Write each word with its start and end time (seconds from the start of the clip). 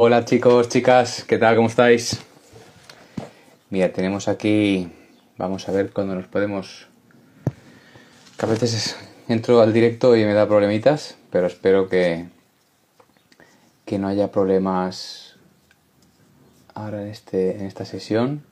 Hola 0.00 0.24
chicos, 0.24 0.68
chicas, 0.68 1.24
¿qué 1.24 1.38
tal? 1.38 1.56
¿Cómo 1.56 1.66
estáis? 1.66 2.20
Mira, 3.68 3.92
tenemos 3.92 4.28
aquí, 4.28 4.92
vamos 5.36 5.68
a 5.68 5.72
ver 5.72 5.92
cuándo 5.92 6.14
nos 6.14 6.28
podemos... 6.28 6.86
Que 8.38 8.46
a 8.46 8.48
veces 8.48 8.96
entro 9.26 9.60
al 9.60 9.72
directo 9.72 10.14
y 10.14 10.24
me 10.24 10.34
da 10.34 10.46
problemitas, 10.46 11.16
pero 11.32 11.48
espero 11.48 11.88
que, 11.88 12.28
que 13.86 13.98
no 13.98 14.06
haya 14.06 14.30
problemas 14.30 15.34
ahora 16.74 17.02
en, 17.02 17.08
este, 17.08 17.56
en 17.56 17.66
esta 17.66 17.84
sesión. 17.84 18.44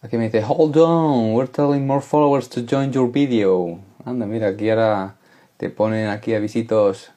Aquí 0.00 0.16
me 0.16 0.30
dice, 0.30 0.42
hold 0.42 0.78
on, 0.78 1.34
we're 1.34 1.52
telling 1.52 1.86
more 1.86 2.00
followers 2.00 2.48
to 2.48 2.62
join 2.62 2.92
your 2.92 3.12
video. 3.12 3.78
Anda, 4.06 4.24
mira, 4.24 4.48
aquí 4.48 4.70
ahora 4.70 5.16
te 5.58 5.68
ponen 5.68 6.08
aquí 6.08 6.32
avisitos 6.34 7.10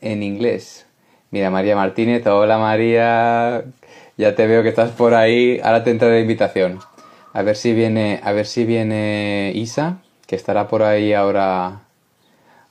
en 0.00 0.22
inglés. 0.22 0.86
Mira, 1.30 1.48
María 1.50 1.76
Martínez, 1.76 2.26
hola 2.26 2.58
María, 2.58 3.64
ya 4.16 4.34
te 4.34 4.46
veo 4.48 4.64
que 4.64 4.68
estás 4.70 4.90
por 4.90 5.14
ahí, 5.14 5.60
ahora 5.62 5.84
te 5.84 5.90
entra 5.90 6.08
la 6.08 6.18
invitación. 6.18 6.80
A 7.32 7.42
ver 7.42 7.54
si 7.54 7.72
viene, 7.72 8.20
a 8.24 8.32
ver 8.32 8.46
si 8.46 8.64
viene 8.64 9.52
Isa, 9.54 10.02
que 10.26 10.34
estará 10.34 10.66
por 10.66 10.82
ahí 10.82 11.12
ahora. 11.12 11.82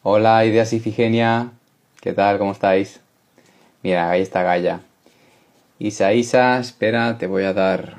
Hola, 0.03 0.43
Ideas 0.43 0.73
Ifigenia, 0.73 1.51
¿qué 2.01 2.11
tal? 2.11 2.37
¿Cómo 2.37 2.51
estáis? 2.51 3.01
Mira, 3.81 4.09
ahí 4.11 4.21
está 4.21 4.43
Gaia. 4.43 4.81
Isa, 5.79 6.11
Isa, 6.13 6.59
espera, 6.59 7.17
te 7.17 7.27
voy 7.27 7.43
a 7.45 7.53
dar, 7.53 7.95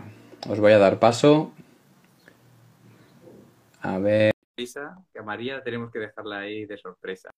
os 0.47 0.61
voy 0.61 0.73
a 0.73 0.79
dar 0.79 0.99
paso. 0.99 1.53
A 3.81 3.99
ver. 3.99 4.33
Isa, 4.59 4.99
que 5.11 5.21
a 5.21 5.23
María 5.23 5.63
tenemos 5.63 5.91
que 5.91 6.01
dejarla 6.01 6.41
ahí 6.41 6.67
de 6.67 6.77
sorpresa 6.77 7.31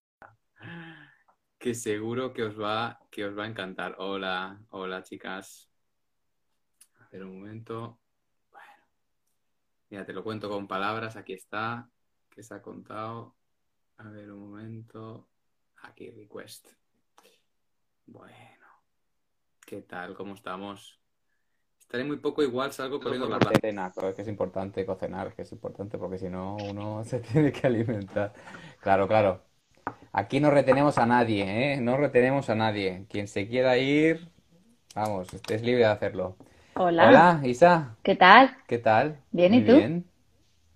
que 1.63 1.75
seguro 1.77 2.33
que 2.35 2.43
os 2.43 2.61
va, 2.61 2.99
que 3.09 3.25
os 3.25 3.39
va 3.39 3.45
a 3.45 3.47
encantar. 3.47 3.95
Hola, 3.99 4.61
hola 4.71 5.05
chicas. 5.05 5.71
A 6.99 7.09
ver 7.13 7.23
un 7.23 7.39
momento. 7.39 8.01
Bueno, 8.51 8.85
mira, 9.89 10.05
te 10.05 10.13
lo 10.13 10.25
cuento 10.25 10.51
con 10.51 10.67
palabras. 10.67 11.15
Aquí 11.15 11.35
está. 11.35 11.89
¿Qué 12.29 12.43
se 12.43 12.55
ha 12.55 12.61
contado? 12.61 13.37
A 13.99 14.11
ver 14.11 14.33
un 14.33 14.41
momento. 14.41 15.29
Aquí, 15.83 16.11
request. 16.11 16.67
Bueno, 18.07 18.67
¿qué 19.65 19.83
tal? 19.83 20.17
¿Cómo 20.17 20.35
estamos? 20.35 21.01
Estaré 21.79 22.03
muy 22.03 22.17
poco 22.17 22.43
igual, 22.43 22.73
salgo 22.73 22.99
corriendo 22.99 23.29
la 23.29 23.39
cena. 23.61 23.93
Es 24.03 24.15
que 24.17 24.23
es 24.23 24.29
importante 24.29 24.85
cocinar, 24.85 25.33
que 25.33 25.43
es 25.43 25.53
importante 25.53 25.97
porque 25.97 26.19
si 26.19 26.29
no 26.29 26.57
uno 26.57 27.05
se 27.05 27.21
tiene 27.21 27.53
que 27.53 27.69
alimentar. 27.69 28.33
Claro, 28.81 29.07
claro. 29.07 29.52
Aquí 30.13 30.41
no 30.41 30.51
retenemos 30.51 30.99
a 30.99 31.07
nadie, 31.07 31.75
¿eh? 31.75 31.81
No 31.81 31.97
retenemos 31.97 32.51
a 32.51 32.55
nadie. 32.55 33.07
Quien 33.09 33.29
se 33.29 33.49
quiera 33.49 33.79
ir, 33.79 34.29
vamos, 34.95 35.29
es 35.49 35.63
libre 35.63 35.81
de 35.85 35.87
hacerlo. 35.91 36.37
Hola. 36.75 37.09
Hola, 37.09 37.41
Isa. 37.45 37.97
¿Qué 38.03 38.15
tal? 38.17 38.57
¿Qué 38.67 38.79
tal? 38.79 39.19
Bien, 39.33 39.55
¿y 39.55 39.61
Muy 39.61 39.65
tú? 39.65 39.73
bien. 39.75 40.07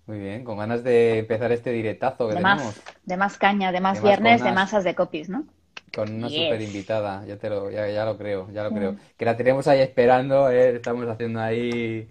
Muy 0.07 0.19
bien, 0.19 0.43
con 0.45 0.57
ganas 0.59 0.83
de 0.83 1.19
empezar 1.19 1.51
este 1.51 1.71
directazo 1.71 2.29
que 2.29 2.35
De 2.35 2.37
tenemos 2.37 2.75
más, 2.75 2.81
de 3.03 3.17
más 3.17 3.37
caña, 3.37 3.73
de 3.73 3.81
más 3.81 3.97
De 3.97 4.01
más 4.01 4.19
viernes, 4.19 4.43
de 4.43 4.51
masas 4.53 4.83
de 4.85 4.95
copies, 4.95 5.27
¿no? 5.29 5.45
con 5.93 6.13
una 6.15 6.29
Yes. 6.29 6.29
super 6.29 6.61
invitada. 6.61 7.25
Ya 7.25 7.37
te 7.37 7.49
lo, 7.49 7.69
ya, 7.71 7.87
ya 7.89 8.05
lo 8.05 8.17
creo, 8.17 8.49
ya 8.51 8.63
lo 8.63 8.73
creo. 8.73 8.93
Mm. 8.93 8.99
Que 9.17 9.25
la 9.25 9.35
tenemos 9.37 9.67
ahí 9.67 9.79
esperando, 9.81 10.49
¿eh? 10.51 10.75
Estamos 10.75 11.07
haciendo 11.07 11.39
ahí, 11.41 12.09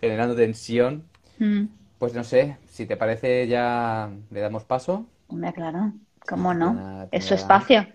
generando 0.00 0.36
tensión. 0.36 1.04
Mm, 1.40 1.68
Pues 1.98 2.14
no 2.14 2.24
sé, 2.24 2.58
si 2.68 2.86
te 2.86 2.96
parece 2.96 3.48
ya 3.48 4.10
le 4.30 4.40
damos 4.40 4.64
paso. 4.64 5.06
hombre, 5.28 5.52
claro, 5.52 5.92
¿cómo 6.28 6.54
no? 6.54 7.08
Es 7.10 7.24
su 7.24 7.34
espacio. 7.34 7.86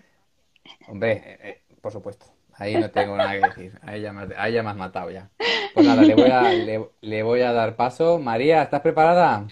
Hombre, 0.88 1.12
eh, 1.12 1.38
eh, 1.42 1.76
por 1.80 1.92
supuesto. 1.92 2.26
Ahí 2.56 2.74
no 2.74 2.90
tengo 2.90 3.16
nada 3.16 3.32
que 3.32 3.40
decir. 3.48 3.78
Ahí 3.82 4.00
ya 4.00 4.12
me 4.12 4.22
has, 4.22 4.28
ahí 4.36 4.52
ya 4.52 4.62
me 4.62 4.70
has 4.70 4.76
matado 4.76 5.10
ya. 5.10 5.30
Pues 5.74 5.86
nada, 5.86 6.02
le 6.02 6.14
voy 6.14 6.30
a, 6.30 6.42
le, 6.42 6.88
le 7.00 7.22
voy 7.22 7.40
a 7.42 7.52
dar 7.52 7.76
paso. 7.76 8.18
María, 8.18 8.62
¿estás 8.62 8.80
preparada? 8.80 9.46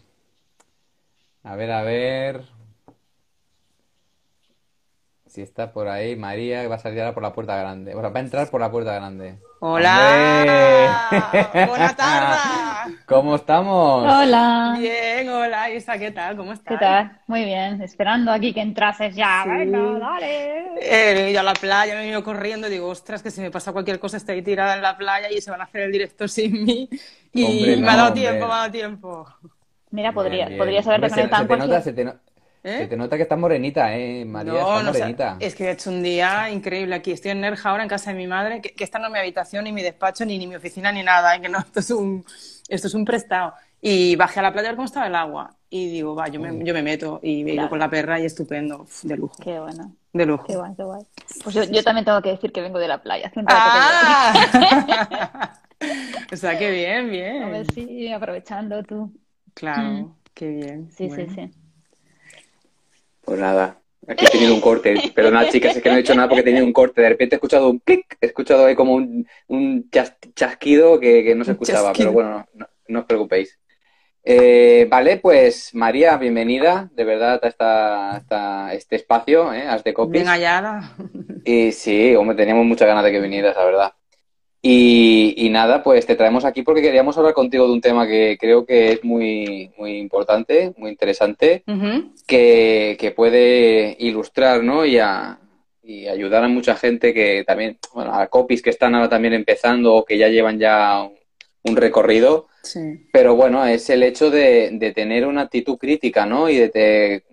A 1.44 1.56
ver, 1.56 1.70
a 1.72 1.82
ver. 1.82 2.44
Si 5.32 5.40
está 5.40 5.72
por 5.72 5.88
ahí, 5.88 6.14
María 6.14 6.68
va 6.68 6.74
a 6.74 6.78
salir 6.78 7.00
ahora 7.00 7.14
por 7.14 7.22
la 7.22 7.32
puerta 7.32 7.56
grande. 7.56 7.94
Bueno, 7.94 8.12
va 8.12 8.18
a 8.20 8.22
entrar 8.22 8.50
por 8.50 8.60
la 8.60 8.70
puerta 8.70 8.92
grande. 8.92 9.38
Hola, 9.60 10.42
¡Hombre! 10.42 11.66
buena 11.68 11.96
tarde. 11.96 12.96
¿Cómo 13.06 13.36
estamos? 13.36 14.04
Hola, 14.12 14.76
Bien, 14.78 15.26
hola 15.30 15.70
Isa, 15.70 15.96
¿qué 15.96 16.10
tal? 16.10 16.36
¿Cómo 16.36 16.50
¿qué 16.50 16.56
estás? 16.58 16.80
tal? 16.80 17.20
Muy 17.28 17.46
bien, 17.46 17.80
esperando 17.80 18.30
aquí 18.30 18.52
que 18.52 18.60
entrases 18.60 19.16
ya. 19.16 19.40
Sí. 19.44 19.48
Venga, 19.50 19.98
dale. 20.00 20.64
He 20.82 21.14
venido 21.14 21.40
a 21.40 21.44
la 21.44 21.54
playa, 21.54 21.94
me 21.94 22.00
he 22.00 22.02
venido 22.02 22.22
corriendo, 22.22 22.68
digo, 22.68 22.88
ostras, 22.88 23.22
que 23.22 23.30
si 23.30 23.40
me 23.40 23.50
pasa 23.50 23.72
cualquier 23.72 23.98
cosa 23.98 24.18
estoy 24.18 24.34
ahí 24.34 24.42
tirada 24.42 24.74
en 24.76 24.82
la 24.82 24.98
playa 24.98 25.30
y 25.30 25.40
se 25.40 25.50
van 25.50 25.62
a 25.62 25.64
hacer 25.64 25.80
el 25.82 25.92
directo 25.92 26.28
sin 26.28 26.62
mí. 26.62 26.90
Y 27.32 27.44
Hombre, 27.44 27.76
me 27.78 27.88
ha 27.90 27.96
dado 27.96 28.08
hombre. 28.08 28.20
tiempo, 28.20 28.46
me 28.48 28.52
ha 28.52 28.56
dado 28.58 28.70
tiempo. 28.70 29.26
Mira, 29.92 30.10
Bien, 30.10 30.14
podría, 30.14 30.46
bien. 30.46 30.58
podrías 30.58 30.86
haberte 30.86 31.08
se, 31.08 31.14
conectado 31.14 31.42
se 31.44 31.48
te 31.48 31.56
nota, 31.56 31.80
se 31.80 31.92
te, 31.94 32.04
no- 32.04 32.14
¿Eh? 32.64 32.78
se 32.78 32.86
te 32.86 32.96
nota 32.96 33.16
que 33.16 33.22
estás 33.24 33.38
morenita, 33.38 33.96
¿eh? 33.96 34.24
María, 34.24 34.52
No, 34.52 34.58
estás 34.60 34.84
no, 34.84 34.90
o 34.90 34.94
sea, 34.94 35.00
morenita. 35.02 35.36
es 35.40 35.54
que 35.56 35.64
he 35.64 35.70
hecho 35.72 35.90
un 35.90 36.02
día 36.02 36.48
increíble 36.50 36.94
aquí. 36.94 37.10
Estoy 37.10 37.32
en 37.32 37.40
Nerja 37.40 37.70
ahora, 37.70 37.82
en 37.82 37.88
casa 37.88 38.10
de 38.12 38.16
mi 38.16 38.26
madre, 38.28 38.60
que, 38.60 38.72
que 38.72 38.84
esta 38.84 38.98
no 39.00 39.06
es 39.06 39.12
mi 39.12 39.18
habitación, 39.18 39.64
ni 39.64 39.72
mi 39.72 39.82
despacho, 39.82 40.24
ni, 40.24 40.38
ni 40.38 40.46
mi 40.46 40.54
oficina, 40.54 40.92
ni 40.92 41.02
nada, 41.02 41.34
¿eh? 41.36 41.40
que 41.40 41.48
no, 41.48 41.58
esto 41.60 41.80
es 41.80 41.90
un, 41.90 42.24
esto 42.68 42.86
es 42.86 42.94
un 42.94 43.04
prestado. 43.04 43.54
Y 43.80 44.14
bajé 44.14 44.38
a 44.38 44.44
la 44.44 44.52
playa 44.52 44.68
a 44.68 44.70
ver 44.72 44.76
cómo 44.76 44.86
estaba 44.86 45.08
el 45.08 45.14
agua. 45.16 45.56
Y 45.68 45.90
digo, 45.90 46.14
va, 46.14 46.28
yo 46.28 46.38
me, 46.38 46.64
yo 46.64 46.72
me 46.72 46.82
meto 46.82 47.18
y 47.22 47.42
me 47.42 47.54
Claro. 47.54 47.68
con 47.70 47.78
la 47.80 47.90
perra 47.90 48.20
y 48.20 48.26
estupendo, 48.26 48.82
Uf, 48.82 49.02
de 49.02 49.16
lujo, 49.16 49.34
Qué 49.42 49.58
bueno, 49.58 49.92
de 50.12 50.26
lujo. 50.26 50.44
qué 50.46 50.54
guay, 50.56 50.72
qué 50.76 50.84
guay. 50.84 51.02
Pues 51.42 51.54
yo, 51.56 51.64
yo 51.64 51.82
también 51.82 52.04
tengo 52.04 52.22
que 52.22 52.28
decir 52.30 52.52
que 52.52 52.60
vengo 52.60 52.78
de 52.78 52.86
la 52.88 53.02
playa. 53.02 53.26
Hace 53.26 53.40
un 53.40 53.46
rato 53.46 53.60
que 53.64 54.92
¡Ah! 54.94 55.58
O 56.32 56.36
sea, 56.36 56.56
qué 56.58 56.70
bien, 56.70 57.10
llego. 57.10 57.46
A 57.46 57.48
ver 57.48 57.66
bien. 57.74 57.88
si 57.88 58.12
aprovechando 58.12 58.82
tú. 58.84 59.12
Claro, 59.54 59.82
Mm. 59.82 60.14
qué 60.34 60.48
bien. 60.48 60.90
Sí, 60.96 61.08
Bueno. 61.08 61.24
sí, 61.28 61.34
sí. 61.34 61.50
Pues 63.24 63.38
nada, 63.38 63.80
aquí 64.08 64.26
he 64.26 64.28
tenido 64.28 64.54
un 64.54 64.60
corte. 64.60 64.94
Perdonad, 65.14 65.48
chicas, 65.48 65.76
es 65.76 65.82
que 65.82 65.90
no 65.90 65.96
he 65.96 66.00
hecho 66.00 66.14
nada 66.14 66.28
porque 66.28 66.40
he 66.40 66.44
tenido 66.44 66.64
un 66.66 66.72
corte. 66.72 67.00
De 67.02 67.08
repente 67.08 67.34
he 67.34 67.38
escuchado 67.38 67.68
un 67.70 67.78
clic, 67.78 68.16
he 68.20 68.26
escuchado 68.26 68.66
ahí 68.66 68.74
como 68.74 68.94
un, 68.94 69.26
un 69.48 69.90
chas- 69.90 70.16
chasquido 70.34 70.98
que, 71.00 71.22
que 71.24 71.34
no 71.34 71.44
se 71.44 71.52
escuchaba, 71.52 71.88
chasquido. 71.92 72.12
pero 72.12 72.12
bueno, 72.12 72.68
no, 72.88 73.00
os 73.00 73.06
preocupéis. 73.06 73.58
Eh, 74.24 74.86
vale, 74.88 75.16
pues 75.16 75.74
María, 75.74 76.16
bienvenida 76.16 76.88
de 76.92 77.04
verdad 77.04 77.40
a 77.42 77.48
esta, 77.48 78.74
este 78.74 78.96
espacio, 78.96 79.52
¿eh? 79.52 79.66
As 79.66 79.82
de 79.82 79.92
Copies. 79.92 80.22
Bien 80.22 80.28
hallada. 80.28 80.94
Y 81.44 81.72
sí, 81.72 82.14
hombre, 82.14 82.36
teníamos 82.36 82.64
muchas 82.64 82.86
ganas 82.86 83.02
de 83.04 83.10
que 83.10 83.20
vinieras, 83.20 83.56
la 83.56 83.64
verdad. 83.64 83.92
Y, 84.64 85.34
y 85.36 85.50
nada, 85.50 85.82
pues 85.82 86.06
te 86.06 86.14
traemos 86.14 86.44
aquí 86.44 86.62
porque 86.62 86.82
queríamos 86.82 87.18
hablar 87.18 87.34
contigo 87.34 87.66
de 87.66 87.72
un 87.72 87.80
tema 87.80 88.06
que 88.06 88.38
creo 88.40 88.64
que 88.64 88.92
es 88.92 89.02
muy, 89.04 89.72
muy 89.76 89.96
importante, 89.98 90.72
muy 90.76 90.90
interesante 90.92 91.64
que, 92.28 92.96
que 93.00 93.10
puede 93.10 93.96
ilustrar, 93.98 94.62
¿no? 94.62 94.84
Y, 94.86 94.98
a- 94.98 95.40
y 95.82 96.06
ayudar 96.06 96.44
a 96.44 96.48
mucha 96.48 96.76
gente 96.76 97.12
que 97.12 97.42
también, 97.44 97.76
bueno, 97.92 98.14
a 98.14 98.28
copies 98.28 98.62
que 98.62 98.70
están 98.70 98.94
ahora 98.94 99.08
también 99.08 99.34
empezando 99.34 99.94
o 99.96 100.04
que 100.04 100.16
ya 100.16 100.28
llevan 100.28 100.60
ya 100.60 101.02
un, 101.02 101.14
un 101.64 101.76
recorrido, 101.76 102.46
Sí. 102.62 103.08
pero 103.12 103.34
bueno, 103.34 103.66
es 103.66 103.90
el 103.90 104.04
hecho 104.04 104.30
de, 104.30 104.70
de 104.74 104.92
tener 104.92 105.26
una 105.26 105.40
actitud 105.42 105.76
crítica, 105.76 106.24
¿no? 106.24 106.48
Y 106.48 106.56
de, 106.58 106.68
te- 106.68 107.24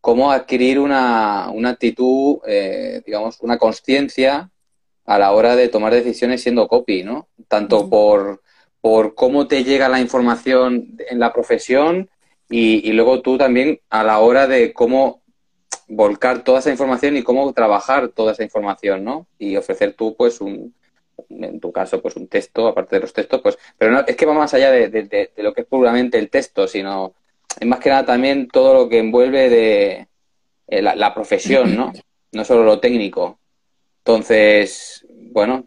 cómo 0.00 0.32
adquirir 0.32 0.78
una, 0.78 1.50
una 1.52 1.68
actitud, 1.70 2.38
eh, 2.46 3.02
digamos, 3.04 3.38
una 3.42 3.58
conciencia 3.58 4.48
a 5.14 5.18
la 5.18 5.32
hora 5.32 5.56
de 5.56 5.68
tomar 5.68 5.92
decisiones 5.92 6.42
siendo 6.42 6.68
copy, 6.68 7.02
¿no? 7.02 7.28
Tanto 7.48 7.88
por, 7.90 8.42
por 8.80 9.14
cómo 9.14 9.46
te 9.46 9.64
llega 9.64 9.88
la 9.88 10.00
información 10.00 10.96
en 11.10 11.18
la 11.18 11.32
profesión 11.32 12.08
y, 12.50 12.88
y 12.88 12.92
luego 12.92 13.20
tú 13.22 13.38
también 13.38 13.80
a 13.90 14.02
la 14.04 14.18
hora 14.20 14.46
de 14.46 14.72
cómo 14.72 15.22
volcar 15.88 16.42
toda 16.44 16.60
esa 16.60 16.70
información 16.70 17.16
y 17.16 17.22
cómo 17.22 17.52
trabajar 17.52 18.08
toda 18.08 18.32
esa 18.32 18.42
información, 18.44 19.04
¿no? 19.04 19.26
Y 19.38 19.56
ofrecer 19.56 19.94
tú, 19.94 20.14
pues, 20.16 20.40
un, 20.40 20.74
en 21.28 21.60
tu 21.60 21.70
caso, 21.72 22.00
pues 22.00 22.16
un 22.16 22.28
texto, 22.28 22.66
aparte 22.68 22.96
de 22.96 23.00
los 23.02 23.12
textos, 23.12 23.40
pues, 23.42 23.58
pero 23.78 23.92
no, 23.92 24.00
es 24.06 24.16
que 24.16 24.26
va 24.26 24.32
más 24.34 24.54
allá 24.54 24.70
de, 24.70 24.88
de- 24.88 25.04
de- 25.04 25.30
de 25.36 25.42
lo 25.42 25.52
que 25.52 25.62
es 25.62 25.66
puramente 25.66 26.18
el 26.18 26.30
texto, 26.30 26.66
sino 26.66 27.14
es 27.60 27.66
más 27.66 27.80
que 27.80 27.90
nada 27.90 28.06
también 28.06 28.48
todo 28.48 28.72
lo 28.74 28.88
que 28.88 28.98
envuelve 28.98 29.50
de 29.50 30.06
eh, 30.68 30.82
la, 30.82 30.94
la 30.94 31.12
profesión, 31.14 31.76
¿no? 31.76 31.92
No 32.34 32.46
solo 32.46 32.62
lo 32.64 32.80
técnico. 32.80 33.38
Entonces, 33.98 35.01
bueno, 35.32 35.66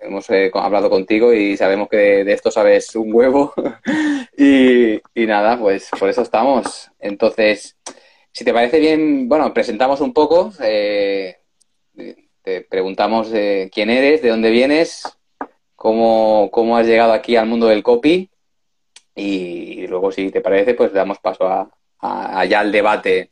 hemos 0.00 0.28
eh, 0.30 0.50
hablado 0.54 0.90
contigo 0.90 1.32
y 1.32 1.56
sabemos 1.56 1.88
que 1.88 2.24
de, 2.24 2.32
esto 2.32 2.50
sabes 2.50 2.94
un 2.96 3.12
huevo 3.14 3.52
y, 4.36 5.00
nada, 5.26 5.58
pues 5.58 5.88
por 5.98 6.08
eso 6.08 6.22
estamos. 6.22 6.90
Entonces, 6.98 7.76
si 8.32 8.44
te 8.44 8.52
parece 8.52 8.78
bien, 8.80 9.28
bueno, 9.28 9.52
presentamos 9.54 10.00
un 10.00 10.12
poco, 10.12 10.52
eh, 10.62 11.36
te 12.42 12.62
preguntamos 12.62 13.30
eh, 13.32 13.70
quién 13.72 13.90
eres, 13.90 14.22
de 14.22 14.30
dónde 14.30 14.50
vienes, 14.50 15.02
cómo, 15.76 16.50
cómo 16.52 16.76
has 16.76 16.86
llegado 16.86 17.12
aquí 17.12 17.36
al 17.36 17.46
mundo 17.46 17.66
del 17.68 17.82
copy 17.82 18.30
y 19.14 19.86
luego, 19.86 20.10
si 20.12 20.30
te 20.30 20.40
parece, 20.40 20.74
pues 20.74 20.92
damos 20.92 21.18
paso 21.18 21.46
a, 21.46 21.70
a- 21.98 22.40
allá 22.40 22.60
al 22.60 22.72
debate 22.72 23.30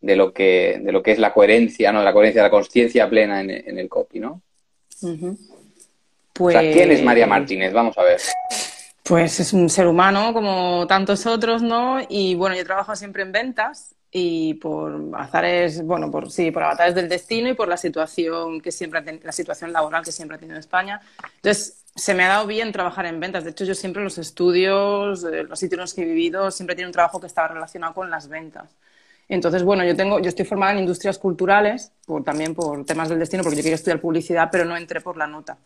de 0.00 0.16
lo 0.16 0.32
que, 0.32 0.80
de 0.82 0.92
lo 0.92 1.02
que 1.02 1.12
es 1.12 1.18
la 1.18 1.32
coherencia, 1.32 1.92
¿no? 1.92 2.02
La 2.02 2.12
coherencia, 2.12 2.42
la 2.42 2.50
conciencia 2.50 3.08
plena 3.08 3.40
en, 3.40 3.50
en 3.50 3.78
el 3.78 3.88
copy, 3.88 4.20
¿no? 4.20 4.42
Pues... 6.32 6.56
¿quién 6.56 6.90
es 6.90 7.02
María 7.02 7.26
Martínez? 7.26 7.72
Vamos 7.72 7.96
a 7.98 8.02
ver. 8.02 8.20
Pues 9.02 9.40
es 9.40 9.52
un 9.52 9.68
ser 9.68 9.86
humano 9.86 10.32
como 10.32 10.86
tantos 10.86 11.26
otros, 11.26 11.60
¿no? 11.62 11.98
Y 12.08 12.34
bueno, 12.34 12.54
yo 12.56 12.64
trabajo 12.64 12.94
siempre 12.94 13.22
en 13.22 13.32
ventas 13.32 13.94
y 14.10 14.54
por 14.54 15.10
azares, 15.14 15.84
bueno, 15.84 16.10
por 16.10 16.30
sí, 16.30 16.50
por 16.50 16.62
avatares 16.62 16.94
del 16.94 17.08
destino 17.08 17.48
y 17.48 17.54
por 17.54 17.66
la 17.66 17.76
situación 17.76 18.60
que 18.60 18.70
siempre 18.70 19.20
la 19.22 19.32
situación 19.32 19.72
laboral 19.72 20.04
que 20.04 20.12
siempre 20.12 20.36
ha 20.36 20.40
tenido 20.40 20.58
España. 20.58 21.00
Entonces, 21.36 21.82
se 21.94 22.14
me 22.14 22.24
ha 22.24 22.28
dado 22.28 22.46
bien 22.46 22.72
trabajar 22.72 23.06
en 23.06 23.20
ventas. 23.20 23.44
De 23.44 23.50
hecho, 23.50 23.64
yo 23.64 23.74
siempre 23.74 24.02
los 24.02 24.18
estudios, 24.18 25.24
eh, 25.24 25.44
los 25.44 25.58
sitios 25.58 25.78
en 25.78 25.80
los 25.80 25.94
que 25.94 26.02
he 26.02 26.06
vivido, 26.06 26.50
siempre 26.50 26.76
tiene 26.76 26.88
un 26.88 26.92
trabajo 26.92 27.20
que 27.20 27.26
estaba 27.26 27.48
relacionado 27.48 27.94
con 27.94 28.10
las 28.10 28.28
ventas. 28.28 28.70
Entonces, 29.34 29.62
bueno, 29.62 29.82
yo 29.82 29.96
tengo, 29.96 30.18
yo 30.18 30.28
estoy 30.28 30.44
formada 30.44 30.72
en 30.72 30.80
industrias 30.80 31.18
culturales, 31.18 31.90
también 32.22 32.54
por 32.54 32.84
temas 32.84 33.08
del 33.08 33.18
destino, 33.18 33.42
porque 33.42 33.56
yo 33.56 33.62
quería 33.62 33.76
estudiar 33.76 33.98
publicidad, 33.98 34.50
pero 34.52 34.66
no 34.66 34.76
entré 34.76 35.00
por 35.00 35.16
la 35.16 35.26
nota. 35.26 35.56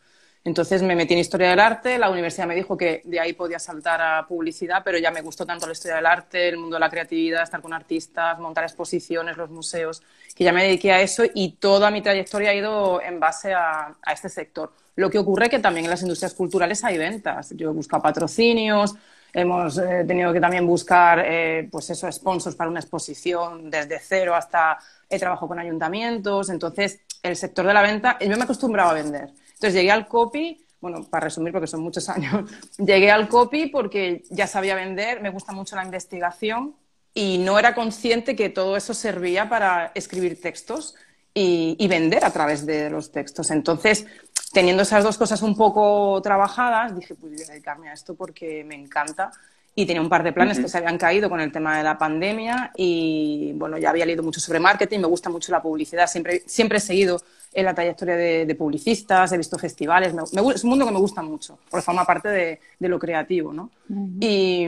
Entonces 0.45 0.83
me 0.83 0.95
metí 0.95 1.15
en 1.15 1.19
historia 1.19 1.51
del 1.51 1.59
arte, 1.59 1.99
la 1.99 2.09
universidad 2.09 2.47
me 2.47 2.55
dijo 2.55 2.77
que 2.77 3.03
de 3.05 3.19
ahí 3.19 3.33
podía 3.33 3.59
saltar 3.59 4.01
a 4.01 4.25
publicidad, 4.29 4.83
pero 4.85 4.99
ya 4.99 5.11
me 5.11 5.21
gustó 5.21 5.45
tanto 5.45 5.67
la 5.67 5.73
historia 5.73 5.97
del 5.97 6.07
arte, 6.07 6.49
el 6.49 6.59
mundo 6.59 6.77
de 6.77 6.81
la 6.81 6.89
creatividad, 6.89 7.43
estar 7.43 7.61
con 7.61 7.73
artistas, 7.73 8.39
montar 8.39 8.63
exposiciones, 8.63 9.37
los 9.37 9.51
museos, 9.51 10.01
que 10.37 10.45
ya 10.45 10.53
me 10.53 10.63
dediqué 10.63 10.93
a 10.93 11.03
eso 11.03 11.25
y 11.35 11.55
toda 11.55 11.91
mi 11.91 12.03
trayectoria 12.03 12.51
ha 12.51 12.55
ido 12.55 13.03
en 13.03 13.19
base 13.19 13.53
a, 13.53 13.97
este 14.13 14.29
sector. 14.29 14.73
Lo 14.95 15.11
que 15.11 15.19
ocurre 15.19 15.51
que 15.51 15.59
también 15.59 15.87
en 15.87 15.91
las 15.91 16.03
industrias 16.03 16.35
culturales 16.35 16.85
hay 16.85 16.99
ventas. 16.99 17.51
Yo 17.57 17.71
he 17.71 17.73
buscado 17.73 18.05
patrocinios, 18.05 18.95
hemos 19.37 19.77
eh, 19.77 20.03
tenido 20.06 20.33
que 20.33 20.41
también 20.41 20.67
buscar 20.67 21.23
eh, 21.23 21.69
pues 21.71 21.91
eso, 21.91 22.11
sponsors 22.11 22.56
para 22.56 22.71
una 22.71 22.81
exposición 22.81 23.71
desde 23.71 24.00
cero 24.00 24.35
hasta 24.35 24.79
he 25.11 25.19
trabajado 25.19 25.49
con 25.49 25.59
ayuntamientos. 25.59 26.49
Entonces, 26.49 27.00
el 27.23 27.37
sector 27.37 27.67
de 27.67 27.75
la 27.75 27.83
venta, 27.83 28.17
yo 28.19 28.29
me 28.31 28.37
he 28.37 28.43
acostumbrado 28.43 28.91
a 28.91 28.94
vender. 28.94 29.29
Entonces 29.49 29.75
llegué 29.75 29.91
al 29.91 30.09
copy, 30.09 30.65
bueno, 30.81 31.05
para 31.05 31.25
resumir 31.25 31.53
porque 31.53 31.67
son 31.67 31.83
muchos 31.83 32.09
años, 32.09 32.50
llegué 32.79 33.11
al 33.11 33.29
copy 33.29 33.67
porque 33.67 34.25
ya 34.31 34.47
sabía 34.47 34.75
vender, 34.75 35.21
me 35.21 35.29
gusta 35.29 35.53
mucho 35.53 35.77
la 35.77 35.85
investigación 35.85 36.75
y 37.12 37.37
no 37.37 37.59
era 37.59 37.75
consciente 37.75 38.37
que 38.37 38.49
todo 38.49 38.75
eso 38.75 38.94
servía 38.94 39.50
para 39.50 39.93
escribir 39.94 40.41
textos 40.41 40.94
y, 41.39 41.87
vender 41.89 42.25
a 42.25 42.32
través 42.32 42.65
de 42.65 42.89
los 42.89 43.12
textos. 43.12 43.50
Entonces, 43.50 44.06
teniendo 44.52 44.82
esas 44.82 45.04
dos 45.04 45.19
cosas 45.19 45.43
un 45.43 45.56
poco 45.56 46.20
trabajadas, 46.22 46.94
dije, 46.94 47.14
pues 47.14 47.32
voy 47.32 47.43
a 47.43 47.46
dedicarme 47.46 47.90
a 47.90 47.93
esto 47.93 48.14
porque 48.14 48.64
me 48.64 48.75
encanta 48.75 49.31
y 49.78 49.84
tenía 49.84 50.00
un 50.00 50.08
par 50.08 50.22
de 50.22 50.32
planes 50.32 50.58
que 50.58 50.69
se 50.69 50.78
habían 50.78 50.96
caído 50.96 51.28
con 51.28 51.38
el 51.38 51.52
tema 51.52 51.76
de 51.76 51.84
la 51.84 51.98
pandemia 51.98 52.72
y 52.76 53.52
bueno, 53.56 53.76
ya 53.76 53.90
había 53.90 54.06
leído 54.06 54.22
mucho 54.22 54.40
sobre 54.40 54.58
marketing, 54.58 55.00
me 55.00 55.06
gusta 55.06 55.28
mucho 55.28 55.52
la 55.52 55.60
publicidad, 55.60 56.06
siempre, 56.06 56.43
siempre 56.46 56.78
he 56.78 56.81
seguido 56.81 57.20
en 57.52 57.66
la 57.66 57.75
trayectoria 57.75 58.16
de, 58.16 58.54
publicistas, 58.54 59.32
he 59.32 59.37
visto 59.37 59.58
festivales, 59.58 60.14
es 60.54 60.64
un 60.64 60.70
mundo 60.70 60.87
que 60.87 60.93
me 60.93 60.98
gusta 60.98 61.20
mucho, 61.20 61.58
porque 61.70 61.84
forma 61.84 62.06
parte 62.06 62.28
de, 62.28 62.88
lo 62.88 62.98
creativo, 62.98 63.52
¿no? 63.52 63.70
y, 64.19 64.66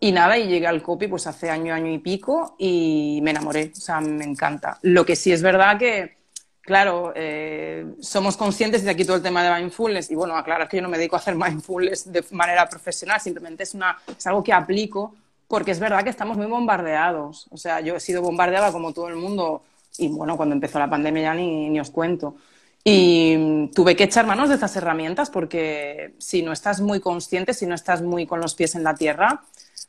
y, 0.00 0.12
nada, 0.12 0.38
y 0.38 0.48
llegué 0.48 0.66
al 0.66 0.82
copy 0.82 1.06
pues 1.06 1.26
hace 1.26 1.50
año, 1.50 1.74
año 1.74 1.92
y 1.92 1.98
pico 1.98 2.56
y 2.58 3.20
me 3.22 3.30
enamoré, 3.30 3.72
o 3.76 3.80
sea, 3.80 4.00
me 4.00 4.24
encanta. 4.24 4.78
Lo 4.80 5.04
que 5.04 5.16
sí 5.16 5.32
es 5.32 5.42
verdad 5.42 5.78
que 5.78 6.23
claro, 6.64 7.12
eh, 7.14 7.86
somos 8.00 8.36
conscientes 8.36 8.84
de 8.84 8.90
aquí 8.90 9.04
todo 9.04 9.16
el 9.16 9.22
tema 9.22 9.42
de 9.42 9.54
mindfulness 9.54 10.10
y 10.10 10.14
bueno, 10.14 10.36
aclarar 10.36 10.68
que 10.68 10.78
yo 10.78 10.82
no 10.82 10.88
me 10.88 10.98
dedico 10.98 11.16
a 11.16 11.18
hacer 11.18 11.34
mindfulness 11.36 12.10
de 12.10 12.24
manera 12.30 12.68
profesional, 12.68 13.20
simplemente 13.20 13.62
es, 13.62 13.74
una, 13.74 13.98
es 14.16 14.26
algo 14.26 14.42
que 14.42 14.52
aplico 14.52 15.14
porque 15.46 15.70
es 15.70 15.78
verdad 15.78 16.02
que 16.02 16.10
estamos 16.10 16.36
muy 16.36 16.46
bombardeados. 16.46 17.46
O 17.50 17.56
sea, 17.56 17.80
yo 17.80 17.96
he 17.96 18.00
sido 18.00 18.22
bombardeada 18.22 18.72
como 18.72 18.92
todo 18.92 19.08
el 19.08 19.16
mundo 19.16 19.62
y 19.98 20.08
bueno, 20.08 20.36
cuando 20.36 20.54
empezó 20.54 20.78
la 20.78 20.90
pandemia 20.90 21.22
ya 21.22 21.34
ni, 21.34 21.68
ni 21.70 21.80
os 21.80 21.90
cuento. 21.90 22.36
Y 22.82 23.68
tuve 23.68 23.96
que 23.96 24.04
echar 24.04 24.26
manos 24.26 24.48
de 24.48 24.56
estas 24.56 24.76
herramientas 24.76 25.30
porque 25.30 26.14
si 26.18 26.42
no 26.42 26.52
estás 26.52 26.80
muy 26.80 27.00
consciente, 27.00 27.54
si 27.54 27.66
no 27.66 27.74
estás 27.74 28.02
muy 28.02 28.26
con 28.26 28.40
los 28.40 28.54
pies 28.54 28.74
en 28.74 28.84
la 28.84 28.94
tierra, 28.94 29.42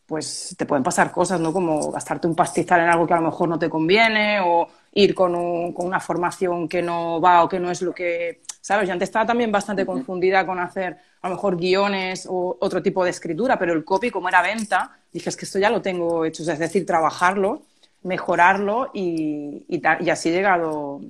pues 0.05 0.55
te 0.57 0.65
pueden 0.65 0.83
pasar 0.83 1.11
cosas, 1.11 1.39
¿no? 1.39 1.51
Como 1.51 1.91
gastarte 1.91 2.27
un 2.27 2.35
pastizal 2.35 2.81
en 2.81 2.89
algo 2.89 3.07
que 3.07 3.13
a 3.13 3.17
lo 3.17 3.23
mejor 3.23 3.49
no 3.49 3.59
te 3.59 3.69
conviene 3.69 4.39
o 4.39 4.67
ir 4.95 5.13
con, 5.13 5.35
una 5.35 5.99
formación 5.99 6.67
que 6.67 6.81
no 6.81 7.19
va 7.21 7.43
o 7.43 7.49
que 7.49 7.59
no 7.59 7.69
es 7.69 7.81
lo 7.81 7.93
que, 7.93 8.41
¿sabes? 8.61 8.87
Yo 8.87 8.93
antes 8.93 9.09
estaba 9.09 9.25
también 9.25 9.51
bastante 9.51 9.85
confundida 9.85 10.45
con 10.45 10.57
hacer 10.57 10.97
a 11.21 11.29
lo 11.29 11.35
mejor 11.35 11.57
guiones 11.57 12.25
o 12.29 12.57
otro 12.59 12.81
tipo 12.81 13.03
de 13.03 13.09
escritura, 13.09 13.59
pero 13.59 13.73
el 13.73 13.83
copy, 13.83 14.09
como 14.09 14.29
era 14.29 14.41
venta, 14.41 14.97
dije, 15.11 15.29
es 15.29 15.35
que 15.35 15.45
esto 15.45 15.59
ya 15.59 15.69
lo 15.69 15.81
tengo 15.81 16.23
hecho, 16.23 16.49
es 16.49 16.59
decir, 16.59 16.85
trabajarlo, 16.85 17.63
mejorarlo 18.03 18.91
y, 18.93 19.65
y 19.67 20.09
así 20.09 20.29
he 20.29 20.31
llegado 20.31 21.01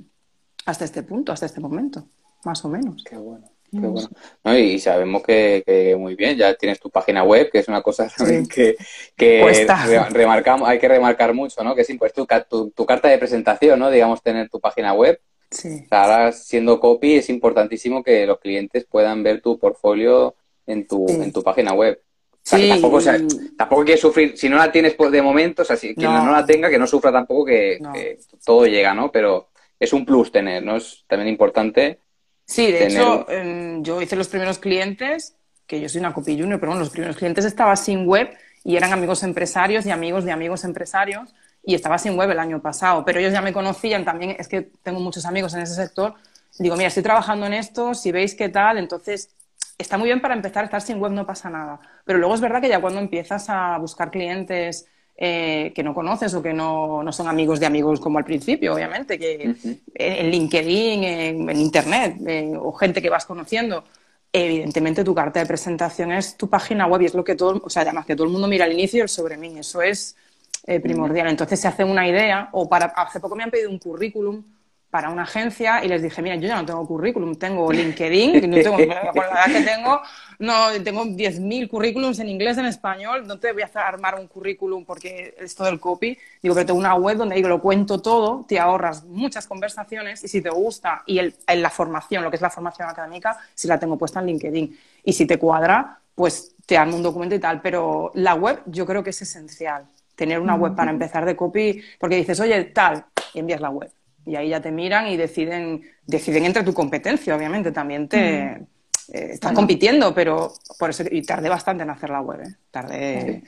hasta 0.65 0.83
este 0.83 1.03
punto, 1.03 1.31
hasta 1.31 1.45
este 1.45 1.61
momento, 1.61 2.07
más 2.43 2.65
o 2.65 2.69
menos. 2.69 3.03
Qué 3.03 3.17
bueno. 3.17 3.54
No, 3.75 4.57
y 4.57 4.79
sabemos 4.79 5.23
que, 5.23 5.95
muy 5.97 6.15
bien, 6.15 6.37
ya 6.37 6.53
tienes 6.55 6.79
tu 6.79 6.89
página 6.89 7.23
web, 7.23 7.49
que 7.51 7.59
es 7.59 7.67
una 7.67 7.81
cosa 7.81 8.09
que, 8.49 8.77
remarcamos, 10.11 10.67
hay 10.67 10.79
que 10.79 10.87
remarcar 10.87 11.33
mucho, 11.33 11.63
¿no? 11.63 11.75
Que 11.75 11.81
es 11.81 11.91
pues, 11.97 12.13
tu, 12.13 12.25
tu, 12.71 12.85
carta 12.85 13.07
de 13.07 13.17
presentación, 13.17 13.79
¿no? 13.79 13.89
Digamos, 13.89 14.21
tener 14.21 14.49
tu 14.49 14.59
página 14.59 14.93
web. 14.93 15.19
Sí. 15.51 15.85
Ahora, 15.89 16.31
siendo 16.31 16.79
copy, 16.79 17.15
es 17.15 17.29
importantísimo 17.29 18.03
que 18.03 18.25
los 18.25 18.39
clientes 18.39 18.85
puedan 18.85 19.23
ver 19.23 19.41
tu 19.41 19.59
portfolio 19.59 20.35
en 20.65 20.87
tu, 20.87 21.05
en 21.07 21.31
tu 21.31 21.43
página 21.43 21.73
web. 21.73 22.01
sí. 22.41 22.69
tampoco, 22.69 22.99
tampoco 23.57 23.85
que 23.85 23.97
sufrir, 23.97 24.37
si 24.37 24.49
no 24.49 24.57
la 24.57 24.71
tienes 24.71 24.95
de 24.97 25.21
momento, 25.21 25.61
o 25.61 25.65
sea, 25.65 25.75
si 25.75 25.93
quien 25.95 26.11
no. 26.13 26.31
la 26.31 26.45
tenga, 26.45 26.69
que 26.69 26.79
no 26.79 26.87
sufra 26.87 27.11
tampoco 27.11 27.45
que, 27.45 27.79
que, 27.93 28.19
todo 28.43 28.65
llega, 28.65 28.93
¿no? 28.93 29.11
Pero 29.11 29.49
es 29.79 29.93
un 29.93 30.05
plus 30.05 30.31
tener, 30.31 30.63
¿no? 30.63 30.77
Es 30.77 31.03
también 31.07 31.29
importante 31.29 31.99
Sí, 32.45 32.71
de 32.71 32.87
hecho, 32.87 33.29
em, 33.29 33.83
yo 33.83 34.01
hice 34.01 34.15
los 34.15 34.27
primeros 34.27 34.59
clientes, 34.59 35.35
que 35.65 35.81
yo 35.81 35.89
soy 35.89 35.99
una 35.99 36.13
copy 36.13 36.39
junior, 36.39 36.59
pero 36.59 36.71
bueno, 36.71 36.83
los 36.83 36.91
primeros 36.91 37.17
clientes 37.17 37.43
estaba 37.43 37.75
sin 37.75 38.05
web 38.05 38.29
y 38.63 38.75
eran 38.75 38.93
amigos 38.93 39.23
empresarios 39.23 39.85
y 39.85 39.91
amigos 39.91 40.25
de 40.25 40.31
amigos 40.31 40.63
empresarios 40.63 41.33
y 41.63 41.73
estaba 41.73 41.97
sin 41.97 42.15
web 42.15 42.29
el 42.29 42.39
año 42.39 42.61
pasado, 42.61 43.03
pero 43.03 43.19
ellos 43.19 43.33
ya 43.33 43.41
me 43.41 43.51
conocían 43.51 44.05
también, 44.05 44.35
es 44.37 44.47
que 44.47 44.61
tengo 44.83 44.99
muchos 44.99 45.25
amigos 45.25 45.53
en 45.55 45.61
ese 45.61 45.73
sector. 45.73 46.13
Digo, 46.59 46.75
mira, 46.75 46.87
estoy 46.87 47.03
trabajando 47.03 47.47
en 47.47 47.53
esto, 47.53 47.95
si 47.95 48.11
veis 48.11 48.35
qué 48.35 48.49
tal, 48.49 48.77
entonces 48.77 49.29
está 49.77 49.97
muy 49.97 50.05
bien 50.07 50.21
para 50.21 50.35
empezar, 50.35 50.63
estar 50.63 50.81
sin 50.81 50.99
web 50.99 51.11
no 51.11 51.25
pasa 51.25 51.49
nada. 51.49 51.79
Pero 52.05 52.19
luego 52.19 52.35
es 52.35 52.41
verdad 52.41 52.61
que 52.61 52.69
ya 52.69 52.79
cuando 52.79 52.99
empiezas 52.99 53.49
a 53.49 53.77
buscar 53.79 54.11
clientes 54.11 54.87
eh, 55.17 55.71
que 55.73 55.83
no 55.83 55.93
conoces 55.93 56.33
o 56.33 56.43
que 56.43 56.53
no, 56.53 57.01
no, 57.01 57.11
son 57.13 57.27
amigos 57.27 57.59
de 57.59 57.65
amigos 57.65 57.99
como 57.99 58.17
al 58.17 58.25
principio, 58.25 58.73
obviamente, 58.73 59.17
que 59.17 59.55
en 59.93 60.29
LinkedIn, 60.29 61.03
en, 61.03 61.57
Internet, 61.57 62.17
o 62.59 62.73
gente 62.73 63.01
que 63.01 63.09
vas 63.09 63.25
conociendo. 63.25 63.85
Evidentemente 64.33 65.05
tu 65.05 65.15
carta 65.15 65.39
de 65.39 65.45
presentación 65.45 66.11
es 66.11 66.35
tu 66.35 66.49
página 66.49 66.87
web 66.87 67.03
y 67.03 67.05
es 67.05 67.13
lo 67.13 67.23
que 67.23 67.35
todo, 67.35 67.61
o 67.63 67.69
sea, 67.69 67.83
además 67.83 68.05
que 68.05 68.15
todo 68.15 68.27
el 68.27 68.33
mundo 68.33 68.49
mira 68.49 68.65
al 68.65 68.73
inicio 68.73 69.03
el 69.03 69.09
sobre 69.09 69.37
mí, 69.37 69.57
eso 69.57 69.81
es 69.81 70.17
eh, 70.67 70.81
primordial. 70.81 71.29
Entonces 71.29 71.61
se 71.61 71.69
hace 71.69 71.85
una 71.85 72.05
idea, 72.07 72.49
o 72.51 72.67
para, 72.67 72.87
hace 72.87 73.21
poco 73.21 73.35
me 73.35 73.43
han 73.43 73.51
pedido 73.51 73.69
un 73.69 73.79
currículum 73.79 74.43
para 74.95 75.09
una 75.09 75.23
agencia 75.23 75.83
y 75.83 75.89
les 75.89 76.01
dije, 76.01 76.21
mira, 76.21 76.37
yo 76.37 76.47
ya 76.47 76.55
no 76.55 76.65
tengo 76.65 76.87
currículum, 76.87 77.35
tengo 77.35 77.69
LinkedIn, 77.69 78.49
no 78.49 78.55
tengo, 78.55 78.77
con 78.77 78.87
la 78.87 79.45
edad 79.45 79.45
que 79.47 79.61
tengo, 79.61 79.99
no, 80.39 80.71
tengo 80.85 81.03
10.000 81.03 81.67
currículums 81.67 82.17
en 82.19 82.29
inglés, 82.29 82.57
en 82.57 82.65
español, 82.65 83.27
no 83.27 83.37
te 83.37 83.51
voy 83.51 83.63
a 83.63 83.65
hacer 83.65 83.81
armar 83.81 84.17
un 84.17 84.27
currículum 84.27 84.85
porque 84.85 85.35
es 85.37 85.53
todo 85.53 85.67
el 85.67 85.81
copy, 85.81 86.17
digo, 86.41 86.55
pero 86.55 86.67
tengo 86.67 86.79
una 86.79 86.95
web 86.95 87.17
donde 87.17 87.35
digo, 87.35 87.49
lo 87.49 87.59
cuento 87.59 88.01
todo, 88.01 88.45
te 88.47 88.57
ahorras 88.57 89.03
muchas 89.03 89.47
conversaciones 89.47 90.23
y 90.23 90.29
si 90.29 90.41
te 90.41 90.49
gusta, 90.49 91.03
y 91.05 91.19
el, 91.19 91.35
en 91.45 91.61
la 91.61 91.69
formación, 91.69 92.23
lo 92.23 92.29
que 92.29 92.37
es 92.37 92.41
la 92.41 92.49
formación 92.49 92.87
académica, 92.87 93.37
si 93.53 93.67
la 93.67 93.77
tengo 93.77 93.97
puesta 93.97 94.21
en 94.21 94.27
LinkedIn, 94.27 94.79
y 95.03 95.11
si 95.11 95.25
te 95.25 95.37
cuadra, 95.37 95.99
pues 96.15 96.55
te 96.65 96.77
armo 96.77 96.95
un 96.95 97.03
documento 97.03 97.35
y 97.35 97.39
tal, 97.39 97.59
pero 97.59 98.13
la 98.13 98.35
web 98.35 98.61
yo 98.67 98.85
creo 98.85 99.03
que 99.03 99.09
es 99.09 99.21
esencial, 99.21 99.87
tener 100.15 100.39
una 100.39 100.55
web 100.55 100.73
para 100.73 100.89
empezar 100.89 101.25
de 101.25 101.35
copy, 101.35 101.83
porque 101.99 102.15
dices, 102.15 102.39
oye, 102.39 102.63
tal, 102.63 103.03
y 103.33 103.39
envías 103.39 103.59
la 103.59 103.71
web 103.71 103.91
y 104.25 104.35
ahí 104.35 104.49
ya 104.49 104.61
te 104.61 104.71
miran 104.71 105.07
y 105.07 105.17
deciden, 105.17 105.83
deciden 106.05 106.45
entre 106.45 106.63
tu 106.63 106.73
competencia, 106.73 107.35
obviamente, 107.35 107.71
también 107.71 108.07
te... 108.07 108.57
Mm. 108.59 108.67
Eh, 109.13 109.33
estás 109.33 109.53
compitiendo, 109.53 110.15
pero 110.15 110.51
por 110.79 110.89
eso, 110.89 111.03
y 111.11 111.21
tardé 111.21 111.47
bastante 111.47 111.83
en 111.83 111.91
hacer 111.91 112.09
la 112.09 112.21
web, 112.21 112.41
¿eh? 112.41 112.55
Tardé... 112.71 113.43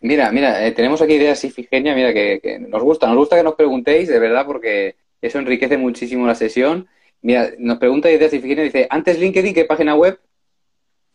Mira, 0.00 0.30
mira, 0.32 0.66
eh, 0.66 0.72
tenemos 0.72 1.00
aquí 1.00 1.14
ideas 1.14 1.44
Ifigenia, 1.44 1.94
mira, 1.94 2.12
que, 2.12 2.58
nos 2.68 2.82
gusta, 2.82 3.06
nos 3.06 3.16
gusta 3.16 3.36
que 3.36 3.42
nos 3.42 3.54
preguntéis, 3.54 4.08
de 4.08 4.18
verdad, 4.18 4.44
porque 4.46 4.96
eso 5.20 5.38
enriquece 5.38 5.78
muchísimo 5.78 6.26
la 6.26 6.34
sesión. 6.34 6.88
Mira, 7.22 7.50
nos 7.58 7.78
pregunta 7.78 8.10
Ideas 8.10 8.32
Ifigenia, 8.34 8.64
dice, 8.64 8.86
antes 8.90 9.18
LinkedIn, 9.18 9.54
¿qué 9.54 9.64
página 9.64 9.94
web? 9.94 10.18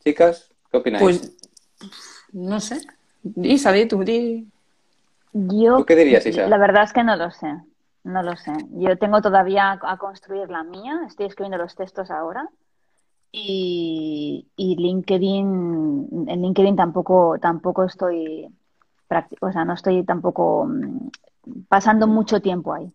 Chicas, 0.03 0.49
¿qué 0.71 0.77
opináis? 0.77 1.03
Pues, 1.03 1.37
no 2.33 2.59
sé. 2.59 2.77
Isa, 3.43 3.71
di 3.71 3.85
tú, 3.85 4.03
di. 4.03 4.47
Yo, 5.33 5.85
qué 5.85 5.95
dirías, 5.95 6.25
Isa? 6.25 6.47
La 6.47 6.57
verdad 6.57 6.83
es 6.83 6.93
que 6.93 7.03
no 7.03 7.15
lo 7.15 7.29
sé. 7.29 7.47
No 8.03 8.23
lo 8.23 8.35
sé. 8.35 8.53
Yo 8.71 8.97
tengo 8.97 9.21
todavía 9.21 9.79
a 9.81 9.97
construir 9.97 10.49
la 10.49 10.63
mía. 10.63 11.01
Estoy 11.07 11.27
escribiendo 11.27 11.57
los 11.57 11.75
textos 11.75 12.09
ahora. 12.09 12.49
Y, 13.31 14.47
LinkedIn, 14.57 16.25
en 16.27 16.41
LinkedIn 16.41 16.75
tampoco, 16.75 17.37
tampoco 17.39 17.83
estoy, 17.83 18.47
o 19.41 19.51
sea, 19.51 19.65
no 19.65 19.73
estoy 19.73 20.03
tampoco 20.03 20.65
mm, 20.65 21.09
pasando 21.67 22.07
mucho 22.07 22.41
tiempo 22.41 22.73
ahí. 22.73 22.91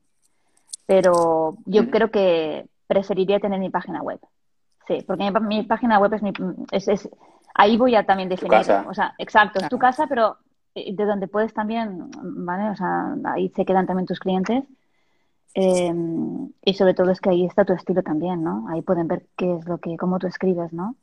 Pero 0.87 1.56
yo 1.64 1.88
creo 1.88 2.11
que 2.11 2.66
preferiría 2.87 3.40
tener 3.40 3.61
mi 3.61 3.70
página 3.70 4.02
web. 4.02 4.18
Sí, 4.87 5.02
porque 5.06 5.30
mi, 5.40 5.62
página 5.62 5.99
web 5.99 6.12
es, 6.12 6.23
mi, 6.23 6.32
es, 6.73 7.08
ahí 7.54 7.76
voy 7.78 7.94
a 7.94 8.04
también 8.04 8.28
definir, 8.28 8.58
o 8.87 8.92
sea, 8.92 9.14
exacto, 9.16 9.61
es 9.61 9.68
tu 9.70 9.78
casa, 9.78 10.06
pero 10.06 10.37
eh, 10.75 10.94
de 10.94 11.04
donde 11.06 11.26
puedes 11.26 11.54
también, 11.54 12.11
¿vale? 12.23 12.68
O 12.68 12.76
sea, 12.76 13.14
ahí 13.25 13.49
se 13.50 13.64
quedan 13.64 13.87
también 13.87 14.06
tus 14.06 14.18
clientes. 14.18 14.64
Em, 15.54 16.50
y 16.64 16.75
sobre 16.75 16.94
todo 16.94 17.11
es 17.12 17.20
que 17.20 17.30
ahí 17.30 17.46
está 17.46 17.64
tu 17.64 17.73
estilo 17.73 18.02
también, 18.02 18.42
¿no? 18.42 18.66
Ahí 18.68 18.82
pueden 18.82 19.06
ver 19.06 19.26
qué 19.37 19.56
es 19.56 19.66
lo 19.66 19.78
que, 19.78 19.96
cómo 19.96 20.18
tú 20.18 20.26
escribes, 20.26 20.73
¿no? 20.73 20.96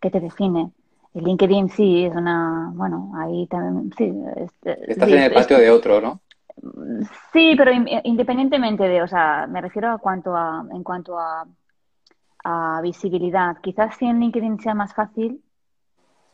¿Qué 0.00 0.10
te 0.10 0.20
define? 0.20 0.70
El 1.14 1.24
LinkedIn 1.24 1.70
sí 1.70 2.04
es 2.04 2.14
una, 2.14 2.70
bueno, 2.74 3.12
ahí 3.16 3.46
también, 3.46 3.90
sí. 3.96 4.12
Estás 4.64 5.08
en 5.08 5.18
el 5.18 5.32
patio 5.32 5.56
de 5.56 5.70
otro, 5.70 6.00
¿no? 6.02 6.20
Sí, 7.32 7.54
pero 7.56 7.70
independientemente 8.04 8.84
de, 8.84 9.02
o 9.02 9.08
sea, 9.08 9.46
me 9.46 9.60
refiero 9.60 9.90
a 9.92 9.98
cuanto 9.98 10.36
a, 10.36 10.66
en 10.70 10.82
cuanto 10.82 11.18
a, 11.18 11.46
a 12.44 12.80
visibilidad. 12.82 13.56
Quizás 13.62 13.96
si 13.96 14.06
en 14.06 14.20
LinkedIn 14.20 14.60
sea 14.60 14.74
más 14.74 14.94
fácil 14.94 15.42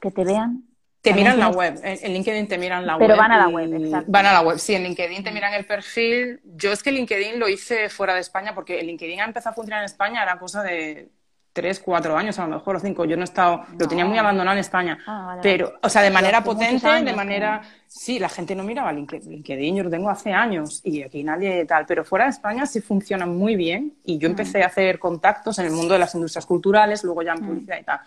que 0.01 0.11
te 0.11 0.25
vean, 0.25 0.65
te 1.03 1.13
miran 1.13 1.39
la 1.39 1.49
web, 1.49 1.81
en 1.83 2.13
LinkedIn 2.13 2.47
te 2.47 2.57
miran 2.57 2.87
la 2.87 2.97
web. 2.97 3.09
Pero 3.09 3.19
van 3.19 3.33
a 3.33 3.39
la 3.39 3.49
web, 3.49 3.75
exacto. 3.75 4.07
Van 4.11 4.25
a 4.25 4.33
la 4.33 4.41
web, 4.41 4.59
sí, 4.59 4.75
en 4.75 4.85
LinkedIn 4.85 5.25
te 5.25 5.33
miran 5.33 5.53
el 5.53 5.67
perfil. 5.67 6.41
Yo 6.45 6.73
es 6.73 6.83
que 6.83 6.93
LinkedIn 6.93 7.41
lo 7.41 7.49
hice 7.49 7.89
fuera 7.89 8.15
de 8.15 8.21
España 8.21 8.55
porque 8.55 8.79
el 8.79 8.87
LinkedIn 8.87 9.21
ha 9.21 9.25
empezado 9.25 9.51
a 9.51 9.55
funcionar 9.55 9.81
en 9.81 9.87
España, 9.87 10.23
era 10.23 10.39
cosa 10.39 10.63
de 10.63 11.11
tres, 11.53 11.81
cuatro 11.81 12.17
años 12.17 12.39
a 12.39 12.47
lo 12.47 12.55
mejor, 12.55 12.77
o 12.77 12.81
cinco. 12.81 13.05
Yo 13.05 13.17
no 13.17 13.23
he 13.23 13.25
estado, 13.25 13.65
lo 13.79 13.89
tenía 13.89 14.05
muy 14.05 14.17
abandonado 14.17 14.55
en 14.55 14.61
España. 14.61 14.99
Ah, 15.07 15.39
pero, 15.43 15.75
o 15.83 15.89
sea, 15.89 16.03
de 16.03 16.11
manera 16.11 16.43
potente, 16.43 16.89
de 16.89 17.13
manera... 17.13 17.63
Sí, 17.87 18.19
la 18.19 18.31
gente 18.31 18.55
no 18.55 18.63
miraba 18.63 18.91
LinkedIn, 18.93 19.77
yo 19.77 19.83
lo 19.83 19.91
tengo 19.91 20.09
hace 20.09 20.33
años 20.33 20.81
y 20.83 21.03
aquí 21.03 21.23
nadie 21.23 21.67
tal, 21.67 21.85
pero 21.85 22.05
fuera 22.05 22.25
de 22.25 22.31
España 22.31 22.65
sí 22.65 22.81
funciona 22.81 23.27
muy 23.27 23.55
bien 23.55 23.95
y 24.05 24.17
yo 24.17 24.29
mm. 24.29 24.33
empecé 24.33 24.63
a 24.63 24.69
hacer 24.69 24.99
contactos 24.99 25.59
en 25.59 25.67
el 25.67 25.73
mundo 25.73 25.93
de 25.93 25.99
las 25.99 26.15
industrias 26.15 26.47
culturales, 26.47 27.05
luego 27.05 27.23
ya 27.23 27.33
en 27.33 27.43
mm. 27.43 27.47
publicidad 27.47 27.79
y 27.81 27.85
tal. 27.85 28.01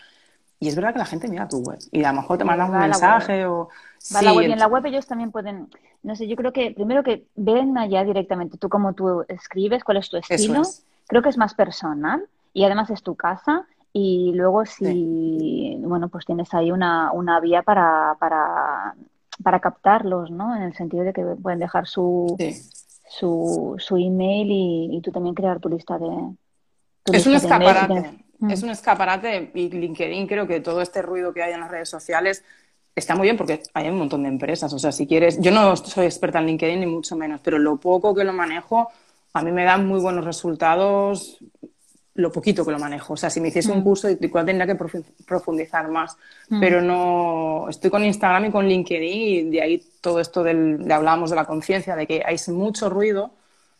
Y 0.59 0.67
es 0.67 0.75
verdad 0.75 0.93
que 0.93 0.99
la 0.99 1.05
gente 1.05 1.27
mira 1.27 1.47
tu 1.47 1.59
web 1.59 1.79
y 1.91 2.03
a 2.03 2.11
lo 2.11 2.21
mejor 2.21 2.37
te 2.37 2.45
mandan 2.45 2.71
un 2.71 2.79
mensaje 2.79 3.45
o... 3.45 3.69
Va 4.15 4.21
la 4.21 4.33
web 4.33 4.47
y 4.47 4.51
en 4.51 4.59
la 4.59 4.67
web 4.67 4.85
ellos 4.85 5.07
también 5.07 5.31
pueden, 5.31 5.69
no 6.03 6.15
sé, 6.15 6.27
yo 6.27 6.35
creo 6.35 6.53
que 6.53 6.71
primero 6.71 7.03
que 7.03 7.25
ven 7.35 7.77
allá 7.77 8.03
directamente 8.03 8.57
tú 8.57 8.69
cómo 8.69 8.93
tú 8.93 9.25
escribes, 9.27 9.83
cuál 9.83 9.97
es 9.97 10.09
tu 10.09 10.17
estilo. 10.17 10.61
Creo 11.07 11.21
que 11.21 11.29
es 11.29 11.37
más 11.37 11.53
personal 11.53 12.27
y 12.53 12.63
además 12.63 12.89
es 12.89 13.03
tu 13.03 13.15
casa 13.15 13.67
y 13.91 14.33
luego 14.33 14.65
si, 14.65 15.77
bueno, 15.79 16.09
pues 16.09 16.25
tienes 16.25 16.53
ahí 16.53 16.71
una, 16.71 17.11
una 17.11 17.39
vía 17.39 17.63
para, 17.63 18.15
para, 18.19 18.95
para 19.43 19.59
captarlos, 19.59 20.31
¿no? 20.31 20.55
En 20.55 20.63
el 20.63 20.73
sentido 20.75 21.03
de 21.03 21.13
que 21.13 21.23
pueden 21.23 21.59
dejar 21.59 21.87
su, 21.87 22.35
su, 23.09 23.75
su 23.77 23.97
email 23.97 24.47
y, 24.51 25.01
tú 25.01 25.11
también 25.11 25.35
crear 25.35 25.59
tu 25.59 25.69
lista 25.69 25.97
de... 25.97 26.07
es 27.11 27.25
un 27.25 27.35
escaparate. 27.35 28.24
Mm. 28.39 28.51
Es 28.51 28.63
un 28.63 28.69
escaparate 28.69 29.51
y 29.53 29.69
LinkedIn 29.69 30.27
creo 30.27 30.47
que 30.47 30.59
todo 30.59 30.81
este 30.81 31.01
ruido 31.01 31.33
que 31.33 31.43
hay 31.43 31.53
en 31.53 31.59
las 31.59 31.71
redes 31.71 31.89
sociales 31.89 32.43
está 32.95 33.15
muy 33.15 33.25
bien 33.25 33.37
porque 33.37 33.61
hay 33.73 33.89
un 33.89 33.97
montón 33.97 34.23
de 34.23 34.29
empresas. 34.29 34.71
O 34.73 34.79
sea, 34.79 34.91
si 34.91 35.07
quieres, 35.07 35.39
yo 35.39 35.51
no 35.51 35.75
soy 35.75 36.05
experta 36.05 36.39
en 36.39 36.47
LinkedIn 36.47 36.79
ni 36.79 36.85
mucho 36.85 37.15
menos, 37.15 37.41
pero 37.43 37.57
lo 37.57 37.77
poco 37.77 38.15
que 38.15 38.23
lo 38.23 38.33
manejo 38.33 38.89
a 39.33 39.41
mí 39.41 39.51
me 39.51 39.65
da 39.65 39.77
muy 39.77 39.99
buenos 39.99 40.23
resultados 40.23 41.39
lo 42.15 42.31
poquito 42.31 42.65
que 42.65 42.71
lo 42.71 42.79
manejo. 42.79 43.13
O 43.13 43.17
sea, 43.17 43.29
si 43.29 43.41
me 43.41 43.49
hiciese 43.49 43.71
un 43.71 43.79
mm. 43.79 43.83
curso, 43.83 44.09
igual 44.09 44.45
tendría 44.45 44.65
que 44.65 44.81
profundizar 45.27 45.89
más. 45.89 46.15
Mm. 46.47 46.59
Pero 46.61 46.81
no, 46.81 47.67
estoy 47.69 47.91
con 47.91 48.05
Instagram 48.05 48.45
y 48.45 48.51
con 48.51 48.65
LinkedIn 48.65 49.03
y 49.03 49.49
de 49.49 49.61
ahí 49.61 49.83
todo 49.99 50.21
esto 50.21 50.41
del, 50.41 50.87
le 50.87 50.93
hablábamos 50.93 51.29
de 51.29 51.35
la 51.35 51.43
conciencia, 51.43 51.95
de 51.97 52.07
que 52.07 52.23
hay 52.25 52.37
mucho 52.47 52.89
ruido 52.89 53.31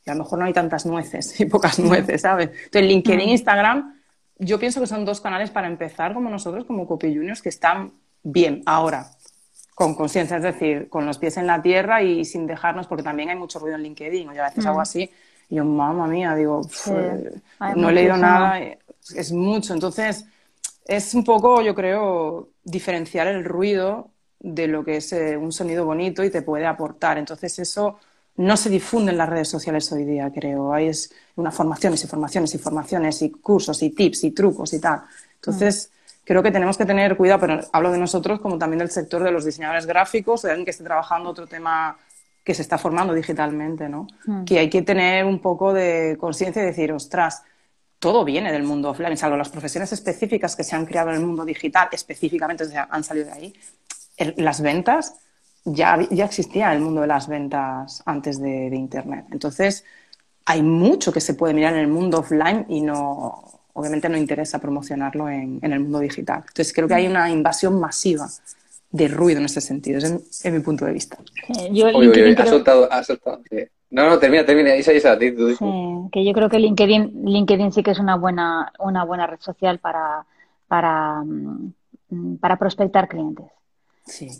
y 0.05 0.09
a 0.09 0.13
lo 0.15 0.23
mejor 0.23 0.39
no 0.39 0.45
hay 0.45 0.53
tantas 0.53 0.85
nueces 0.85 1.39
y 1.39 1.45
pocas 1.45 1.79
nueces, 1.79 2.21
¿sabes? 2.21 2.49
Entonces, 2.65 2.89
LinkedIn 2.89 3.19
e 3.21 3.31
Instagram 3.31 3.94
yo 4.37 4.59
pienso 4.59 4.81
que 4.81 4.87
son 4.87 5.05
dos 5.05 5.21
canales 5.21 5.49
para 5.49 5.67
empezar 5.67 6.13
como 6.13 6.29
nosotros, 6.29 6.65
como 6.65 6.87
Copy 6.87 7.15
Juniors, 7.15 7.41
que 7.41 7.49
están 7.49 7.93
bien 8.23 8.63
ahora, 8.65 9.11
con 9.73 9.95
conciencia, 9.95 10.37
es 10.37 10.43
decir, 10.43 10.89
con 10.89 11.05
los 11.05 11.17
pies 11.17 11.37
en 11.37 11.47
la 11.47 11.61
tierra 11.61 12.01
y 12.01 12.25
sin 12.25 12.47
dejarnos, 12.47 12.87
porque 12.87 13.03
también 13.03 13.29
hay 13.29 13.35
mucho 13.35 13.59
ruido 13.59 13.75
en 13.75 13.83
LinkedIn, 13.83 14.29
o 14.29 14.33
yo 14.33 14.41
a 14.41 14.49
veces 14.49 14.65
hago 14.65 14.79
mm. 14.79 14.81
así, 14.81 15.11
y 15.49 15.55
yo, 15.55 15.65
mamá 15.65 16.07
mía, 16.07 16.33
digo, 16.35 16.61
no 17.75 17.89
he 17.89 17.93
leído 17.93 18.17
nada, 18.17 18.59
es 18.59 19.31
mucho. 19.31 19.73
Entonces, 19.73 20.25
es 20.85 21.13
un 21.13 21.23
poco, 21.23 21.61
yo 21.61 21.75
creo, 21.75 22.49
diferenciar 22.63 23.27
el 23.27 23.43
ruido 23.43 24.11
de 24.39 24.67
lo 24.67 24.83
que 24.83 24.97
es 24.97 25.11
eh, 25.13 25.37
un 25.37 25.51
sonido 25.51 25.85
bonito 25.85 26.23
y 26.23 26.29
te 26.29 26.41
puede 26.41 26.65
aportar. 26.65 27.17
Entonces, 27.17 27.57
eso 27.59 27.99
no 28.37 28.57
se 28.57 28.69
difunde 28.69 29.11
en 29.11 29.17
las 29.17 29.29
redes 29.29 29.47
sociales 29.47 29.91
hoy 29.91 30.03
día, 30.03 30.31
creo. 30.33 30.73
Hay 30.73 30.87
es 30.87 31.13
una 31.35 31.51
formaciones 31.51 32.03
y 32.03 32.07
formaciones 32.07 32.53
y 32.53 32.57
formaciones 32.57 33.21
y 33.21 33.31
cursos 33.31 33.81
y 33.81 33.91
tips 33.91 34.25
y 34.25 34.31
trucos 34.31 34.73
y 34.73 34.79
tal. 34.79 35.03
Entonces, 35.35 35.89
creo 36.23 36.43
que 36.43 36.51
tenemos 36.51 36.77
que 36.77 36.85
tener 36.85 37.15
cuidado, 37.15 37.39
pero 37.41 37.59
hablo 37.71 37.91
de 37.91 37.97
nosotros 37.97 38.41
como 38.41 38.57
también 38.57 38.79
del 38.79 38.89
sector 38.89 39.23
de 39.23 39.31
los 39.31 39.45
diseñadores 39.45 39.85
gráficos, 39.85 40.41
de 40.41 40.49
alguien 40.49 40.65
que 40.65 40.71
esté 40.71 40.83
trabajando 40.83 41.29
otro 41.29 41.47
tema 41.47 41.97
que 42.43 42.53
se 42.53 42.61
está 42.61 42.77
formando 42.77 43.13
digitalmente, 43.13 43.89
¿no? 43.89 44.07
Mm. 44.25 44.43
Que 44.43 44.59
hay 44.59 44.69
que 44.69 44.81
tener 44.81 45.25
un 45.25 45.39
poco 45.39 45.73
de 45.73 46.15
conciencia 46.19 46.61
y 46.61 46.65
decir, 46.65 46.91
ostras, 46.91 47.43
todo 47.99 48.23
viene 48.23 48.51
del 48.51 48.63
mundo 48.63 48.89
offline, 48.89 49.17
salvo 49.17 49.37
las 49.37 49.49
profesiones 49.49 49.91
específicas 49.93 50.55
que 50.55 50.63
se 50.63 50.75
han 50.75 50.85
creado 50.85 51.09
en 51.09 51.15
el 51.15 51.25
mundo 51.25 51.45
digital, 51.45 51.87
específicamente, 51.91 52.65
o 52.65 52.67
sea, 52.67 52.87
han 52.91 53.03
salido 53.03 53.27
de 53.27 53.31
ahí. 53.31 53.53
las 54.37 54.61
ventas 54.61 55.15
ya, 55.65 55.99
ya 56.11 56.25
existía 56.25 56.71
el 56.73 56.79
mundo 56.79 57.01
de 57.01 57.07
las 57.07 57.27
ventas 57.27 58.01
antes 58.05 58.39
de, 58.39 58.67
Internet. 58.67 59.25
Entonces, 59.31 59.83
hay 60.45 60.61
mucho 60.61 61.11
que 61.11 61.19
se 61.19 61.33
puede 61.33 61.53
mirar 61.53 61.73
en 61.73 61.79
el 61.79 61.87
mundo 61.87 62.19
offline 62.19 62.65
y 62.69 62.81
no, 62.81 63.43
obviamente 63.73 64.07
no 64.07 64.17
interesa 64.17 64.59
promocionarlo 64.59 65.27
en, 65.29 65.59
el 65.61 65.79
mundo 65.79 65.99
digital. 65.99 66.43
Entonces, 66.47 66.71
creo 66.71 66.87
que 66.87 66.93
hay 66.93 67.07
una 67.07 67.29
invasión 67.29 67.79
masiva 67.79 68.27
de 68.91 69.07
ruido 69.07 69.39
en 69.39 69.45
ese 69.45 69.59
sentido, 69.59 69.97
es, 69.97 70.45
mi 70.45 70.59
punto 70.59 70.85
de 70.85 70.93
vista. 70.93 71.17
Yo, 71.71 71.87
ha 71.87 72.45
soltado, 72.45 72.91
ha 72.91 73.03
soltado. 73.03 73.41
No, 73.89 74.09
no, 74.09 74.19
termina, 74.19 74.45
termina, 74.45 74.75
Isa, 74.75 74.93
Isa, 74.93 75.17
sí, 75.17 75.33
que 76.11 76.25
yo 76.25 76.33
creo 76.33 76.49
que 76.49 76.59
LinkedIn, 76.59 77.23
LinkedIn 77.25 77.71
sí 77.71 77.81
que 77.81 77.91
es 77.91 77.99
una 77.99 78.15
buena, 78.15 78.71
una 78.79 79.03
buena 79.03 79.27
red 79.27 79.39
social 79.39 79.79
para, 79.79 80.25
para, 80.67 81.23
mm, 81.23 82.37
para 82.39 82.57
prospectar 82.57 83.07
clientes. 83.07 83.45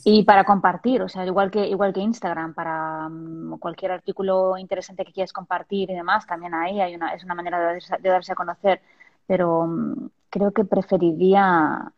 Y 0.04 0.24
para 0.24 0.44
compartir, 0.44 1.02
o 1.02 1.10
sea, 1.10 1.26
igual 1.26 1.50
que, 1.50 1.68
igual 1.68 1.94
que 1.94 2.02
Instagram, 2.02 2.54
para 2.54 3.10
mm, 3.10 3.58
cualquier 3.58 3.92
artículo 3.92 4.58
interesante 4.58 5.04
que 5.04 5.12
quieras 5.12 5.34
compartir 5.34 5.90
y 5.90 5.96
demás, 5.96 6.28
también 6.28 6.54
ahí 6.54 6.80
hay 6.82 6.96
una, 6.96 7.14
es 7.14 7.24
una 7.24 7.34
manera 7.34 7.60
de 7.60 7.66
darse, 7.66 7.98
de 8.00 8.10
darse 8.10 8.32
a 8.32 8.36
conocer, 8.36 8.82
pero 9.26 9.66
mm, 9.66 10.10
creo 10.30 10.52
que 10.52 10.66
preferiría 10.66 11.92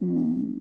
mm, 0.00 0.56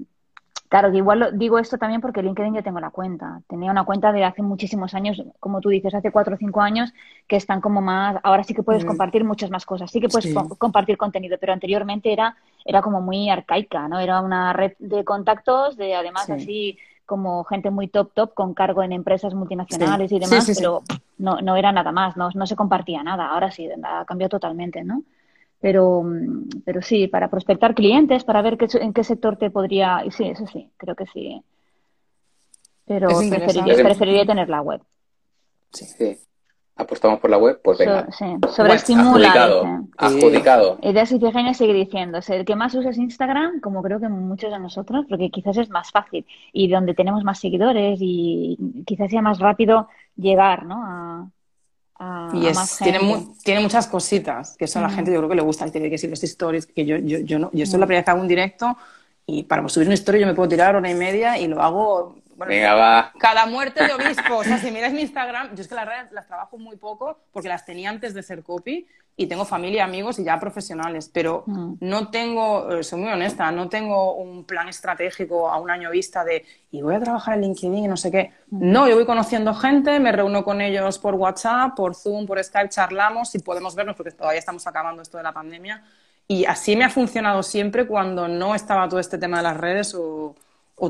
Claro, 0.76 0.94
igual 0.94 1.30
digo 1.36 1.58
esto 1.58 1.78
también 1.78 2.02
porque 2.02 2.22
LinkedIn 2.22 2.54
yo 2.54 2.62
tengo 2.62 2.82
la 2.82 2.90
cuenta. 2.90 3.40
Tenía 3.48 3.72
una 3.72 3.86
cuenta 3.86 4.12
de 4.12 4.26
hace 4.26 4.42
muchísimos 4.42 4.94
años, 4.94 5.24
como 5.40 5.62
tú 5.62 5.70
dices, 5.70 5.96
hace 5.96 6.12
cuatro 6.12 6.36
o 6.36 6.38
cinco 6.38 6.60
años, 6.60 6.94
que 7.30 7.38
están 7.38 7.62
como 7.62 7.80
más. 7.80 8.18
Ahora 8.24 8.44
sí 8.44 8.54
que 8.54 8.62
puedes 8.62 8.84
compartir 8.84 9.24
muchas 9.24 9.50
más 9.50 9.66
cosas, 9.66 9.90
sí 9.90 10.02
que 10.02 10.10
puedes 10.10 10.36
compartir 10.58 10.98
contenido, 10.98 11.38
pero 11.40 11.54
anteriormente 11.54 12.12
era, 12.12 12.36
era 12.66 12.82
como 12.82 13.00
muy 13.00 13.30
arcaica, 13.30 13.88
¿no? 13.88 14.00
Era 14.00 14.20
una 14.20 14.52
red 14.52 14.74
de 14.80 15.06
contactos, 15.06 15.78
de 15.78 15.96
además 15.96 16.30
así 16.30 16.78
como 17.06 17.46
gente 17.46 17.70
muy 17.70 17.88
top 17.88 18.12
top 18.14 18.34
con 18.34 18.54
cargo 18.54 18.84
en 18.84 18.92
empresas 18.92 19.34
multinacionales 19.34 20.12
y 20.12 20.20
demás, 20.20 20.52
pero 20.58 20.84
no, 21.18 21.40
no 21.40 21.56
era 21.56 21.72
nada 21.72 21.94
más, 21.94 22.18
no, 22.18 22.32
no 22.34 22.46
se 22.46 22.58
compartía 22.58 23.02
nada. 23.02 23.28
Ahora 23.28 23.50
sí, 23.50 23.70
ha 23.82 24.04
cambiado 24.04 24.32
totalmente, 24.32 24.84
¿no? 24.84 25.04
Pero, 25.66 26.04
pero 26.64 26.84
sí, 26.84 27.08
para 27.08 27.28
prospectar 27.28 27.74
clientes, 27.74 28.24
para 28.24 28.44
ver 28.44 28.56
qué, 28.56 28.68
en 28.80 28.94
qué 28.94 29.04
sector 29.04 29.36
te 29.36 29.50
podría. 29.50 30.04
Sí, 30.12 30.26
eso 30.26 30.46
sí, 30.46 30.70
creo 30.78 30.94
que 30.94 31.08
sí. 31.08 31.42
Pero 32.86 33.08
preferiría, 33.08 33.84
preferiría, 33.84 34.26
tener 34.28 34.48
la 34.48 34.62
web. 34.62 34.80
Sí, 35.74 35.86
sí. 35.86 36.20
Apostamos 36.76 37.20
por 37.20 37.32
la 37.32 37.40
web, 37.40 37.62
pues 37.64 37.80
venga. 37.80 38.08
sí. 38.12 38.26
Sobreestimula. 38.48 39.32
Adjudicado. 39.32 39.88
adjudicado. 39.98 40.78
Ideas 40.84 41.12
y 41.12 41.18
Virginia 41.18 41.56
sigue 41.56 41.74
diciendo, 41.74 42.20
el 42.28 42.46
que 42.46 42.56
más 42.56 42.76
usa 42.76 42.92
es 42.92 43.00
Instagram, 43.00 43.60
como 43.60 43.82
creo 43.82 44.00
que 44.00 44.08
muchos 44.08 44.52
de 44.52 44.60
nosotros, 44.60 45.08
porque 45.10 45.32
quizás 45.32 45.58
es 45.58 45.72
más 45.72 45.90
fácil 45.90 46.28
y 46.54 46.68
donde 46.68 46.94
tenemos 46.94 47.24
más 47.24 47.40
seguidores 47.40 47.98
y 48.00 48.84
quizás 48.86 49.10
sea 49.10 49.24
más 49.24 49.40
rápido 49.40 49.88
llegar, 50.16 50.64
¿no? 50.64 50.84
A, 50.86 51.28
y 52.34 52.48
es, 52.48 52.78
tiene, 52.78 53.00
tiene, 53.44 53.62
muchas 53.62 53.88
cositas 53.88 54.58
que 54.58 54.66
eso 54.66 54.80
a 54.80 54.82
la 54.82 54.90
gente 54.90 55.12
yo 55.14 55.20
creo 55.20 55.30
que 55.30 55.36
le 55.36 55.42
gusta. 55.42 55.70
Tiene 55.72 55.88
que 55.88 55.94
decir 55.94 56.10
los 56.10 56.22
stories, 56.24 56.66
que 56.66 56.86
yo, 56.86 56.98
yo, 56.98 57.20
yo, 57.20 57.40
no, 57.40 57.50
yo 57.54 57.64
estoy 57.64 57.80
la 57.80 57.86
primera 57.86 58.02
vez 58.02 58.06
que 58.06 58.12
hago 58.12 58.22
un 58.22 58.28
directo 58.28 58.78
y 59.26 59.44
para 59.44 59.68
subir 59.70 59.88
una 59.88 59.94
historia 59.94 60.22
yo 60.22 60.28
me 60.28 60.34
puedo 60.34 60.50
tirar 60.50 60.76
hora 60.76 60.90
y 60.90 60.94
media 60.94 61.38
y 61.38 61.48
lo 61.48 61.62
hago 61.62 62.16
Venga, 62.38 62.74
va. 62.76 63.14
Cada 63.18 63.46
muerte 63.46 63.86
de 63.86 63.94
obispo. 63.94 64.38
O 64.38 64.44
sea, 64.44 64.58
si 64.58 64.70
miras 64.70 64.92
mi 64.92 65.02
Instagram, 65.02 65.56
yo 65.56 65.62
es 65.62 65.68
que 65.68 65.76
las 65.76 65.86
redes 65.86 66.12
las 66.12 66.28
trabajo 66.28 66.58
muy 66.58 66.76
poco 66.76 67.18
porque 67.32 67.48
las 67.48 67.66
tenía 67.66 67.90
antes 67.90 68.14
de 68.14 68.24
ser 68.24 68.44
copy 68.44 68.88
y 69.18 69.28
tengo 69.28 69.46
familia, 69.46 69.86
amigos 69.86 70.20
y 70.20 70.26
ya 70.26 70.38
profesionales, 70.40 71.10
pero 71.12 71.44
mm. 71.46 71.76
no 71.80 72.10
tengo, 72.10 72.70
eh, 72.72 72.84
soy 72.84 73.00
muy 73.00 73.10
honesta, 73.12 73.50
no 73.52 73.70
tengo 73.70 74.16
un 74.16 74.44
plan 74.44 74.68
estratégico 74.68 75.50
a 75.50 75.58
un 75.58 75.72
año 75.72 75.90
vista 75.90 76.26
de 76.26 76.44
y 76.72 76.82
voy 76.82 76.96
a 76.96 77.00
trabajar 77.00 77.36
en 77.36 77.42
LinkedIn 77.42 77.86
y 77.86 77.88
no 77.88 77.96
sé 77.96 78.12
qué. 78.12 78.34
Mm. 78.50 78.72
No, 78.72 78.90
yo 78.90 78.96
voy 78.96 79.06
conociendo 79.06 79.54
gente, 79.54 80.00
me 80.00 80.12
reúno 80.12 80.44
con 80.44 80.60
ellos 80.60 81.00
por 81.00 81.16
WhatsApp, 81.16 81.76
por 81.76 81.96
Zoom, 81.96 82.26
por 82.26 82.44
Skype, 82.44 82.70
charlamos 82.70 83.34
y 83.36 83.40
podemos 83.40 83.74
vernos 83.74 83.96
porque 83.96 84.12
todavía 84.12 84.40
estamos 84.40 84.68
acabando 84.68 85.02
esto 85.02 85.18
de 85.18 85.24
la 85.24 85.32
pandemia 85.32 85.82
Y 86.28 86.44
así 86.44 86.76
me 86.76 86.84
ha 86.84 86.90
funcionado 86.90 87.42
siempre 87.42 87.88
cuando 87.88 88.28
no 88.28 88.54
estaba 88.54 88.90
todo 88.90 89.00
este 89.00 89.18
tema 89.18 89.38
de 89.38 89.44
las 89.44 89.58
redes 89.58 89.96
o, 89.96 90.36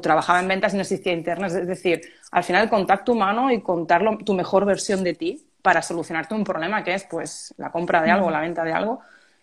trabajaba 0.01 0.39
en 0.39 0.47
ventas 0.47 0.73
y 0.73 0.77
no 0.77 0.81
existía 0.81 1.13
internet. 1.13 1.51
Es 1.51 1.67
decir, 1.67 2.01
al 2.31 2.43
final 2.43 2.63
el 2.63 2.69
contacto 2.69 3.11
humano 3.11 3.51
y 3.51 3.61
contar 3.61 4.01
tu 4.25 4.33
mejor 4.33 4.65
versión 4.65 5.03
de 5.03 5.13
ti 5.13 5.45
para 5.65 5.81
solucionarte 5.81 6.35
un 6.35 6.43
problema 6.43 6.83
que 6.83 6.93
es 6.93 7.05
pues 7.05 7.51
la 7.57 7.71
compra 7.71 7.99
de 8.03 8.11
algo, 8.11 8.29
la 8.29 8.39
venta 8.39 8.63
de 8.63 8.71
algo. 8.71 8.99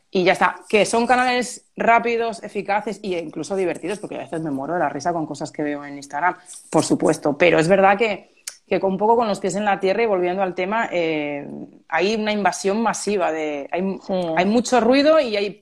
Y 0.09 0.23
ya 0.23 0.35
está. 0.35 0.55
Que 0.69 0.87
son 0.87 1.05
canales 1.05 1.65
rápidos, 1.77 2.45
eficaces 2.45 3.01
e 3.03 3.19
incluso 3.19 3.57
divertidos, 3.57 3.99
porque 3.99 4.15
a 4.15 4.19
veces 4.19 4.41
me 4.41 4.53
muero 4.53 4.75
de 4.75 4.79
la 4.79 4.89
risa 4.89 5.13
con 5.13 5.27
cosas 5.27 5.51
que 5.51 5.65
veo 5.65 5.85
en 5.85 5.97
Instagram, 5.97 6.37
por 6.71 6.85
supuesto. 6.85 7.37
Pero 7.37 7.59
es 7.59 7.67
verdad 7.67 7.99
que 7.99 8.31
que 8.69 8.79
con 8.79 8.93
un 8.93 8.99
poco 8.99 9.17
con 9.17 9.27
los 9.27 9.41
pies 9.41 9.57
en 9.57 9.65
la 9.65 9.81
tierra 9.81 10.05
y 10.05 10.07
volviendo 10.07 10.43
al 10.43 10.55
tema, 10.55 10.89
eh, 10.93 11.47
hay 11.89 12.15
una 12.15 12.33
invasión 12.33 12.81
masiva 12.81 13.33
de 13.33 13.69
hay, 13.71 13.99
hay, 14.37 14.47
mucho 14.47 14.81
ruido 14.81 15.19
y 15.19 15.37
hay 15.37 15.61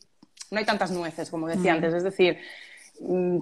no 0.51 0.59
hay 0.59 0.67
tantas 0.67 0.91
nueces 0.91 1.31
como 1.31 1.49
decía 1.49 1.73
antes 1.73 1.95
es 1.95 2.05
decir 2.05 2.39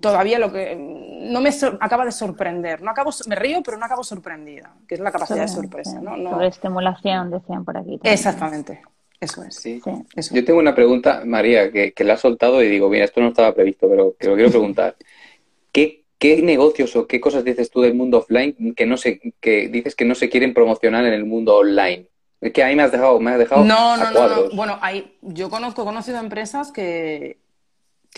todavía 0.01 0.39
lo 0.39 0.53
que 0.53 0.77
no 0.77 1.41
me 1.41 1.51
acaba 1.81 2.05
de 2.05 2.13
sorprender. 2.13 2.83
No 2.83 2.91
acabo 2.91 3.11
me 3.27 3.35
río 3.35 3.63
pero 3.65 3.77
no 3.77 3.85
acabo 3.85 4.05
sorprendida 4.05 4.75
que 4.87 4.95
es 4.95 5.01
la 5.01 5.11
capacidad 5.11 5.43
de 5.43 5.49
sorpresa 5.49 6.01
¿no? 6.01 6.17
Sobre 6.31 6.47
estimulación 6.49 7.31
decían 7.31 7.65
por 7.65 7.77
aquí 7.77 7.99
exactamente. 8.03 8.81
Eso 9.21 9.43
es. 9.43 9.57
Sí. 9.57 9.83
yo 10.31 10.45
tengo 10.45 10.61
una 10.61 10.77
pregunta 10.77 11.23
María 11.25 11.73
que, 11.73 11.93
que 11.93 12.05
la 12.05 12.15
ha 12.15 12.17
soltado 12.19 12.63
y 12.63 12.69
digo 12.69 12.89
mira 12.89 13.05
esto 13.05 13.21
no 13.21 13.29
estaba 13.29 13.53
previsto 13.53 13.89
pero 13.89 14.15
que 14.19 14.29
lo 14.29 14.35
quiero 14.35 14.51
preguntar. 14.51 14.97
¿Qué 15.73 16.05
¿Qué 16.19 16.43
negocios 16.43 16.97
o 16.97 17.07
qué 17.07 17.21
cosas 17.21 17.45
dices 17.45 17.71
tú 17.71 17.81
del 17.81 17.95
mundo 17.95 18.19
offline 18.19 18.75
que 18.75 18.87
no 18.87 18.97
se, 18.97 19.21
que 19.41 19.69
dices 19.69 19.95
que 19.95 20.05
no 20.05 20.17
se 20.17 20.29
quieren 20.29 20.53
promocionar 20.53 21.05
en 21.05 21.13
el 21.13 21.25
mundo 21.25 21.55
online? 21.55 22.09
Es 22.41 22.53
que 22.53 22.65
ahí 22.65 22.75
me 22.75 22.83
has 22.83 22.91
dejado, 22.91 23.21
me 23.21 23.33
has 23.33 23.39
dejado 23.39 23.65
no, 23.65 23.97
no, 23.97 24.11
No, 24.11 24.29
no. 24.29 24.51
Bueno, 24.57 24.79
hay, 24.81 25.17
yo 25.23 25.49
conozco, 25.49 25.83
he 25.83 25.85
conocido 25.85 26.19
empresas 26.19 26.73
que 26.73 27.39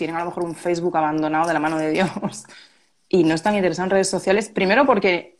tienen 0.01 0.15
a 0.15 0.21
lo 0.21 0.25
mejor 0.25 0.45
un 0.45 0.55
Facebook 0.55 0.97
abandonado 0.97 1.47
de 1.47 1.53
la 1.53 1.59
mano 1.59 1.77
de 1.77 1.91
Dios 1.91 2.09
y 3.07 3.23
no 3.23 3.35
están 3.35 3.53
interesados 3.53 3.85
en 3.85 3.91
redes 3.91 4.09
sociales. 4.09 4.49
Primero 4.49 4.83
porque 4.83 5.37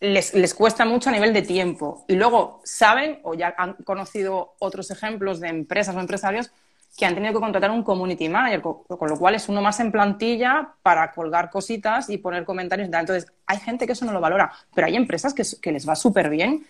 les, 0.00 0.34
les, 0.34 0.52
cuesta 0.52 0.84
mucho 0.84 1.10
a 1.10 1.12
nivel 1.12 1.32
de 1.32 1.42
tiempo. 1.42 2.04
Y 2.08 2.16
luego 2.16 2.60
saben 2.64 3.20
o 3.22 3.34
ya 3.34 3.54
han 3.56 3.74
conocido 3.84 4.56
otros 4.58 4.90
ejemplos 4.90 5.38
de 5.38 5.46
empresas 5.46 5.94
o 5.94 6.00
empresarios 6.00 6.50
que 6.98 7.06
han 7.06 7.14
tenido 7.14 7.34
que 7.34 7.38
contratar 7.38 7.70
un 7.70 7.84
community 7.84 8.28
manager, 8.28 8.62
con, 8.62 9.08
lo 9.08 9.16
cual 9.16 9.36
es 9.36 9.48
uno 9.48 9.62
más 9.62 9.78
en 9.78 9.92
plantilla 9.92 10.74
para 10.82 11.12
colgar 11.12 11.48
cositas 11.48 12.10
y 12.10 12.18
poner 12.18 12.44
comentarios. 12.44 12.88
Entonces, 12.92 13.30
hay 13.46 13.58
gente 13.58 13.86
que 13.86 13.92
eso 13.92 14.04
no 14.04 14.12
lo 14.12 14.20
valora, 14.20 14.50
pero 14.74 14.88
hay 14.88 14.96
empresas 14.96 15.32
que, 15.32 15.44
que 15.62 15.70
les 15.70 15.88
va 15.88 15.94
súper 15.94 16.28
bien, 16.28 16.66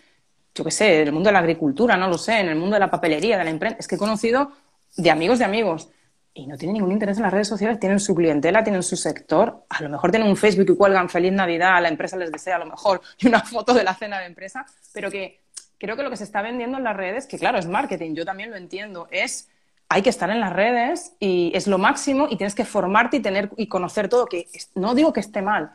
yo 0.54 0.62
qué 0.62 0.70
sé, 0.70 1.00
en 1.00 1.08
el 1.08 1.14
mundo 1.14 1.28
de 1.28 1.32
la 1.32 1.38
agricultura, 1.38 1.96
no 1.96 2.06
lo 2.06 2.18
sé, 2.18 2.38
en 2.38 2.50
el 2.50 2.56
mundo 2.56 2.74
de 2.74 2.80
la 2.80 2.90
papelería, 2.90 3.38
de 3.38 3.44
la 3.44 3.50
imprenta. 3.50 3.78
Es 3.78 3.88
que 3.88 3.94
he 3.94 3.98
conocido 3.98 4.52
de 4.98 5.10
amigos 5.10 5.38
de 5.38 5.46
amigos 5.46 5.88
y 6.32 6.46
no 6.46 6.56
tienen 6.56 6.74
ningún 6.74 6.92
interés 6.92 7.16
en 7.16 7.24
las 7.24 7.32
redes 7.32 7.48
sociales, 7.48 7.80
tienen 7.80 7.98
su 7.98 8.14
clientela, 8.14 8.62
tienen 8.62 8.82
su 8.82 8.96
sector, 8.96 9.64
a 9.68 9.82
lo 9.82 9.88
mejor 9.88 10.10
tienen 10.10 10.28
un 10.28 10.36
Facebook 10.36 10.70
y 10.70 10.76
cuelgan 10.76 11.08
feliz 11.08 11.32
Navidad, 11.32 11.82
la 11.82 11.88
empresa 11.88 12.16
les 12.16 12.30
desea 12.30 12.56
a 12.56 12.60
lo 12.60 12.66
mejor 12.66 13.00
y 13.18 13.26
una 13.26 13.40
foto 13.44 13.74
de 13.74 13.84
la 13.84 13.94
cena 13.94 14.20
de 14.20 14.26
empresa, 14.26 14.64
pero 14.92 15.10
que 15.10 15.40
creo 15.78 15.96
que 15.96 16.02
lo 16.02 16.10
que 16.10 16.16
se 16.16 16.24
está 16.24 16.42
vendiendo 16.42 16.78
en 16.78 16.84
las 16.84 16.96
redes, 16.96 17.26
que 17.26 17.38
claro, 17.38 17.58
es 17.58 17.66
marketing, 17.66 18.14
yo 18.14 18.24
también 18.24 18.50
lo 18.50 18.56
entiendo, 18.56 19.08
es 19.10 19.48
hay 19.88 20.02
que 20.02 20.10
estar 20.10 20.30
en 20.30 20.38
las 20.38 20.52
redes 20.52 21.14
y 21.18 21.50
es 21.54 21.66
lo 21.66 21.76
máximo 21.76 22.28
y 22.30 22.36
tienes 22.36 22.54
que 22.54 22.64
formarte 22.64 23.16
y 23.16 23.20
tener 23.20 23.50
y 23.56 23.66
conocer 23.66 24.08
todo, 24.08 24.26
que 24.26 24.46
no 24.76 24.94
digo 24.94 25.12
que 25.12 25.18
esté 25.18 25.42
mal, 25.42 25.72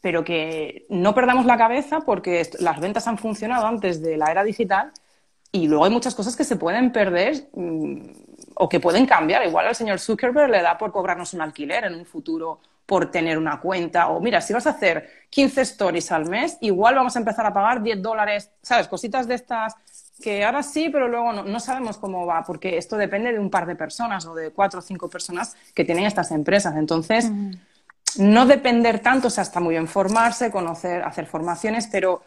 pero 0.00 0.24
que 0.24 0.86
no 0.88 1.14
perdamos 1.14 1.44
la 1.44 1.58
cabeza 1.58 2.00
porque 2.00 2.48
las 2.60 2.80
ventas 2.80 3.06
han 3.06 3.18
funcionado 3.18 3.66
antes 3.66 4.00
de 4.00 4.16
la 4.16 4.30
era 4.30 4.42
digital 4.42 4.92
y 5.52 5.68
luego 5.68 5.84
hay 5.84 5.90
muchas 5.90 6.14
cosas 6.14 6.34
que 6.34 6.44
se 6.44 6.56
pueden 6.56 6.92
perder 6.92 7.48
mm, 7.52 8.27
o 8.58 8.68
que 8.68 8.80
pueden 8.80 9.06
cambiar. 9.06 9.46
Igual 9.46 9.68
al 9.68 9.74
señor 9.74 10.00
Zuckerberg 10.00 10.50
le 10.50 10.62
da 10.62 10.76
por 10.76 10.92
cobrarnos 10.92 11.32
un 11.32 11.40
alquiler 11.40 11.84
en 11.84 11.94
un 11.94 12.04
futuro 12.04 12.60
por 12.84 13.10
tener 13.10 13.38
una 13.38 13.60
cuenta. 13.60 14.08
O 14.08 14.20
mira, 14.20 14.40
si 14.40 14.52
vas 14.52 14.66
a 14.66 14.70
hacer 14.70 15.26
15 15.30 15.60
stories 15.60 16.10
al 16.10 16.28
mes, 16.28 16.56
igual 16.60 16.94
vamos 16.94 17.14
a 17.16 17.18
empezar 17.18 17.46
a 17.46 17.52
pagar 17.52 17.82
10 17.82 18.02
dólares, 18.02 18.50
¿sabes? 18.62 18.88
Cositas 18.88 19.28
de 19.28 19.34
estas 19.34 19.74
que 20.22 20.44
ahora 20.44 20.62
sí, 20.62 20.88
pero 20.88 21.06
luego 21.06 21.32
no, 21.32 21.60
sabemos 21.60 21.96
cómo 21.98 22.26
va, 22.26 22.42
porque 22.42 22.76
esto 22.76 22.96
depende 22.96 23.32
de 23.32 23.38
un 23.38 23.50
par 23.50 23.66
de 23.66 23.76
personas 23.76 24.26
o 24.26 24.34
de 24.34 24.50
cuatro 24.50 24.80
o 24.80 24.82
cinco 24.82 25.08
personas 25.08 25.56
que 25.74 25.84
tienen 25.84 26.06
estas 26.06 26.32
empresas. 26.32 26.76
Entonces, 26.76 27.30
no 28.18 28.46
depender 28.46 28.98
tanto, 28.98 29.28
o 29.28 29.30
sea, 29.30 29.42
está 29.42 29.60
muy 29.60 29.74
bien 29.74 29.86
formarse, 29.86 30.50
conocer, 30.50 31.02
hacer 31.02 31.26
formaciones, 31.26 31.86
pero 31.86 32.22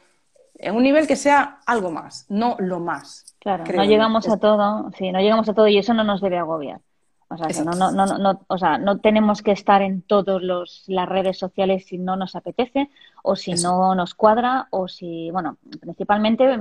en 0.55 0.75
un 0.75 0.83
nivel 0.83 1.07
que 1.07 1.17
sea 1.17 1.59
algo 1.65 1.91
más, 1.91 2.25
no 2.29 2.55
lo 2.59 2.79
más. 2.79 3.30
Claro, 3.41 3.63
no 3.75 3.83
llegamos 3.83 4.29
a 4.29 4.37
todo, 4.37 4.91
sí, 4.95 5.11
no 5.11 5.19
llegamos 5.19 5.49
a 5.49 5.55
todo 5.55 5.67
y 5.67 5.79
eso 5.79 5.95
no 5.95 6.03
nos 6.03 6.21
debe 6.21 6.37
agobiar. 6.37 6.79
O 7.27 7.37
sea, 7.37 7.47
que 7.47 7.63
no, 7.63 7.71
no, 7.71 7.91
no, 7.91 8.05
no, 8.05 8.41
o 8.47 8.57
sea, 8.57 8.77
no 8.77 8.99
tenemos 8.99 9.41
que 9.41 9.51
estar 9.51 9.81
en 9.81 10.03
todas 10.03 10.43
las 10.87 11.09
redes 11.09 11.39
sociales 11.39 11.85
si 11.87 11.97
no 11.97 12.15
nos 12.17 12.35
apetece 12.35 12.89
o 13.23 13.35
si 13.35 13.53
no 13.53 13.95
nos 13.95 14.13
cuadra 14.13 14.67
o 14.69 14.87
si, 14.87 15.31
bueno, 15.31 15.57
principalmente 15.79 16.59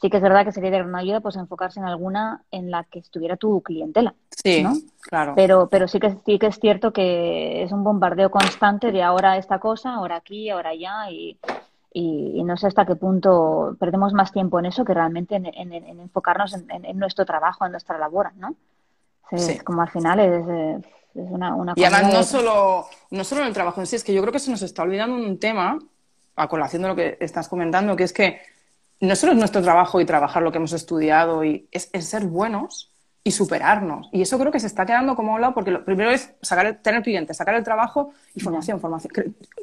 sí 0.00 0.10
que 0.10 0.16
es 0.16 0.22
verdad 0.22 0.44
que 0.44 0.52
sería 0.52 0.70
de 0.70 0.78
gran 0.78 0.96
ayuda 0.96 1.20
pues 1.20 1.36
enfocarse 1.36 1.78
en 1.78 1.86
alguna 1.86 2.42
en 2.50 2.72
la 2.72 2.84
que 2.84 2.98
estuviera 2.98 3.36
tu 3.36 3.60
clientela. 3.60 4.14
Sí, 4.30 4.64
claro. 5.02 5.34
Pero, 5.36 5.68
pero 5.68 5.86
sí 5.86 6.00
que 6.00 6.16
sí 6.24 6.40
que 6.40 6.46
es 6.46 6.58
cierto 6.58 6.92
que 6.92 7.62
es 7.62 7.70
un 7.70 7.84
bombardeo 7.84 8.30
constante 8.32 8.90
de 8.90 9.02
ahora 9.02 9.36
esta 9.36 9.60
cosa, 9.60 9.94
ahora 9.94 10.16
aquí, 10.16 10.50
ahora 10.50 10.70
allá 10.70 11.10
y, 11.10 11.38
y, 11.92 12.42
no 12.44 12.56
sé 12.56 12.68
hasta 12.68 12.86
qué 12.86 12.96
punto 12.96 13.76
perdemos 13.78 14.12
más 14.12 14.32
tiempo 14.32 14.58
en 14.58 14.66
eso 14.66 14.84
que 14.84 14.94
realmente 14.94 15.36
en, 15.36 15.44
enfocarnos 15.72 16.54
en, 16.54 16.98
nuestro 16.98 17.24
trabajo, 17.24 17.66
en 17.66 17.72
nuestra 17.72 17.98
labor, 17.98 18.30
¿no? 18.36 18.54
Sí. 19.36 19.58
Como 19.58 19.82
al 19.82 19.90
final 19.90 20.20
es, 20.20 20.84
una, 21.14 21.54
una 21.54 21.72
Y 21.76 21.84
además 21.84 22.14
no 22.14 22.22
solo, 22.22 22.86
no 23.10 23.24
solo 23.24 23.42
en 23.42 23.48
el 23.48 23.54
trabajo 23.54 23.80
en 23.80 23.86
sí, 23.86 23.96
es 23.96 24.04
que 24.04 24.14
yo 24.14 24.20
creo 24.22 24.32
que 24.32 24.38
se 24.38 24.50
nos 24.50 24.62
está 24.62 24.82
olvidando 24.82 25.16
un 25.16 25.38
tema, 25.38 25.78
a 26.36 26.48
colación 26.48 26.82
de 26.82 26.88
lo 26.88 26.96
que 26.96 27.18
estás 27.20 27.48
comentando, 27.48 27.96
que 27.96 28.04
es 28.04 28.12
que 28.12 28.40
no 29.00 29.16
solo 29.16 29.32
es 29.32 29.38
nuestro 29.38 29.62
trabajo 29.62 30.00
y 30.00 30.04
trabajar 30.04 30.42
lo 30.42 30.52
que 30.52 30.58
hemos 30.58 30.72
estudiado, 30.72 31.44
y 31.44 31.68
es, 31.72 31.90
ser 32.00 32.26
buenos 32.26 32.90
y 33.24 33.32
superarnos. 33.32 34.08
Y 34.12 34.22
eso 34.22 34.38
creo 34.38 34.52
que 34.52 34.60
se 34.60 34.66
está 34.66 34.86
quedando 34.86 35.16
como 35.16 35.38
lado 35.38 35.54
porque 35.54 35.70
lo 35.70 35.84
primero 35.84 36.10
es 36.10 36.32
sacar 36.42 36.78
tener 36.82 37.02
clientes, 37.02 37.36
sacar 37.36 37.54
el 37.54 37.64
trabajo 37.64 38.12
y 38.34 38.40
formación, 38.40 38.80
formación. 38.80 39.12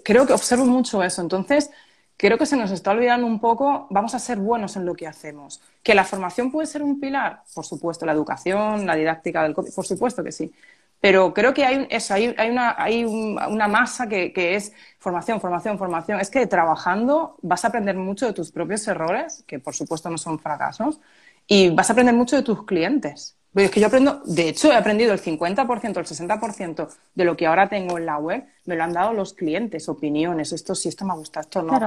Creo, 0.03 0.25
que 0.27 0.33
observo 0.33 0.65
mucho 0.65 1.03
eso. 1.03 1.21
Entonces, 1.21 1.71
creo 2.17 2.37
que 2.37 2.45
se 2.45 2.57
nos 2.57 2.71
está 2.71 2.91
olvidando 2.91 3.27
un 3.27 3.39
poco, 3.39 3.87
vamos 3.91 4.15
a 4.15 4.19
ser 4.19 4.37
buenos 4.39 4.75
en 4.75 4.85
lo 4.85 4.95
que 4.95 5.07
hacemos. 5.07 5.61
Que 5.83 5.95
la 5.95 6.03
formación 6.03 6.51
puede 6.51 6.67
ser 6.67 6.83
un 6.83 6.99
pilar, 6.99 7.43
por 7.53 7.65
supuesto, 7.65 8.05
la 8.05 8.13
educación, 8.13 8.85
la 8.85 8.95
didáctica 8.95 9.43
del 9.43 9.53
por 9.53 9.85
supuesto 9.85 10.23
que 10.23 10.31
sí. 10.31 10.51
Pero 10.99 11.33
creo 11.33 11.53
que 11.53 11.63
hay 11.63 11.87
eso, 11.91 12.13
hay, 12.15 12.27
una, 12.49 12.75
hay 12.77 13.05
una 13.05 13.67
masa 13.67 14.07
que, 14.07 14.55
es 14.55 14.73
formación, 14.99 15.39
formación, 15.39 15.77
formación. 15.77 16.19
Es 16.19 16.29
que 16.31 16.47
trabajando 16.47 17.37
vas 17.41 17.63
a 17.65 17.67
aprender 17.67 17.95
mucho 17.95 18.25
de 18.25 18.33
tus 18.33 18.51
propios 18.51 18.87
errores, 18.87 19.43
que 19.47 19.59
por 19.59 19.75
supuesto 19.75 20.09
no 20.09 20.17
son 20.17 20.39
fracasos, 20.39 20.99
y 21.45 21.69
vas 21.69 21.89
a 21.89 21.93
aprender 21.93 22.15
mucho 22.15 22.35
de 22.35 22.41
tus 22.41 22.65
clientes. 22.65 23.37
Es 23.55 23.71
que 23.71 23.79
yo 23.79 23.87
aprendo, 23.87 24.21
de 24.25 24.49
hecho, 24.49 24.71
he 24.71 24.75
aprendido 24.75 25.13
el 25.13 25.21
50%, 25.21 25.97
el 25.97 26.05
60% 26.05 26.89
de 27.15 27.25
lo 27.25 27.35
que 27.35 27.47
ahora 27.47 27.67
tengo 27.67 27.97
en 27.97 28.05
la 28.05 28.17
web, 28.17 28.45
me 28.65 28.75
lo 28.75 28.83
han 28.83 28.93
dado 28.93 29.13
los 29.13 29.33
clientes, 29.33 29.89
opiniones, 29.89 30.53
esto 30.53 30.75
sí, 30.75 30.89
esto 30.89 31.05
me 31.05 31.15
gusta, 31.15 31.39
esto 31.39 31.63
no. 31.63 31.79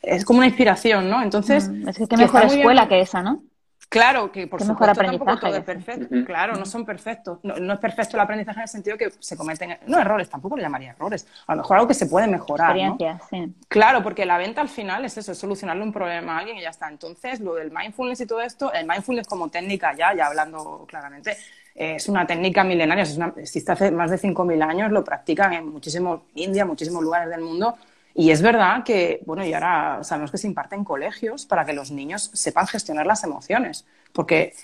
es 0.00 0.24
como 0.24 0.38
una 0.38 0.46
inspiración, 0.46 1.10
¿no? 1.10 1.22
Entonces. 1.22 1.68
Mm, 1.68 1.88
es 1.88 1.98
que 1.98 2.06
qué 2.06 2.16
mejor 2.16 2.44
escuela 2.44 2.88
que 2.88 3.00
esa, 3.00 3.22
¿no? 3.22 3.42
Claro, 3.88 4.32
que 4.32 4.46
por 4.46 4.62
supuesto 4.62 5.00
tampoco 5.00 5.38
todo 5.38 5.54
es 5.54 5.64
perfecto. 5.64 6.14
Claro, 6.24 6.56
no 6.56 6.66
son 6.66 6.84
perfectos. 6.84 7.38
No, 7.42 7.72
es 7.72 7.78
perfecto 7.78 8.16
el 8.16 8.20
aprendizaje 8.20 8.58
en 8.58 8.62
el 8.62 8.68
sentido 8.68 8.96
que 8.96 9.10
se 9.18 9.36
cometen, 9.36 9.78
no 9.86 9.98
errores, 9.98 10.28
tampoco 10.28 10.56
lo 10.56 10.62
llamaría 10.62 10.90
errores. 10.90 11.26
A 11.46 11.54
lo 11.54 11.62
mejor 11.62 11.76
algo 11.76 11.88
que 11.88 11.94
se 11.94 12.06
puede 12.06 12.26
mejorar. 12.26 12.76
¿no? 12.76 12.98
Sí. 13.30 13.54
Claro, 13.68 14.02
porque 14.02 14.26
la 14.26 14.38
venta 14.38 14.60
al 14.60 14.68
final 14.68 15.04
es 15.04 15.16
eso, 15.16 15.32
es 15.32 15.38
solucionarle 15.38 15.82
un 15.82 15.92
problema 15.92 16.36
a 16.36 16.38
alguien 16.40 16.56
y 16.56 16.62
ya 16.62 16.70
está. 16.70 16.88
Entonces, 16.88 17.40
lo 17.40 17.54
del 17.54 17.70
mindfulness 17.70 18.20
y 18.20 18.26
todo 18.26 18.40
esto, 18.40 18.72
el 18.72 18.86
mindfulness 18.86 19.28
como 19.28 19.48
técnica 19.48 19.94
ya, 19.94 20.14
ya 20.14 20.26
hablando 20.26 20.84
claramente, 20.88 21.36
es 21.74 22.08
una 22.08 22.26
técnica 22.26 22.64
milenaria, 22.64 23.02
es 23.02 23.18
existe 23.36 23.70
hace 23.70 23.90
más 23.90 24.10
de 24.10 24.18
5.000 24.18 24.62
años, 24.62 24.90
lo 24.90 25.04
practican 25.04 25.52
en 25.52 25.68
muchísimos, 25.68 26.22
India, 26.34 26.64
muchísimos 26.64 27.02
lugares 27.02 27.28
del 27.28 27.42
mundo 27.42 27.76
y 28.18 28.30
es 28.30 28.40
verdad 28.40 28.82
que, 28.82 29.22
bueno, 29.26 29.44
y 29.44 29.52
ahora 29.52 29.98
sabemos 30.02 30.30
que 30.30 30.38
se 30.38 30.46
imparte 30.46 30.74
en 30.74 30.84
colegios 30.84 31.44
para 31.44 31.66
que 31.66 31.74
los 31.74 31.90
niños 31.90 32.30
sepan 32.32 32.66
gestionar 32.66 33.06
las 33.06 33.22
emociones. 33.24 33.84
Porque, 34.14 34.54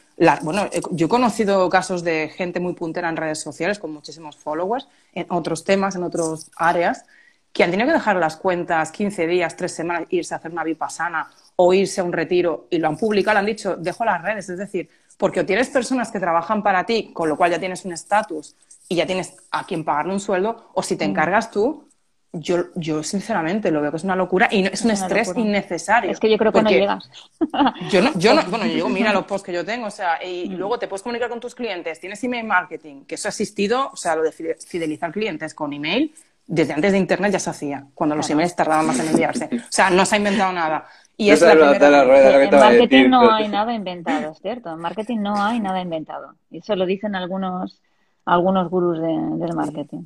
bueno, 0.40 0.70
yo 0.92 1.06
he 1.06 1.08
conocido 1.10 1.68
casos 1.68 2.02
de 2.02 2.30
gente 2.34 2.60
muy 2.60 2.72
puntera 2.72 3.10
en 3.10 3.16
redes 3.18 3.40
sociales 3.40 3.78
con 3.78 3.92
muchísimos 3.92 4.38
followers 4.38 4.88
en 5.12 5.26
otros 5.28 5.64
temas, 5.64 5.94
en 5.94 6.02
otras 6.04 6.50
áreas, 6.56 7.04
que 7.52 7.62
han 7.62 7.70
tenido 7.70 7.88
que 7.88 7.92
dejar 7.92 8.16
las 8.16 8.36
cuentas 8.36 8.90
15 8.90 9.26
días, 9.26 9.54
3 9.54 9.70
semanas, 9.70 10.04
irse 10.08 10.32
a 10.32 10.38
hacer 10.38 10.50
una 10.50 10.64
vipassana 10.64 11.28
o 11.56 11.74
irse 11.74 12.00
a 12.00 12.04
un 12.04 12.12
retiro 12.14 12.66
y 12.70 12.78
lo 12.78 12.88
han 12.88 12.96
publicado, 12.96 13.38
han 13.38 13.44
dicho, 13.44 13.76
dejo 13.76 14.06
las 14.06 14.22
redes. 14.22 14.48
Es 14.48 14.56
decir, 14.56 14.88
porque 15.18 15.40
o 15.40 15.44
tienes 15.44 15.68
personas 15.68 16.10
que 16.10 16.18
trabajan 16.18 16.62
para 16.62 16.86
ti, 16.86 17.12
con 17.12 17.28
lo 17.28 17.36
cual 17.36 17.50
ya 17.50 17.58
tienes 17.58 17.84
un 17.84 17.92
estatus 17.92 18.56
y 18.88 18.96
ya 18.96 19.06
tienes 19.06 19.36
a 19.50 19.66
quien 19.66 19.84
pagarle 19.84 20.14
un 20.14 20.20
sueldo, 20.20 20.70
o 20.72 20.82
si 20.82 20.96
te 20.96 21.04
encargas 21.04 21.50
tú, 21.50 21.86
yo, 22.32 22.64
yo 22.74 23.02
sinceramente 23.02 23.70
lo 23.70 23.82
veo 23.82 23.90
que 23.90 23.98
es 23.98 24.04
una 24.04 24.16
locura 24.16 24.48
y 24.50 24.66
es, 24.66 24.82
un 24.82 24.90
estrés 24.90 25.32
innecesario. 25.36 26.10
Es 26.10 26.18
que 26.18 26.30
yo 26.30 26.38
creo 26.38 26.50
que 26.50 26.62
no 26.62 26.70
llegas. 26.70 27.10
Yo 27.90 28.00
no, 28.00 28.12
yo 28.14 28.32
no, 28.34 28.42
bueno, 28.44 28.64
yo 28.66 28.74
digo, 28.74 28.88
mira 28.88 29.12
los 29.14 29.24
posts 29.24 29.46
que 29.46 29.52
yo 29.52 29.64
tengo, 29.64 29.86
o 29.86 29.90
sea, 29.90 30.24
y 30.24 30.48
mm. 30.48 30.54
luego 30.54 30.78
te 30.78 30.88
puedes 30.88 31.02
comunicar 31.02 31.28
con 31.28 31.40
tus 31.40 31.54
clientes, 31.54 32.00
tienes 32.00 32.22
email 32.24 32.46
marketing, 32.46 33.04
que 33.04 33.16
eso 33.16 33.28
ha 33.28 33.30
existido, 33.30 33.90
o 33.92 33.96
sea, 33.96 34.16
lo 34.16 34.22
de 34.22 34.32
fidelizar 34.32 35.12
clientes 35.12 35.54
con 35.54 35.72
email, 35.72 36.14
desde 36.46 36.72
antes 36.72 36.92
de 36.92 36.98
internet 36.98 37.32
ya 37.32 37.38
se 37.38 37.50
hacía, 37.50 37.86
cuando 37.94 38.16
los 38.16 38.28
emails 38.30 38.56
tardaban 38.56 38.86
más 38.86 38.98
en 39.00 39.08
enviarse. 39.08 39.50
O 39.52 39.70
sea, 39.70 39.90
no 39.90 40.06
se 40.06 40.14
ha 40.14 40.18
inventado 40.18 40.52
nada. 40.52 40.86
Y 41.16 41.30
es 41.30 41.40
la 41.42 41.52
en 41.52 42.50
marketing 42.50 43.10
no 43.10 43.30
hay 43.32 43.48
nada 43.48 43.74
inventado, 43.74 44.34
¿cierto? 44.34 44.72
En 44.72 44.78
marketing 44.78 45.18
no 45.18 45.42
hay 45.42 45.60
nada 45.60 45.80
inventado. 45.80 46.34
Y 46.50 46.58
eso 46.58 46.74
lo 46.74 46.86
dicen 46.86 47.14
algunos, 47.14 47.80
algunos 48.24 48.70
gurús 48.70 48.98
del 49.00 49.54
marketing. 49.54 50.04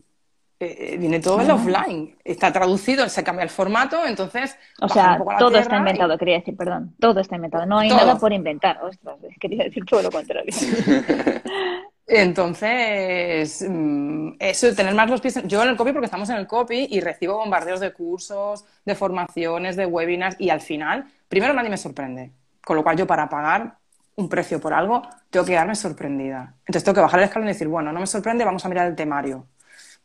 Eh, 0.59 0.97
viene 0.99 1.21
todo 1.21 1.41
en 1.43 1.51
offline. 1.51 2.17
Está 2.25 2.51
traducido, 2.51 3.07
se 3.11 3.23
cambia 3.23 3.43
el 3.43 3.51
formato, 3.51 4.07
entonces. 4.07 4.57
O 4.81 4.89
sea, 4.89 5.21
todo 5.39 5.59
está 5.59 5.77
inventado, 5.77 6.17
quería 6.17 6.39
decir, 6.39 6.57
perdón. 6.57 6.95
Todo 6.99 7.21
está 7.21 7.37
inventado. 7.37 7.67
No 7.67 7.79
hay 7.79 7.91
nada 7.91 8.17
por 8.19 8.33
inventar. 8.33 8.83
Ostras, 8.83 9.17
quería 9.39 9.65
decir 9.65 9.85
todo 9.85 10.03
lo 10.03 10.11
contrario. 10.11 10.51
Entonces, 12.09 13.67
mm, 13.69 14.35
eso, 14.39 14.75
tener 14.75 14.95
más 14.95 15.11
los 15.11 15.21
pies. 15.21 15.43
Yo 15.45 15.63
en 15.63 15.71
el 15.71 15.77
copy, 15.77 15.93
porque 15.93 16.07
estamos 16.07 16.31
en 16.31 16.37
el 16.37 16.47
copy 16.47 16.87
y 16.91 17.01
recibo 17.01 17.37
bombardeos 17.37 17.81
de 17.81 17.93
cursos, 17.93 18.65
de 18.85 18.95
formaciones, 18.95 19.77
de 19.77 19.85
webinars 19.85 20.37
y 20.39 20.49
al 20.49 20.61
final, 20.61 21.05
primero 21.29 21.53
nadie 21.53 21.69
me 21.69 21.77
sorprende. 21.77 22.31
Con 22.65 22.77
lo 22.77 22.83
cual, 22.83 22.97
yo 22.97 23.07
para 23.07 23.29
pagar 23.29 23.77
un 24.15 24.29
precio 24.31 24.59
por 24.59 24.73
algo, 24.73 25.03
tengo 25.29 25.45
que 25.45 25.53
quedarme 25.53 25.75
sorprendida. 25.75 26.55
Entonces, 26.61 26.85
tengo 26.85 26.95
que 26.95 27.01
bajar 27.03 27.21
el 27.21 27.27
escalón 27.27 27.49
y 27.49 27.53
decir, 27.53 27.69
bueno, 27.69 27.93
no 27.93 28.01
me 28.01 28.07
sorprende, 28.07 28.45
vamos 28.45 28.65
a 28.65 28.69
mirar 28.71 28.87
el 28.87 28.97
temario 28.97 29.47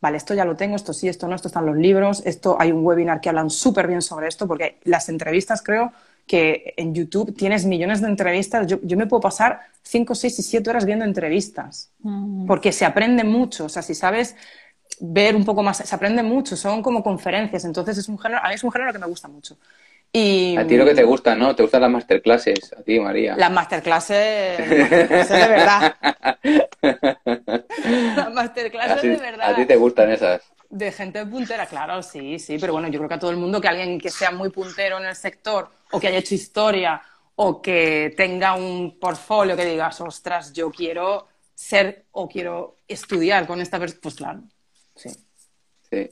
vale, 0.02 0.16
esto 0.16 0.34
ya 0.34 0.44
lo 0.44 0.56
tengo, 0.56 0.74
esto 0.74 0.92
sí, 0.92 1.08
esto 1.08 1.28
no, 1.28 1.36
esto 1.36 1.48
están 1.48 1.64
los 1.64 1.76
libros, 1.76 2.22
esto 2.26 2.56
hay 2.58 2.72
un 2.72 2.84
webinar 2.84 3.20
que 3.20 3.28
hablan 3.28 3.48
súper 3.48 3.86
bien 3.86 4.02
sobre 4.02 4.26
esto, 4.26 4.48
porque 4.48 4.78
las 4.82 5.08
entrevistas 5.08 5.62
creo 5.62 5.92
que 6.26 6.74
en 6.76 6.92
YouTube 6.92 7.34
tienes 7.36 7.64
millones 7.64 8.00
de 8.00 8.08
entrevistas, 8.08 8.66
yo, 8.66 8.96
me 8.96 9.06
puedo 9.06 9.20
pasar 9.20 9.60
5, 9.82 10.14
6 10.14 10.38
y 10.40 10.42
7 10.42 10.70
horas 10.70 10.84
viendo 10.84 11.04
entrevistas, 11.04 11.92
mm. 12.00 12.46
porque 12.46 12.72
se 12.72 12.84
aprende 12.84 13.22
mucho, 13.22 13.66
o 13.66 13.68
sea, 13.68 13.82
si 13.82 13.94
sabes 13.94 14.34
ver 14.98 15.36
un 15.36 15.44
poco 15.44 15.62
más, 15.62 15.78
se 15.78 15.94
aprende 15.94 16.24
mucho, 16.24 16.56
son 16.56 16.82
como 16.82 17.02
conferencias, 17.04 17.64
entonces 17.64 17.96
es 17.96 18.08
un 18.08 18.18
género, 18.18 18.40
a 18.44 18.48
mí 18.48 18.54
es 18.54 18.64
un 18.64 18.72
género 18.72 18.92
que 18.92 18.98
me 18.98 19.06
gusta 19.06 19.28
mucho. 19.28 19.56
Y... 20.12 20.56
A 20.56 20.66
ti 20.66 20.76
lo 20.76 20.84
que 20.84 20.94
te 20.94 21.04
gusta, 21.04 21.34
¿no? 21.36 21.54
Te 21.54 21.62
gustan 21.62 21.80
las 21.80 21.90
masterclasses, 21.90 22.72
a 22.76 22.82
ti, 22.82 23.00
María. 23.00 23.34
Las 23.36 23.50
masterclasses, 23.50 24.58
masterclasses 24.58 25.28
de 25.30 25.48
verdad. 25.48 25.94
las 28.16 28.32
masterclasses 28.34 29.02
de 29.02 29.16
verdad. 29.16 29.52
A 29.52 29.56
ti 29.56 29.66
te 29.66 29.76
gustan 29.76 30.10
esas. 30.10 30.42
De 30.68 30.90
gente 30.90 31.24
puntera, 31.26 31.66
claro, 31.66 32.02
sí, 32.02 32.38
sí, 32.38 32.56
pero 32.58 32.72
bueno, 32.72 32.88
yo 32.88 32.98
creo 32.98 33.08
que 33.08 33.14
a 33.14 33.18
todo 33.18 33.30
el 33.30 33.36
mundo 33.36 33.60
que 33.60 33.68
alguien 33.68 34.00
que 34.00 34.10
sea 34.10 34.30
muy 34.30 34.50
puntero 34.50 34.98
en 34.98 35.06
el 35.06 35.14
sector 35.14 35.68
o 35.90 36.00
que 36.00 36.08
haya 36.08 36.18
hecho 36.18 36.34
historia 36.34 37.02
o 37.36 37.60
que 37.60 38.14
tenga 38.16 38.54
un 38.54 38.98
portfolio 38.98 39.56
que 39.56 39.66
digas, 39.66 40.00
ostras, 40.00 40.52
yo 40.52 40.70
quiero 40.70 41.28
ser 41.54 42.06
o 42.12 42.28
quiero 42.28 42.76
estudiar 42.88 43.46
con 43.46 43.60
esta 43.60 43.78
persona, 43.78 44.00
pues 44.02 44.14
claro, 44.14 44.42
sí. 44.94 45.10
Sí. 45.90 46.10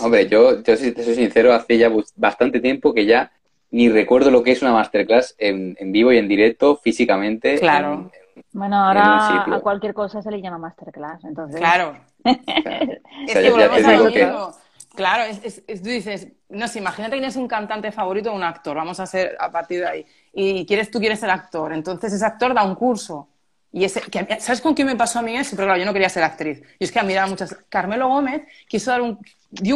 Hombre, 0.00 0.28
yo, 0.28 0.62
yo 0.64 0.76
si 0.76 0.90
te 0.90 1.04
soy 1.04 1.14
sincero, 1.14 1.54
hace 1.54 1.78
ya 1.78 1.90
bastante 2.16 2.58
tiempo 2.58 2.92
que 2.92 3.06
ya 3.06 3.30
ni 3.70 3.88
recuerdo 3.88 4.30
lo 4.30 4.42
que 4.42 4.52
es 4.52 4.62
una 4.62 4.72
masterclass 4.72 5.34
en, 5.38 5.76
vivo 5.92 6.12
y 6.12 6.18
en 6.18 6.28
directo, 6.28 6.76
físicamente. 6.76 7.58
Claro. 7.58 8.10
Bueno, 8.52 8.76
ahora 8.76 9.44
a 9.44 9.60
cualquier 9.60 9.94
cosa 9.94 10.22
se 10.22 10.30
le 10.30 10.40
llama 10.40 10.58
masterclass, 10.58 11.24
entonces. 11.24 11.58
Claro. 11.58 11.98
es 12.24 13.34
que 13.34 13.50
volvemos 13.50 13.84
a 13.84 13.92
lo 13.92 14.04
mismo. 14.10 14.50
Claro, 14.94 15.24
es, 15.24 15.62
tú 15.66 15.88
dices, 15.90 16.28
no 16.48 16.66
sé, 16.68 16.78
imagínate 16.78 17.16
que 17.16 17.20
tienes 17.20 17.36
un 17.36 17.46
cantante 17.46 17.92
favorito 17.92 18.32
o 18.32 18.34
un 18.34 18.42
actor, 18.42 18.76
vamos 18.76 18.98
a 18.98 19.02
hacer 19.02 19.36
a 19.38 19.50
partir 19.50 19.80
de 19.80 19.86
ahí, 19.86 20.06
y 20.32 20.64
quieres, 20.64 20.90
tú 20.90 20.98
quieres 20.98 21.20
ser 21.20 21.28
actor, 21.28 21.72
entonces 21.74 22.14
ese 22.14 22.24
actor 22.24 22.54
da 22.54 22.62
un 22.62 22.74
curso. 22.74 23.28
Y 23.72 23.84
ese, 23.84 24.00
¿Sabes 24.40 24.62
con 24.62 24.72
quién 24.72 24.86
me 24.86 24.96
pasó 24.96 25.18
a 25.18 25.22
mí 25.22 25.36
eso? 25.36 25.54
Pero 25.54 25.66
claro, 25.66 25.78
yo 25.78 25.84
no 25.84 25.92
quería 25.92 26.08
ser 26.08 26.22
actriz. 26.22 26.62
Y 26.78 26.84
es 26.84 26.90
que 26.90 26.98
a 26.98 27.02
mí 27.02 27.12
muchas. 27.28 27.54
Carmelo 27.68 28.08
Gómez 28.08 28.42
quiso 28.66 28.90
dar 28.90 29.02
un, 29.02 29.18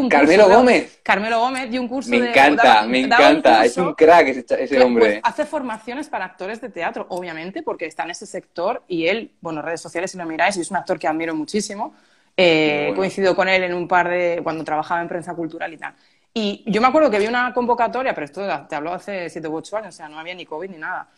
Carmelo 0.09 0.49
Gómez. 0.49 1.01
Carmelo 1.03 1.41
Gómez 1.41 1.71
dio 1.71 1.81
un 1.81 1.89
curso 1.89 2.11
me 2.11 2.17
encanta, 2.17 2.83
me 2.87 3.01
encanta, 3.01 3.65
es 3.65 3.77
un 3.77 3.95
crack 3.95 4.29
ese, 4.29 4.83
hombre. 4.83 5.05
Pues, 5.05 5.21
hace 5.23 5.47
formaciones 5.47 6.09
para 6.09 6.25
actores 6.25 6.61
de 6.61 6.69
teatro, 6.69 7.07
obviamente, 7.09 7.63
porque 7.63 7.87
está 7.87 8.03
en 8.05 8.11
ese 8.11 8.27
sector 8.27 8.83
y 8.89 9.07
él, 9.07 9.33
bueno, 9.41 9.63
redes 9.63 9.81
sociales 9.81 10.11
si 10.11 10.19
lo 10.19 10.27
miráis, 10.27 10.57
y 10.57 10.61
es 10.61 10.71
un 10.71 10.77
actor 10.77 10.99
que 10.99 11.07
admiro 11.07 11.35
muchísimo. 11.35 11.95
Eh, 12.37 12.89
he 12.91 12.95
coincidido 12.95 13.35
con 13.37 13.49
él 13.49 13.63
en 13.65 13.75
un 13.75 13.87
par 13.87 14.09
de, 14.09 14.41
cuando 14.43 14.65
trabajaba 14.65 15.03
en 15.03 15.09
prensa 15.09 15.35
cultural 15.35 15.73
y 15.73 15.77
tal. 15.77 15.95
Y 16.33 16.65
yo 16.67 16.81
me 16.81 16.87
acuerdo 16.87 17.11
que 17.11 17.19
vi 17.19 17.27
una 17.27 17.53
convocatoria, 17.53 18.15
pero 18.15 18.25
esto 18.25 18.47
te 18.69 18.77
hablo 18.77 18.93
hace 18.93 19.29
7 19.29 19.49
u 19.49 19.57
8 19.57 19.77
años, 19.79 19.95
o 19.95 19.97
sea, 19.97 20.09
no 20.09 20.19
había 20.19 20.35
ni 20.35 20.47
COVID 20.47 20.71
ni 20.71 20.79
nada. 20.79 21.09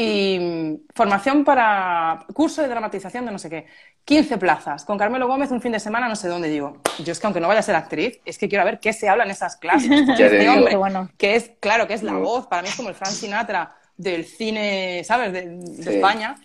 Y 0.00 0.38
mm, 0.38 0.94
formación 0.94 1.44
para 1.44 2.24
curso 2.32 2.62
de 2.62 2.68
dramatización 2.68 3.26
de 3.26 3.32
no 3.32 3.38
sé 3.38 3.50
qué. 3.50 3.66
15 4.04 4.38
plazas. 4.38 4.84
Con 4.84 4.96
Carmelo 4.96 5.26
Gómez 5.26 5.50
un 5.50 5.60
fin 5.60 5.72
de 5.72 5.80
semana 5.80 6.08
no 6.08 6.14
sé 6.14 6.28
dónde. 6.28 6.48
Digo, 6.48 6.80
yo 7.04 7.10
es 7.10 7.18
que 7.18 7.26
aunque 7.26 7.40
no 7.40 7.48
vaya 7.48 7.58
a 7.58 7.64
ser 7.64 7.74
actriz, 7.74 8.20
es 8.24 8.38
que 8.38 8.48
quiero 8.48 8.64
ver 8.64 8.78
qué 8.78 8.92
se 8.92 9.08
habla 9.08 9.24
en 9.24 9.32
esas 9.32 9.56
clases. 9.56 9.90
este 10.08 10.48
hombre, 10.48 10.76
bueno. 10.76 11.10
que 11.18 11.34
es, 11.34 11.50
claro, 11.58 11.88
que 11.88 11.94
es 11.94 12.04
la 12.04 12.12
voz, 12.12 12.46
para 12.46 12.62
mí 12.62 12.68
es 12.68 12.76
como 12.76 12.90
el 12.90 12.94
Frank 12.94 13.10
Sinatra 13.10 13.74
del 13.96 14.24
cine, 14.24 15.02
¿sabes?, 15.02 15.32
de, 15.32 15.96
España. 15.96 16.36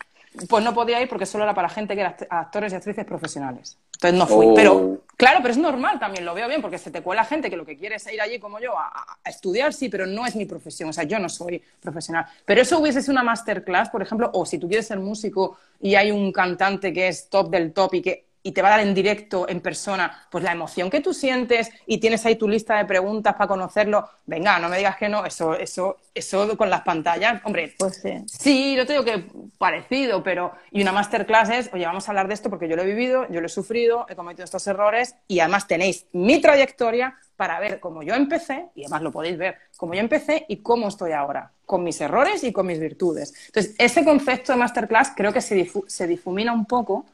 Pues 0.50 0.64
no 0.64 0.74
podía 0.74 1.00
ir 1.00 1.08
porque 1.08 1.28
solo 1.28 1.44
era 1.44 1.54
para 1.54 1.70
gente 1.70 1.94
que 1.94 2.02
era 2.02 2.18
actores 2.32 2.74
y 2.74 2.76
actrices 2.76 3.06
profesionales. 3.06 3.78
Entonces 3.94 4.18
no 4.18 4.26
fui. 4.26 4.48
Pero, 4.56 4.76
oh. 4.76 4.98
Claro, 5.24 5.40
pero 5.42 5.54
es 5.54 5.58
normal 5.58 6.00
también, 6.00 6.26
lo 6.26 6.34
veo 6.34 6.50
bien, 6.50 6.62
porque 6.62 6.78
se 6.78 6.92
te 6.92 7.02
cuela 7.02 7.24
gente 7.24 7.50
que 7.50 7.56
lo 7.56 7.66
que 7.66 7.78
quiere 7.78 7.96
es 7.96 8.12
ir 8.12 8.20
allí 8.20 8.40
como 8.40 8.60
yo 8.60 8.78
a, 8.78 8.92
estudiar, 9.26 9.74
sí, 9.74 9.88
pero 9.88 10.06
no 10.06 10.26
es 10.26 10.36
mi 10.36 10.46
profesión. 10.46 10.90
O 10.90 10.94
sea, 10.94 11.06
yo 11.06 11.18
no 11.18 11.30
soy 11.30 11.64
profesional. 11.80 12.26
Pero 12.44 12.62
eso 12.62 12.80
hubiese 12.80 13.02
sido 13.02 13.14
una 13.14 13.24
masterclass, 13.24 13.90
por 13.90 14.02
ejemplo, 14.02 14.30
o 14.34 14.46
si 14.46 14.58
tú 14.58 14.68
quieres 14.68 14.86
ser 14.86 15.00
músico 15.00 15.58
y 15.80 15.96
hay 15.96 16.12
un 16.12 16.34
cantante 16.34 16.92
que 16.92 17.08
es 17.08 17.30
top 17.30 17.50
del 17.50 17.72
top 17.72 17.94
y 17.94 18.02
que 18.02 18.26
y 18.44 18.52
te 18.52 18.62
va 18.62 18.68
a 18.68 18.72
dar 18.72 18.80
en 18.82 18.94
directo, 18.94 19.48
en 19.48 19.62
persona, 19.62 20.28
pues 20.30 20.44
la 20.44 20.52
emoción 20.52 20.90
que 20.90 21.00
tú 21.00 21.14
sientes 21.14 21.72
y 21.88 21.98
tienes 22.00 22.26
ahí 22.26 22.36
tu 22.36 22.48
lista 22.48 22.78
de 22.78 22.86
preguntas 22.86 23.34
para 23.36 23.48
conocerlo, 23.48 24.08
venga, 24.26 24.60
no 24.60 24.68
me 24.70 24.78
digas 24.78 24.98
que 24.98 25.08
no, 25.08 25.26
eso, 25.26 25.58
eso, 25.58 25.98
eso 26.14 26.58
con 26.58 26.70
las 26.70 26.82
pantallas, 26.82 27.42
hombre, 27.46 27.74
pues 27.78 28.02
sí. 28.02 28.24
Sí, 28.28 28.76
yo 28.76 28.86
te 28.86 28.94
digo 28.94 29.06
que 29.06 29.26
parecido, 29.58 30.22
pero, 30.22 30.52
y 30.72 30.82
una 30.82 30.92
masterclass 30.92 31.50
es, 31.50 31.70
oye, 31.74 31.86
vamos 31.86 32.08
a 32.08 32.12
hablar 32.12 32.28
de 32.28 32.34
esto 32.34 32.50
porque 32.50 32.68
yo 32.68 32.76
lo 32.76 32.84
he 32.84 32.86
vivido, 32.86 33.26
yo 33.30 33.40
lo 33.40 33.48
he 33.48 33.50
sufrido, 33.50 34.06
he 34.10 34.16
cometido 34.16 34.44
estos 34.44 34.68
errores 34.68 35.16
y 35.28 35.40
además 35.40 35.66
tenéis 35.66 36.06
mi 36.12 36.42
trayectoria 36.42 37.16
para 37.38 37.60
ver 37.60 37.80
cómo 37.80 38.04
yo 38.04 38.14
empecé, 38.14 38.68
y 38.76 38.82
además 38.82 39.02
lo 39.02 39.12
podéis 39.12 39.38
ver, 39.38 39.58
cómo 39.78 39.94
yo 39.94 40.02
empecé 40.02 40.46
y 40.48 40.58
cómo 40.58 40.90
estoy 40.90 41.14
ahora, 41.14 41.52
con 41.66 41.84
mis 41.84 42.00
errores 42.02 42.44
y 42.44 42.52
con 42.52 42.68
mis 42.68 42.80
virtudes. 42.80 43.34
Entonces, 43.48 43.74
ese 43.78 44.04
concepto 44.04 44.52
de 44.52 44.60
masterclass 44.60 45.14
creo 45.16 45.34
que 45.34 45.42
se, 45.42 45.70
se 45.88 46.08
difumina 46.08 46.54
un 46.54 46.66
poco 46.66 47.06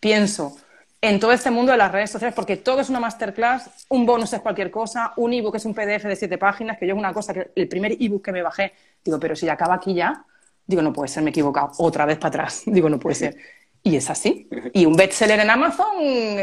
pienso 0.00 0.56
en 1.00 1.20
todo 1.20 1.32
este 1.32 1.50
mundo 1.50 1.72
de 1.72 1.78
las 1.78 1.92
redes 1.92 2.10
sociales, 2.10 2.34
porque 2.34 2.56
todo 2.56 2.80
es 2.80 2.90
una 2.90 2.98
masterclass, 2.98 3.70
un 3.88 4.04
bonus 4.04 4.32
es 4.32 4.40
cualquier 4.40 4.70
cosa, 4.70 5.12
un 5.16 5.32
ebook 5.32 5.54
es 5.54 5.64
un 5.64 5.74
PDF 5.74 6.04
de 6.04 6.16
siete 6.16 6.38
páginas, 6.38 6.76
que 6.78 6.86
yo 6.86 6.94
es 6.94 6.98
una 6.98 7.12
cosa 7.12 7.32
que 7.32 7.52
el 7.54 7.68
primer 7.68 7.92
ebook 8.00 8.24
que 8.24 8.32
me 8.32 8.42
bajé, 8.42 8.72
digo, 9.04 9.20
pero 9.20 9.36
si 9.36 9.48
acaba 9.48 9.74
aquí 9.74 9.94
ya, 9.94 10.24
digo, 10.66 10.82
no 10.82 10.92
puede 10.92 11.08
ser, 11.08 11.22
me 11.22 11.30
he 11.30 11.30
equivocado, 11.30 11.70
otra 11.78 12.04
vez 12.04 12.18
para 12.18 12.28
atrás, 12.28 12.62
digo, 12.66 12.88
no 12.88 12.98
puede 12.98 13.14
ser. 13.14 13.36
Y 13.80 13.94
es 13.94 14.10
así. 14.10 14.48
Y 14.72 14.86
un 14.86 14.96
bestseller 14.96 15.38
en 15.38 15.48
Amazon 15.48 15.86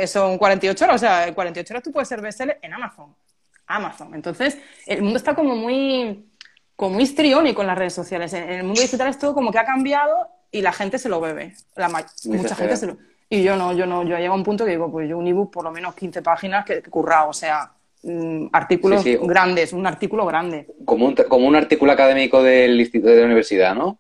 son 0.08 0.38
48 0.38 0.86
horas, 0.86 0.96
o 0.96 1.00
sea, 1.00 1.28
en 1.28 1.34
48 1.34 1.74
horas 1.74 1.84
tú 1.84 1.92
puedes 1.92 2.08
ser 2.08 2.22
bestseller 2.22 2.58
en 2.62 2.74
Amazon. 2.74 3.14
Amazon. 3.68 4.16
Entonces, 4.16 4.58
el 4.86 5.02
mundo 5.02 5.18
está 5.18 5.36
como 5.36 5.56
muy, 5.56 6.30
como 6.76 6.96
muy 6.96 7.04
histriónico 7.04 7.62
en 7.62 7.68
las 7.68 7.78
redes 7.78 7.94
sociales. 7.94 8.32
En 8.34 8.50
el 8.50 8.64
mundo 8.64 8.82
digital 8.82 9.10
es 9.10 9.20
todo 9.20 9.34
como 9.34 9.52
que 9.52 9.60
ha 9.60 9.66
cambiado 9.66 10.30
y 10.50 10.62
la 10.62 10.72
gente 10.72 10.98
se 10.98 11.10
lo 11.10 11.20
bebe. 11.20 11.56
La, 11.76 11.90
mucha 11.90 12.56
gente 12.56 12.78
se 12.78 12.88
lo 12.88 12.98
y 13.30 13.44
yo 13.44 13.56
no, 13.56 13.74
yo 13.74 13.86
no, 13.86 14.04
yo 14.04 14.18
llego 14.18 14.34
a 14.34 14.38
un 14.38 14.44
punto 14.44 14.66
que 14.66 14.72
digo, 14.72 14.92
pues 14.92 15.10
yo 15.10 15.18
un 15.18 15.28
ebook 15.28 15.52
por 15.52 15.64
lo 15.64 15.72
menos 15.72 15.96
15 15.96 16.22
páginas 16.22 16.66
que, 16.66 16.82
que 16.82 16.90
currado, 16.90 17.30
o 17.30 17.34
sea, 17.34 17.72
mm, 18.04 18.48
artículos 18.54 19.04
grandes, 19.22 19.74
un 19.74 19.88
artículo 19.88 20.26
grande. 20.26 20.68
Como 20.86 21.06
un, 21.06 21.16
como 21.16 21.48
un 21.48 21.56
artículo 21.56 21.92
académico 21.92 22.44
del 22.44 22.80
instituto 22.80 23.12
de 23.12 23.20
la 23.20 23.26
universidad, 23.26 23.76
¿no? 23.76 24.00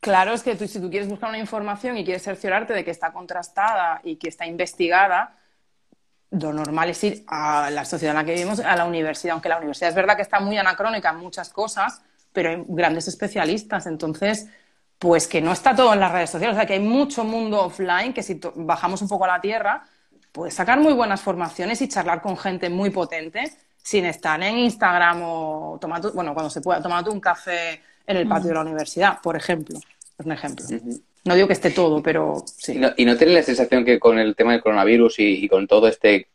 Claro, 0.00 0.32
es 0.32 0.42
que 0.42 0.56
tú, 0.56 0.66
si 0.66 0.80
tú 0.80 0.90
quieres 0.90 1.08
buscar 1.08 1.28
una 1.28 1.38
información 1.38 1.96
y 1.96 2.04
quieres 2.04 2.24
cerciorarte 2.24 2.72
de 2.72 2.84
que 2.84 2.90
está 2.90 3.12
contrastada 3.12 4.00
y 4.02 4.16
que 4.16 4.28
está 4.28 4.46
investigada, 4.46 5.36
lo 6.32 6.52
normal 6.52 6.90
es 6.90 7.04
ir 7.04 7.24
a 7.28 7.70
la 7.70 7.84
sociedad 7.84 8.12
en 8.12 8.18
la 8.18 8.24
que 8.24 8.32
vivimos, 8.32 8.58
a 8.58 8.74
la 8.74 8.86
universidad, 8.86 9.34
aunque 9.34 9.48
la 9.48 9.58
universidad 9.58 9.90
es 9.90 9.94
verdad 9.94 10.16
que 10.16 10.22
está 10.22 10.40
muy 10.40 10.56
anacrónica 10.56 11.10
en 11.10 11.18
muchas 11.18 11.50
cosas, 11.50 12.02
pero 12.32 12.50
hay 12.50 12.64
grandes 12.66 13.06
especialistas, 13.06 13.86
entonces 13.86 14.48
pues 15.02 15.26
que 15.26 15.40
no 15.40 15.50
está 15.50 15.74
todo 15.74 15.92
en 15.92 15.98
las 15.98 16.12
redes 16.12 16.30
sociales, 16.30 16.54
o 16.54 16.58
sea 16.60 16.64
que 16.64 16.74
hay 16.74 16.80
mucho 16.80 17.24
mundo 17.24 17.60
offline 17.60 18.12
que 18.12 18.22
si 18.22 18.40
bajamos 18.54 19.02
un 19.02 19.08
poco 19.08 19.24
a 19.24 19.26
la 19.26 19.40
tierra, 19.40 19.84
puedes 20.30 20.54
sacar 20.54 20.78
muy 20.78 20.92
buenas 20.92 21.20
formaciones 21.20 21.82
y 21.82 21.88
charlar 21.88 22.22
con 22.22 22.36
gente 22.36 22.70
muy 22.70 22.90
potente 22.90 23.50
sin 23.82 24.04
estar 24.04 24.40
en 24.40 24.58
Instagram 24.58 25.22
o 25.24 25.76
tomando, 25.80 26.12
bueno, 26.12 26.32
cuando 26.34 26.50
se 26.50 26.60
pueda, 26.60 26.80
tomando 26.80 27.10
un 27.10 27.18
café 27.18 27.80
en 28.06 28.16
el 28.16 28.28
patio 28.28 28.50
de 28.50 28.54
la 28.54 28.60
universidad, 28.60 29.20
por 29.20 29.34
ejemplo. 29.34 29.76
Es 29.76 30.24
un 30.24 30.30
ejemplo. 30.30 30.64
No 31.24 31.34
digo 31.34 31.48
que 31.48 31.54
esté 31.54 31.72
todo, 31.72 32.00
pero 32.00 32.44
sí. 32.46 32.74
¿Y 32.74 32.78
no, 32.78 32.92
¿Y 32.96 33.04
no 33.04 33.16
tienes 33.16 33.34
la 33.34 33.42
sensación 33.42 33.84
que 33.84 33.98
con 33.98 34.20
el 34.20 34.36
tema 34.36 34.52
del 34.52 34.62
coronavirus 34.62 35.16
y, 35.18 35.48
con 35.48 35.66
todo 35.66 35.88
este 35.88 36.28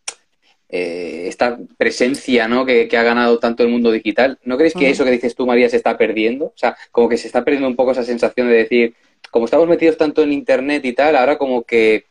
eh, 0.69 1.25
esta 1.27 1.57
presencia 1.77 2.47
¿no? 2.47 2.65
Que, 2.65 2.89
ha 2.97 3.03
ganado 3.03 3.39
tanto 3.39 3.63
el 3.63 3.69
mundo 3.69 3.91
digital. 3.91 4.39
¿No 4.43 4.57
crees 4.57 4.73
que 4.73 4.89
eso 4.89 5.05
que 5.05 5.11
dices 5.11 5.35
tú, 5.35 5.45
María, 5.45 5.69
se 5.69 5.77
está 5.77 5.97
perdiendo? 5.97 6.45
O 6.45 6.57
sea, 6.57 6.75
como 6.91 7.07
que 7.07 7.17
se 7.17 7.27
está 7.27 7.43
perdiendo 7.43 7.67
un 7.67 7.75
poco 7.75 7.91
esa 7.91 8.03
sensación 8.03 8.49
de 8.49 8.55
decir, 8.55 8.95
como 9.31 9.45
estamos 9.45 9.67
metidos 9.67 9.97
tanto 9.97 10.23
en 10.23 10.33
Internet 10.33 10.83
y 10.85 10.93
tal, 10.93 11.15
ahora 11.15 11.37
como 11.37 11.63
que 11.63 12.05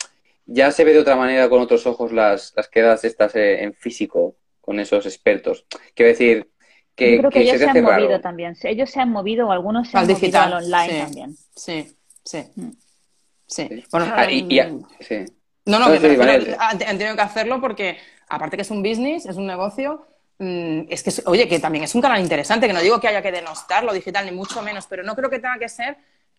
ya 0.47 0.71
se 0.71 0.85
ve 0.85 0.93
de 0.93 1.01
otra 1.01 1.17
manera 1.17 1.49
con 1.49 1.61
otros 1.61 1.87
ojos 1.87 2.13
las, 2.13 2.53
las 2.57 2.69
quedas 2.69 3.05
estas 3.05 3.35
eh, 3.37 3.63
en 3.63 3.75
físico 3.75 4.37
con 4.61 4.81
esos 4.81 5.07
expertos. 5.07 5.67
Quiero 5.95 6.11
decir, 6.11 6.49
que, 6.95 7.13
Yo 7.13 7.19
creo 7.19 7.31
que, 7.31 7.43
ellos 7.43 7.59
se, 7.59 7.69
han 7.69 7.83
movido 7.83 8.21
también. 8.21 8.57
Ellos 8.63 8.91
se 8.91 9.01
han 9.01 9.11
movido 9.11 9.49
o 9.49 9.53
algunos 9.53 9.89
se 9.89 9.99
han 9.99 10.07
digital. 10.07 10.51
movido 10.51 10.57
al 10.57 10.65
online 10.65 11.03
también. 11.05 11.37
Sí, 11.55 11.95
sí. 12.25 12.45
Mm. 12.55 12.71
Sí. 13.47 13.69
Bueno, 13.93 14.07
ah, 14.11 14.27
No, 15.67 15.79
no, 15.79 16.01
que 16.01 16.57
han 16.59 16.79
tenido 16.79 17.15
que 17.15 17.23
hacerlo 17.23 17.61
porque 17.61 17.99
aparte 18.29 18.57
que 18.57 18.63
es 18.63 18.71
un 18.71 18.83
business, 18.83 19.27
es 19.27 19.37
un 19.37 19.47
negocio, 19.47 20.07
mm, 20.39 20.83
es 20.89 21.03
que, 21.03 21.13
oye, 21.27 21.49
que 21.49 21.59
también 21.59 21.85
es 21.85 21.95
un 21.95 22.03
canal 22.03 22.21
interesante, 22.21 22.67
que 22.67 22.73
no 22.73 22.81
digo 22.81 23.01
que 23.01 23.09
haya 23.09 23.23
que 23.23 23.33
denostar 23.33 23.85
lo 23.85 23.93
digital, 23.93 24.27
ni 24.27 24.33
mucho 24.33 24.63
menos, 24.63 24.87
pero 24.87 25.03
no 25.03 25.15
creo 25.15 25.31
que 25.31 25.39
tenga 25.39 25.59
que 25.59 25.69
ser 25.69 25.97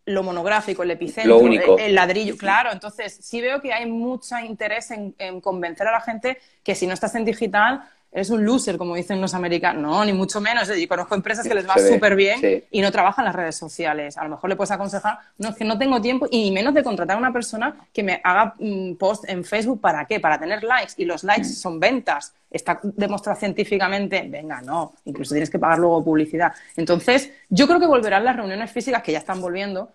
lo 0.08 0.24
monográfico, 0.24 0.84
el 0.84 0.92
epicentro, 0.92 1.78
El, 1.78 1.94
ladrillo, 1.94 2.38
claro. 2.38 2.72
Entonces, 2.72 3.20
sí 3.22 3.42
veo 3.42 3.62
que 3.62 3.74
hay 3.74 3.86
mucho 3.86 4.40
interés 4.40 4.90
en, 4.92 5.42
convencer 5.42 5.86
a 5.86 5.92
la 5.92 6.00
gente 6.00 6.38
que 6.64 6.76
si 6.76 6.88
no 6.88 6.94
estás 6.94 7.14
en 7.16 7.26
digital, 7.26 7.84
eres 8.18 8.32
un 8.32 8.44
loser, 8.44 8.80
como 8.80 8.96
dicen 8.96 9.22
los 9.22 9.36
americanos. 9.36 9.80
No, 9.80 10.04
ni 10.04 10.12
mucho 10.12 10.42
menos. 10.42 10.68
Yo 10.68 10.88
conozco 10.88 11.14
empresas 11.14 11.48
que 11.48 11.54
les 11.54 11.70
va 11.70 11.76
súper 11.78 12.16
bien 12.16 12.64
y 12.72 12.82
no 12.82 12.92
trabajan 12.92 13.24
las 13.24 13.36
redes 13.36 13.56
sociales. 13.56 14.18
A 14.18 14.24
lo 14.24 14.32
mejor 14.32 14.50
le 14.50 14.56
puedes 14.56 14.72
aconsejar, 14.72 15.20
no, 15.38 15.50
es 15.50 15.56
que 15.56 15.64
no 15.64 15.78
tengo 15.78 16.02
tiempo 16.02 16.28
y 16.32 16.50
menos 16.50 16.74
de 16.74 16.82
contratar 16.82 17.16
a 17.16 17.20
una 17.20 17.32
persona 17.32 17.76
que 17.94 18.02
me 18.02 18.20
haga 18.24 18.56
un 18.58 18.98
post 18.98 19.30
en 19.30 19.44
Facebook. 19.44 19.80
¿Para 19.80 20.06
qué? 20.06 20.20
Para 20.20 20.40
tener 20.40 20.64
likes. 20.64 20.94
Y 20.98 21.06
los 21.06 21.24
likes 21.24 21.44
son 21.44 21.80
ventas. 21.80 22.34
Está 22.50 22.80
demostrado 22.82 23.38
científicamente. 23.38 24.26
Venga, 24.28 24.62
no. 24.62 24.96
Incluso 25.06 25.36
tienes 25.36 25.52
que 25.52 25.60
pagar 25.60 25.78
luego 25.78 26.04
publicidad. 26.04 26.54
Entonces, 26.76 27.32
yo 27.50 27.68
creo 27.68 27.80
que 27.80 27.86
volverán 27.86 28.26
las 28.26 28.36
reuniones 28.36 28.72
físicas 28.72 29.04
que 29.04 29.12
ya 29.12 29.20
están 29.20 29.40
volviendo 29.40 29.92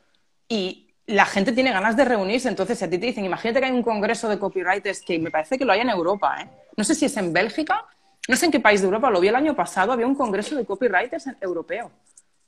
y 0.49 0.87
la 1.07 1.25
gente 1.25 1.51
tiene 1.51 1.73
ganas 1.73 1.97
de 1.97 2.05
reunirse. 2.05 2.49
Entonces, 2.49 2.79
si 2.79 2.85
a 2.85 2.89
ti 2.89 2.99
te 2.99 3.07
dicen, 3.07 3.25
imagínate 3.25 3.59
que 3.59 3.67
hay 3.67 3.73
un 3.73 3.83
congreso 3.83 4.29
de 4.29 4.39
copywriters 4.39 5.03
que 5.03 5.19
me 5.19 5.33
parece 5.33 5.59
que 5.59 5.65
lo 5.65 5.73
hay 5.73 5.81
en 5.81 5.91
Europa, 5.91 6.37
¿eh? 6.41 6.47
No 6.77 6.85
sé 6.85 6.95
si 6.95 7.07
es 7.07 7.17
en 7.17 7.33
Bélgica 7.33 7.85
no 8.29 8.37
sé 8.37 8.47
en 8.47 8.53
qué 8.53 8.61
país 8.61 8.81
de 8.81 8.87
Europa, 8.87 9.11
lo 9.11 9.21
vi 9.21 9.29
el 9.29 9.37
año 9.37 9.55
pasado, 9.55 9.93
había 9.93 10.07
un 10.07 10.15
congreso 10.15 10.57
de 10.57 10.65
copywriters 10.65 11.29
europeo, 11.41 11.91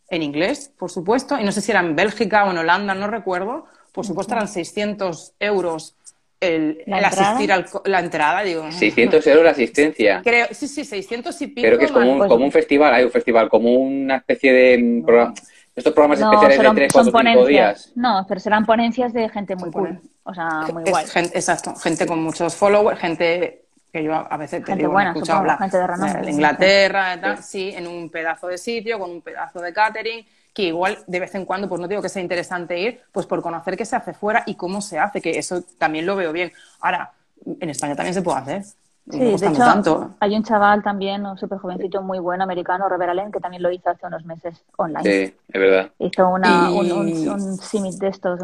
en 0.09 0.23
inglés, 0.23 0.71
por 0.79 0.91
supuesto, 0.91 1.39
y 1.39 1.45
no 1.45 1.53
sé 1.53 1.61
si 1.61 1.71
era 1.71 1.81
en 1.81 1.97
Bélgica 1.97 2.45
o 2.45 2.51
en 2.51 2.59
Holanda, 2.59 2.95
no 2.95 3.09
recuerdo, 3.09 3.67
por 3.93 4.07
supuesto 4.07 4.35
eran 4.35 4.49
600 4.49 5.35
euros 5.41 5.97
el, 6.41 6.85
asistir 6.93 7.53
a 7.53 7.65
la 7.87 8.01
entrada, 8.01 8.43
digo. 8.43 8.71
600 8.71 9.27
euros 9.29 9.45
la 9.45 9.51
asistencia. 9.51 10.21
Creo, 10.23 10.49
sí, 10.51 10.69
sí, 10.69 10.85
600 10.85 11.41
y 11.43 11.47
pico. 11.49 11.63
Pero 11.63 11.79
que 11.79 11.87
es 11.87 11.93
como 11.93 12.13
un, 12.13 12.19
pues 12.19 12.29
como 12.29 12.45
un 12.45 12.53
festival, 12.53 12.93
hay 12.93 13.05
un 13.05 13.11
festival, 13.11 13.49
como 13.49 13.73
una 13.73 14.17
especie 14.17 14.53
de 14.53 15.03
programa, 15.05 15.35
estos 15.75 15.93
programas 15.93 16.21
especiales 16.21 16.59
de 16.59 16.75
3, 16.75 16.93
4, 16.93 17.13
5 17.33 17.47
días. 17.47 17.93
No, 17.95 18.25
pero 18.29 18.41
serán 18.41 18.67
ponencias 18.67 19.13
de 19.13 19.29
gente 19.29 19.57
muy 19.57 19.71
cool, 19.71 20.01
o 20.23 20.35
sea, 20.35 20.67
muy 20.73 20.85
guay. 20.85 21.07
exacto, 21.33 21.75
gente 21.77 22.07
con 22.07 22.23
muchos 22.23 22.55
followers, 22.55 23.01
gente 23.01 23.64
que 23.95 24.03
yo 24.03 24.13
a 24.13 24.37
veces 24.37 24.65
te 24.65 24.75
digo, 24.75 24.91
buena, 24.91 25.11
he 25.11 25.13
escuchado 25.13 25.39
hablar 25.39 25.71
de, 25.71 26.31
Inglaterra, 26.33 27.37
sí, 27.41 27.73
en 27.77 27.87
un 27.87 28.11
pedazo 28.11 28.49
de 28.49 28.59
sitio, 28.59 28.99
con 28.99 29.09
un 29.09 29.23
pedazo 29.23 29.61
de 29.61 29.73
catering, 29.73 30.27
que 30.53 30.63
igual 30.65 30.99
de 31.07 31.21
vez 31.21 31.33
en 31.37 31.45
cuando, 31.45 31.69
pues 31.69 31.81
no 31.81 31.87
digo 31.87 32.03
que 32.03 32.09
sea 32.09 32.21
interesante 32.21 32.77
ir, 32.77 33.03
pues 33.13 33.25
por 33.25 33.41
conocer 33.41 33.77
qué 33.77 33.85
se 33.85 33.95
hace 33.95 34.13
fuera 34.13 34.43
y 34.47 34.57
cómo 34.57 34.81
se 34.81 34.99
hace, 34.99 35.21
que 35.21 35.39
eso 35.39 35.63
también 35.79 36.07
lo 36.07 36.17
veo 36.17 36.33
bien. 36.33 36.51
Ahora, 36.81 37.13
en 37.47 37.71
España 37.71 37.95
también 37.95 38.15
se 38.15 38.23
puede 38.23 38.39
hacer. 38.39 38.65
Sí, 39.09 39.19
de 39.21 39.35
hecho, 39.35 39.53
tanto. 39.53 40.17
hay 40.19 40.35
un 40.35 40.43
chaval 40.43 40.83
también, 40.83 41.25
un 41.25 41.39
súper 41.39 41.59
jovencito 41.59 42.03
muy 42.03 42.19
bueno, 42.19 42.43
americano, 42.43 42.89
Robert 42.89 43.11
Allen, 43.11 43.31
que 43.31 43.39
también 43.39 43.63
lo 43.63 43.71
hizo 43.71 43.91
hace 43.91 44.05
unos 44.09 44.25
meses 44.25 44.61
online. 44.77 45.05
Sí, 45.05 45.37
es 45.53 45.61
verdad. 45.61 45.93
Hizo 46.01 46.29
una, 46.31 46.73
un, 46.73 46.91
un, 46.91 47.99
de 47.99 48.09
estos. 48.09 48.41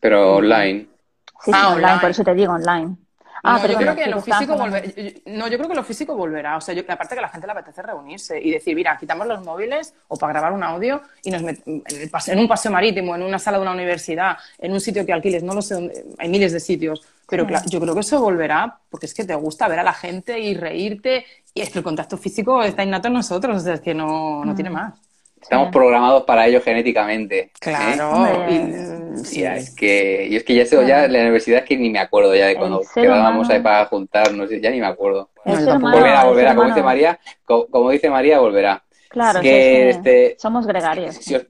Pero 0.00 0.36
online. 0.36 0.88
Sí, 1.44 1.50
ah, 1.52 1.74
online, 1.74 1.98
por 2.00 2.10
eso 2.10 2.24
te 2.24 2.32
digo 2.32 2.54
online. 2.54 2.96
Ah, 3.42 3.58
pero 3.60 3.74
yo 3.74 3.78
creo 3.80 3.96
que 3.96 4.06
lo 4.06 4.20
físico 4.20 4.56
volverá. 4.56 4.88
No, 5.26 5.48
yo 5.48 5.58
creo 5.58 5.68
que 5.68 5.74
lo 5.74 5.82
físico 5.82 6.14
volverá. 6.14 6.56
O 6.56 6.60
sea, 6.60 6.74
yo, 6.74 6.82
aparte 6.86 7.14
que 7.14 7.18
a 7.18 7.22
la 7.22 7.28
gente 7.28 7.46
le 7.46 7.52
apetece 7.52 7.82
reunirse 7.82 8.40
y 8.40 8.52
decir, 8.52 8.74
mira, 8.76 8.96
quitamos 8.96 9.26
los 9.26 9.44
móviles 9.44 9.94
o 10.08 10.16
para 10.16 10.32
grabar 10.32 10.52
un 10.52 10.62
audio 10.62 11.02
y 11.24 11.30
nos 11.30 11.42
metemos 11.42 12.28
en, 12.28 12.38
un 12.38 12.48
paseo 12.48 12.70
marítimo, 12.70 13.16
en 13.16 13.22
una 13.22 13.38
sala 13.38 13.58
de 13.58 13.62
una 13.62 13.72
universidad, 13.72 14.36
en 14.58 14.72
un 14.72 14.80
sitio 14.80 15.04
que 15.04 15.12
alquiles, 15.12 15.42
no 15.42 15.54
lo 15.54 15.62
sé, 15.62 15.92
hay 16.18 16.28
miles 16.28 16.52
de 16.52 16.60
sitios. 16.60 17.02
Pero 17.28 17.46
yo 17.66 17.80
creo 17.80 17.94
que 17.94 18.00
eso 18.00 18.20
volverá 18.20 18.78
porque 18.90 19.06
es 19.06 19.14
que 19.14 19.24
te 19.24 19.34
gusta 19.34 19.66
ver 19.66 19.78
a 19.80 19.82
la 19.82 19.94
gente 19.94 20.38
y 20.38 20.54
reírte. 20.54 21.24
Y 21.54 21.62
es 21.62 21.70
que 21.70 21.78
el 21.78 21.84
contacto 21.84 22.16
físico 22.16 22.62
está 22.62 22.84
innato 22.84 23.08
en 23.08 23.14
nosotros, 23.14 23.56
o 23.56 23.60
sea, 23.60 23.74
es 23.74 23.80
que 23.80 23.94
no, 23.94 24.44
no 24.44 24.54
tiene 24.54 24.70
mm. 24.70 24.72
más. 24.72 24.94
Estamos 25.42 25.70
programados 25.70 26.22
para 26.22 26.46
ello 26.46 26.60
genéticamente. 26.62 27.38
¿eh? 27.38 27.50
Claro. 27.60 28.46
sí, 29.24 29.42
es 29.42 29.74
que, 29.74 30.28
y 30.30 30.36
es 30.36 30.44
que 30.44 30.54
ya, 30.54 30.64
sé, 30.64 30.86
ya 30.86 31.08
la 31.08 31.20
universidad 31.20 31.60
es 31.60 31.64
que 31.64 31.76
ni 31.76 31.90
me 31.90 31.98
acuerdo 31.98 32.34
ya 32.34 32.46
de 32.46 32.54
cuando 32.54 32.80
quedábamos 32.94 33.50
ahí 33.50 33.60
para 33.60 33.84
juntarnos, 33.86 34.48
ya 34.50 34.70
ni 34.70 34.80
me 34.80 34.86
acuerdo. 34.86 35.30
volverá, 35.44 36.24
volverá, 36.24 36.54
como 36.54 36.68
dice 36.68 36.82
María, 36.82 37.18
como, 37.44 37.90
dice 37.90 38.08
María, 38.08 38.38
volverá. 38.38 38.82
Claro, 39.08 39.40
que, 39.40 39.90
este, 39.90 40.36
somos 40.38 40.66
gregarios. 40.66 41.16
Si 41.16 41.34
os, 41.34 41.44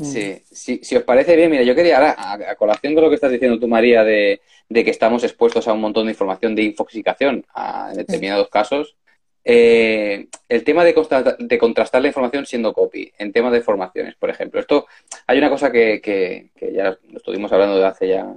sí, 0.00 0.40
si, 0.80 0.96
os 0.96 1.02
parece 1.02 1.36
bien, 1.36 1.50
mira, 1.50 1.62
yo 1.62 1.74
quería 1.74 1.96
ahora, 1.96 2.16
a, 2.16 2.54
colación 2.54 2.94
con 2.94 3.02
lo 3.02 3.10
que 3.10 3.16
estás 3.16 3.32
diciendo 3.32 3.58
tú, 3.58 3.68
María, 3.68 4.04
de, 4.04 4.40
de, 4.68 4.84
que 4.84 4.90
estamos 4.90 5.24
expuestos 5.24 5.66
a 5.66 5.72
un 5.72 5.80
montón 5.80 6.06
de 6.06 6.12
información 6.12 6.54
de 6.54 6.62
infoxicación 6.62 7.44
en 7.90 7.96
determinados 7.96 8.48
casos, 8.48 8.96
eh, 9.44 10.28
el 10.48 10.64
tema 10.64 10.84
de, 10.84 10.94
contrastar 10.94 12.02
la 12.02 12.08
información 12.08 12.46
siendo 12.46 12.72
copy, 12.72 13.12
en 13.18 13.32
temas 13.32 13.52
de 13.52 13.60
formaciones, 13.60 14.14
por 14.14 14.30
ejemplo. 14.30 14.60
Esto, 14.60 14.86
hay 15.26 15.38
una 15.38 15.50
cosa 15.50 15.72
que, 15.72 16.50
ya 16.72 16.98
estuvimos 17.14 17.52
hablando 17.52 17.76
de 17.78 17.86
hace 17.86 18.08
ya 18.08 18.32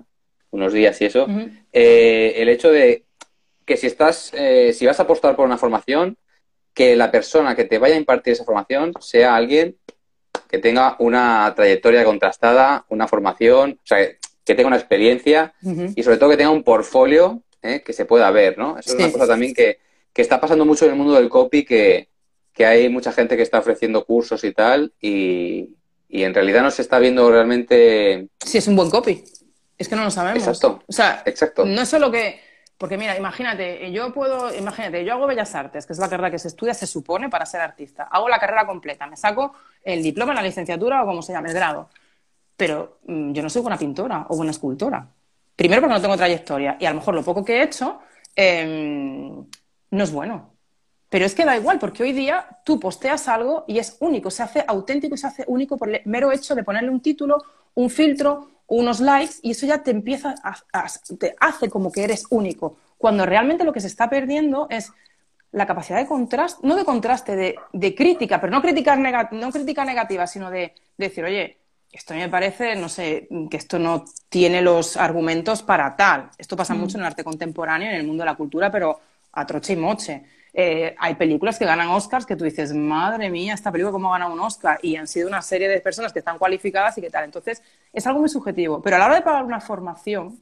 unos 0.51 0.73
días 0.73 0.99
y 1.01 1.05
eso, 1.05 1.27
eh, 1.73 2.33
el 2.37 2.49
hecho 2.49 2.71
de 2.71 3.03
que 3.65 3.77
si 3.77 3.87
estás, 3.87 4.31
eh, 4.33 4.73
si 4.73 4.85
vas 4.85 4.99
a 4.99 5.03
apostar 5.03 5.35
por 5.35 5.45
una 5.45 5.57
formación, 5.57 6.17
que 6.73 6.95
la 6.95 7.11
persona 7.11 7.55
que 7.55 7.65
te 7.65 7.77
vaya 7.77 7.95
a 7.95 7.99
impartir 7.99 8.33
esa 8.33 8.43
formación 8.43 8.93
sea 8.99 9.35
alguien 9.35 9.77
que 10.49 10.57
tenga 10.57 10.95
una 10.99 11.53
trayectoria 11.55 12.03
contrastada, 12.03 12.85
una 12.89 13.07
formación, 13.07 13.79
o 13.83 13.87
sea, 13.87 13.99
que 14.43 14.55
tenga 14.55 14.67
una 14.67 14.77
experiencia 14.77 15.53
y 15.95 16.03
sobre 16.03 16.17
todo 16.17 16.29
que 16.29 16.37
tenga 16.37 16.51
un 16.51 16.63
portfolio 16.63 17.41
que 17.61 17.93
se 17.93 18.05
pueda 18.05 18.29
ver, 18.29 18.59
¿no? 18.59 18.77
Eso 18.77 18.91
es 18.91 18.95
una 18.95 19.11
cosa 19.11 19.25
también 19.27 19.53
que, 19.53 19.79
que 20.15 20.21
está 20.21 20.39
pasando 20.39 20.65
mucho 20.65 20.85
en 20.85 20.91
el 20.91 20.97
mundo 20.97 21.13
del 21.13 21.27
copy, 21.27 21.65
que, 21.65 22.07
hay 22.57 22.87
mucha 22.87 23.11
gente 23.11 23.35
que 23.35 23.43
está 23.43 23.59
ofreciendo 23.59 24.05
cursos 24.05 24.45
y 24.45 24.53
tal, 24.53 24.93
y, 25.01 25.75
en 26.09 26.33
realidad 26.33 26.63
no 26.63 26.71
se 26.71 26.83
está 26.83 26.99
viendo 26.99 27.29
realmente... 27.29 28.29
Si 28.39 28.57
es 28.57 28.67
un 28.69 28.77
buen 28.77 28.89
copy. 28.89 29.25
Es 29.77 29.89
que 29.89 29.97
no 29.97 30.05
lo 30.05 30.11
sabemos. 30.11 30.47
Exacto. 30.47 30.81
O 30.87 30.93
sea, 30.93 31.21
Exacto. 31.25 31.65
no 31.65 31.81
es 31.81 31.89
solo 31.89 32.09
que... 32.09 32.39
Porque 32.77 32.97
mira, 32.97 33.17
imagínate, 33.17 33.91
yo 33.91 34.13
puedo, 34.13 34.55
imagínate, 34.55 35.03
yo 35.03 35.13
hago 35.13 35.27
Bellas 35.27 35.53
Artes, 35.53 35.85
que 35.85 35.91
es 35.91 35.99
la 35.99 36.09
carrera 36.09 36.31
que 36.31 36.39
se 36.39 36.47
estudia, 36.47 36.73
se 36.73 36.87
supone, 36.87 37.27
para 37.27 37.45
ser 37.45 37.59
artista. 37.59 38.03
Hago 38.03 38.29
la 38.29 38.39
carrera 38.39 38.65
completa, 38.65 39.07
me 39.07 39.17
saco 39.17 39.53
el 39.83 40.01
diploma, 40.01 40.33
la 40.33 40.41
licenciatura 40.41 41.03
o 41.03 41.05
como 41.05 41.21
se 41.21 41.33
llame, 41.33 41.49
el 41.49 41.55
grado. 41.55 41.89
Pero 42.55 42.99
mm, 43.05 43.33
yo 43.33 43.43
no 43.43 43.49
soy 43.49 43.61
buena 43.61 43.77
pintora 43.77 44.27
o 44.29 44.37
buena 44.37 44.51
escultora. 44.51 45.05
Primero 45.57 45.81
porque 45.81 45.95
no 45.95 46.01
tengo 46.01 46.15
trayectoria 46.15 46.77
y 46.79 46.85
a 46.85 46.91
lo 46.91 46.99
mejor 46.99 47.15
lo 47.15 47.23
poco 47.23 47.43
que 47.43 47.57
he 47.57 47.63
hecho, 47.63 47.99
em, 48.35 49.45
no 49.91 50.03
es 50.03 50.11
bueno. 50.11 50.55
Pero 51.09 51.25
es 51.25 51.35
que 51.35 51.45
da 51.45 51.55
igual, 51.55 51.79
porque 51.79 52.03
hoy 52.03 52.13
día 52.13 52.59
tú 52.65 52.79
posteas 52.79 53.27
algo 53.27 53.63
y 53.67 53.79
es 53.79 53.97
único, 53.99 54.31
se 54.31 54.43
hace 54.43 54.65
auténtico 54.67 55.15
y 55.15 55.17
se 55.17 55.27
hace 55.27 55.43
único 55.47 55.77
por 55.77 55.89
el 55.89 56.01
mero 56.05 56.31
hecho 56.31 56.55
de 56.55 56.63
ponerle 56.63 56.89
un 56.89 57.01
título, 57.01 57.37
un 57.75 57.89
filtro, 57.89 58.49
unos 58.67 58.99
likes 58.99 59.35
y 59.41 59.51
eso 59.51 59.65
ya 59.65 59.83
te 59.83 59.91
empieza 59.91 60.35
a, 60.43 60.87
te 61.19 61.35
hace 61.39 61.69
como 61.69 61.91
que 61.91 62.03
eres 62.03 62.25
único. 62.29 62.77
Cuando 62.97 63.25
realmente 63.25 63.63
lo 63.63 63.73
que 63.73 63.81
se 63.81 63.87
está 63.87 64.09
perdiendo 64.09 64.67
es 64.69 64.91
la 65.51 65.65
capacidad 65.65 65.99
de 65.99 66.07
contraste, 66.07 66.67
no 66.67 66.75
de 66.75 66.83
contraste, 66.83 67.35
de, 67.71 67.95
crítica, 67.95 68.41
pero 68.41 68.51
no 68.51 68.61
crítica, 68.61 68.95
no 69.31 69.51
crítica 69.51 69.85
negativa, 69.85 70.27
sino 70.27 70.49
de, 70.51 70.73
decir, 70.97 71.23
oye, 71.23 71.59
esto 71.91 72.13
me 72.13 72.27
parece, 72.27 72.75
no 72.75 72.89
sé, 72.89 73.29
que 73.49 73.55
esto 73.55 73.79
no 73.79 74.03
tiene 74.27 74.61
los 74.61 74.97
argumentos 74.97 75.63
para 75.63 75.95
tal. 75.95 76.29
Esto 76.37 76.57
pasa 76.57 76.73
mm. 76.73 76.77
mucho 76.77 76.97
en 76.97 77.03
el 77.03 77.07
arte 77.07 77.23
contemporáneo, 77.23 77.89
en 77.89 77.95
el 77.95 78.05
mundo 78.05 78.23
de 78.23 78.31
la 78.31 78.35
cultura, 78.35 78.69
pero 78.69 78.99
a 79.35 79.45
troche 79.45 79.73
y 79.73 79.75
moche. 79.75 80.23
Eh, 80.57 80.95
hay 80.97 81.15
películas 81.15 81.59
que 81.59 81.65
ganan 81.65 81.89
Oscars 81.89 82.25
que 82.25 82.35
tú 82.37 82.45
dices, 82.45 82.73
madre 82.73 83.29
mía, 83.29 83.53
esta 83.53 83.71
película 83.71 83.91
cómo 83.91 84.09
ha 84.09 84.17
ganado 84.17 84.33
un 84.33 84.39
Oscar. 84.39 84.79
Y 84.81 84.95
han 84.95 85.07
sido 85.07 85.27
una 85.27 85.41
serie 85.41 85.67
de 85.67 85.81
personas 85.81 86.13
que 86.13 86.19
están 86.19 86.37
cualificadas 86.37 86.97
y 86.97 87.01
que 87.01 87.09
tal. 87.09 87.25
Entonces, 87.25 87.61
es 87.91 88.07
algo 88.07 88.21
muy 88.21 88.29
subjetivo. 88.29 88.81
Pero 88.81 88.95
a 88.95 88.99
la 88.99 89.05
hora 89.05 89.15
de 89.15 89.21
pagar 89.21 89.43
una 89.43 89.59
formación, 89.59 90.39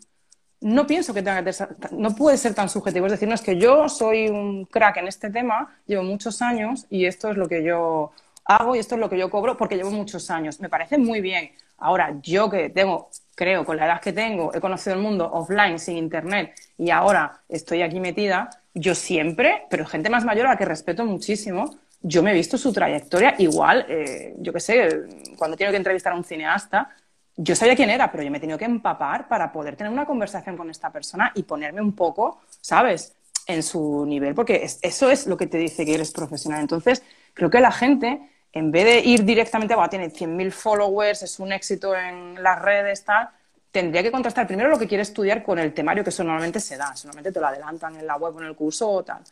no 0.62 0.88
pienso 0.88 1.14
que 1.14 1.22
tenga 1.22 1.44
que 1.44 1.52
ser, 1.52 1.76
no 1.92 2.16
puede 2.16 2.38
ser 2.38 2.54
tan 2.54 2.70
subjetivo. 2.70 3.08
Es 3.08 3.14
decir, 3.14 3.28
no 3.28 3.36
es 3.36 3.42
que 3.42 3.58
yo 3.58 3.90
soy 3.90 4.30
un 4.30 4.66
crack 4.66 4.98
en 4.98 5.08
este 5.08 5.30
tema, 5.30 5.76
llevo 5.86 6.04
muchos 6.04 6.42
años 6.42 6.86
y 6.90 7.06
esto 7.06 7.32
es 7.32 7.38
lo 7.38 7.48
que 7.48 7.64
yo 7.64 8.12
hago 8.46 8.76
y 8.76 8.80
esto 8.80 8.96
es 8.96 9.02
lo 9.02 9.10
que 9.10 9.18
yo 9.18 9.30
cobro 9.30 9.58
porque 9.58 9.76
llevo 9.76 9.92
muchos 9.92 10.30
años. 10.30 10.60
Me 10.60 10.70
parece 10.70 10.98
muy 10.98 11.22
bien. 11.22 11.52
Ahora, 11.78 12.16
yo 12.22 12.50
que 12.50 12.70
tengo, 12.70 13.10
creo, 13.36 13.66
con 13.66 13.78
la 13.78 13.86
edad 13.86 14.02
que 14.02 14.14
tengo, 14.14 14.54
he 14.54 14.62
conocido 14.62 14.96
el 14.96 15.02
mundo 15.02 15.30
offline, 15.34 15.80
sin 15.80 15.98
internet 15.98 16.54
y 16.78 16.92
ahora 16.92 17.42
estoy 17.50 17.82
aquí 17.82 18.00
metida, 18.00 18.50
yo 18.74 18.96
siempre, 18.96 19.64
pero 19.70 19.86
gente 19.86 20.10
más 20.10 20.26
mayor 20.26 20.48
a 20.48 20.52
la 20.52 20.58
que 20.58 20.66
respeto 20.66 21.06
muchísimo, 21.06 21.78
yo 22.02 22.22
me 22.22 22.32
he 22.32 22.34
visto 22.34 22.58
su 22.58 22.74
trayectoria 22.74 23.36
igual, 23.38 23.86
eh, 23.88 24.36
yo 24.40 24.52
qué 24.52 24.60
sé, 24.60 24.90
cuando 25.38 25.56
tengo 25.56 25.72
que 25.72 25.78
entrevistar 25.78 26.14
a 26.14 26.16
un 26.16 26.24
cineasta, 26.24 26.90
yo 27.36 27.56
sabía 27.56 27.76
quién 27.76 27.90
era, 27.90 28.12
pero 28.12 28.24
yo 28.24 28.30
me 28.30 28.38
he 28.38 28.42
tenido 28.42 28.60
que 28.60 28.66
empapar 28.66 29.28
para 29.28 29.52
poder 29.52 29.76
tener 29.76 29.92
una 29.92 30.06
conversación 30.06 30.58
con 30.58 30.70
esta 30.70 30.92
persona 30.92 31.32
y 31.34 31.44
ponerme 31.44 31.82
un 31.82 31.96
poco, 31.96 32.42
¿sabes?, 32.62 33.16
en 33.46 33.62
su 33.62 34.06
nivel, 34.06 34.36
porque 34.36 34.66
eso 34.82 35.12
es 35.12 35.28
lo 35.28 35.36
que 35.36 35.48
te 35.48 35.58
dice 35.58 35.86
que 35.86 35.96
eres 35.96 36.12
profesional. 36.12 36.62
Entonces, 36.62 37.04
creo 37.34 37.50
que 37.50 37.60
la 37.60 37.72
gente, 37.72 38.22
en 38.54 38.72
vez 38.72 38.86
de 38.86 39.00
ir 39.00 39.26
directamente, 39.26 39.74
a 39.78 39.90
tiene 39.90 40.10
100.000 40.10 40.52
followers, 40.52 41.24
es 41.24 41.40
un 41.40 41.52
éxito 41.52 41.94
en 41.96 42.42
las 42.42 42.62
redes, 42.62 43.04
tal, 43.04 43.30
tendría 43.74 44.04
que 44.04 44.12
contrastar 44.12 44.46
primero 44.46 44.70
lo 44.70 44.78
que 44.78 44.88
quiere 44.88 45.02
estudiar 45.02 45.44
con 45.44 45.58
el 45.58 45.74
temario, 45.74 46.04
que 46.04 46.12
eso 46.12 46.24
normalmente 46.24 46.60
se 46.60 46.78
da, 46.78 46.94
normalmente 47.06 47.32
te 47.32 47.40
lo 47.40 47.48
adelantan 47.48 47.96
en 47.96 48.06
la 48.06 48.18
web 48.18 48.36
o 48.36 48.40
en 48.40 48.46
el 48.46 48.56
curso 48.56 48.88
o 48.88 49.04
tal. 49.04 49.24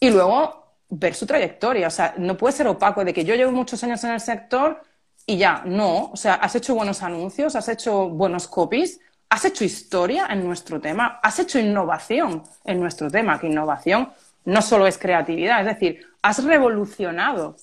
Y 0.00 0.10
luego 0.10 0.72
ver 0.88 1.14
su 1.14 1.24
trayectoria, 1.24 1.86
o 1.86 1.90
sea, 1.90 2.14
no 2.18 2.36
puede 2.36 2.52
ser 2.52 2.66
opaco 2.66 3.04
de 3.04 3.14
que 3.14 3.24
yo 3.24 3.36
llevo 3.36 3.52
muchos 3.52 3.82
años 3.84 4.02
en 4.02 4.10
el 4.10 4.20
sector 4.20 4.82
y 5.24 5.36
ya, 5.36 5.62
no, 5.64 6.10
o 6.10 6.16
sea, 6.16 6.34
has 6.34 6.56
hecho 6.56 6.74
buenos 6.74 7.00
anuncios, 7.04 7.54
has 7.54 7.68
hecho 7.68 8.08
buenos 8.08 8.48
copies, 8.48 8.98
has 9.28 9.44
hecho 9.44 9.62
historia 9.62 10.26
en 10.30 10.44
nuestro 10.44 10.80
tema, 10.80 11.20
has 11.22 11.38
hecho 11.38 11.60
innovación 11.60 12.42
en 12.64 12.80
nuestro 12.80 13.08
tema, 13.08 13.38
que 13.38 13.46
innovación 13.46 14.10
no 14.46 14.62
solo 14.62 14.88
es 14.88 14.98
creatividad, 14.98 15.60
es 15.60 15.66
decir, 15.66 16.04
has 16.22 16.42
revolucionado 16.42 17.54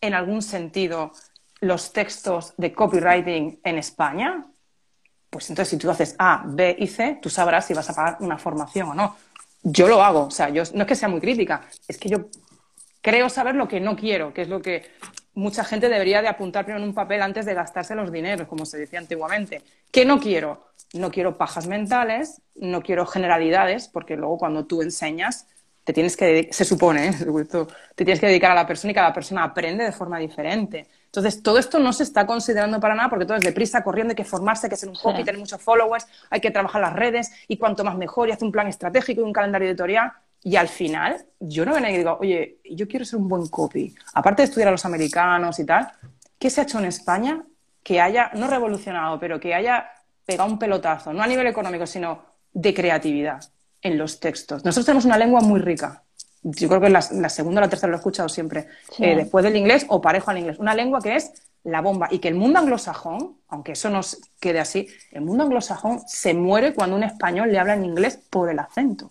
en 0.00 0.14
algún 0.14 0.40
sentido 0.40 1.12
los 1.60 1.92
textos 1.92 2.54
de 2.56 2.72
copywriting 2.72 3.60
en 3.62 3.78
España, 3.78 4.46
pues 5.30 5.48
entonces 5.50 5.70
si 5.70 5.76
tú 5.76 5.90
haces 5.90 6.14
A, 6.18 6.42
B 6.46 6.76
y 6.78 6.86
C, 6.86 7.18
tú 7.20 7.28
sabrás 7.28 7.66
si 7.66 7.74
vas 7.74 7.88
a 7.90 7.94
pagar 7.94 8.16
una 8.20 8.38
formación 8.38 8.88
o 8.88 8.94
no. 8.94 9.16
Yo 9.62 9.88
lo 9.88 10.02
hago, 10.02 10.26
o 10.26 10.30
sea, 10.30 10.48
yo 10.48 10.62
no 10.74 10.82
es 10.82 10.88
que 10.88 10.94
sea 10.94 11.08
muy 11.08 11.20
crítica, 11.20 11.62
es 11.86 11.98
que 11.98 12.08
yo 12.08 12.28
creo 13.00 13.28
saber 13.28 13.54
lo 13.54 13.68
que 13.68 13.80
no 13.80 13.96
quiero, 13.96 14.32
que 14.32 14.42
es 14.42 14.48
lo 14.48 14.62
que 14.62 14.90
mucha 15.34 15.64
gente 15.64 15.88
debería 15.88 16.20
de 16.20 16.28
apuntar 16.28 16.64
primero 16.64 16.82
en 16.82 16.88
un 16.88 16.94
papel 16.94 17.22
antes 17.22 17.46
de 17.46 17.54
gastarse 17.54 17.94
los 17.94 18.10
dineros, 18.10 18.48
como 18.48 18.66
se 18.66 18.78
decía 18.78 18.98
antiguamente. 18.98 19.62
¿Qué 19.90 20.04
no 20.04 20.18
quiero? 20.20 20.66
No 20.94 21.10
quiero 21.10 21.36
pajas 21.36 21.66
mentales, 21.66 22.40
no 22.56 22.82
quiero 22.82 23.06
generalidades, 23.06 23.88
porque 23.88 24.16
luego 24.16 24.38
cuando 24.38 24.64
tú 24.66 24.82
enseñas, 24.82 25.46
te 25.84 25.92
tienes 25.92 26.16
que, 26.16 26.48
se 26.50 26.64
supone, 26.64 27.08
¿eh? 27.10 27.46
te 27.94 28.04
tienes 28.04 28.20
que 28.20 28.26
dedicar 28.26 28.50
a 28.50 28.54
la 28.54 28.66
persona 28.66 28.90
y 28.90 28.94
cada 28.94 29.12
persona 29.12 29.44
aprende 29.44 29.84
de 29.84 29.92
forma 29.92 30.18
diferente. 30.18 30.86
Entonces, 31.08 31.42
todo 31.42 31.58
esto 31.58 31.78
no 31.78 31.92
se 31.94 32.02
está 32.02 32.26
considerando 32.26 32.78
para 32.80 32.94
nada 32.94 33.08
porque 33.08 33.24
todo 33.24 33.38
es 33.38 33.42
deprisa, 33.42 33.82
corriendo, 33.82 34.12
hay 34.12 34.16
que 34.16 34.24
formarse, 34.24 34.66
hay 34.66 34.70
que 34.70 34.76
ser 34.76 34.90
un 34.90 34.94
copy, 34.94 35.24
tener 35.24 35.38
muchos 35.38 35.60
followers, 35.60 36.06
hay 36.28 36.40
que 36.40 36.50
trabajar 36.50 36.82
las 36.82 36.92
redes 36.92 37.32
y 37.48 37.56
cuanto 37.56 37.82
más 37.82 37.96
mejor 37.96 38.28
y 38.28 38.32
hacer 38.32 38.44
un 38.44 38.52
plan 38.52 38.66
estratégico 38.66 39.22
y 39.22 39.24
un 39.24 39.32
calendario 39.32 39.68
editorial. 39.68 40.12
Y 40.42 40.56
al 40.56 40.68
final, 40.68 41.24
yo 41.40 41.64
no 41.64 41.72
vengo 41.72 41.88
y 41.88 41.96
digo, 41.96 42.18
oye, 42.20 42.58
yo 42.70 42.86
quiero 42.86 43.06
ser 43.06 43.18
un 43.18 43.26
buen 43.26 43.48
copy. 43.48 43.94
Aparte 44.12 44.42
de 44.42 44.48
estudiar 44.48 44.68
a 44.68 44.72
los 44.72 44.84
americanos 44.84 45.58
y 45.58 45.64
tal, 45.64 45.90
¿qué 46.38 46.50
se 46.50 46.60
ha 46.60 46.64
hecho 46.64 46.78
en 46.78 46.84
España 46.84 47.42
que 47.82 48.02
haya, 48.02 48.30
no 48.34 48.46
revolucionado, 48.46 49.18
pero 49.18 49.40
que 49.40 49.54
haya 49.54 49.90
pegado 50.26 50.50
un 50.50 50.58
pelotazo, 50.58 51.14
no 51.14 51.22
a 51.22 51.26
nivel 51.26 51.46
económico, 51.46 51.86
sino 51.86 52.22
de 52.52 52.74
creatividad 52.74 53.42
en 53.80 53.96
los 53.96 54.20
textos? 54.20 54.62
Nosotros 54.62 54.84
tenemos 54.84 55.06
una 55.06 55.16
lengua 55.16 55.40
muy 55.40 55.60
rica. 55.60 56.02
Yo 56.42 56.68
creo 56.68 56.80
que 56.80 56.88
la, 56.88 57.04
la 57.12 57.28
segunda 57.28 57.60
o 57.60 57.64
la 57.64 57.68
tercera 57.68 57.90
lo 57.90 57.96
he 57.96 57.98
escuchado 57.98 58.28
siempre, 58.28 58.68
eh, 58.98 59.16
después 59.16 59.44
del 59.44 59.56
inglés 59.56 59.86
o 59.88 60.00
parejo 60.00 60.30
al 60.30 60.38
inglés. 60.38 60.58
Una 60.58 60.74
lengua 60.74 61.00
que 61.00 61.16
es 61.16 61.32
la 61.64 61.80
bomba 61.80 62.08
y 62.10 62.18
que 62.18 62.28
el 62.28 62.34
mundo 62.34 62.58
anglosajón, 62.58 63.38
aunque 63.48 63.72
eso 63.72 63.90
no 63.90 64.00
quede 64.40 64.60
así, 64.60 64.88
el 65.10 65.22
mundo 65.22 65.44
anglosajón 65.44 66.00
se 66.06 66.34
muere 66.34 66.74
cuando 66.74 66.96
un 66.96 67.02
español 67.02 67.50
le 67.50 67.58
habla 67.58 67.74
en 67.74 67.84
inglés 67.84 68.18
por 68.30 68.48
el 68.50 68.58
acento. 68.58 69.10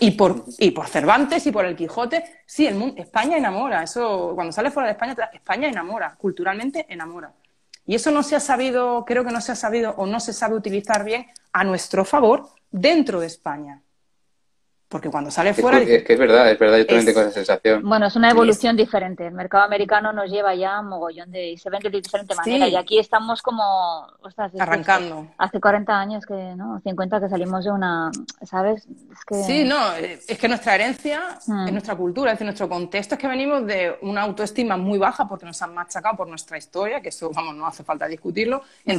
Y 0.00 0.12
por, 0.12 0.44
y 0.58 0.70
por 0.70 0.88
Cervantes 0.88 1.46
y 1.46 1.52
por 1.52 1.66
el 1.66 1.76
Quijote, 1.76 2.24
sí, 2.46 2.66
el 2.66 2.74
mundo, 2.74 3.02
España 3.02 3.36
enamora. 3.36 3.82
Eso, 3.82 4.32
cuando 4.34 4.50
sales 4.50 4.72
fuera 4.72 4.86
de 4.86 4.92
España, 4.92 5.14
España 5.32 5.68
enamora, 5.68 6.14
culturalmente 6.16 6.86
enamora. 6.88 7.32
Y 7.86 7.94
eso 7.94 8.10
no 8.10 8.22
se 8.22 8.34
ha 8.34 8.40
sabido, 8.40 9.04
creo 9.04 9.24
que 9.24 9.30
no 9.30 9.42
se 9.42 9.52
ha 9.52 9.56
sabido 9.56 9.94
o 9.98 10.06
no 10.06 10.20
se 10.20 10.32
sabe 10.32 10.54
utilizar 10.54 11.04
bien 11.04 11.26
a 11.52 11.64
nuestro 11.64 12.06
favor 12.06 12.48
dentro 12.70 13.20
de 13.20 13.26
España. 13.26 13.82
Porque 14.94 15.10
cuando 15.10 15.28
sale 15.28 15.52
fuera... 15.54 15.80
Es, 15.80 16.04
que 16.04 16.12
es 16.12 16.18
verdad, 16.20 16.48
es 16.52 16.56
verdad, 16.56 16.78
yo 16.78 16.86
también 16.86 17.06
tengo 17.06 17.20
esa 17.22 17.32
sensación. 17.32 17.82
Bueno, 17.82 18.06
es 18.06 18.14
una 18.14 18.30
evolución 18.30 18.76
diferente. 18.76 19.26
El 19.26 19.34
mercado 19.34 19.64
americano 19.64 20.12
nos 20.12 20.30
lleva 20.30 20.54
ya 20.54 20.80
mogollón 20.82 21.32
de... 21.32 21.50
y 21.50 21.58
se 21.58 21.68
vende 21.68 21.90
de 21.90 22.00
diferente 22.00 22.32
manera. 22.36 22.68
Y 22.68 22.76
aquí 22.76 23.00
estamos 23.00 23.42
como... 23.42 24.06
Arrancando. 24.56 25.26
hace 25.36 25.58
40 25.58 25.98
años 25.98 26.24
que, 26.24 26.54
¿no? 26.54 26.80
50 26.84 27.22
que 27.22 27.28
salimos 27.28 27.64
de 27.64 27.72
una... 27.72 28.12
¿Sabes? 28.44 28.86
Es 28.86 29.24
que... 29.26 29.42
Sí, 29.42 29.64
no, 29.64 29.94
es 29.96 30.38
que 30.38 30.46
nuestra 30.46 30.76
herencia 30.76 31.38
mm. 31.44 31.66
es 31.66 31.72
nuestra 31.72 31.96
cultura, 31.96 32.30
es 32.30 32.34
decir, 32.36 32.44
nuestro 32.44 32.68
contexto 32.68 33.16
es 33.16 33.20
que 33.20 33.26
venimos 33.26 33.66
de 33.66 33.98
una 34.02 34.22
autoestima 34.22 34.76
muy 34.76 35.00
baja 35.00 35.26
porque 35.26 35.44
nos 35.44 35.60
han 35.60 35.74
machacado 35.74 36.18
por 36.18 36.28
nuestra 36.28 36.56
historia, 36.56 37.00
que 37.00 37.08
eso, 37.08 37.32
vamos, 37.34 37.56
no 37.56 37.66
hace 37.66 37.82
falta 37.82 38.06
discutirlo. 38.06 38.62
Mm. 38.84 38.92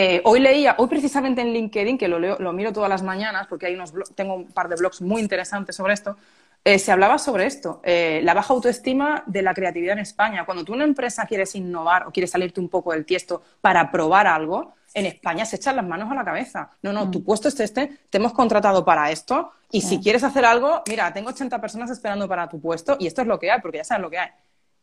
Eh, 0.00 0.22
hoy 0.22 0.38
leía, 0.38 0.76
hoy 0.78 0.86
precisamente 0.86 1.40
en 1.40 1.52
LinkedIn, 1.52 1.98
que 1.98 2.06
lo, 2.06 2.20
leo, 2.20 2.36
lo 2.38 2.52
miro 2.52 2.72
todas 2.72 2.88
las 2.88 3.02
mañanas, 3.02 3.48
porque 3.48 3.66
hay 3.66 3.74
unos 3.74 3.92
tengo 4.14 4.34
un 4.34 4.46
par 4.46 4.68
de 4.68 4.76
blogs 4.76 5.00
muy 5.00 5.20
interesantes 5.20 5.74
sobre 5.74 5.94
esto, 5.94 6.16
eh, 6.62 6.78
se 6.78 6.92
hablaba 6.92 7.18
sobre 7.18 7.46
esto, 7.46 7.80
eh, 7.82 8.20
la 8.22 8.32
baja 8.32 8.54
autoestima 8.54 9.24
de 9.26 9.42
la 9.42 9.52
creatividad 9.54 9.94
en 9.94 9.98
España. 9.98 10.44
Cuando 10.44 10.64
tú 10.64 10.72
una 10.72 10.84
empresa 10.84 11.26
quieres 11.26 11.52
innovar 11.56 12.06
o 12.06 12.12
quieres 12.12 12.30
salirte 12.30 12.60
un 12.60 12.68
poco 12.68 12.92
del 12.92 13.04
tiesto 13.04 13.42
para 13.60 13.90
probar 13.90 14.28
algo, 14.28 14.74
en 14.94 15.06
España 15.06 15.44
se 15.44 15.56
echan 15.56 15.74
las 15.74 15.84
manos 15.84 16.08
a 16.12 16.14
la 16.14 16.24
cabeza. 16.24 16.70
No, 16.80 16.92
no, 16.92 17.10
tu 17.10 17.18
mm. 17.18 17.24
puesto 17.24 17.48
es 17.48 17.58
este, 17.58 17.98
te 18.08 18.18
hemos 18.18 18.32
contratado 18.32 18.84
para 18.84 19.10
esto 19.10 19.50
y 19.72 19.80
si 19.80 19.98
quieres 19.98 20.22
hacer 20.22 20.44
algo, 20.44 20.84
mira, 20.86 21.12
tengo 21.12 21.30
80 21.30 21.60
personas 21.60 21.90
esperando 21.90 22.28
para 22.28 22.48
tu 22.48 22.60
puesto 22.60 22.96
y 23.00 23.08
esto 23.08 23.22
es 23.22 23.26
lo 23.26 23.36
que 23.36 23.50
hay, 23.50 23.60
porque 23.60 23.78
ya 23.78 23.84
sabes 23.84 24.02
lo 24.02 24.10
que 24.10 24.18
hay. 24.18 24.30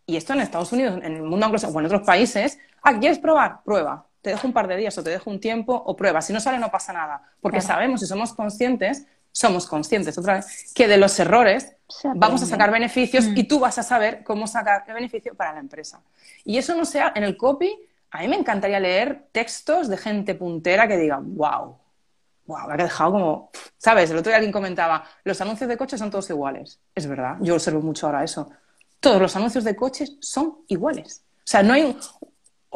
Y 0.08 0.17
esto 0.17 0.34
en 0.34 0.41
Estados 0.41 0.73
Unidos, 0.73 0.99
en 1.01 1.15
el 1.15 1.23
mundo 1.23 1.45
anglosajón 1.45 1.78
o 1.78 1.80
en 1.80 1.86
otros 1.86 2.01
países, 2.01 2.60
ah, 2.84 2.99
¿quieres 2.99 3.17
probar? 3.17 3.63
Prueba 3.63 4.06
te 4.25 4.31
dejo 4.31 4.47
un 4.47 4.53
par 4.53 4.67
de 4.67 4.75
días 4.75 4.97
o 4.97 5.03
te 5.03 5.11
dejo 5.11 5.29
un 5.29 5.39
tiempo 5.39 5.75
o 5.75 5.95
prueba. 5.95 6.19
Si 6.19 6.33
no 6.33 6.39
sale, 6.39 6.57
no 6.57 6.71
pasa 6.71 6.91
nada. 6.91 7.21
Porque 7.41 7.61
sabemos 7.61 8.01
y 8.01 8.07
somos 8.07 8.33
conscientes, 8.33 9.05
somos 9.31 9.67
conscientes 9.67 10.17
otra 10.17 10.38
vez, 10.38 10.73
que 10.73 10.88
de 10.88 10.97
los 10.97 11.19
errores 11.19 11.73
vamos 12.15 12.41
a 12.41 12.47
sacar 12.47 12.71
beneficios 12.71 13.25
y 13.35 13.43
mm. 13.43 13.47
tú 13.47 13.59
vas 13.59 13.77
a 13.77 13.83
saber 13.83 14.23
cómo 14.23 14.47
sacar 14.47 14.83
el 14.88 14.95
beneficio 14.95 15.35
para 15.35 15.53
la 15.53 15.59
empresa. 15.59 16.01
Y 16.43 16.57
eso 16.57 16.73
no 16.73 16.85
sea 16.85 17.13
en 17.15 17.23
el 17.23 17.38
copy. 17.38 17.71
A 18.09 18.21
mí 18.21 18.27
me 18.27 18.35
encantaría 18.35 18.79
leer 18.79 19.27
textos 19.31 19.89
de 19.89 19.97
gente 19.97 20.33
puntera 20.33 20.88
que 20.88 20.97
diga, 20.97 21.19
wow, 21.21 21.77
wow, 22.47 22.67
me 22.67 22.73
ha 22.73 22.77
dejado 22.77 23.11
como, 23.11 23.51
¿sabes? 23.77 24.09
El 24.09 24.17
otro 24.17 24.31
día 24.31 24.38
alguien 24.38 24.51
comentaba, 24.51 25.03
los 25.23 25.39
anuncios 25.39 25.69
de 25.69 25.77
coches 25.77 25.99
son 25.99 26.09
todos 26.09 26.27
iguales. 26.31 26.79
Es 26.95 27.05
verdad, 27.05 27.38
yo 27.41 27.53
observo 27.53 27.81
mucho 27.81 28.07
ahora 28.07 28.23
eso. 28.23 28.49
Todos 28.99 29.21
los 29.21 29.35
anuncios 29.35 29.63
de 29.63 29.75
coches 29.75 30.17
son 30.19 30.61
iguales. 30.67 31.21
O 31.38 31.47
sea, 31.47 31.61
no 31.61 31.73
hay 31.73 31.95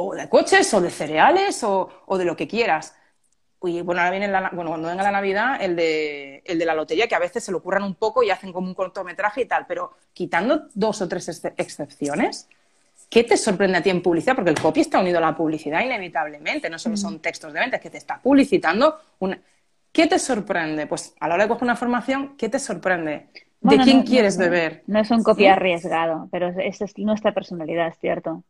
o 0.01 0.15
de 0.15 0.29
coches, 0.29 0.73
o 0.73 0.79
de 0.79 0.89
cereales, 0.89 1.61
o, 1.63 2.17
de 2.17 2.23
lo 2.23 2.37
que 2.37 2.47
quieras. 2.47 2.95
Y 3.61 3.81
bueno, 3.81 3.99
ahora 3.99 4.11
viene 4.11 4.29
la, 4.29 4.49
bueno, 4.53 4.69
cuando 4.69 4.87
venga 4.87 5.03
la 5.03 5.11
Navidad, 5.11 5.57
el 5.59 5.75
de, 5.75 6.41
el 6.45 6.57
de 6.57 6.65
la 6.65 6.73
lotería, 6.73 7.09
que 7.09 7.15
a 7.15 7.19
veces 7.19 7.43
se 7.43 7.51
lo 7.51 7.57
ocurran 7.57 7.83
un 7.83 7.95
poco 7.95 8.23
y 8.23 8.29
hacen 8.29 8.53
como 8.53 8.69
un 8.69 8.73
cortometraje 8.73 9.41
y 9.41 9.45
tal, 9.45 9.65
pero 9.67 9.91
quitando 10.13 10.67
dos 10.73 11.01
o 11.01 11.07
tres 11.09 11.43
excepciones, 11.57 12.47
¿qué 13.09 13.25
te 13.25 13.35
sorprende 13.35 13.79
a 13.79 13.83
ti 13.83 13.89
en 13.89 14.01
publicidad? 14.01 14.35
Porque 14.35 14.51
el 14.51 14.61
copy 14.61 14.79
está 14.79 15.01
unido 15.01 15.17
a 15.17 15.21
la 15.21 15.35
publicidad 15.35 15.81
inevitablemente, 15.81 16.69
no 16.69 16.79
solo 16.79 16.95
son 16.95 17.15
mm. 17.15 17.19
textos 17.19 17.51
de 17.51 17.59
venta, 17.59 17.75
es 17.75 17.81
que 17.81 17.89
te 17.89 17.97
está 17.97 18.21
publicitando 18.21 18.97
una... 19.19 19.37
¿Qué 19.91 20.07
te 20.07 20.17
sorprende? 20.17 20.87
Pues 20.87 21.13
a 21.19 21.27
la 21.27 21.33
hora 21.33 21.43
de 21.43 21.49
coger 21.49 21.63
una 21.63 21.75
formación, 21.75 22.37
¿qué 22.37 22.47
te 22.47 22.59
sorprende? 22.59 23.27
¿De 23.59 23.77
quién 23.79 24.03
quieres 24.03 24.37
beber? 24.37 24.83
No 24.87 25.01
es 25.01 25.11
un 25.11 25.23
copy 25.23 25.47
arriesgado, 25.47 26.29
pero 26.31 26.47
esa 26.57 26.85
es 26.85 26.97
nuestra 26.97 27.33
personalidad, 27.33 27.89
es 27.89 27.97
cierto. 27.99 28.45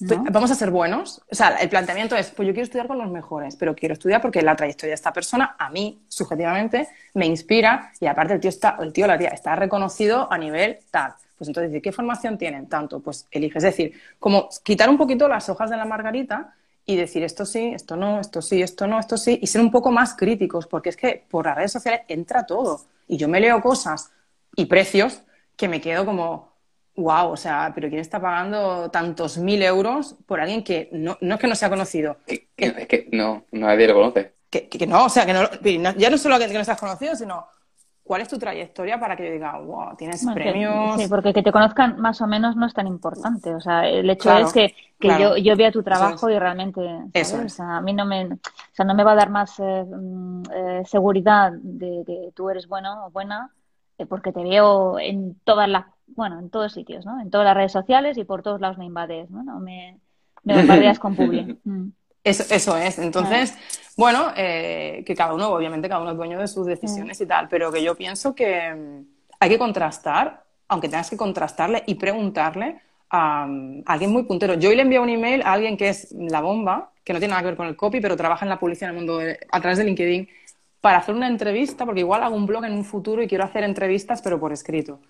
Vamos 0.00 0.50
a 0.50 0.54
ser 0.54 0.70
buenos. 0.70 1.20
O 1.30 1.34
sea, 1.34 1.56
el 1.56 1.68
planteamiento 1.68 2.16
es, 2.16 2.30
pues 2.30 2.46
yo 2.46 2.54
quiero 2.54 2.64
estudiar 2.64 2.86
con 2.86 2.98
los 2.98 3.10
mejores, 3.10 3.56
pero 3.56 3.74
quiero 3.74 3.92
estudiar 3.92 4.22
porque 4.22 4.40
la 4.40 4.56
trayectoria 4.56 4.90
de 4.90 4.94
esta 4.94 5.12
persona, 5.12 5.54
a 5.58 5.68
mí, 5.70 6.02
subjetivamente, 6.08 6.88
me 7.14 7.26
inspira 7.26 7.92
y 8.00 8.06
aparte 8.06 8.34
el 8.34 8.40
tío 8.40 8.48
está, 8.48 8.76
el 8.80 8.92
tío 8.92 9.06
la 9.06 9.18
tía 9.18 9.28
está 9.28 9.54
reconocido 9.54 10.32
a 10.32 10.38
nivel 10.38 10.78
tal. 10.90 11.14
Pues 11.36 11.48
entonces, 11.48 11.72
¿de 11.72 11.82
qué 11.82 11.92
formación 11.92 12.38
tienen? 12.38 12.68
Tanto, 12.68 13.00
pues 13.00 13.26
eliges. 13.30 13.64
Es 13.64 13.76
decir, 13.76 14.00
como 14.18 14.48
quitar 14.62 14.88
un 14.88 14.96
poquito 14.96 15.28
las 15.28 15.48
hojas 15.48 15.68
de 15.70 15.76
la 15.76 15.84
margarita 15.84 16.54
y 16.86 16.96
decir 16.96 17.22
esto 17.22 17.44
sí, 17.44 17.72
esto 17.74 17.96
no, 17.96 18.20
esto 18.20 18.42
sí, 18.42 18.62
esto 18.62 18.86
no, 18.86 18.98
esto 18.98 19.16
sí, 19.16 19.38
y 19.42 19.46
ser 19.46 19.60
un 19.60 19.70
poco 19.70 19.90
más 19.90 20.14
críticos, 20.14 20.66
porque 20.66 20.88
es 20.88 20.96
que 20.96 21.24
por 21.30 21.46
las 21.46 21.56
redes 21.56 21.72
sociales 21.72 22.02
entra 22.08 22.46
todo. 22.46 22.80
Y 23.08 23.18
yo 23.18 23.28
me 23.28 23.40
leo 23.40 23.60
cosas 23.60 24.10
y 24.56 24.66
precios 24.66 25.22
que 25.56 25.68
me 25.68 25.80
quedo 25.80 26.04
como, 26.04 26.51
wow, 26.96 27.30
o 27.30 27.36
sea, 27.36 27.72
pero 27.74 27.88
¿quién 27.88 28.00
está 28.00 28.20
pagando 28.20 28.90
tantos 28.90 29.38
mil 29.38 29.62
euros 29.62 30.16
por 30.26 30.40
alguien 30.40 30.62
que 30.62 30.88
no, 30.92 31.16
no 31.20 31.34
es 31.34 31.40
que 31.40 31.46
no 31.46 31.54
sea 31.54 31.70
conocido? 31.70 32.18
Que, 32.26 32.48
es 32.56 32.86
que 32.86 33.08
no, 33.12 33.44
nadie 33.52 33.88
lo 33.88 33.94
conoce. 33.94 34.34
Que, 34.50 34.68
que 34.68 34.86
no, 34.86 35.06
o 35.06 35.08
sea, 35.08 35.24
que 35.24 35.32
no, 35.32 35.48
ya 35.96 36.10
no 36.10 36.18
solo 36.18 36.38
que, 36.38 36.48
no 36.48 36.64
seas 36.64 36.78
conocido, 36.78 37.16
sino 37.16 37.46
cuál 38.02 38.20
es 38.20 38.28
tu 38.28 38.38
trayectoria 38.38 39.00
para 39.00 39.16
que 39.16 39.26
yo 39.26 39.32
diga, 39.32 39.58
wow, 39.58 39.96
tienes 39.96 40.26
premios. 40.34 41.00
sí, 41.00 41.08
porque 41.08 41.32
que 41.32 41.42
te 41.42 41.52
conozcan 41.52 41.98
más 41.98 42.20
o 42.20 42.26
menos 42.26 42.56
no 42.56 42.66
es 42.66 42.74
tan 42.74 42.86
importante. 42.86 43.54
O 43.54 43.60
sea, 43.60 43.88
el 43.88 44.10
hecho 44.10 44.36
es 44.36 44.52
que, 44.52 44.74
que 45.00 45.08
yo, 45.18 45.38
yo 45.38 45.56
vea 45.56 45.72
tu 45.72 45.82
trabajo 45.82 46.28
y 46.28 46.38
realmente. 46.38 46.82
Eso 47.14 47.40
O 47.42 47.48
sea, 47.48 47.78
a 47.78 47.80
mí 47.80 47.94
no 47.94 48.04
me, 48.04 48.26
o 48.26 48.38
sea, 48.72 48.84
no 48.84 48.94
me 48.94 49.04
va 49.04 49.12
a 49.12 49.16
dar 49.16 49.30
más 49.30 49.58
eh, 49.58 49.84
mm, 49.84 50.42
eh, 50.54 50.82
seguridad 50.84 51.52
de 51.54 52.02
que 52.06 52.30
tú 52.34 52.50
eres 52.50 52.68
bueno 52.68 53.06
o 53.06 53.10
buena 53.10 53.50
eh, 53.98 54.06
porque 54.06 54.32
te 54.32 54.42
veo 54.42 54.98
en 54.98 55.36
todas 55.44 55.68
las, 55.68 55.86
bueno, 56.14 56.38
en 56.38 56.50
todos 56.50 56.72
sitios, 56.72 57.04
¿no? 57.04 57.20
En 57.20 57.30
todas 57.30 57.44
las 57.44 57.56
redes 57.56 57.72
sociales 57.72 58.16
y 58.18 58.24
por 58.24 58.42
todos 58.42 58.60
lados 58.60 58.78
me 58.78 58.84
invades, 58.84 59.30
¿no? 59.30 59.42
no 59.42 59.60
me, 59.60 59.98
me 60.44 60.56
bombardeas 60.56 60.98
con 60.98 61.14
publi. 61.14 61.58
Mm. 61.64 61.90
Eso, 62.24 62.44
eso, 62.54 62.76
es. 62.76 63.00
Entonces, 63.00 63.52
bueno, 63.96 64.28
eh, 64.36 65.02
que 65.04 65.14
cada 65.14 65.34
uno, 65.34 65.48
obviamente, 65.48 65.88
cada 65.88 66.00
uno 66.02 66.12
es 66.12 66.16
dueño 66.16 66.38
de 66.38 66.46
sus 66.46 66.64
decisiones 66.66 67.20
y 67.20 67.26
tal, 67.26 67.48
pero 67.48 67.72
que 67.72 67.82
yo 67.82 67.96
pienso 67.96 68.32
que 68.32 68.72
mm, 68.72 69.04
hay 69.40 69.50
que 69.50 69.58
contrastar, 69.58 70.44
aunque 70.68 70.88
tengas 70.88 71.10
que 71.10 71.16
contrastarle 71.16 71.82
y 71.84 71.96
preguntarle 71.96 72.80
a, 73.10 73.48
alguien 73.86 74.12
muy 74.12 74.22
puntero. 74.22 74.54
Yo 74.54 74.70
hoy 74.70 74.76
le 74.76 74.82
envío 74.82 75.02
un 75.02 75.08
email 75.08 75.42
a 75.42 75.52
alguien 75.52 75.76
que 75.76 75.88
es 75.88 76.12
la 76.12 76.40
bomba, 76.40 76.92
que 77.02 77.12
no 77.12 77.18
tiene 77.18 77.32
nada 77.32 77.42
que 77.42 77.48
ver 77.48 77.56
con 77.56 77.66
el 77.66 77.74
copy, 77.74 78.00
pero 78.00 78.16
trabaja 78.16 78.44
en 78.44 78.50
la 78.50 78.60
publicidad 78.60 78.90
en 78.90 78.98
el 78.98 79.04
mundo 79.04 79.20
a 79.50 79.60
través 79.60 79.78
de 79.78 79.84
LinkedIn, 79.84 80.28
para 80.80 80.98
hacer 80.98 81.14
una 81.14 81.26
entrevista, 81.26 81.84
porque 81.84 82.00
igual 82.00 82.22
hago 82.22 82.36
un 82.36 82.46
blog 82.46 82.64
en 82.64 82.74
un 82.74 82.84
futuro 82.84 83.22
y 83.22 83.26
quiero 83.26 83.44
hacer 83.44 83.64
entrevistas, 83.64 84.22
pero 84.22 84.38
por 84.38 84.52
escrito. 84.52 85.00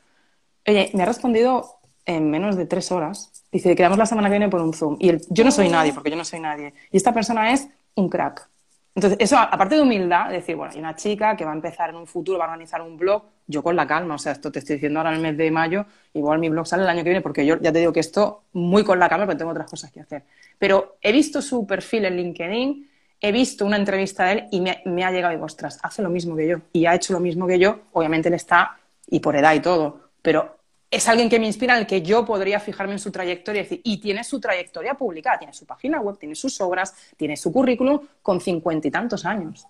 Oye, 0.66 0.90
me 0.94 1.02
ha 1.02 1.06
respondido 1.06 1.78
en 2.06 2.30
menos 2.30 2.56
de 2.56 2.66
tres 2.66 2.92
horas. 2.92 3.30
Dice, 3.50 3.74
quedamos 3.76 3.98
la 3.98 4.06
semana 4.06 4.28
que 4.28 4.32
viene 4.32 4.48
por 4.48 4.60
un 4.60 4.72
Zoom. 4.72 4.96
Y 4.98 5.12
yo 5.28 5.44
no 5.44 5.50
soy 5.50 5.68
nadie, 5.68 5.92
porque 5.92 6.10
yo 6.10 6.16
no 6.16 6.24
soy 6.24 6.40
nadie. 6.40 6.72
Y 6.90 6.96
esta 6.96 7.12
persona 7.12 7.52
es 7.52 7.68
un 7.94 8.08
crack. 8.08 8.48
Entonces, 8.94 9.18
eso, 9.20 9.38
aparte 9.38 9.74
de 9.74 9.80
humildad, 9.80 10.30
decir, 10.30 10.54
bueno, 10.54 10.72
hay 10.74 10.78
una 10.78 10.94
chica 10.94 11.34
que 11.34 11.44
va 11.44 11.52
a 11.52 11.54
empezar 11.54 11.90
en 11.90 11.96
un 11.96 12.06
futuro, 12.06 12.38
va 12.38 12.44
a 12.44 12.48
organizar 12.48 12.82
un 12.82 12.98
blog, 12.98 13.22
yo 13.46 13.62
con 13.62 13.74
la 13.74 13.86
calma, 13.86 14.16
o 14.16 14.18
sea, 14.18 14.32
esto 14.32 14.52
te 14.52 14.58
estoy 14.58 14.76
diciendo 14.76 15.00
ahora 15.00 15.10
en 15.10 15.16
el 15.16 15.22
mes 15.22 15.36
de 15.38 15.50
mayo, 15.50 15.86
igual 16.12 16.38
mi 16.38 16.50
blog 16.50 16.66
sale 16.66 16.82
el 16.82 16.88
año 16.90 17.02
que 17.02 17.08
viene, 17.08 17.22
porque 17.22 17.46
yo 17.46 17.58
ya 17.58 17.72
te 17.72 17.78
digo 17.78 17.92
que 17.92 18.00
esto 18.00 18.42
muy 18.52 18.84
con 18.84 18.98
la 18.98 19.08
calma, 19.08 19.26
pero 19.26 19.38
tengo 19.38 19.50
otras 19.50 19.70
cosas 19.70 19.90
que 19.90 20.00
hacer. 20.00 20.24
Pero 20.58 20.96
he 21.00 21.10
visto 21.10 21.40
su 21.40 21.66
perfil 21.66 22.04
en 22.04 22.16
LinkedIn, 22.16 22.90
he 23.18 23.32
visto 23.32 23.64
una 23.64 23.76
entrevista 23.76 24.26
de 24.26 24.32
él 24.32 24.48
y 24.50 24.60
me, 24.60 24.82
me 24.84 25.04
ha 25.04 25.10
llegado 25.10 25.32
y 25.32 25.36
digo, 25.36 25.46
ostras, 25.46 25.78
hace 25.82 26.02
lo 26.02 26.10
mismo 26.10 26.36
que 26.36 26.48
yo. 26.48 26.58
Y 26.74 26.84
ha 26.84 26.94
hecho 26.94 27.14
lo 27.14 27.20
mismo 27.20 27.46
que 27.46 27.58
yo, 27.58 27.80
obviamente 27.92 28.28
él 28.28 28.34
está, 28.34 28.76
y 29.06 29.20
por 29.20 29.36
edad 29.36 29.54
y 29.54 29.60
todo, 29.60 30.01
pero 30.22 30.58
es 30.90 31.08
alguien 31.08 31.28
que 31.28 31.40
me 31.40 31.46
inspira, 31.46 31.74
en 31.74 31.80
el 31.80 31.86
que 31.86 32.02
yo 32.02 32.24
podría 32.24 32.60
fijarme 32.60 32.92
en 32.92 32.98
su 32.98 33.10
trayectoria 33.10 33.60
y 33.60 33.62
decir, 33.64 33.80
y 33.82 33.98
tiene 33.98 34.22
su 34.24 34.38
trayectoria 34.38 34.94
publicada, 34.94 35.38
tiene 35.38 35.54
su 35.54 35.66
página 35.66 36.00
web, 36.00 36.18
tiene 36.18 36.34
sus 36.34 36.60
obras, 36.60 36.94
tiene 37.16 37.36
su 37.36 37.50
currículum 37.50 38.00
con 38.20 38.40
cincuenta 38.40 38.88
y 38.88 38.90
tantos 38.90 39.24
años. 39.24 39.66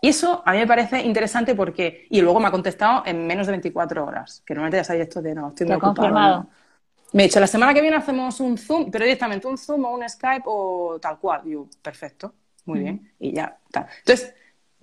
Y 0.00 0.08
eso 0.08 0.42
a 0.44 0.50
mí 0.50 0.58
me 0.58 0.66
parece 0.66 1.00
interesante 1.00 1.54
porque, 1.54 2.08
y 2.10 2.20
luego 2.20 2.40
me 2.40 2.48
ha 2.48 2.50
contestado 2.50 3.04
en 3.06 3.24
menos 3.24 3.46
de 3.46 3.52
24 3.52 4.04
horas, 4.04 4.42
que 4.44 4.52
normalmente 4.52 4.78
ya 4.78 4.84
sabéis 4.84 5.04
esto 5.04 5.22
de 5.22 5.32
no, 5.32 5.50
estoy 5.50 5.68
muy 5.68 5.78
confirmado. 5.78 6.48
Me 7.12 7.22
he 7.22 7.26
dicho, 7.26 7.38
la 7.38 7.46
semana 7.46 7.72
que 7.72 7.80
viene 7.80 7.96
hacemos 7.96 8.40
un 8.40 8.58
Zoom, 8.58 8.90
pero 8.90 9.04
directamente 9.04 9.46
un 9.46 9.56
Zoom 9.56 9.84
o 9.84 9.94
un 9.94 10.08
Skype 10.08 10.42
o 10.46 10.98
tal 11.00 11.20
cual. 11.20 11.42
Yo, 11.44 11.68
perfecto, 11.80 12.34
muy 12.64 12.80
bien, 12.80 13.12
y 13.20 13.32
ya 13.32 13.58
está. 13.64 13.86
Entonces, 13.98 14.34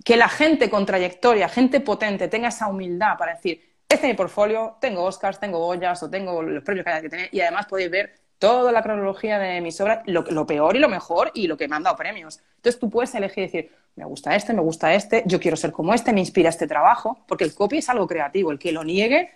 que 0.02 0.16
la 0.16 0.28
gente 0.28 0.70
con 0.70 0.86
trayectoria, 0.86 1.50
gente 1.50 1.80
potente, 1.80 2.28
tenga 2.28 2.48
esa 2.48 2.68
humildad 2.68 3.18
para 3.18 3.34
decir, 3.34 3.69
este 3.90 4.06
es 4.06 4.12
mi 4.12 4.16
portfolio, 4.16 4.76
tengo 4.80 5.02
Oscars, 5.02 5.40
tengo 5.40 5.58
Goyas 5.58 6.00
o 6.04 6.08
tengo 6.08 6.42
los 6.42 6.62
premios 6.62 6.84
que 6.84 6.92
hay 6.92 7.02
que 7.02 7.10
tener 7.10 7.28
y 7.32 7.40
además 7.40 7.66
podéis 7.66 7.90
ver 7.90 8.14
toda 8.38 8.70
la 8.70 8.82
cronología 8.82 9.38
de 9.38 9.60
mis 9.60 9.80
obras, 9.80 10.00
lo, 10.06 10.46
peor 10.46 10.76
y 10.76 10.78
lo 10.78 10.88
mejor 10.88 11.32
y 11.34 11.48
lo 11.48 11.56
que 11.56 11.66
me 11.66 11.74
han 11.74 11.82
dado 11.82 11.96
premios. 11.96 12.40
Entonces 12.56 12.78
tú 12.78 12.88
puedes 12.88 13.12
elegir 13.16 13.38
y 13.38 13.46
decir, 13.46 13.72
me 13.96 14.04
gusta 14.04 14.36
este, 14.36 14.54
me 14.54 14.62
gusta 14.62 14.94
este, 14.94 15.24
yo 15.26 15.40
quiero 15.40 15.56
ser 15.56 15.72
como 15.72 15.92
este, 15.92 16.12
me 16.12 16.20
inspira 16.20 16.48
este 16.48 16.68
trabajo, 16.68 17.18
porque 17.26 17.42
el 17.42 17.52
copy 17.52 17.78
es 17.78 17.88
algo 17.88 18.06
creativo, 18.06 18.52
el 18.52 18.60
que 18.60 18.70
lo 18.70 18.84
niegue, 18.84 19.32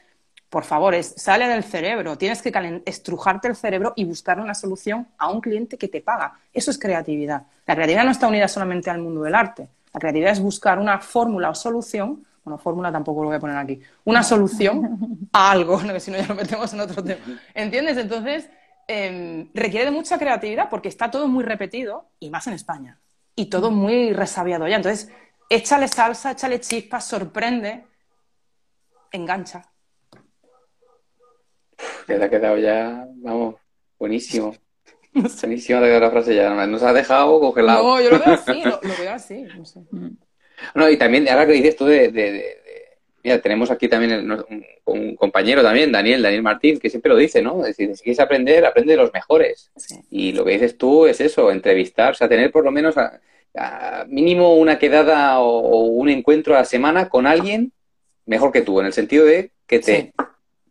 por 0.49 0.63
favor, 0.63 0.95
es, 0.95 1.15
sale 1.17 1.49
del 1.49 1.65
cerebro, 1.65 2.17
tienes 2.17 2.41
que 2.41 2.81
estrujarte 2.87 3.49
el 3.49 3.57
cerebro 3.57 3.93
y 3.97 4.05
buscar 4.05 4.39
una 4.39 4.55
solución 4.55 5.09
a 5.19 5.31
un 5.31 5.41
cliente 5.41 5.77
que 5.77 5.89
te 5.89 6.01
paga. 6.01 6.39
Eso 6.53 6.71
es 6.71 6.79
creatividad. 6.79 7.43
La 7.67 7.75
creatividad 7.75 8.05
no 8.05 8.13
está 8.13 8.29
unida 8.29 8.47
solamente 8.47 8.89
al 8.89 9.01
mundo 9.01 9.23
del 9.23 9.35
arte, 9.35 9.69
la 9.93 9.99
creatividad 9.99 10.33
es 10.33 10.41
buscar 10.41 10.79
una 10.79 11.01
fórmula 11.01 11.51
o 11.51 11.55
solución 11.55 12.25
bueno, 12.45 12.59
fórmula 12.59 12.93
tampoco 12.93 13.23
lo 13.23 13.29
voy 13.29 13.37
a 13.37 13.41
poner 13.41 13.57
aquí, 13.57 13.81
una 14.05 14.23
solución 14.23 15.29
a 15.33 15.51
algo, 15.51 15.83
¿no? 15.83 15.93
que 15.95 16.01
si 16.01 16.11
no 16.11 16.19
ya 16.19 16.27
lo 16.27 16.35
metemos 16.35 16.73
en 16.75 16.81
otro 16.81 17.03
tema. 17.03 17.41
¿Entiendes? 17.55 17.97
Entonces, 17.97 18.51
em, 18.87 19.49
requiere 19.55 19.87
de 19.87 19.91
mucha 19.91 20.19
creatividad 20.19 20.69
porque 20.69 20.89
está 20.89 21.11
todo 21.11 21.27
muy 21.27 21.43
repetido, 21.43 22.11
y 22.21 22.31
más 22.31 22.47
en 22.47 22.53
España, 22.53 23.01
y 23.35 23.47
todo 23.47 23.71
muy 23.71 24.13
resabiado 24.13 24.69
ya. 24.69 24.77
Entonces, 24.77 25.11
échale 25.49 25.89
salsa, 25.89 26.33
échale 26.33 26.61
chispas, 26.61 27.07
sorprende, 27.07 27.85
engancha. 29.11 29.63
Te 32.07 32.23
ha 32.23 32.29
quedado 32.29 32.59
ya, 32.59 33.07
vamos, 33.17 33.57
buenísimo. 33.99 34.55
Buenísimo 35.15 35.79
te 35.79 35.85
ha 35.85 35.89
quedado 35.89 36.01
la 36.01 36.11
frase 36.11 36.35
ya, 36.35 36.67
nos 36.67 36.83
ha 36.83 36.93
dejado 36.93 37.39
congelado. 37.39 37.85
No, 37.85 38.01
yo 38.01 38.11
lo 38.11 38.19
veo 38.19 38.35
así, 38.35 38.63
lo, 38.65 38.81
veo 38.81 39.13
así, 39.13 39.43
no 39.57 39.65
sé. 39.65 39.81
Mm. 40.75 40.79
No, 40.79 40.91
y 40.91 40.97
también, 40.97 41.29
ahora 41.29 41.47
que 41.47 41.53
dices 41.53 41.77
tú 41.77 41.87
de, 41.87 42.11
Mira, 43.25 43.41
tenemos 43.41 43.71
aquí 43.71 43.89
también 43.89 44.31
un, 44.85 45.17
compañero 45.17 45.63
también, 45.63 45.91
Daniel, 45.91 46.21
Daniel 46.21 46.43
Martín, 46.43 46.79
que 46.79 46.91
siempre 46.91 47.09
lo 47.09 47.17
dice, 47.17 47.41
¿no? 47.41 47.61
Es 47.63 47.69
decir, 47.69 47.97
si 47.97 48.03
quieres 48.03 48.21
aprender, 48.21 48.67
aprende 48.67 48.93
de 48.93 48.99
los 48.99 49.15
mejores. 49.15 49.73
Y 50.11 50.33
lo 50.33 50.45
que 50.45 50.53
dices 50.53 50.77
tú 50.77 51.07
es 51.07 51.23
eso, 51.23 51.51
entrevistar, 51.51 52.13
o 52.13 52.15
sea, 52.15 52.29
tener 52.29 52.53
por 52.53 52.65
lo 52.65 52.71
menos 52.71 52.97
a, 52.99 53.19
mínimo 54.09 54.57
una 54.57 54.79
quedada 54.79 55.39
o, 55.41 55.87
un 55.87 56.11
encuentro 56.11 56.55
a 56.55 56.59
la 56.59 56.65
semana 56.67 57.09
con 57.09 57.27
alguien 57.27 57.73
mejor 58.27 58.53
que 58.53 58.61
tú, 58.61 58.81
en 58.81 58.87
el 58.87 58.93
sentido 58.93 59.25
de 59.25 59.53
que 59.67 59.79
te, 59.79 60.13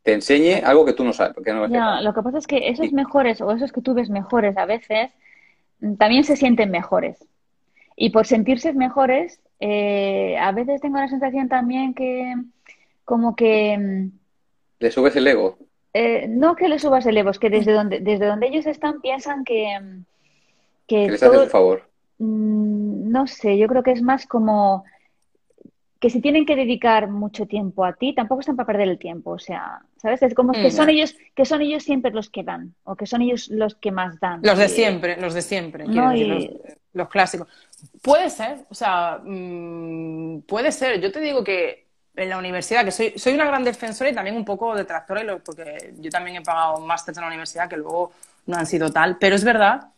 te 0.04 0.14
enseñe 0.14 0.62
algo 0.64 0.86
que 0.86 0.94
tú 0.94 1.04
no 1.04 1.14
sabes. 1.14 1.34
Porque 1.34 1.54
no, 1.54 1.68
lo 2.02 2.14
que 2.14 2.22
pasa 2.22 2.38
es 2.38 2.46
que 2.46 2.70
esos 2.70 2.92
mejores 2.92 3.42
o 3.42 3.52
esos 3.52 3.72
que 3.72 3.82
tú 3.82 3.96
ves 3.96 4.12
mejores 4.12 4.58
a 4.58 4.66
veces 4.66 5.10
también 5.98 6.24
se 6.24 6.36
sienten 6.36 6.70
mejores. 6.70 7.26
Y 7.96 8.12
por 8.12 8.28
sentirse 8.28 8.74
mejores, 8.74 9.40
eh, 9.60 10.38
a 10.38 10.52
veces 10.52 10.82
tengo 10.82 10.98
la 10.98 11.08
sensación 11.08 11.48
también 11.50 11.94
que 11.94 12.34
como 13.06 13.36
que... 13.36 13.78
Mm, 13.78 14.12
¿Le 14.80 14.92
subes 14.92 15.16
el 15.16 15.28
ego? 15.28 15.58
Eh, 15.94 16.28
no 16.28 16.56
que 16.56 16.68
le 16.68 16.80
subas 16.80 17.06
el 17.06 17.18
ego, 17.18 17.30
es 17.30 17.40
que 17.40 17.50
desde 17.50 17.72
donde, 17.72 18.00
desde 18.00 18.26
donde 18.26 18.48
ellos 18.48 18.66
están 18.66 19.02
piensan 19.02 19.44
que... 19.44 19.80
Mm, 19.80 20.06
que, 20.88 21.10
les 21.10 21.24
haces 21.24 21.42
un 21.42 21.50
favor. 21.50 21.90
Mm, 22.18 23.12
no 23.12 23.28
sé, 23.28 23.58
yo 23.58 23.68
creo 23.68 23.84
que 23.84 23.92
es 23.92 24.02
más 24.02 24.26
como 24.26 24.84
que 26.04 26.10
si 26.10 26.20
tienen 26.20 26.46
que 26.46 26.58
dedicar 26.58 27.10
mucho 27.10 27.46
tiempo 27.46 27.86
a 27.86 27.94
ti, 27.94 28.14
tampoco 28.14 28.42
están 28.42 28.58
para 28.58 28.68
perder 28.68 28.90
el 28.90 29.00
tiempo. 29.00 29.32
O 29.32 29.40
sea, 29.40 29.84
¿sabes? 29.96 30.22
Es 30.22 30.34
como 30.34 30.52
que 30.52 30.70
son 30.70 30.90
ellos, 30.90 31.16
que 31.34 31.46
son 31.46 31.62
ellos 31.62 31.84
siempre 31.84 32.12
los 32.12 32.30
que 32.30 32.44
dan, 32.44 32.76
o 32.84 32.98
que 32.98 33.06
son 33.06 33.22
ellos 33.22 33.48
los 33.48 33.76
que 33.76 33.94
más 33.94 34.20
dan. 34.20 34.42
Los 34.44 34.58
de 34.58 34.68
siempre, 34.68 35.16
los 35.16 35.34
de 35.34 35.42
siempre, 35.42 35.86
los, 35.88 37.08
clásicos. 37.08 37.48
Puede 38.02 38.30
ser, 38.30 38.66
o 38.70 38.76
sea, 38.76 39.20
mm, 39.24 40.42
puede 40.42 40.72
ser. 40.72 41.00
Yo 41.00 41.12
te 41.12 41.20
digo 41.20 41.44
que 41.44 41.88
en 42.16 42.30
la 42.30 42.38
universidad, 42.38 42.86
que 42.86 42.92
soy, 42.92 43.14
soy 43.18 43.34
una 43.34 43.46
gran 43.46 43.64
defensora 43.64 44.10
y 44.10 44.14
también 44.14 44.36
un 44.36 44.46
poco 44.46 44.76
detractora, 44.76 45.38
porque 45.44 45.94
yo 45.98 46.10
también 46.10 46.38
he 46.38 46.42
pagado 46.42 46.80
másteres 46.80 47.18
en 47.18 47.22
la 47.22 47.28
universidad 47.28 47.70
que 47.70 47.78
luego 47.78 48.12
no 48.46 48.58
han 48.58 48.66
sido 48.66 48.92
tal, 48.92 49.18
pero 49.18 49.36
es 49.36 49.44
verdad 49.44 49.90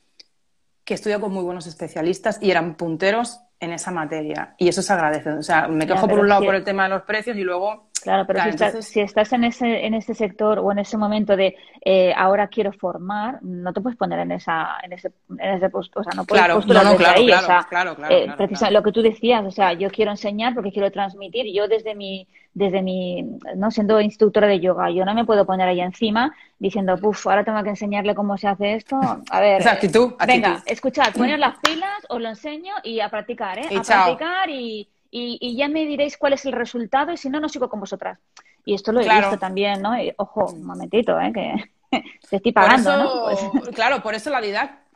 que 0.83 0.93
he 0.93 0.95
estudiado 0.95 1.21
con 1.21 1.33
muy 1.33 1.43
buenos 1.43 1.65
especialistas 1.67 2.38
y 2.41 2.51
eran 2.51 2.75
punteros 2.75 3.39
en 3.59 3.73
esa 3.73 3.91
materia. 3.91 4.53
Y 4.57 4.67
eso 4.67 4.81
se 4.81 4.93
agradece. 4.93 5.31
O 5.31 5.43
sea, 5.43 5.67
me 5.67 5.88
quejo 5.88 6.07
por 6.07 6.19
un 6.19 6.29
lado 6.29 6.45
por 6.45 6.55
el 6.55 6.63
tema 6.63 6.83
de 6.83 6.89
los 6.89 7.01
precios 7.03 7.36
y 7.38 7.41
luego... 7.41 7.89
Claro, 8.06 8.28
pero 8.28 8.39
si, 8.84 8.99
estás, 8.99 9.34
en 9.34 9.45
ese, 9.45 9.84
en 9.84 9.95
ese 9.95 10.14
sector 10.14 10.60
o 10.60 10.72
en 10.72 10.78
ese 10.78 10.95
momento 10.95 11.36
de 11.36 11.56
eh, 11.84 12.14
ahora 12.16 12.47
quiero 12.49 12.72
formar, 12.72 13.39
no 13.41 13.74
te 13.74 13.82
puedes 13.82 13.97
poner 13.97 14.20
en 14.20 14.32
esa 14.32 14.78
en 14.84 14.93
ese, 14.93 15.12
en 15.39 15.56
ese 15.56 15.70
puesto, 15.72 16.01
o 16.01 16.03
sea, 16.03 16.14
no 16.16 16.24
puedes 16.24 16.43
claro, 16.43 16.60
postular 16.60 16.86
no, 16.86 16.95
claro, 16.95 17.18
ahí. 17.18 17.26
Claro, 17.26 17.43
o 17.43 17.47
sea, 17.47 17.66
claro, 17.68 17.95
claro, 17.95 18.16
eh, 18.16 18.72
lo 18.72 18.84
que 18.84 18.91
tú 18.91 19.01
decías, 19.01 19.43
o 19.43 19.49
sea, 19.49 19.74
yo 19.74 19.89
quiero 19.89 20.12
enseñar 20.12 20.53
porque 20.53 20.72
quiero 20.72 20.91
transmitir. 20.91 21.51
Yo 21.51 21.68
desde 21.68 21.95
mi 21.95 22.28
desde 22.56 22.82
mi, 22.82 23.22
no 23.58 23.70
siendo 23.70 23.99
instructora 23.99 24.47
de 24.47 24.62
yoga, 24.62 24.89
yo 24.89 25.03
no 25.03 25.14
me 25.14 25.26
puedo 25.26 25.45
poner 25.45 25.68
ahí 25.68 25.82
encima 25.82 26.34
diciendo, 26.58 26.97
puf, 26.97 27.28
ahora 27.28 27.43
tengo 27.43 27.62
que 27.64 27.70
enseñarle 27.70 28.16
cómo 28.16 28.38
se 28.38 28.47
hace 28.47 28.76
esto. 28.76 28.97
A 29.30 29.39
ver, 29.41 29.60
Esa 29.60 29.74
actitud, 29.74 30.14
venga, 30.26 30.64
escuchad, 30.66 31.14
poner 31.18 31.38
las 31.38 31.60
pilas, 31.60 32.06
os 32.08 32.22
lo 32.22 32.30
enseño 32.30 32.74
y 32.82 33.01
a 33.01 33.10
practicar, 33.10 33.60
¿eh? 33.60 33.68
a 33.78 33.82
practicar 33.82 34.49
y, 34.49 34.88
y, 35.18 35.55
ya 35.55 35.70
me 35.70 35.86
diréis 35.86 36.18
cuál 36.18 36.34
es 36.34 36.45
el 36.45 36.51
resultado 36.51 37.13
y 37.13 37.18
si 37.18 37.30
no, 37.30 37.39
no 37.39 37.47
sigo 37.47 37.70
con 37.70 37.80
vosotras. 37.80 38.20
Y 38.66 38.74
esto 38.74 38.91
lo 38.91 38.99
he 38.99 39.09
visto 39.09 39.38
también, 39.38 39.82
¿no? 39.82 39.93
ojo, 40.18 40.47
un 40.47 40.63
momentito, 40.63 41.20
¿eh? 41.20 41.32
Que 41.34 41.53
te 42.30 42.36
estoy 42.36 42.51
pagando, 42.51 42.97
¿no? 42.97 43.24
Pues 43.24 43.76
Claro, 43.76 44.01
por 44.01 44.13
eso 44.13 44.30
la, 44.30 44.41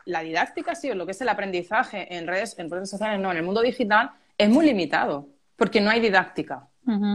la 0.04 0.20
didáctica, 0.20 0.74
sí, 0.74 0.90
o 0.90 0.94
lo 0.94 1.06
que 1.06 1.12
es 1.12 1.20
el 1.20 1.28
aprendizaje 1.28 2.14
en 2.14 2.26
redes, 2.26 2.58
en 2.58 2.70
redes 2.70 2.90
sociales, 2.90 3.18
no, 3.18 3.30
en 3.30 3.38
el 3.38 3.42
mundo 3.42 3.62
digital, 3.62 4.10
es 4.36 4.50
muy 4.50 4.66
limitado, 4.66 5.28
porque 5.56 5.80
no 5.80 5.90
hay 5.90 6.00
didáctica. 6.00 6.66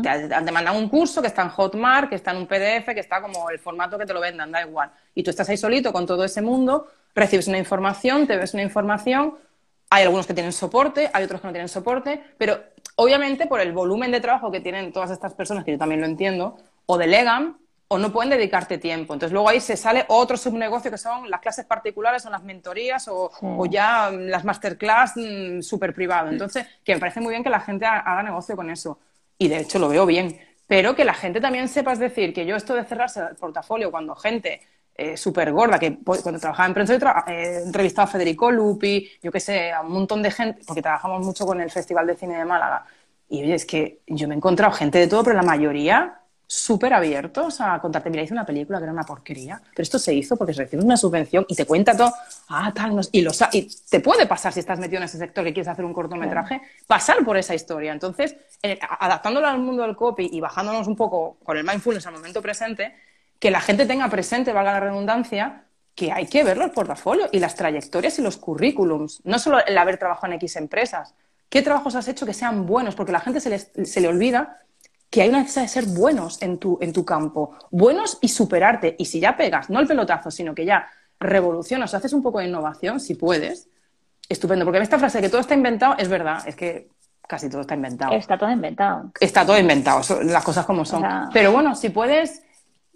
Te 0.01 0.09
han 0.09 0.45
demandado 0.45 0.77
un 0.77 0.87
curso 0.87 1.21
que 1.21 1.27
está 1.27 1.41
en 1.41 1.49
Hotmart, 1.49 2.07
que 2.07 2.15
está 2.15 2.31
en 2.31 2.37
un 2.37 2.47
PDF, 2.47 2.85
que 2.93 3.01
está 3.01 3.21
como 3.21 3.49
el 3.49 3.59
formato 3.59 3.97
que 3.97 4.05
te 4.05 4.13
lo 4.13 4.21
vendan, 4.21 4.51
da 4.51 4.61
igual. 4.61 4.89
Y 5.13 5.21
tú 5.21 5.31
estás 5.31 5.49
ahí 5.49 5.57
solito 5.57 5.91
con 5.91 6.05
todo 6.05 6.23
ese 6.23 6.41
mundo, 6.41 6.87
recibes 7.13 7.47
una 7.47 7.57
información, 7.57 8.25
te 8.25 8.37
ves 8.37 8.53
una 8.53 8.63
información, 8.63 9.35
hay 9.89 10.03
algunos 10.03 10.25
que 10.25 10.33
tienen 10.33 10.53
soporte, 10.53 11.09
hay 11.13 11.23
otros 11.25 11.41
que 11.41 11.47
no 11.47 11.53
tienen 11.53 11.67
soporte, 11.67 12.23
pero 12.37 12.63
obviamente 12.95 13.47
por 13.47 13.59
el 13.59 13.73
volumen 13.73 14.11
de 14.11 14.21
trabajo 14.21 14.51
que 14.51 14.59
tienen 14.59 14.91
todas 14.91 15.11
estas 15.11 15.33
personas, 15.33 15.63
que 15.63 15.71
yo 15.71 15.77
también 15.77 16.01
lo 16.01 16.07
entiendo, 16.07 16.57
o 16.85 16.97
delegan 16.97 17.57
o 17.87 17.97
no 17.97 18.11
pueden 18.11 18.31
dedicarte 18.31 18.77
tiempo. 18.77 19.13
Entonces 19.13 19.31
luego 19.31 19.47
ahí 19.47 19.59
se 19.59 19.77
sale 19.77 20.05
otro 20.07 20.37
subnegocio 20.37 20.89
que 20.89 20.97
son 20.97 21.29
las 21.29 21.39
clases 21.39 21.65
particulares 21.65 22.25
o 22.25 22.29
las 22.29 22.43
mentorías 22.43 23.07
o, 23.07 23.29
ya 23.69 24.09
las 24.11 24.43
masterclass 24.43 25.13
mm, 25.15 25.61
súper 25.61 25.93
privado. 25.93 26.29
Entonces, 26.29 26.65
que 26.83 26.95
me 26.95 26.99
parece 26.99 27.21
muy 27.21 27.31
bien 27.31 27.43
que 27.43 27.49
la 27.49 27.59
gente 27.59 27.85
haga 27.85 28.23
negocio 28.23 28.55
con 28.55 28.69
eso 28.69 28.99
y 29.37 29.47
de 29.47 29.59
hecho 29.59 29.79
lo 29.79 29.89
veo 29.89 30.05
bien, 30.05 30.39
pero 30.67 30.95
que 30.95 31.05
la 31.05 31.13
gente 31.13 31.39
también 31.39 31.67
sepa, 31.67 31.93
es 31.93 31.99
decir, 31.99 32.33
que 32.33 32.45
yo 32.45 32.55
esto 32.55 32.73
de 32.73 32.85
cerrarse 32.85 33.19
el 33.19 33.35
portafolio 33.35 33.91
cuando 33.91 34.15
gente 34.15 34.61
eh, 34.97 35.17
súper 35.17 35.51
gorda, 35.51 35.77
que 35.77 35.97
cuando 35.97 36.39
trabajaba 36.39 36.67
en 36.67 36.73
prensa 36.73 36.93
he 37.27 37.31
eh, 37.33 37.63
entrevistado 37.63 38.07
a 38.07 38.11
Federico 38.11 38.49
Lupi, 38.49 39.09
yo 39.21 39.31
qué 39.31 39.41
sé, 39.41 39.71
a 39.73 39.81
un 39.81 39.91
montón 39.91 40.23
de 40.23 40.31
gente, 40.31 40.61
porque 40.65 40.81
trabajamos 40.81 41.25
mucho 41.25 41.45
con 41.45 41.59
el 41.59 41.69
Festival 41.69 42.07
de 42.07 42.15
Cine 42.15 42.37
de 42.37 42.45
Málaga. 42.45 42.85
Y 43.27 43.43
oye, 43.43 43.55
es 43.55 43.65
que 43.65 43.99
yo 44.07 44.27
me 44.27 44.35
he 44.35 44.37
encontrado 44.37 44.71
gente 44.71 44.97
de 44.99 45.07
todo, 45.07 45.23
pero 45.23 45.35
la 45.35 45.43
mayoría 45.43 46.21
súper 46.47 46.93
abiertos 46.93 47.59
a 47.59 47.79
contarte, 47.81 48.09
mira, 48.09 48.23
hice 48.23 48.33
una 48.33 48.45
película 48.45 48.77
que 48.77 48.83
era 48.83 48.93
una 48.93 49.03
porquería, 49.03 49.61
pero 49.71 49.83
esto 49.83 49.97
se 49.99 50.13
hizo 50.13 50.37
porque 50.37 50.53
se 50.53 50.63
recibe 50.63 50.83
una 50.83 50.95
subvención 50.95 51.45
y 51.47 51.55
te 51.55 51.65
cuenta 51.65 51.97
todo, 51.97 52.13
ah, 52.49 52.71
tal, 52.73 52.99
y, 53.11 53.21
lo, 53.21 53.31
y 53.51 53.67
te 53.89 53.99
puede 53.99 54.27
pasar 54.27 54.53
si 54.53 54.59
estás 54.59 54.79
metido 54.79 54.99
en 54.99 55.05
ese 55.05 55.17
sector 55.17 55.43
que 55.43 55.53
quieres 55.53 55.67
hacer 55.67 55.83
un 55.83 55.93
cortometraje, 55.93 56.61
pasar 56.87 57.23
por 57.25 57.35
esa 57.37 57.55
historia. 57.55 57.91
Entonces, 57.91 58.35
eh, 58.61 58.79
adaptándolo 58.99 59.47
al 59.47 59.59
mundo 59.59 59.83
del 59.83 59.95
copy 59.95 60.29
y 60.31 60.39
bajándonos 60.39 60.87
un 60.87 60.95
poco 60.95 61.37
con 61.43 61.57
el 61.57 61.63
mindfulness 61.63 62.05
al 62.07 62.13
momento 62.13 62.41
presente, 62.41 62.93
que 63.39 63.51
la 63.51 63.61
gente 63.61 63.85
tenga 63.85 64.09
presente, 64.09 64.53
valga 64.53 64.73
la 64.73 64.79
redundancia, 64.79 65.65
que 65.93 66.11
hay 66.11 66.27
que 66.27 66.43
ver 66.43 66.57
los 66.57 66.71
portafolios 66.71 67.29
y 67.31 67.39
las 67.39 67.55
trayectorias 67.55 68.19
y 68.19 68.21
los 68.21 68.37
currículums, 68.37 69.21
no 69.23 69.39
solo 69.39 69.65
el 69.65 69.77
haber 69.77 69.97
trabajado 69.97 70.27
en 70.27 70.33
X 70.33 70.57
empresas. 70.57 71.13
¿Qué 71.49 71.61
trabajos 71.61 71.95
has 71.95 72.07
hecho 72.07 72.25
que 72.25 72.33
sean 72.33 72.65
buenos? 72.65 72.95
Porque 72.95 73.11
a 73.11 73.13
la 73.13 73.19
gente 73.21 73.39
se, 73.39 73.85
se 73.85 74.01
le 74.01 74.07
olvida 74.07 74.57
que 75.09 75.21
hay 75.21 75.29
una 75.29 75.39
necesidad 75.39 75.63
de 75.63 75.69
ser 75.69 75.85
buenos 75.85 76.41
en 76.41 76.57
tu, 76.57 76.77
en 76.81 76.91
tu 76.91 77.05
campo, 77.05 77.57
buenos 77.71 78.17
y 78.21 78.27
superarte. 78.27 78.95
Y 78.99 79.05
si 79.05 79.19
ya 79.19 79.37
pegas, 79.37 79.69
no 79.69 79.79
el 79.79 79.87
pelotazo, 79.87 80.31
sino 80.31 80.53
que 80.53 80.65
ya 80.65 80.87
revolucionas 81.19 81.93
o 81.93 81.97
haces 81.97 82.11
un 82.11 82.21
poco 82.21 82.39
de 82.39 82.47
innovación, 82.47 82.99
si 82.99 83.15
puedes, 83.15 83.69
estupendo. 84.27 84.65
Porque 84.65 84.79
esta 84.79 84.99
frase 84.99 85.19
de 85.19 85.23
que 85.23 85.29
todo 85.29 85.41
está 85.41 85.53
inventado 85.53 85.95
es 85.97 86.09
verdad, 86.09 86.45
es 86.45 86.55
que 86.55 86.89
casi 87.27 87.49
todo 87.49 87.61
está 87.61 87.75
inventado. 87.75 88.13
Está 88.13 88.37
todo 88.37 88.51
inventado. 88.51 89.11
Está 89.19 89.45
todo 89.45 89.57
inventado, 89.57 90.01
las 90.23 90.43
cosas 90.43 90.65
como 90.65 90.83
son. 90.83 91.03
Pero 91.31 91.51
bueno, 91.51 91.75
si 91.75 91.89
puedes, 91.89 92.43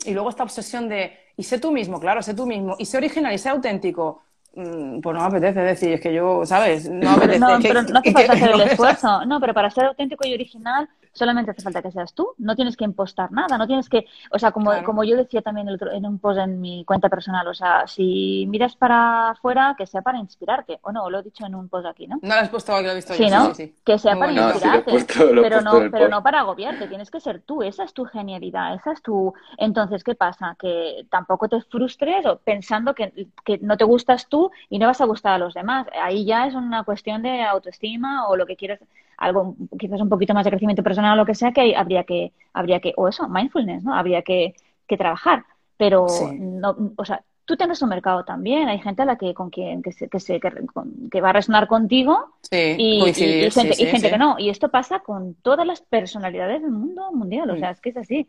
y 0.05 0.13
luego 0.13 0.29
esta 0.29 0.43
obsesión 0.43 0.89
de, 0.89 1.17
y 1.37 1.43
sé 1.43 1.59
tú 1.59 1.71
mismo, 1.71 1.99
claro, 1.99 2.21
sé 2.21 2.33
tú 2.33 2.45
mismo, 2.45 2.75
y 2.79 2.85
sé 2.85 2.97
original 2.97 3.33
y 3.33 3.37
sé 3.37 3.49
auténtico, 3.49 4.23
mm, 4.55 5.01
pues 5.01 5.13
no 5.13 5.21
me 5.21 5.27
apetece 5.27 5.59
decir, 5.61 5.93
es 5.93 6.01
que 6.01 6.13
yo, 6.13 6.45
¿sabes? 6.45 6.89
No 6.89 7.11
me 7.11 7.17
apetece. 7.17 7.39
No, 7.39 7.59
pero 7.61 7.81
no 7.83 7.99
hace 7.99 8.11
falta 8.11 8.33
hacer 8.33 8.51
el 8.51 8.61
esfuerzo. 8.61 9.25
No, 9.25 9.39
pero 9.39 9.53
para 9.53 9.69
ser 9.69 9.85
auténtico 9.85 10.27
y 10.27 10.33
original 10.33 10.89
solamente 11.19 11.51
hace 11.51 11.61
falta 11.61 11.81
que 11.81 11.91
seas 11.91 12.13
tú, 12.13 12.33
no 12.37 12.55
tienes 12.55 12.77
que 12.77 12.85
impostar 12.85 13.31
nada, 13.31 13.57
no 13.57 13.67
tienes 13.67 13.89
que, 13.89 14.05
o 14.31 14.39
sea, 14.39 14.51
como, 14.51 14.71
como 14.83 15.03
yo 15.03 15.17
decía 15.17 15.41
también 15.41 15.67
en 15.69 16.05
un 16.05 16.17
post 16.17 16.39
en 16.39 16.61
mi 16.61 16.85
cuenta 16.85 17.09
personal, 17.09 17.45
o 17.47 17.53
sea, 17.53 17.85
si 17.87 18.45
miras 18.49 18.77
para 18.77 19.31
afuera, 19.31 19.75
que 19.77 19.85
sea 19.85 20.01
para 20.01 20.17
inspirarte, 20.17 20.79
o 20.81 20.93
no, 20.93 21.09
lo 21.09 21.19
he 21.19 21.23
dicho 21.23 21.45
en 21.45 21.55
un 21.55 21.67
post 21.67 21.85
aquí, 21.85 22.07
¿no? 22.07 22.19
No 22.21 22.35
lo 22.35 22.41
has 22.41 22.49
puesto 22.49 22.73
aquí, 22.73 22.85
lo 22.85 22.91
he 22.93 22.95
visto 22.95 23.13
sí, 23.13 23.29
¿no? 23.29 23.53
Sí, 23.53 23.75
Que 23.83 23.99
sea 23.99 24.17
para 24.17 24.31
inspirarte, 24.31 25.05
pero, 25.41 25.61
no, 25.61 25.91
pero 25.91 26.07
no 26.07 26.23
para 26.23 26.39
agobiarte, 26.39 26.87
tienes 26.87 27.11
que 27.11 27.19
ser 27.19 27.41
tú, 27.41 27.61
esa 27.63 27.83
es 27.83 27.93
tu 27.93 28.05
genialidad, 28.05 28.73
esa 28.75 28.93
es 28.93 29.01
tu... 29.01 29.33
Entonces, 29.57 30.05
¿qué 30.05 30.15
pasa? 30.15 30.55
Que 30.57 31.05
tampoco 31.11 31.49
te 31.49 31.61
frustres 31.61 32.25
pensando 32.45 32.95
que, 32.95 33.27
que 33.43 33.57
no 33.57 33.75
te 33.75 33.83
gustas 33.83 34.27
tú 34.29 34.51
y 34.69 34.79
no 34.79 34.87
vas 34.87 35.01
a 35.01 35.05
gustar 35.05 35.33
a 35.33 35.37
los 35.37 35.53
demás, 35.53 35.85
ahí 36.01 36.23
ya 36.23 36.47
es 36.47 36.55
una 36.55 36.85
cuestión 36.85 37.21
de 37.23 37.43
autoestima 37.43 38.29
o 38.29 38.37
lo 38.37 38.45
que 38.45 38.55
quieras 38.55 38.79
algo 39.19 39.55
quizás 39.77 40.01
un 40.01 40.09
poquito 40.09 40.33
más 40.33 40.45
de 40.45 40.51
crecimiento 40.51 40.81
personal 40.81 41.13
o 41.13 41.21
lo 41.21 41.25
que 41.25 41.35
sea 41.35 41.51
que 41.51 41.75
habría 41.75 42.03
que 42.05 42.31
habría 42.53 42.79
que 42.79 42.93
o 42.95 43.07
eso 43.07 43.27
mindfulness 43.27 43.83
no 43.83 43.93
habría 43.93 44.21
que, 44.21 44.55
que 44.87 44.97
trabajar. 44.97 45.45
Pero 45.77 46.07
no 46.33 46.75
o 46.95 47.05
sea 47.05 47.21
tú 47.45 47.57
tienes 47.57 47.81
un 47.81 47.89
mercado 47.89 48.23
también 48.23 48.69
hay 48.69 48.79
gente 48.79 49.01
a 49.01 49.05
la 49.05 49.17
que 49.17 49.33
con 49.33 49.49
quien 49.49 49.81
que 49.81 49.91
se, 49.91 50.07
que, 50.07 50.19
se, 50.19 50.39
que, 50.39 51.21
va 51.21 51.29
a 51.29 51.33
resonar 51.33 51.67
contigo 51.67 52.35
y, 52.51 53.11
gente, 53.13 54.09
que 54.09 54.17
no. 54.17 54.37
Y 54.37 54.49
esto 54.49 54.69
pasa 54.69 54.99
con 54.99 55.33
todas 55.35 55.65
las 55.65 55.81
personalidades 55.81 56.61
del 56.61 56.71
mundo 56.71 57.11
mundial 57.11 57.49
o 57.51 57.57
sea 57.57 57.71
es 57.71 57.81
que 57.81 57.89
es 57.89 57.97
así. 57.97 58.27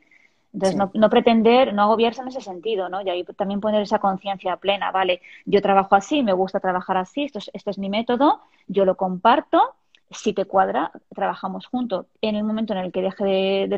Entonces, 0.53 0.77
no, 0.77 0.91
no, 0.95 1.09
pretender, 1.11 1.73
no 1.73 1.83
agobiarse 1.83 2.23
en 2.23 2.27
ese 2.27 2.41
sentido, 2.41 2.89
¿no? 2.89 3.03
Y 3.03 3.09
ahí 3.09 3.23
también 3.37 3.61
poner 3.61 3.83
esa 3.83 4.01
conciencia 4.01 4.57
plena, 4.57 4.91
vale, 4.91 5.21
yo 5.45 5.63
trabajo 5.63 5.95
así, 5.95 6.25
me 6.25 6.33
gusta 6.33 6.59
trabajar 6.59 6.97
así, 6.97 7.23
esto 7.23 7.39
es, 7.39 7.53
esto 7.55 7.71
es 7.71 7.79
mi 7.79 7.89
método, 7.89 8.41
yo 8.67 8.85
lo 8.85 8.97
comparto 8.97 9.77
si 10.11 10.33
te 10.33 10.45
cuadra, 10.45 10.91
trabajamos 11.15 11.67
juntos. 11.67 12.07
En 12.21 12.35
el 12.35 12.45
momento 12.45 12.73
en 12.73 12.81
el 12.81 12.93
que 12.93 13.03
deje 13.03 13.25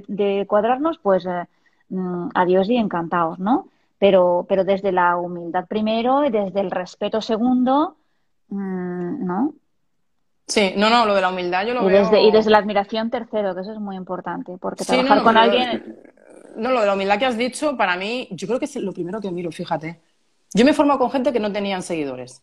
de, 0.08 0.46
cuadrarnos, 0.46 0.98
pues 0.98 1.26
eh, 1.26 1.44
mm, 1.90 2.28
adiós 2.34 2.68
y 2.70 2.76
encantados, 2.76 3.38
¿no? 3.38 3.68
Pero, 3.98 4.46
pero 4.48 4.64
desde 4.64 4.92
la 4.92 5.16
humildad 5.16 5.66
primero 5.68 6.24
y 6.24 6.30
desde 6.30 6.60
el 6.60 6.70
respeto 6.70 7.20
segundo, 7.20 7.96
mm, 8.48 9.26
¿no? 9.26 9.54
Sí, 10.46 10.72
no, 10.76 10.90
no, 10.90 11.06
lo 11.06 11.14
de 11.14 11.20
la 11.20 11.28
humildad 11.28 11.66
yo 11.66 11.74
lo 11.74 11.88
y 11.88 11.92
veo... 11.92 12.02
Desde, 12.02 12.22
y 12.22 12.30
desde 12.30 12.50
la 12.50 12.58
admiración 12.58 13.10
tercero, 13.10 13.54
que 13.54 13.60
eso 13.60 13.72
es 13.72 13.78
muy 13.78 13.96
importante, 13.96 14.56
porque 14.58 14.84
trabajar 14.84 15.22
con 15.22 15.36
alguien... 15.36 15.98
No, 16.56 16.70
lo 16.70 16.80
de 16.80 16.86
la 16.86 16.94
humildad 16.94 17.18
que 17.18 17.26
has 17.26 17.38
dicho, 17.38 17.76
para 17.76 17.96
mí, 17.96 18.28
yo 18.30 18.46
creo 18.46 18.58
que 18.58 18.66
es 18.66 18.76
lo 18.76 18.92
primero 18.92 19.20
que 19.20 19.30
miro, 19.30 19.50
fíjate. 19.50 20.02
Yo 20.52 20.64
me 20.64 20.72
he 20.72 20.74
formado 20.74 20.98
con 20.98 21.10
gente 21.10 21.32
que 21.32 21.40
no 21.40 21.50
tenían 21.50 21.82
seguidores 21.82 22.42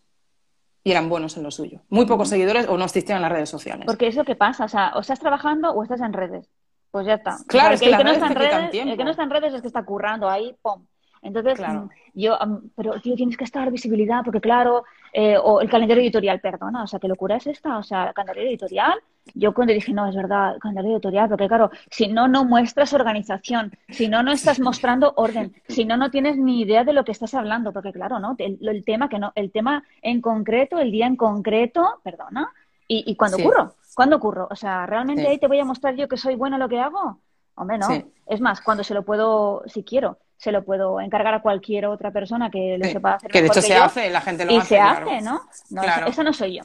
y 0.84 0.92
eran 0.92 1.10
buenos 1.10 1.36
en 1.38 1.44
lo 1.44 1.52
suyo. 1.52 1.82
Muy 1.90 2.06
pocos 2.06 2.30
seguidores 2.30 2.68
o 2.68 2.78
no 2.78 2.86
existían 2.86 3.18
en 3.18 3.24
las 3.24 3.32
redes 3.32 3.50
sociales. 3.50 3.86
Porque 3.86 4.08
es 4.08 4.16
lo 4.16 4.24
que 4.24 4.36
pasa, 4.36 4.66
o 4.66 4.70
sea, 4.70 4.94
o 4.96 5.02
estás 5.02 5.20
trabajando 5.20 5.72
o 5.72 5.84
estás 5.84 6.02
en 6.02 6.14
redes. 6.14 6.50
Pues 6.92 7.06
ya 7.06 7.16
está. 7.16 7.38
Claro, 7.48 7.76
es 7.76 7.82
que, 7.82 7.90
el, 7.90 7.98
que 7.98 8.04
no 8.04 8.12
está 8.12 8.28
en 8.28 8.36
redes, 8.36 8.74
el 8.74 8.98
que 8.98 9.04
no 9.04 9.12
está 9.12 9.24
en 9.24 9.30
redes 9.30 9.54
es 9.54 9.62
que 9.62 9.68
está 9.68 9.84
currando 9.84 10.28
ahí, 10.28 10.56
¡pum! 10.62 10.86
Entonces, 11.22 11.60
mm, 11.60 11.90
yo, 12.14 12.38
pero 12.76 13.00
tío, 13.02 13.16
tienes 13.16 13.38
que 13.38 13.44
estar 13.44 13.70
visibilidad, 13.70 14.22
porque 14.24 14.40
claro, 14.40 14.86
eh, 15.14 15.38
o 15.38 15.62
el 15.62 15.70
calendario 15.70 16.02
editorial, 16.02 16.40
perdona, 16.40 16.84
o 16.84 16.88
sea, 16.88 17.00
¿qué 17.00 17.08
locura 17.08 17.36
es 17.36 17.48
esta? 17.48 17.78
O 17.78 17.84
sea, 17.84 18.08
el 18.08 18.14
calendario 18.14 18.50
editorial, 18.50 19.00
yo 19.34 19.54
cuando 19.54 19.74
dije, 19.74 19.94
no, 19.94 20.08
es 20.08 20.16
verdad, 20.16 20.56
el 20.56 20.60
calendario 20.60 20.94
editorial, 20.94 21.30
porque 21.30 21.48
claro, 21.48 21.72
si 21.90 22.08
no, 22.08 22.28
no 22.28 22.46
muestras 22.46 22.94
organización, 22.94 23.72
si 23.90 24.08
no, 24.08 24.24
no 24.24 24.32
estás 24.32 24.60
mostrando 24.60 25.14
orden, 25.18 25.54
si 25.68 25.86
no, 25.86 25.98
no 25.98 26.10
tienes 26.10 26.38
ni 26.38 26.62
idea 26.62 26.84
de 26.84 26.94
lo 26.94 27.06
que 27.06 27.12
estás 27.12 27.34
hablando, 27.34 27.72
porque 27.72 27.92
claro, 27.92 28.20
¿no? 28.20 28.36
El, 28.38 28.84
tema 28.86 29.10
que 29.10 29.20
no, 29.20 29.32
el 29.36 29.52
tema 29.52 29.84
en 30.02 30.22
concreto, 30.22 30.80
el 30.80 30.92
día 30.92 31.06
en 31.06 31.16
concreto, 31.16 32.00
perdona, 32.04 32.52
y, 32.88 33.04
y 33.06 33.16
cuando 33.16 33.38
ocurro, 33.38 33.76
¿cuándo 33.94 34.16
ocurro? 34.16 34.48
O 34.50 34.56
sea, 34.56 34.86
¿realmente 34.86 35.28
ahí 35.28 35.38
te 35.38 35.48
voy 35.48 35.60
a 35.60 35.66
mostrar 35.66 35.96
yo 35.96 36.08
que 36.08 36.18
soy 36.18 36.36
buena 36.36 36.58
lo 36.58 36.68
que 36.68 36.80
hago? 36.80 37.20
Hombre, 37.60 37.78
no. 37.78 37.88
Es 38.26 38.40
más, 38.40 38.62
cuando 38.62 38.84
se 38.84 38.94
lo 38.94 39.04
puedo, 39.04 39.64
si 39.68 39.84
quiero, 39.84 40.18
se 40.38 40.54
lo 40.54 40.64
puedo 40.64 41.02
encargar 41.02 41.34
a 41.34 41.42
cualquier 41.42 41.86
otra 41.88 42.12
persona 42.12 42.50
que 42.50 42.78
le 42.78 42.94
sepa 42.94 43.16
hacer. 43.16 43.30
Que 43.30 43.42
de 43.42 43.48
hecho 43.48 43.62
se 43.62 43.76
hace, 43.76 44.10
la 44.10 44.22
gente 44.22 44.46
lo 44.46 44.54
y 44.54 44.58
hace. 44.58 44.76
Y 44.76 44.78
se 44.78 44.80
hace, 44.80 45.22
¿no? 45.22 45.42
no 45.70 45.84
esa, 46.08 46.24
no 46.24 46.32
soy 46.32 46.58
yo. 46.58 46.64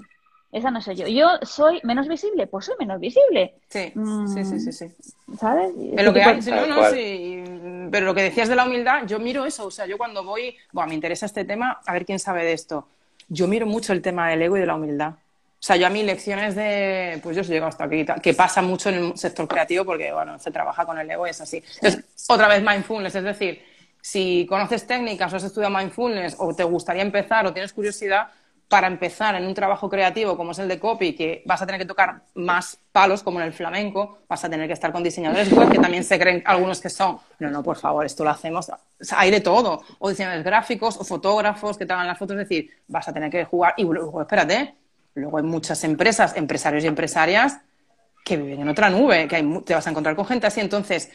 Esa 0.55 0.70
no 0.70 0.80
soy 0.80 0.94
yo. 0.94 1.09
Yo 1.09 1.28
soy 1.42 1.80
menos 1.82 2.07
visible, 2.07 2.46
pues 2.46 2.66
soy 2.66 2.76
menos 2.78 3.00
visible. 3.00 3.55
Sí, 3.68 3.92
sí, 4.32 4.44
sí, 4.44 4.61
sí, 4.61 4.72
sí. 4.72 4.86
¿Sabes? 5.36 5.72
Pero 5.96 6.12
lo, 6.12 6.14
que 6.14 6.22
hay, 6.22 6.40
no, 6.42 6.66
no, 6.68 6.90
sí. 6.90 7.42
Pero 7.90 8.07
lo 8.07 8.14
que 8.14 8.22
decías 8.22 8.48
de 8.48 8.55
la 8.55 8.64
humildad, 8.64 9.05
yo 9.05 9.18
miro 9.18 9.44
eso. 9.44 9.66
O 9.66 9.70
sea, 9.72 9.84
yo 9.86 9.98
cuando 9.98 10.22
voy, 10.22 10.57
bueno, 10.70 10.90
me 10.90 10.94
interesa 10.94 11.26
este 11.26 11.44
tema, 11.44 11.80
a 11.84 11.92
ver 11.92 12.07
quién 12.07 12.20
sabe 12.20 12.44
de 12.44 12.52
esto. 12.52 12.86
Yo 13.28 13.48
miro 13.48 13.66
mucho 13.66 13.92
el 13.92 14.00
tema 14.00 14.30
del 14.30 14.42
ego 14.42 14.57
y 14.57 14.61
de 14.61 14.66
la 14.66 14.76
humildad. 14.76 15.09
O 15.11 15.66
sea, 15.66 15.74
yo 15.74 15.88
a 15.88 15.90
mí 15.90 16.05
lecciones 16.05 16.55
de, 16.55 17.18
pues 17.20 17.34
yo 17.34 17.42
he 17.42 17.46
llegado 17.46 17.70
hasta 17.70 17.84
aquí, 17.84 18.07
que 18.22 18.34
pasa 18.34 18.62
mucho 18.62 18.90
en 18.90 18.94
el 18.94 19.18
sector 19.18 19.48
creativo 19.48 19.84
porque, 19.84 20.12
bueno, 20.12 20.38
se 20.38 20.52
trabaja 20.52 20.86
con 20.86 21.00
el 21.00 21.11
ego 21.11 21.26
y 21.26 21.30
es 21.30 21.40
así. 21.40 21.64
Entonces, 21.76 22.05
otra 22.28 22.46
vez 22.46 22.62
mindfulness, 22.62 23.16
es 23.16 23.24
decir, 23.24 23.61
si 24.00 24.46
conoces 24.48 24.86
técnicas 24.86 25.32
o 25.32 25.36
has 25.36 25.42
estudiado 25.42 25.76
mindfulness 25.76 26.36
o 26.38 26.55
te 26.55 26.62
gustaría 26.62 27.02
empezar 27.02 27.44
o 27.44 27.52
tienes 27.52 27.72
curiosidad, 27.72 28.28
para 28.68 28.86
empezar 28.86 29.34
en 29.34 29.46
un 29.46 29.54
trabajo 29.54 29.88
creativo 29.88 30.36
como 30.36 30.52
es 30.52 30.58
el 30.58 30.68
de 30.68 30.78
copy, 30.78 31.14
que 31.14 31.42
vas 31.46 31.62
a 31.62 31.66
tener 31.66 31.80
que 31.80 31.86
tocar 31.86 32.22
más 32.34 32.78
palos 32.92 33.22
como 33.22 33.40
en 33.40 33.46
el 33.46 33.52
flamenco, 33.52 34.18
vas 34.28 34.44
a 34.44 34.50
tener 34.50 34.66
que 34.66 34.72
estar 34.72 34.90
con 34.92 35.02
diseñadores 35.02 35.48
que 35.48 35.78
también 35.78 36.04
se 36.04 36.18
creen 36.18 36.42
algunos 36.46 36.80
que 36.80 36.90
son, 36.90 37.18
no, 37.38 37.50
no, 37.50 37.62
por 37.62 37.76
favor, 37.76 38.04
esto 38.04 38.24
lo 38.24 38.30
hacemos, 38.30 38.70
hay 39.16 39.30
de 39.30 39.40
todo, 39.40 39.82
o 39.98 40.08
diseñadores 40.08 40.44
gráficos, 40.44 40.96
o 40.96 41.04
fotógrafos 41.04 41.76
que 41.76 41.86
te 41.86 41.92
hagan 41.92 42.06
las 42.06 42.18
fotos, 42.18 42.36
es 42.36 42.48
decir, 42.48 42.70
vas 42.88 43.06
a 43.06 43.12
tener 43.12 43.30
que 43.30 43.44
jugar, 43.44 43.74
y 43.76 43.84
luego, 43.84 44.22
espérate, 44.22 44.74
Luego 45.14 45.38
hay 45.38 45.44
muchas 45.44 45.84
empresas, 45.84 46.36
empresarios 46.36 46.84
y 46.84 46.88
empresarias 46.88 47.60
que 48.24 48.36
viven 48.36 48.60
en 48.60 48.68
otra 48.68 48.90
nube, 48.90 49.28
que 49.28 49.62
te 49.64 49.74
vas 49.74 49.86
a 49.86 49.90
encontrar 49.90 50.16
con 50.16 50.26
gente 50.26 50.46
así. 50.46 50.60
Entonces, 50.60 51.10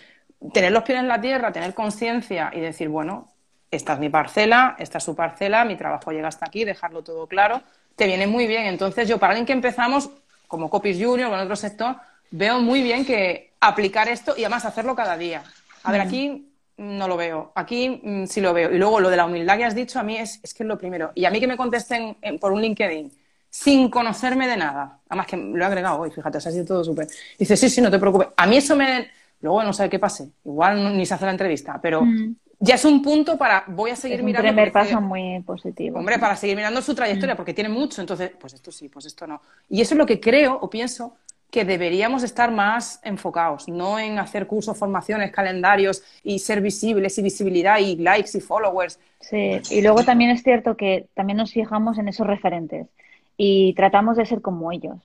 tener 0.53 0.71
los 0.71 0.83
pies 0.83 0.99
en 0.99 1.07
la 1.07 1.19
tierra, 1.19 1.51
tener 1.51 1.73
conciencia 1.73 2.49
y 2.53 2.61
decir, 2.61 2.87
bueno, 2.87 3.29
esta 3.71 3.93
es 3.93 3.99
mi 3.99 4.09
parcela, 4.09 4.75
esta 4.79 4.97
es 4.97 5.03
su 5.03 5.15
parcela, 5.15 5.65
mi 5.65 5.75
trabajo 5.75 6.11
llega 6.11 6.27
hasta 6.27 6.45
aquí, 6.47 6.65
dejarlo 6.65 7.03
todo 7.03 7.27
claro, 7.27 7.61
te 7.95 8.07
viene 8.07 8.27
muy 8.27 8.47
bien. 8.47 8.65
Entonces, 8.65 9.07
yo 9.07 9.17
para 9.17 9.31
alguien 9.31 9.45
que 9.45 9.53
empezamos, 9.53 10.09
como 10.47 10.69
Copies 10.69 10.97
Junior 10.97 11.31
o 11.31 11.35
en 11.35 11.41
otro 11.41 11.55
sector, 11.55 11.97
veo 12.31 12.59
muy 12.59 12.81
bien 12.81 13.05
que 13.05 13.53
aplicar 13.59 14.07
esto 14.07 14.33
y 14.37 14.43
además 14.43 14.65
hacerlo 14.65 14.95
cada 14.95 15.17
día. 15.17 15.43
A 15.83 15.91
ver, 15.91 16.01
aquí 16.01 16.49
no 16.77 17.07
lo 17.07 17.17
veo, 17.17 17.51
aquí 17.55 18.01
mm, 18.01 18.25
sí 18.25 18.41
lo 18.41 18.53
veo. 18.53 18.71
Y 18.71 18.77
luego 18.77 18.99
lo 18.99 19.09
de 19.09 19.17
la 19.17 19.25
humildad 19.25 19.57
que 19.57 19.65
has 19.65 19.75
dicho, 19.75 19.99
a 19.99 20.03
mí 20.03 20.17
es, 20.17 20.39
es 20.43 20.53
que 20.53 20.63
es 20.63 20.67
lo 20.67 20.77
primero. 20.77 21.11
Y 21.13 21.25
a 21.25 21.31
mí 21.31 21.39
que 21.39 21.47
me 21.47 21.57
contesten 21.57 22.17
por 22.39 22.51
un 22.51 22.61
LinkedIn, 22.61 23.11
sin 23.49 23.89
conocerme 23.89 24.47
de 24.47 24.57
nada. 24.57 24.99
Además 25.09 25.27
que 25.27 25.37
lo 25.37 25.61
he 25.61 25.65
agregado 25.65 25.99
hoy, 25.99 26.11
fíjate, 26.11 26.39
se 26.39 26.49
ha 26.49 26.51
sido 26.51 26.65
todo 26.65 26.83
súper. 26.83 27.07
Dice, 27.37 27.57
sí, 27.57 27.69
sí, 27.69 27.81
no 27.81 27.91
te 27.91 27.99
preocupes. 27.99 28.29
A 28.37 28.47
mí 28.47 28.57
eso 28.57 28.75
me... 28.75 29.09
Luego 29.41 29.63
no 29.63 29.71
sé 29.71 29.89
qué 29.89 29.99
pase. 29.99 30.29
Igual 30.43 30.97
ni 30.97 31.05
se 31.05 31.13
hace 31.13 31.25
la 31.25 31.31
entrevista, 31.31 31.79
pero 31.81 32.01
mm. 32.03 32.35
Ya 32.59 32.75
es 32.75 32.85
un 32.85 33.01
punto 33.01 33.37
para... 33.37 33.63
Voy 33.67 33.91
a 33.91 33.95
seguir 33.95 34.17
es 34.17 34.21
un 34.21 34.25
mirando... 34.25 34.47
primer 34.47 34.71
paso 34.71 34.99
muy 35.01 35.41
positivo. 35.41 35.99
Hombre, 35.99 36.19
para 36.19 36.35
seguir 36.35 36.55
mirando 36.55 36.81
su 36.81 36.93
trayectoria, 36.93 37.33
mm. 37.33 37.37
porque 37.37 37.53
tiene 37.53 37.69
mucho. 37.69 38.01
Entonces, 38.01 38.31
pues 38.39 38.53
esto 38.53 38.71
sí, 38.71 38.89
pues 38.89 39.05
esto 39.05 39.25
no. 39.25 39.41
Y 39.69 39.81
eso 39.81 39.93
es 39.93 39.97
lo 39.97 40.05
que 40.05 40.19
creo 40.19 40.57
o 40.59 40.69
pienso 40.69 41.15
que 41.51 41.65
deberíamos 41.65 42.23
estar 42.23 42.51
más 42.51 42.99
enfocados, 43.03 43.67
no 43.67 43.97
en 43.97 44.19
hacer 44.19 44.45
cursos, 44.45 44.77
formaciones, 44.77 45.31
calendarios 45.31 46.03
y 46.23 46.39
ser 46.39 46.61
visibles 46.61 47.17
y 47.17 47.23
visibilidad 47.23 47.79
y 47.79 47.95
likes 47.95 48.37
y 48.37 48.41
followers. 48.41 48.99
Sí, 49.19 49.59
y 49.71 49.81
luego 49.81 50.03
también 50.03 50.29
es 50.29 50.43
cierto 50.43 50.77
que 50.77 51.07
también 51.15 51.37
nos 51.37 51.51
fijamos 51.51 51.97
en 51.97 52.07
esos 52.07 52.27
referentes 52.27 52.87
y 53.35 53.73
tratamos 53.73 54.17
de 54.17 54.25
ser 54.25 54.41
como 54.41 54.71
ellos. 54.71 54.97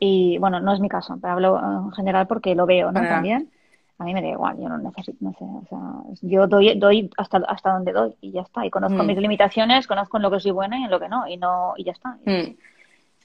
Y 0.00 0.38
bueno, 0.38 0.60
no 0.60 0.74
es 0.74 0.80
mi 0.80 0.88
caso, 0.88 1.18
pero 1.20 1.34
hablo 1.34 1.60
en 1.86 1.92
general 1.92 2.26
porque 2.26 2.54
lo 2.54 2.66
veo, 2.66 2.90
¿no? 2.90 3.00
También. 3.00 3.48
A 3.98 4.04
mí 4.04 4.12
me 4.12 4.22
da 4.22 4.28
igual, 4.28 4.58
yo 4.58 4.68
no 4.68 4.78
necesito, 4.78 5.18
no 5.20 5.32
sé, 5.34 5.44
o 5.44 5.64
sea, 5.68 5.78
yo 6.22 6.48
doy, 6.48 6.74
doy 6.76 7.10
hasta, 7.16 7.38
hasta 7.46 7.72
donde 7.74 7.92
doy 7.92 8.14
y 8.20 8.32
ya 8.32 8.42
está. 8.42 8.66
Y 8.66 8.70
conozco 8.70 9.02
mm. 9.02 9.06
mis 9.06 9.18
limitaciones, 9.18 9.86
conozco 9.86 10.16
en 10.16 10.24
lo 10.24 10.30
que 10.32 10.40
soy 10.40 10.50
buena 10.50 10.78
y 10.80 10.84
en 10.84 10.90
lo 10.90 10.98
que 10.98 11.08
no, 11.08 11.28
y 11.28 11.36
no, 11.36 11.74
y 11.76 11.84
ya 11.84 11.92
está. 11.92 12.18
Mm. 12.24 12.56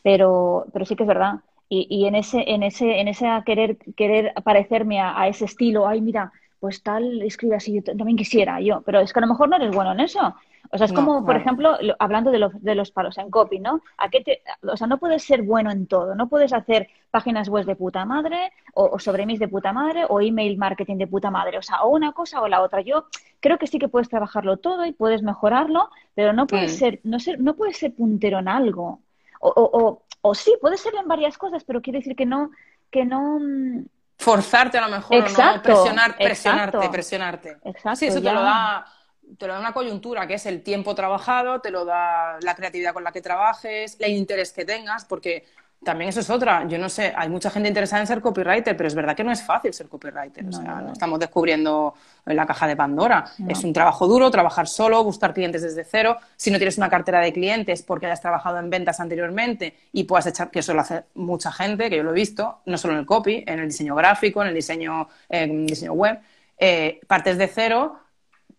Pero, 0.03 0.67
pero 0.71 0.85
sí 0.85 0.95
que 0.95 1.03
es 1.03 1.07
verdad. 1.07 1.39
Y, 1.69 1.87
y 1.89 2.05
en 2.05 2.15
ese, 2.15 2.43
en 2.47 2.63
ese, 2.63 2.99
en 2.99 3.07
ese 3.07 3.27
querer, 3.45 3.77
querer 3.95 4.33
parecerme 4.43 4.99
a, 5.01 5.27
ese 5.27 5.45
estilo, 5.45 5.87
ay, 5.87 6.01
mira, 6.01 6.31
pues 6.59 6.83
tal 6.83 7.21
escribe 7.21 7.55
así, 7.55 7.73
yo 7.73 7.83
también 7.83 8.17
quisiera 8.17 8.59
yo, 8.59 8.81
pero 8.81 8.99
es 8.99 9.13
que 9.13 9.19
a 9.19 9.21
lo 9.21 9.27
mejor 9.27 9.49
no 9.49 9.55
eres 9.55 9.73
bueno 9.73 9.91
en 9.93 10.01
eso. 10.01 10.35
O 10.71 10.77
sea, 10.77 10.85
es 10.85 10.93
como, 10.93 11.25
por 11.25 11.35
ejemplo, 11.35 11.77
hablando 11.97 12.29
de, 12.29 12.47
de, 12.59 12.75
los 12.75 12.91
palos 12.91 13.17
en 13.17 13.31
copy, 13.31 13.59
¿no? 13.59 13.81
¿A 13.97 14.09
qué 14.09 14.21
te, 14.21 14.41
o 14.61 14.77
sea, 14.77 14.85
no 14.85 14.99
puedes 14.99 15.23
ser 15.23 15.41
bueno 15.41 15.71
en 15.71 15.87
todo, 15.87 16.13
no 16.13 16.29
puedes 16.29 16.53
hacer 16.53 16.89
páginas 17.09 17.49
web 17.49 17.65
de 17.65 17.75
puta 17.75 18.05
madre, 18.05 18.51
o, 18.73 18.99
sobre 18.99 19.25
mis 19.25 19.39
de 19.39 19.47
puta 19.47 19.73
madre, 19.73 20.05
o 20.07 20.21
email 20.21 20.57
marketing 20.57 20.97
de 20.97 21.07
puta 21.07 21.31
madre, 21.31 21.57
o 21.57 21.61
sea, 21.63 21.81
o 21.83 21.89
una 21.89 22.11
cosa 22.11 22.41
o 22.41 22.47
la 22.47 22.61
otra. 22.61 22.81
Yo 22.81 23.05
creo 23.39 23.57
que 23.57 23.65
sí 23.65 23.79
que 23.79 23.87
puedes 23.87 24.09
trabajarlo 24.09 24.57
todo 24.57 24.85
y 24.85 24.91
puedes 24.91 25.23
mejorarlo, 25.23 25.89
pero 26.13 26.33
no 26.33 26.45
puedes, 26.45 26.75
mm. 26.75 26.77
ser, 26.77 26.99
no, 27.03 27.19
ser, 27.19 27.39
no 27.39 27.55
puedes 27.55 27.77
ser 27.77 27.95
puntero 27.95 28.39
en 28.39 28.47
algo. 28.47 28.99
O, 29.39 29.49
o, 29.55 30.03
o, 30.21 30.35
sí, 30.35 30.53
puedes 30.61 30.81
ser 30.81 30.93
en 30.95 31.07
varias 31.07 31.37
cosas, 31.37 31.63
pero 31.63 31.81
quiere 31.81 31.99
decir 31.99 32.15
que 32.15 32.27
no, 32.27 32.51
que 32.91 33.05
no 33.05 33.39
mm, 33.39 33.85
forzarte 34.19 34.77
a 34.77 34.81
lo 34.81 34.89
mejor 34.89 35.31
no 35.31 35.63
presionar, 35.63 36.17
presionarte, 36.17 36.89
presionarte. 36.89 37.57
Exacto, 37.63 37.95
sí, 37.95 38.07
eso 38.07 38.21
te 38.21 38.31
lo 38.31 38.41
da 38.41 38.85
te 39.37 39.45
lo 39.47 39.53
da 39.53 39.59
una 39.59 39.73
coyuntura 39.73 40.25
que 40.27 40.33
es 40.35 40.45
el 40.45 40.63
tiempo 40.63 40.95
trabajado, 40.95 41.61
te 41.61 41.69
lo 41.69 41.85
da 41.85 42.39
la 42.41 42.55
creatividad 42.55 42.93
con 42.93 43.03
la 43.03 43.11
que 43.11 43.21
trabajes, 43.21 43.95
el 43.99 44.13
interés 44.13 44.51
que 44.51 44.65
tengas, 44.65 45.05
porque 45.05 45.45
también 45.83 46.09
eso 46.09 46.19
es 46.19 46.29
otra. 46.29 46.67
Yo 46.67 46.77
no 46.77 46.89
sé, 46.89 47.13
hay 47.15 47.29
mucha 47.29 47.49
gente 47.49 47.69
interesada 47.69 48.01
en 48.01 48.07
ser 48.07 48.19
copywriter, 48.19 48.75
pero 48.75 48.87
es 48.87 48.95
verdad 48.95 49.15
que 49.15 49.23
no 49.23 49.31
es 49.31 49.41
fácil 49.41 49.73
ser 49.73 49.87
copywriter. 49.87 50.45
o 50.45 50.51
sea, 50.51 50.81
no, 50.81 50.91
estamos 50.91 51.19
descubriendo 51.19 51.93
la 52.25 52.45
caja 52.45 52.67
de 52.67 52.75
Pandora. 52.75 53.25
Es 53.47 53.63
un 53.63 53.71
trabajo 53.71 54.07
duro, 54.07 54.29
trabajar 54.29 54.67
solo, 54.67 55.03
buscar 55.03 55.33
clientes 55.33 55.61
desde 55.61 55.85
cero. 55.85 56.17
Si 56.35 56.51
no 56.51 56.57
tienes 56.57 56.77
una 56.77 56.89
cartera 56.89 57.21
de 57.21 57.31
clientes 57.31 57.81
porque 57.81 58.07
hayas 58.07 58.19
trabajado 58.21 58.59
en 58.59 58.69
ventas 58.69 58.99
anteriormente 58.99 59.73
y 59.93 60.03
puedas 60.03 60.27
echar, 60.27 60.51
que 60.51 60.59
eso 60.59 60.73
lo 60.73 60.81
hace 60.81 61.03
mucha 61.15 61.51
gente, 61.51 61.89
que 61.89 61.97
yo 61.97 62.03
lo 62.03 62.11
he 62.11 62.15
visto, 62.15 62.59
no 62.65 62.77
solo 62.77 62.95
en 62.95 62.99
el 62.99 63.05
copy, 63.05 63.43
en 63.47 63.59
el 63.59 63.67
diseño 63.67 63.95
gráfico, 63.95 64.41
en 64.41 64.49
el 64.49 64.55
diseño, 64.55 65.07
en 65.29 65.65
diseño 65.65 65.93
web, 65.93 66.19
eh, 66.57 66.99
partes 67.07 67.37
de 67.37 67.47
cero 67.47 67.99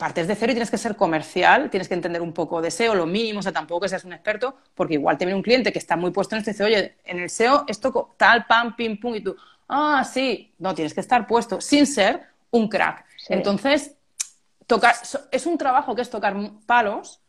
partes 0.01 0.27
de 0.27 0.35
cero 0.35 0.53
y 0.53 0.55
tienes 0.55 0.71
que 0.71 0.79
ser 0.79 0.97
comercial, 0.97 1.69
tienes 1.69 1.87
que 1.87 1.93
entender 1.93 2.23
un 2.23 2.33
poco 2.33 2.63
de 2.63 2.71
SEO, 2.71 2.95
lo 2.95 3.05
mínimo, 3.05 3.41
o 3.41 3.43
sea, 3.43 3.53
tampoco 3.53 3.83
que 3.83 3.91
seas 3.91 4.05
un 4.05 4.15
experto, 4.15 4.57
porque 4.75 4.95
igual 4.95 5.19
te 5.19 5.27
viene 5.27 5.37
un 5.37 5.43
cliente 5.43 5.73
que 5.73 5.79
está 5.79 5.95
muy 5.95 6.11
puesto 6.11 6.35
en 6.35 6.39
esto 6.39 6.51
y 6.51 6.55
dice, 6.55 6.65
oye, 6.65 6.97
en 7.05 7.19
el 7.21 7.29
SEO 7.29 7.65
esto 7.69 8.15
tal, 8.17 8.47
pam, 8.47 8.75
pim, 8.75 8.99
pum, 8.99 9.15
y 9.15 9.21
tú, 9.21 9.37
ah, 9.69 10.03
sí, 10.11 10.55
no, 10.59 10.75
tienes 10.75 10.95
que 10.95 11.01
estar 11.01 11.27
puesto 11.27 11.61
sin 11.61 11.87
ser 11.87 12.23
un 12.51 12.67
crack. 12.67 13.05
Entonces, 13.29 13.95
tocar, 14.67 14.95
es 15.31 15.45
un 15.45 15.59
trabajo 15.59 15.95
que 15.95 16.01
es 16.01 16.09
tocar 16.09 16.35
palos 16.65 17.20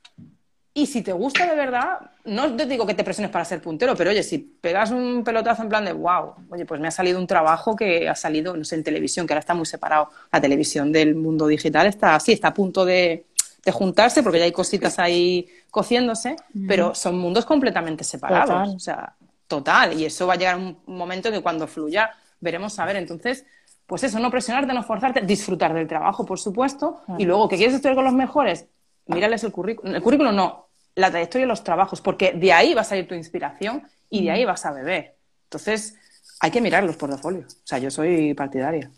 y 0.73 0.85
si 0.85 1.01
te 1.01 1.11
gusta 1.11 1.45
de 1.45 1.55
verdad, 1.55 1.99
no 2.23 2.55
te 2.55 2.65
digo 2.65 2.85
que 2.85 2.93
te 2.93 3.03
presiones 3.03 3.31
para 3.31 3.43
ser 3.43 3.61
puntero, 3.61 3.95
pero 3.95 4.11
oye, 4.11 4.23
si 4.23 4.37
pegas 4.37 4.91
un 4.91 5.23
pelotazo 5.23 5.63
en 5.63 5.69
plan 5.69 5.83
de 5.83 5.91
wow, 5.91 6.33
oye, 6.49 6.65
pues 6.65 6.79
me 6.79 6.87
ha 6.87 6.91
salido 6.91 7.19
un 7.19 7.27
trabajo 7.27 7.75
que 7.75 8.07
ha 8.07 8.15
salido, 8.15 8.55
no 8.55 8.63
sé, 8.63 8.75
en 8.75 8.83
televisión, 8.83 9.27
que 9.27 9.33
ahora 9.33 9.41
está 9.41 9.53
muy 9.53 9.65
separado. 9.65 10.09
La 10.31 10.39
televisión 10.39 10.91
del 10.91 11.15
mundo 11.15 11.47
digital 11.47 11.87
está 11.87 12.15
así, 12.15 12.31
está 12.31 12.49
a 12.49 12.53
punto 12.53 12.85
de, 12.85 13.25
juntarse 13.71 14.23
porque 14.23 14.39
ya 14.39 14.45
hay 14.45 14.51
cositas 14.51 14.97
ahí 14.97 15.47
cociéndose, 15.69 16.35
pero 16.67 16.95
son 16.95 17.17
mundos 17.19 17.45
completamente 17.45 18.03
separados. 18.03 18.73
O 18.73 18.79
sea, 18.79 19.13
total. 19.47 19.99
Y 19.99 20.05
eso 20.05 20.25
va 20.25 20.33
a 20.33 20.37
llegar 20.37 20.57
un 20.57 20.77
momento 20.87 21.29
que 21.31 21.41
cuando 21.41 21.67
fluya 21.67 22.11
veremos 22.39 22.79
a 22.79 22.85
ver. 22.85 22.95
Entonces, 22.95 23.45
pues 23.85 24.03
eso, 24.03 24.19
no 24.19 24.31
presionarte, 24.31 24.73
no 24.73 24.83
forzarte, 24.83 25.21
disfrutar 25.21 25.73
del 25.73 25.87
trabajo, 25.87 26.25
por 26.25 26.39
supuesto, 26.39 27.01
y 27.17 27.25
luego 27.25 27.49
que 27.49 27.57
quieres 27.57 27.75
estudiar 27.75 27.95
con 27.95 28.05
los 28.05 28.13
mejores, 28.13 28.67
mírales 29.07 29.43
el 29.43 29.51
currículum. 29.51 29.95
El 29.95 30.01
currículum 30.01 30.35
no, 30.35 30.67
la 30.95 31.09
trayectoria 31.09 31.45
de 31.45 31.49
los 31.49 31.63
trabajos, 31.63 32.01
porque 32.01 32.33
de 32.33 32.53
ahí 32.53 32.73
va 32.73 32.81
a 32.81 32.85
salir 32.85 33.07
tu 33.07 33.15
inspiración 33.15 33.83
y 34.09 34.25
de 34.25 34.31
ahí 34.31 34.45
vas 34.45 34.65
a 34.65 34.71
beber. 34.71 35.15
Entonces, 35.45 35.97
hay 36.39 36.51
que 36.51 36.61
mirar 36.61 36.83
los 36.83 36.97
portafolios. 36.97 37.53
O 37.53 37.67
sea, 37.67 37.77
yo 37.77 37.91
soy 37.91 38.33
partidaria. 38.33 38.91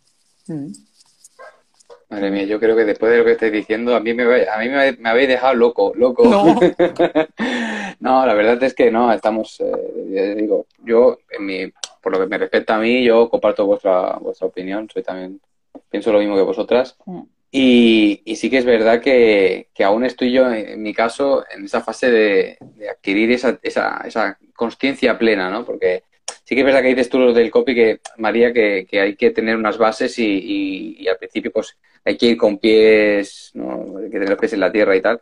Mm. 0.47 0.71
Madre 2.09 2.31
mía, 2.31 2.43
yo 2.43 2.59
creo 2.59 2.75
que 2.75 2.85
después 2.85 3.11
de 3.11 3.17
lo 3.17 3.25
que 3.25 3.31
estáis 3.31 3.51
diciendo, 3.51 3.95
a 3.95 3.99
mí 3.99 4.13
me, 4.13 4.23
a 4.23 4.59
mí 4.59 4.69
me, 4.69 5.09
habéis 5.09 5.27
dejado 5.27 5.55
loco, 5.55 5.93
loco. 5.95 6.23
No. 6.25 6.59
no, 7.99 8.25
la 8.25 8.33
verdad 8.33 8.61
es 8.63 8.75
que 8.75 8.91
no, 8.91 9.11
estamos, 9.11 9.59
eh, 9.59 10.35
digo, 10.37 10.67
yo, 10.83 11.17
en 11.31 11.45
mi, 11.45 11.73
por 12.01 12.11
lo 12.11 12.19
que 12.19 12.27
me 12.27 12.37
respecta 12.37 12.75
a 12.75 12.79
mí, 12.79 13.03
yo 13.03 13.29
comparto 13.29 13.65
vuestra, 13.65 14.17
vuestra 14.21 14.45
opinión, 14.45 14.87
soy 14.93 15.01
también, 15.01 15.41
pienso 15.89 16.11
lo 16.11 16.19
mismo 16.19 16.35
que 16.35 16.43
vosotras. 16.43 16.95
Y, 17.55 18.35
sí 18.35 18.49
que 18.49 18.57
es 18.57 18.65
verdad 18.65 18.99
que, 18.99 19.67
aún 19.85 20.03
estoy 20.05 20.31
yo, 20.31 20.51
en 20.51 20.81
mi 20.81 20.91
caso, 20.91 21.45
en 21.55 21.65
esa 21.65 21.81
fase 21.81 22.09
de, 22.09 22.57
adquirir 22.89 23.31
esa, 23.31 23.59
esa, 23.61 24.01
esa 24.05 24.39
conciencia 24.55 25.19
plena, 25.19 25.51
¿no? 25.51 25.63
Porque 25.63 26.03
sí 26.43 26.55
que 26.55 26.61
es 26.61 26.65
verdad 26.65 26.81
que 26.81 26.87
dices 26.87 27.09
tú 27.09 27.19
lo 27.19 27.31
del 27.31 27.51
copy, 27.51 27.75
que 27.75 27.99
María, 28.17 28.51
que, 28.51 28.87
hay 28.99 29.15
que 29.15 29.29
tener 29.29 29.55
unas 29.55 29.77
bases 29.77 30.17
y, 30.17 31.07
al 31.07 31.17
principio 31.17 31.51
pues 31.51 31.77
hay 32.03 32.17
que 32.17 32.25
ir 32.25 32.37
con 32.37 32.57
pies, 32.57 33.51
¿no? 33.53 33.99
Hay 33.99 34.05
que 34.05 34.13
tener 34.13 34.29
los 34.29 34.39
pies 34.39 34.53
en 34.53 34.59
la 34.59 34.71
tierra 34.71 34.95
y 34.95 35.01
tal. 35.01 35.21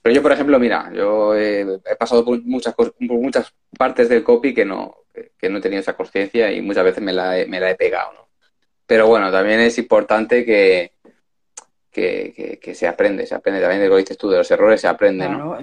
Pero 0.00 0.14
yo, 0.14 0.22
por 0.22 0.32
ejemplo, 0.32 0.58
mira, 0.58 0.90
yo 0.94 1.36
he, 1.36 1.78
pasado 1.98 2.24
por 2.24 2.42
muchas, 2.42 2.74
por 2.74 2.94
muchas 2.98 3.52
partes 3.76 4.08
del 4.08 4.24
copy 4.24 4.54
que 4.54 4.64
no, 4.64 5.04
que 5.38 5.50
no 5.50 5.58
he 5.58 5.60
tenido 5.60 5.80
esa 5.80 5.94
conciencia 5.94 6.50
y 6.52 6.62
muchas 6.62 6.84
veces 6.84 7.02
me 7.02 7.12
la, 7.12 7.38
he, 7.38 7.46
me 7.46 7.60
la 7.60 7.70
he 7.70 7.74
pegado, 7.74 8.14
¿no? 8.14 8.28
Pero 8.86 9.06
bueno, 9.06 9.30
también 9.30 9.60
es 9.60 9.78
importante 9.78 10.44
que, 10.44 10.92
que, 11.90 12.58
que, 12.62 12.74
se 12.74 12.86
aprende, 12.86 13.26
se 13.26 13.34
aprende 13.34 13.60
también 13.60 13.82
de 13.82 13.88
lo 13.88 13.94
que 13.94 14.02
dices 14.02 14.18
tú, 14.18 14.30
de 14.30 14.38
los 14.38 14.50
errores 14.50 14.80
se 14.80 14.88
aprende, 14.88 15.28
¿no? 15.28 15.58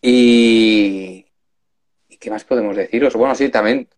Y, 0.00 1.24
qué 2.20 2.30
más 2.30 2.44
podemos 2.44 2.76
deciros? 2.76 3.14
Bueno, 3.14 3.34
sí, 3.34 3.48
también 3.48 3.88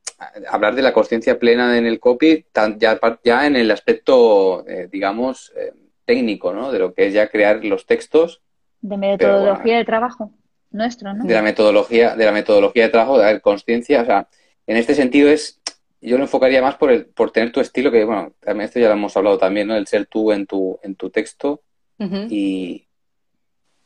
hablar 0.49 0.75
de 0.75 0.83
la 0.83 0.93
conciencia 0.93 1.39
plena 1.39 1.77
en 1.79 1.87
el 1.87 2.01
copy, 2.01 2.45
ya, 2.79 2.99
ya 3.23 3.47
en 3.47 3.57
el 3.57 3.71
aspecto, 3.71 4.67
eh, 4.67 4.89
digamos, 4.91 5.53
eh, 5.57 5.73
técnico, 6.05 6.53
¿no? 6.53 6.73
De 6.73 6.79
lo 6.79 6.95
que 6.95 7.07
es 7.07 7.13
ya 7.13 7.29
crear 7.29 7.65
los 7.65 7.87
textos. 7.87 8.41
De 8.81 8.97
metodología 8.97 9.79
de 9.79 9.85
trabajo 9.85 10.33
nuestro, 10.71 11.13
¿no? 11.15 11.25
De 11.25 11.35
la 11.35 11.43
metodología, 11.43 12.15
de 12.15 12.25
la 12.25 12.33
metodología 12.33 12.85
de 12.85 12.89
trabajo, 12.91 13.19
de 13.19 13.33
la 13.33 13.41
conciencia, 13.41 14.03
o 14.03 14.07
sea, 14.07 14.29
en 14.67 14.77
este 14.77 14.95
sentido 14.95 15.29
es 15.29 15.61
yo 16.07 16.17
lo 16.19 16.25
enfocaría 16.25 16.63
más 16.63 16.77
por, 16.77 16.93
el, 16.93 17.07
por 17.07 17.33
tener 17.33 17.51
tu 17.51 17.61
estilo, 17.61 17.91
que 17.91 18.05
bueno, 18.05 18.33
también 18.41 18.67
esto 18.67 18.79
ya 18.79 18.89
lo 18.89 18.95
hemos 18.95 19.17
hablado 19.17 19.39
también, 19.39 19.67
¿no? 19.67 19.77
El 19.77 19.87
ser 19.87 20.07
tú 20.07 20.31
en 20.33 20.47
tu, 20.47 20.79
en 20.83 20.95
tu 20.95 21.11
texto 21.11 21.63
y, 21.99 22.87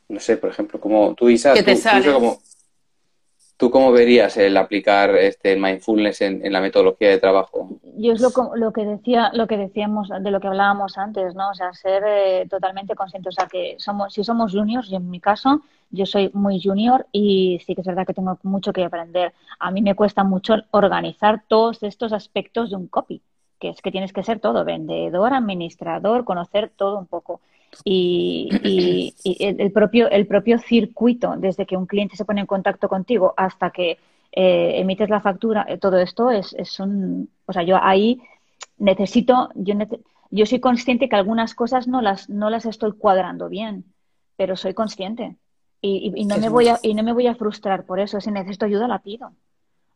no 0.08 0.20
sé, 0.20 0.36
por 0.36 0.50
ejemplo, 0.50 0.80
como 0.80 1.14
tú, 1.14 1.28
Isa, 1.28 1.54
tú, 1.54 2.12
como, 2.12 2.42
¿tú 3.56 3.70
cómo 3.70 3.92
verías 3.92 4.36
el 4.36 4.56
aplicar 4.56 5.16
este 5.16 5.56
mindfulness 5.56 6.20
en, 6.20 6.52
la 6.52 6.60
metodología 6.60 7.08
de 7.08 7.18
trabajo? 7.18 7.80
Yo 8.00 8.12
es 8.14 8.20
lo, 8.20 8.30
lo, 8.56 8.72
que 8.72 8.86
decía, 8.86 9.30
lo 9.34 9.46
que 9.46 9.58
decíamos, 9.58 10.08
de 10.08 10.30
lo 10.30 10.40
que 10.40 10.46
hablábamos 10.46 10.96
antes, 10.96 11.34
¿no? 11.34 11.50
O 11.50 11.54
sea, 11.54 11.74
ser 11.74 12.02
eh, 12.06 12.46
totalmente 12.48 12.94
conscientes, 12.94 13.34
o 13.34 13.40
sea, 13.40 13.46
que 13.46 13.76
somos, 13.78 14.14
si 14.14 14.24
somos 14.24 14.52
juniors, 14.52 14.90
y 14.90 14.94
en 14.94 15.10
mi 15.10 15.20
caso, 15.20 15.60
yo 15.90 16.06
soy 16.06 16.30
muy 16.32 16.62
junior 16.62 17.06
y 17.12 17.60
sí 17.66 17.74
que 17.74 17.82
es 17.82 17.86
verdad 17.86 18.06
que 18.06 18.14
tengo 18.14 18.38
mucho 18.42 18.72
que 18.72 18.84
aprender. 18.84 19.34
A 19.58 19.70
mí 19.70 19.82
me 19.82 19.94
cuesta 19.94 20.24
mucho 20.24 20.54
organizar 20.70 21.42
todos 21.46 21.82
estos 21.82 22.14
aspectos 22.14 22.70
de 22.70 22.76
un 22.76 22.86
copy, 22.86 23.20
que 23.58 23.68
es 23.68 23.82
que 23.82 23.90
tienes 23.90 24.14
que 24.14 24.22
ser 24.22 24.40
todo, 24.40 24.64
vendedor, 24.64 25.34
administrador, 25.34 26.24
conocer 26.24 26.72
todo 26.74 26.98
un 26.98 27.06
poco. 27.06 27.40
Y, 27.84 29.14
el, 29.40 29.72
propio, 29.72 30.08
el 30.10 30.26
propio 30.26 30.58
circuito, 30.58 31.34
desde 31.36 31.66
que 31.66 31.76
un 31.76 31.86
cliente 31.86 32.16
se 32.16 32.24
pone 32.24 32.40
en 32.40 32.46
contacto 32.46 32.88
contigo 32.88 33.34
hasta 33.36 33.70
que 33.70 33.98
eh, 34.32 34.80
emites 34.80 35.10
la 35.10 35.20
factura, 35.20 35.66
eh, 35.68 35.78
todo 35.78 35.98
esto 35.98 36.30
es, 36.30 36.54
es 36.54 36.78
un... 36.80 37.30
O 37.46 37.52
sea, 37.52 37.62
yo 37.62 37.78
ahí 37.82 38.20
necesito... 38.78 39.50
Yo, 39.54 39.74
yo 40.30 40.46
soy 40.46 40.60
consciente 40.60 41.08
que 41.08 41.16
algunas 41.16 41.54
cosas 41.54 41.88
no 41.88 42.00
las, 42.00 42.28
no 42.28 42.50
las 42.50 42.64
estoy 42.66 42.92
cuadrando 42.92 43.48
bien, 43.48 43.84
pero 44.36 44.56
soy 44.56 44.74
consciente. 44.74 45.36
Y, 45.82 46.24
no 46.26 46.36
me 46.38 46.48
voy 46.50 46.68
a, 46.68 46.78
y 46.82 46.94
no 46.94 47.02
me 47.02 47.12
voy 47.12 47.26
a 47.26 47.34
frustrar 47.34 47.84
por 47.84 48.00
eso. 48.00 48.20
Si 48.20 48.30
necesito 48.30 48.66
ayuda, 48.66 48.86
la 48.86 48.98
pido. 48.98 49.32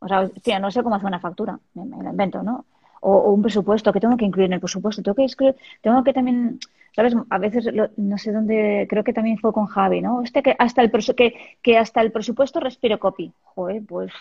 O 0.00 0.08
sea, 0.08 0.28
tía, 0.28 0.58
no 0.58 0.70
sé 0.70 0.82
cómo 0.82 0.94
hacer 0.96 1.06
una 1.06 1.20
factura, 1.20 1.58
me, 1.74 1.86
la 2.02 2.10
invento, 2.10 2.42
¿no? 2.42 2.64
O, 3.06 3.32
un 3.32 3.42
presupuesto, 3.42 3.92
que 3.92 4.00
tengo 4.00 4.16
que 4.16 4.24
incluir 4.24 4.46
en 4.46 4.54
el 4.54 4.60
presupuesto. 4.60 5.02
Tengo 5.02 5.14
que 5.14 5.24
escribir, 5.24 5.56
tengo 5.82 6.02
que 6.02 6.12
también, 6.12 6.58
¿sabes? 6.96 7.14
A 7.28 7.38
veces, 7.38 7.68
no 7.96 8.16
sé 8.16 8.32
dónde, 8.32 8.86
creo 8.88 9.04
que 9.04 9.12
también 9.12 9.38
fue 9.38 9.52
con 9.52 9.66
Javi, 9.66 10.00
¿no? 10.00 10.22
Este 10.22 10.42
que 10.42 10.56
hasta 10.58 10.82
el, 10.82 10.90
que, 10.90 11.34
que 11.62 11.76
hasta 11.76 12.00
el 12.00 12.12
presupuesto 12.12 12.60
respiro 12.60 12.98
copy. 12.98 13.32
Joder, 13.42 13.82
pues 13.86 14.12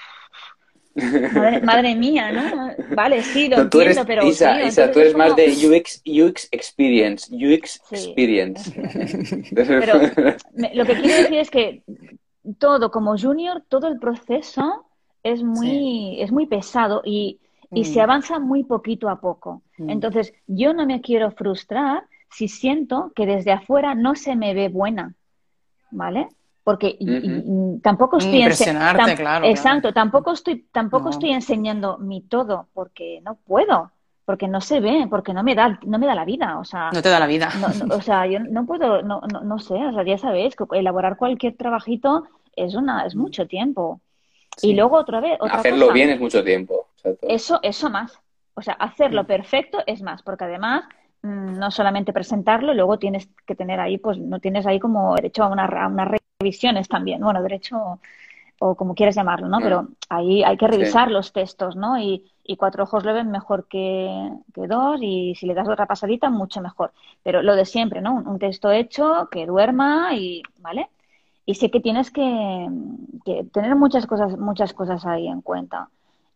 Madre, 1.64 1.96
mía, 1.96 2.32
¿no? 2.32 2.96
Vale, 2.96 3.24
sí, 3.24 3.50
lo 3.50 3.62
entiendo, 3.62 4.04
pero... 4.06 4.28
Isa, 4.28 4.62
Isa 4.64 4.92
tú 4.92 5.00
eres 5.00 5.16
más 5.16 5.36
de 5.36 5.48
UX, 5.48 6.04
UX 6.06 6.48
Experience, 6.52 7.34
UX 7.34 7.82
Experience. 7.92 8.72
pero 9.56 10.00
lo 10.74 10.86
que 10.86 10.94
quiero 10.94 11.24
decir 11.24 11.40
es 11.40 11.50
que 11.50 11.84
todo, 12.60 12.92
como 12.92 13.18
junior, 13.18 13.64
todo 13.68 13.88
el 13.88 13.98
proceso 13.98 14.86
es 15.24 15.42
muy, 15.42 16.22
es 16.22 16.32
muy 16.32 16.46
pesado 16.46 17.02
y, 17.04 17.40
y 17.74 17.86
se 17.86 18.00
mm. 18.00 18.04
avanza 18.04 18.40
muy 18.40 18.64
poquito 18.64 19.10
a 19.10 19.20
poco. 19.20 19.62
Mm. 19.78 19.90
Entonces, 19.90 20.34
yo 20.48 20.74
no 20.74 20.86
me 20.86 21.02
quiero 21.02 21.32
frustrar 21.32 22.04
si 22.30 22.48
siento 22.48 23.12
que 23.16 23.26
desde 23.26 23.52
afuera 23.52 23.96
no 23.96 24.16
se 24.16 24.36
me 24.36 24.54
ve 24.54 24.70
buena, 24.70 25.14
¿vale? 25.92 26.28
porque 26.64 26.98
tampoco 27.82 28.18
estoy 28.18 28.42
enseñando 28.42 29.16
claro, 29.16 29.46
exacto 29.46 29.94
tampoco 29.94 30.32
estoy 30.32 30.66
tampoco 30.72 31.10
estoy 31.10 31.32
enseñando 31.32 31.98
mi 31.98 32.22
todo 32.22 32.68
porque 32.74 33.20
no 33.24 33.36
puedo 33.36 33.92
porque 34.26 34.48
no 34.48 34.62
se 34.62 34.80
ve 34.80 35.08
porque 35.10 35.34
no 35.34 35.44
me 35.44 35.56
da 35.56 35.78
no 35.84 36.00
me 36.00 36.08
da 36.08 36.16
la 36.16 36.24
vida 36.24 36.58
o 36.60 36.64
sea 36.64 36.90
no 36.94 37.02
te 37.02 37.10
da 37.10 37.20
la 37.20 37.28
vida. 37.28 37.50
o 37.90 38.02
sea 38.02 38.26
yo 38.28 38.40
no 38.40 38.66
puedo 38.66 39.02
no, 39.02 39.22
no, 39.22 39.60
sé 39.60 39.76
o 39.76 39.94
sea 39.94 40.04
ya 40.04 40.18
sabéis 40.18 40.56
que 40.56 40.64
elaborar 40.72 41.18
cualquier 41.18 41.58
trabajito 41.58 42.24
es 42.56 42.76
una 42.76 43.06
es 43.06 43.16
mucho 43.16 43.48
tiempo. 43.48 44.00
Y 44.62 44.76
luego 44.76 44.98
otra 44.98 45.20
vez 45.20 45.40
hacerlo 45.42 45.92
bien 45.92 46.12
es 46.12 46.20
mucho 46.20 46.44
tiempo 46.44 46.88
eso 47.22 47.60
eso 47.64 47.90
más 47.90 48.20
o 48.54 48.62
sea 48.62 48.74
hacerlo 48.76 49.26
perfecto 49.26 49.80
es 49.86 50.02
más 50.02 50.22
porque 50.24 50.46
además 50.46 50.86
mm, 51.22 51.58
no 51.58 51.72
solamente 51.72 52.14
presentarlo, 52.14 52.74
luego 52.74 53.00
tienes 53.00 53.30
que 53.46 53.56
tener 53.56 53.80
ahí, 53.80 53.98
pues 53.98 54.18
no 54.18 54.40
tienes 54.40 54.66
ahí 54.66 54.80
como 54.80 55.16
derecho 55.16 55.44
a 55.44 55.48
una, 55.48 55.66
a 55.66 55.88
una 55.88 56.12
revisiones 56.40 56.88
también, 56.88 57.22
bueno, 57.22 57.42
derecho 57.42 58.00
o 58.60 58.76
como 58.76 58.96
quieras 58.96 59.16
llamarlo, 59.16 59.48
¿no? 59.50 59.60
Pero 59.60 59.90
ahí 60.10 60.44
hay 60.44 60.56
que 60.58 60.68
revisar 60.68 61.12
los 61.12 61.34
textos, 61.34 61.76
¿no? 61.76 62.00
Y, 62.00 62.24
cuatro 62.58 62.84
ojos 62.84 63.04
lo 63.04 63.14
ven 63.14 63.32
mejor 63.32 63.68
que, 63.68 64.30
dos 64.56 65.00
y 65.02 65.36
si 65.36 65.48
le 65.48 65.54
das 65.54 65.68
otra 65.68 65.86
pasadita, 65.86 66.30
mucho 66.30 66.62
mejor. 66.62 66.94
Pero 67.24 67.42
lo 67.42 67.56
de 67.56 67.66
siempre, 67.66 68.00
¿no? 68.00 68.14
Un, 68.14 68.40
texto 68.40 68.72
hecho, 68.72 69.28
que 69.32 69.46
duerma 69.46 70.16
y, 70.16 70.44
¿vale? 70.60 70.90
Y 71.46 71.56
sé 71.56 71.72
que 71.72 71.82
tienes 71.82 72.10
que, 72.10 72.70
tener 73.52 73.76
muchas 73.76 74.06
cosas, 74.06 74.38
muchas 74.38 74.74
cosas 74.74 75.06
ahí 75.06 75.28
en 75.28 75.42
cuenta. 75.42 75.90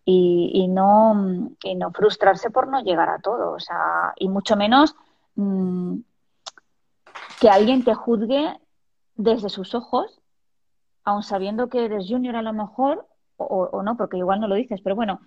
Y, 0.09 0.69
no, 0.69 1.49
y 1.63 1.75
no 1.75 1.91
frustrarse 1.91 2.49
por 2.49 2.69
no 2.69 2.79
llegar 2.79 3.09
a 3.09 3.19
todo, 3.19 3.51
o 3.51 3.59
sea, 3.59 4.13
y 4.15 4.29
mucho 4.29 4.55
menos 4.55 4.95
mm, 5.35 5.97
que 7.41 7.49
alguien 7.49 7.83
te 7.83 7.93
juzgue 7.93 8.57
desde 9.15 9.49
sus 9.49 9.75
ojos, 9.75 10.21
aun 11.03 11.23
sabiendo 11.23 11.67
que 11.67 11.83
eres 11.83 12.05
junior 12.07 12.37
a 12.37 12.41
lo 12.41 12.53
mejor, 12.53 13.05
o, 13.35 13.83
no, 13.83 13.97
porque 13.97 14.15
igual 14.15 14.39
no 14.39 14.47
lo 14.47 14.55
dices, 14.55 14.79
pero 14.81 14.95
bueno, 14.95 15.19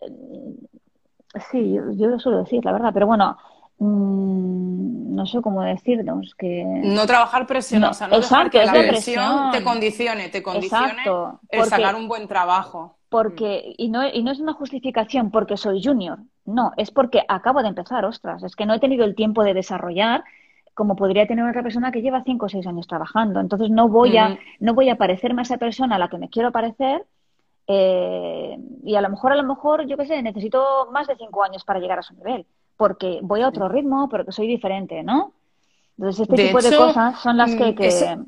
eh, 0.00 0.10
sí, 1.50 1.74
yo, 1.74 2.06
lo 2.06 2.18
suelo 2.18 2.38
decir, 2.38 2.64
la 2.64 2.72
verdad, 2.72 2.92
pero 2.94 3.06
bueno, 3.06 3.36
mm, 3.76 5.14
no 5.14 5.26
sé 5.26 5.42
cómo 5.42 5.62
decirnos 5.62 6.34
que 6.34 6.64
no 6.64 7.06
trabajar 7.06 7.46
presión, 7.46 7.84
o 7.84 7.92
sea, 7.92 8.08
no 8.08 8.18
dejar 8.18 8.50
que 8.50 8.64
la 8.64 8.72
presión, 8.72 9.50
te 9.52 9.62
condicione, 9.62 10.30
te 10.30 10.42
condicione 10.42 11.02
el 11.50 11.64
sacar 11.66 11.94
un 11.94 12.08
buen 12.08 12.26
trabajo. 12.26 12.96
Porque, 13.14 13.76
y 13.78 13.90
no, 13.90 14.04
y 14.08 14.24
no 14.24 14.32
es 14.32 14.40
una 14.40 14.54
justificación 14.54 15.30
porque 15.30 15.56
soy 15.56 15.80
junior, 15.80 16.18
no, 16.44 16.72
es 16.76 16.90
porque 16.90 17.22
acabo 17.28 17.62
de 17.62 17.68
empezar, 17.68 18.04
ostras, 18.04 18.42
es 18.42 18.56
que 18.56 18.66
no 18.66 18.74
he 18.74 18.80
tenido 18.80 19.04
el 19.04 19.14
tiempo 19.14 19.44
de 19.44 19.54
desarrollar 19.54 20.24
como 20.74 20.96
podría 20.96 21.24
tener 21.24 21.48
otra 21.48 21.62
persona 21.62 21.92
que 21.92 22.02
lleva 22.02 22.24
cinco 22.24 22.46
o 22.46 22.48
seis 22.48 22.66
años 22.66 22.88
trabajando. 22.88 23.38
Entonces 23.38 23.70
no 23.70 23.88
voy 23.88 24.16
a, 24.16 24.36
no 24.58 24.74
voy 24.74 24.88
a 24.88 24.96
parecerme 24.96 25.42
a 25.42 25.44
esa 25.44 25.58
persona 25.58 25.94
a 25.94 26.00
la 26.00 26.08
que 26.08 26.18
me 26.18 26.28
quiero 26.28 26.50
parecer 26.50 27.06
eh, 27.68 28.58
y 28.82 28.96
a 28.96 29.00
lo 29.00 29.10
mejor, 29.10 29.30
a 29.30 29.36
lo 29.36 29.44
mejor, 29.44 29.86
yo 29.86 29.96
qué 29.96 30.06
sé, 30.06 30.20
necesito 30.20 30.88
más 30.90 31.06
de 31.06 31.14
cinco 31.14 31.44
años 31.44 31.64
para 31.64 31.78
llegar 31.78 32.00
a 32.00 32.02
su 32.02 32.14
nivel, 32.14 32.46
porque 32.76 33.20
voy 33.22 33.42
a 33.42 33.48
otro 33.48 33.68
ritmo, 33.68 34.08
porque 34.08 34.32
soy 34.32 34.48
diferente, 34.48 35.04
¿no? 35.04 35.34
Entonces 35.96 36.28
este 36.28 36.48
tipo 36.48 36.60
de 36.60 36.76
cosas 36.76 37.20
son 37.20 37.36
las 37.36 37.54
que... 37.54 38.16
Mm, 38.16 38.26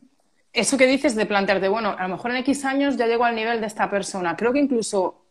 eso 0.57 0.79
que 0.79 0.87
dices 0.87 1.15
de 1.15 1.27
plantearte, 1.27 1.69
bueno, 1.69 1.95
a 1.99 2.03
lo 2.03 2.17
mejor 2.17 2.31
en 2.31 2.39
X 2.39 2.65
años 2.65 2.97
ya 2.97 3.07
llego 3.07 3.25
al 3.25 3.37
nivel 3.37 3.61
de 3.61 3.67
esta 3.67 3.91
persona. 3.91 4.37
Creo 4.37 4.53
que 4.53 4.59
incluso 4.59 5.27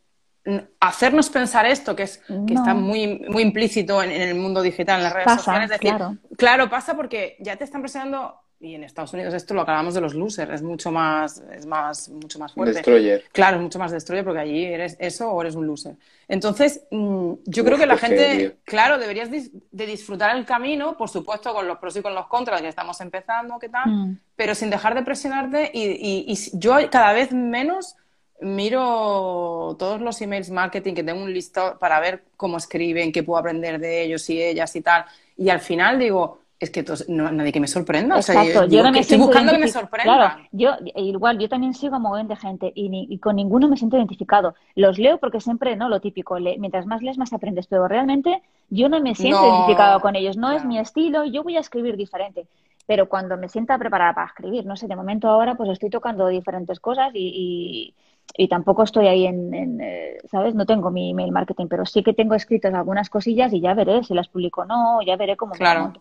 hacernos 0.79 1.29
pensar 1.29 1.65
esto, 1.65 1.95
que, 1.95 2.03
es, 2.03 2.21
que 2.47 2.53
está 2.53 2.75
muy, 2.75 3.25
muy 3.29 3.41
implícito 3.41 4.03
en, 4.03 4.11
el 4.11 4.35
mundo 4.35 4.61
digital, 4.61 4.97
en 4.97 5.03
las 5.03 5.13
redes 5.13 5.33
sociales. 5.33 5.71
Es 5.71 5.79
decir, 5.79 5.95
claro. 6.37 6.69
pasa 6.69 6.95
porque 6.95 7.35
ya 7.39 7.55
te 7.55 7.63
están 7.63 7.81
presionando, 7.81 8.35
y 8.59 8.73
en 8.73 8.83
Estados 8.83 9.13
Unidos 9.13 9.33
esto 9.33 9.53
lo 9.53 9.61
acabamos 9.61 9.93
de 9.93 10.01
los 10.01 10.13
losers, 10.13 10.51
es 10.51 10.61
mucho 10.61 10.91
más, 10.91 11.43
es 11.53 11.65
más, 11.65 12.09
mucho 12.09 12.39
más 12.39 12.53
fuerte. 12.53 12.73
Destroyer. 12.73 13.23
Claro, 13.31 13.57
es 13.57 13.63
mucho 13.63 13.79
más 13.79 13.91
destroyer 13.91 14.23
porque 14.23 14.39
allí 14.39 14.65
eres 14.65 14.95
eso 14.99 15.29
o 15.29 15.41
eres 15.41 15.55
un 15.55 15.67
loser. 15.67 15.95
Entonces, 16.27 16.81
mm, 16.89 17.33
yo 17.45 17.65
creo 17.65 17.77
que 17.77 17.85
la 17.85 17.97
gente, 17.97 18.57
claro, 18.63 18.97
deberías 18.97 19.29
de 19.29 19.85
disfrutar 19.85 20.35
el 20.35 20.45
camino, 20.45 20.97
por 20.97 21.09
supuesto, 21.09 21.53
con 21.53 21.67
los 21.67 21.77
pros 21.77 21.95
y 21.97 22.01
con 22.01 22.15
los 22.15 22.27
contras, 22.27 22.61
que 22.61 22.69
estamos 22.69 22.99
empezando, 23.01 23.59
qué 23.59 23.69
tal, 23.69 23.89
mm. 23.89 24.19
pero 24.35 24.55
sin 24.55 24.69
dejar 24.69 24.95
de 24.95 25.03
presionarte 25.03 25.71
y, 25.73 26.25
y 26.27 26.57
yo 26.57 26.77
cada 26.89 27.13
vez 27.13 27.31
menos 27.31 27.95
miro 28.41 29.75
todos 29.79 30.01
los 30.01 30.21
emails 30.21 30.49
marketing 30.49 30.93
que 30.93 31.03
tengo 31.03 31.23
un 31.23 31.33
listo 31.33 31.77
para 31.79 31.99
ver 31.99 32.23
cómo 32.35 32.57
escriben, 32.57 33.11
qué 33.11 33.23
puedo 33.23 33.39
aprender 33.39 33.79
de 33.79 34.03
ellos 34.03 34.29
y 34.29 34.41
ellas 34.41 34.75
y 34.75 34.81
tal. 34.81 35.05
Y 35.37 35.49
al 35.49 35.59
final 35.59 35.99
digo, 35.99 36.44
es 36.59 36.69
que 36.69 36.85
no, 37.09 37.31
nadie 37.31 37.51
que 37.51 37.59
me 37.59 37.67
sorprenda. 37.67 38.15
Exacto. 38.15 38.65
yo, 38.65 38.85
estoy 38.85 39.17
buscando 39.17 39.51
que 39.51 39.57
me 39.59 39.67
sorprenda. 39.67 40.15
Claro, 40.15 40.47
yo 40.51 40.71
igual, 40.95 41.37
yo 41.37 41.49
también 41.49 41.73
sigo 41.73 41.95
a 41.95 41.99
un 41.99 42.27
de 42.27 42.35
gente 42.35 42.71
y, 42.75 43.17
con 43.19 43.35
ninguno 43.35 43.67
me 43.67 43.77
siento 43.77 43.97
identificado. 43.97 44.55
Los 44.75 44.97
leo 44.97 45.17
porque 45.17 45.41
siempre, 45.41 45.75
¿no? 45.75 45.89
Lo 45.89 45.99
típico, 45.99 46.37
mientras 46.39 46.85
más 46.85 47.01
lees, 47.01 47.17
más 47.17 47.33
aprendes. 47.33 47.67
Pero 47.67 47.87
realmente 47.87 48.41
yo 48.69 48.89
no 48.89 49.01
me 49.01 49.15
siento 49.15 49.45
identificado 49.45 49.99
con 49.99 50.15
ellos. 50.15 50.37
No 50.37 50.51
es 50.51 50.63
mi 50.63 50.79
estilo, 50.79 51.25
yo 51.25 51.43
voy 51.43 51.57
a 51.57 51.61
escribir 51.61 51.97
diferente. 51.97 52.47
Pero 52.87 53.09
cuando 53.09 53.35
me 53.35 53.49
sienta 53.49 53.77
preparada 53.77 54.13
para 54.13 54.27
escribir, 54.27 54.65
no 54.65 54.75
sé, 54.75 54.87
de 54.87 54.95
momento 54.95 55.27
ahora 55.27 55.55
pues 55.55 55.69
estoy 55.69 55.89
tocando 55.89 56.27
diferentes 56.27 56.79
cosas 56.79 57.11
y 57.13 57.93
y 58.37 58.47
tampoco 58.47 58.83
estoy 58.83 59.07
ahí 59.07 59.25
en, 59.25 59.79
eh, 59.81 60.17
¿sabes? 60.29 60.55
No 60.55 60.65
tengo 60.65 60.91
mi 60.91 61.11
email 61.11 61.31
marketing, 61.31 61.67
pero 61.67 61.85
sí 61.85 62.03
que 62.03 62.13
tengo 62.13 62.35
escritas 62.35 62.73
algunas 62.73 63.09
cosillas 63.09 63.53
y 63.53 63.61
ya 63.61 63.73
veré 63.73 64.03
si 64.03 64.13
las 64.13 64.27
publico 64.27 64.61
o 64.61 64.65
no, 64.65 65.01
ya 65.05 65.15
veré 65.15 65.37
cómo. 65.37 65.53
Claro. 65.53 65.93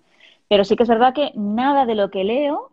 Pero 0.49 0.65
sí 0.65 0.77
que 0.77 0.83
es 0.83 0.89
verdad 0.89 1.15
que 1.15 1.33
nada 1.35 1.87
de 1.87 1.95
lo 1.95 2.11
que 2.11 2.25
leo 2.25 2.71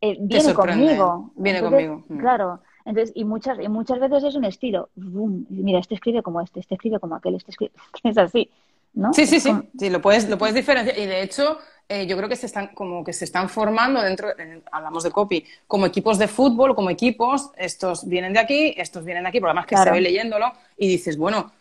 eh, 0.00 0.16
viene 0.20 0.54
conmigo. 0.54 1.30
Viene 1.36 1.60
conmigo. 1.60 2.04
Mm. 2.08 2.18
Claro. 2.18 2.60
Entonces, 2.84 3.12
y 3.16 3.24
muchas, 3.24 3.58
y 3.60 3.68
muchas 3.68 3.98
veces 3.98 4.24
es 4.24 4.34
un 4.36 4.44
estilo. 4.44 4.90
mira, 4.94 5.80
este 5.80 5.94
escribe 5.94 6.22
como 6.22 6.40
este, 6.40 6.60
este 6.60 6.74
escribe 6.74 7.00
como 7.00 7.16
aquel, 7.16 7.34
este 7.34 7.50
escribe. 7.50 7.72
Es 8.04 8.18
así. 8.18 8.50
¿no? 8.94 9.12
Sí, 9.12 9.26
sí, 9.26 9.40
sí. 9.40 9.52
Sí, 9.78 9.90
lo 9.90 10.00
puedes, 10.00 10.28
lo 10.28 10.38
puedes 10.38 10.54
diferenciar. 10.54 10.98
Y 10.98 11.06
de 11.06 11.22
hecho, 11.22 11.58
eh, 11.88 12.06
yo 12.06 12.16
creo 12.16 12.28
que 12.28 12.36
se 12.36 12.46
están 12.46 12.68
como 12.68 13.04
que 13.04 13.12
se 13.12 13.24
están 13.24 13.48
formando 13.48 14.00
dentro, 14.02 14.28
hablamos 14.72 15.04
de 15.04 15.10
copy, 15.10 15.44
como 15.66 15.86
equipos 15.86 16.18
de 16.18 16.28
fútbol, 16.28 16.74
como 16.74 16.90
equipos, 16.90 17.50
estos 17.56 18.08
vienen 18.08 18.32
de 18.32 18.40
aquí, 18.40 18.74
estos 18.76 19.04
vienen 19.04 19.24
de 19.24 19.28
aquí, 19.28 19.40
por 19.40 19.50
además 19.50 19.66
que 19.66 19.76
se 19.76 19.90
ve 19.90 20.00
leyéndolo 20.00 20.52
y 20.76 20.88
dices, 20.88 21.16
bueno, 21.16 21.52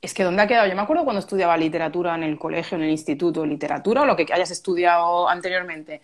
es 0.00 0.14
que 0.14 0.22
¿dónde 0.22 0.42
ha 0.42 0.46
quedado? 0.46 0.68
Yo 0.68 0.76
me 0.76 0.82
acuerdo 0.82 1.04
cuando 1.04 1.20
estudiaba 1.20 1.56
literatura 1.56 2.14
en 2.14 2.22
el 2.22 2.38
colegio, 2.38 2.76
en 2.76 2.84
el 2.84 2.90
instituto, 2.90 3.44
literatura 3.44 4.02
o 4.02 4.06
lo 4.06 4.16
que 4.16 4.26
hayas 4.32 4.50
estudiado 4.50 5.28
anteriormente, 5.28 6.00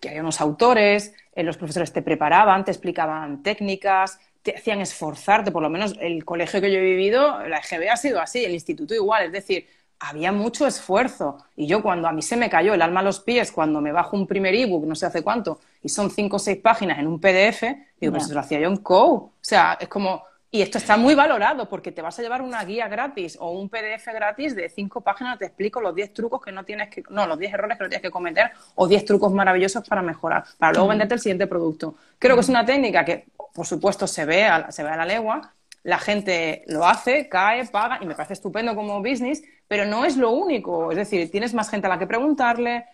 que 0.00 0.10
había 0.10 0.20
unos 0.20 0.40
autores, 0.40 1.14
eh, 1.34 1.42
los 1.42 1.56
profesores 1.56 1.92
te 1.92 2.02
preparaban, 2.02 2.64
te 2.64 2.70
explicaban 2.70 3.42
técnicas, 3.42 4.20
te 4.42 4.56
hacían 4.56 4.80
esforzarte, 4.80 5.50
por 5.50 5.62
lo 5.62 5.70
menos 5.70 5.94
el 6.00 6.24
colegio 6.24 6.60
que 6.60 6.70
yo 6.70 6.78
he 6.78 6.82
vivido, 6.82 7.46
la 7.48 7.58
EGB 7.58 7.90
ha 7.90 7.96
sido 7.96 8.20
así, 8.20 8.44
el 8.44 8.52
instituto 8.52 8.94
igual, 8.94 9.26
es 9.26 9.32
decir, 9.32 9.66
había 10.00 10.30
mucho 10.32 10.66
esfuerzo. 10.66 11.38
Y 11.56 11.66
yo 11.66 11.82
cuando 11.82 12.08
a 12.08 12.12
mí 12.12 12.22
se 12.22 12.36
me 12.36 12.48
cayó 12.48 12.74
el 12.74 12.82
alma 12.82 13.00
a 13.00 13.02
los 13.02 13.20
pies, 13.20 13.50
cuando 13.50 13.80
me 13.80 13.92
bajo 13.92 14.16
un 14.16 14.26
primer 14.26 14.54
ebook, 14.54 14.86
no 14.86 14.94
sé 14.94 15.06
hace 15.06 15.22
cuánto, 15.22 15.60
y 15.82 15.88
son 15.88 16.10
cinco 16.10 16.36
o 16.36 16.38
seis 16.38 16.58
páginas 16.58 16.98
en 16.98 17.06
un 17.06 17.20
PDF, 17.20 17.62
digo, 18.00 18.12
pues 18.12 18.24
eso 18.24 18.34
lo 18.34 18.40
hacía 18.40 18.60
yo 18.60 18.68
en 18.68 18.76
Co. 18.78 19.06
O 19.06 19.32
sea, 19.40 19.76
es 19.80 19.88
como, 19.88 20.22
y 20.50 20.62
esto 20.62 20.78
está 20.78 20.96
muy 20.96 21.14
valorado 21.14 21.68
porque 21.68 21.92
te 21.92 22.00
vas 22.00 22.18
a 22.18 22.22
llevar 22.22 22.40
una 22.40 22.64
guía 22.64 22.88
gratis 22.88 23.36
o 23.38 23.50
un 23.50 23.68
PDF 23.68 24.06
gratis 24.06 24.56
de 24.56 24.68
cinco 24.70 25.02
páginas, 25.02 25.38
te 25.38 25.46
explico 25.46 25.80
los 25.80 25.94
diez 25.94 26.12
trucos 26.14 26.40
que 26.40 26.52
no 26.52 26.64
tienes 26.64 26.88
que, 26.88 27.02
no, 27.10 27.26
los 27.26 27.38
diez 27.38 27.52
errores 27.52 27.76
que 27.76 27.84
no 27.84 27.90
tienes 27.90 28.02
que 28.02 28.10
cometer 28.10 28.50
o 28.74 28.88
diez 28.88 29.04
trucos 29.04 29.32
maravillosos 29.32 29.86
para 29.86 30.00
mejorar, 30.00 30.44
para 30.56 30.72
luego 30.72 30.88
venderte 30.88 31.14
el 31.14 31.20
siguiente 31.20 31.46
producto. 31.46 31.96
Creo 32.18 32.34
que 32.34 32.40
es 32.40 32.48
una 32.48 32.64
técnica 32.64 33.04
que, 33.04 33.26
por 33.52 33.66
supuesto, 33.66 34.06
se 34.06 34.24
ve 34.24 34.48
se 34.70 34.82
ve 34.82 34.88
a 34.88 34.96
la 34.96 35.04
legua, 35.04 35.54
la 35.82 35.98
gente 35.98 36.64
lo 36.66 36.86
hace, 36.86 37.28
cae, 37.28 37.66
paga 37.66 37.98
y 38.00 38.06
me 38.06 38.14
parece 38.14 38.34
estupendo 38.34 38.74
como 38.74 39.00
business, 39.00 39.42
pero 39.66 39.84
no 39.84 40.04
es 40.06 40.16
lo 40.16 40.30
único. 40.30 40.90
Es 40.90 40.96
decir, 40.96 41.30
tienes 41.30 41.52
más 41.52 41.68
gente 41.68 41.86
a 41.86 41.90
la 41.90 41.98
que 41.98 42.06
preguntarle, 42.06 42.86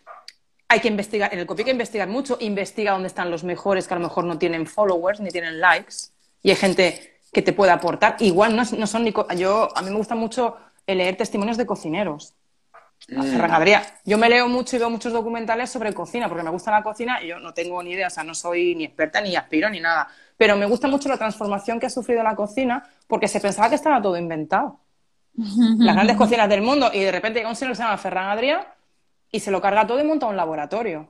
hay 0.69 0.81
que 0.81 0.89
investigar, 0.89 1.33
en 1.33 1.39
el 1.39 1.47
copy 1.47 1.61
hay 1.61 1.67
que 1.67 1.71
investigar 1.71 2.09
mucho, 2.09 2.37
investiga 2.41 2.93
dónde 2.93 3.09
están 3.09 3.31
los 3.31 3.45
mejores 3.45 3.87
que 3.87 3.95
a 3.95 3.99
lo 3.99 4.03
mejor 4.03 4.25
no 4.25 4.39
tienen 4.39 4.67
followers 4.67 5.21
ni 5.21 5.31
tienen 5.31 5.61
likes 5.61 5.95
y 6.43 6.51
hay 6.51 6.57
gente 6.57 7.14
que 7.35 7.43
te 7.43 7.53
puede 7.53 7.73
aportar. 7.73 8.17
Igual 8.21 8.57
no, 8.57 8.65
son 8.65 9.05
ni... 9.05 9.13
Yo, 9.37 9.69
a 9.77 9.83
mí 9.83 9.91
me 9.91 9.97
gusta 9.97 10.15
mucho 10.15 10.57
leer 10.87 11.17
testimonios 11.17 11.59
de 11.59 11.67
cocineros. 11.67 12.35
Mm. 13.09 13.37
Yo 14.07 14.17
me 14.17 14.29
leo 14.31 14.49
mucho 14.49 14.77
y 14.77 14.79
veo 14.79 14.89
muchos 14.89 15.13
documentales 15.13 15.69
sobre 15.69 15.93
cocina, 15.93 16.29
porque 16.29 16.43
me 16.43 16.51
gusta 16.51 16.71
la 16.71 16.83
cocina 16.83 17.23
y 17.23 17.29
yo 17.29 17.39
no 17.39 17.53
tengo 17.53 17.83
ni 17.83 17.91
idea, 17.91 18.07
o 18.07 18.11
sea, 18.11 18.25
no 18.25 18.35
soy 18.35 18.75
ni 18.75 18.85
experta 18.85 19.21
ni 19.21 19.37
aspiro 19.37 19.69
ni 19.69 19.81
nada. 19.81 20.09
Pero 20.39 20.57
me 20.57 20.65
gusta 20.65 20.89
mucho 20.89 21.09
la 21.09 21.19
transformación 21.19 21.79
que 21.79 21.87
ha 21.87 21.91
sufrido 21.91 22.23
la 22.23 22.35
cocina 22.35 22.89
porque 23.07 23.29
se 23.29 23.41
pensaba 23.41 23.69
que 23.69 23.75
estaba 23.75 24.01
todo 24.01 24.17
inventado. 24.17 24.81
Las 25.35 25.95
grandes 25.97 26.17
cocinas 26.17 26.49
del 26.49 26.63
mundo 26.63 26.91
y 26.95 27.01
de 27.01 27.13
repente 27.13 27.41
llega 27.41 27.51
un 27.51 27.57
señor 27.57 27.73
que 27.73 27.77
se 27.77 27.83
llama 27.83 27.99
Ferran 27.99 28.39
Adrià 28.39 28.67
y 29.31 29.41
se 29.41 29.51
lo 29.51 29.61
carga 29.61 29.87
todo 29.87 30.01
y 30.01 30.05
monta 30.05 30.27
un 30.27 30.37
laboratorio, 30.37 31.09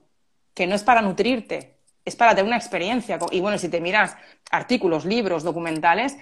que 0.55 0.67
no 0.67 0.75
es 0.75 0.83
para 0.83 1.03
nutrirte, 1.03 1.74
es 2.05 2.17
para 2.17 2.33
tener 2.35 2.47
una 2.47 2.57
experiencia. 2.57 3.19
Y 3.31 3.41
bueno, 3.41 3.59
si 3.59 3.69
te 3.69 3.81
miras 3.81 4.17
artículos, 4.51 5.05
libros, 5.05 5.43
documentales, 5.43 6.17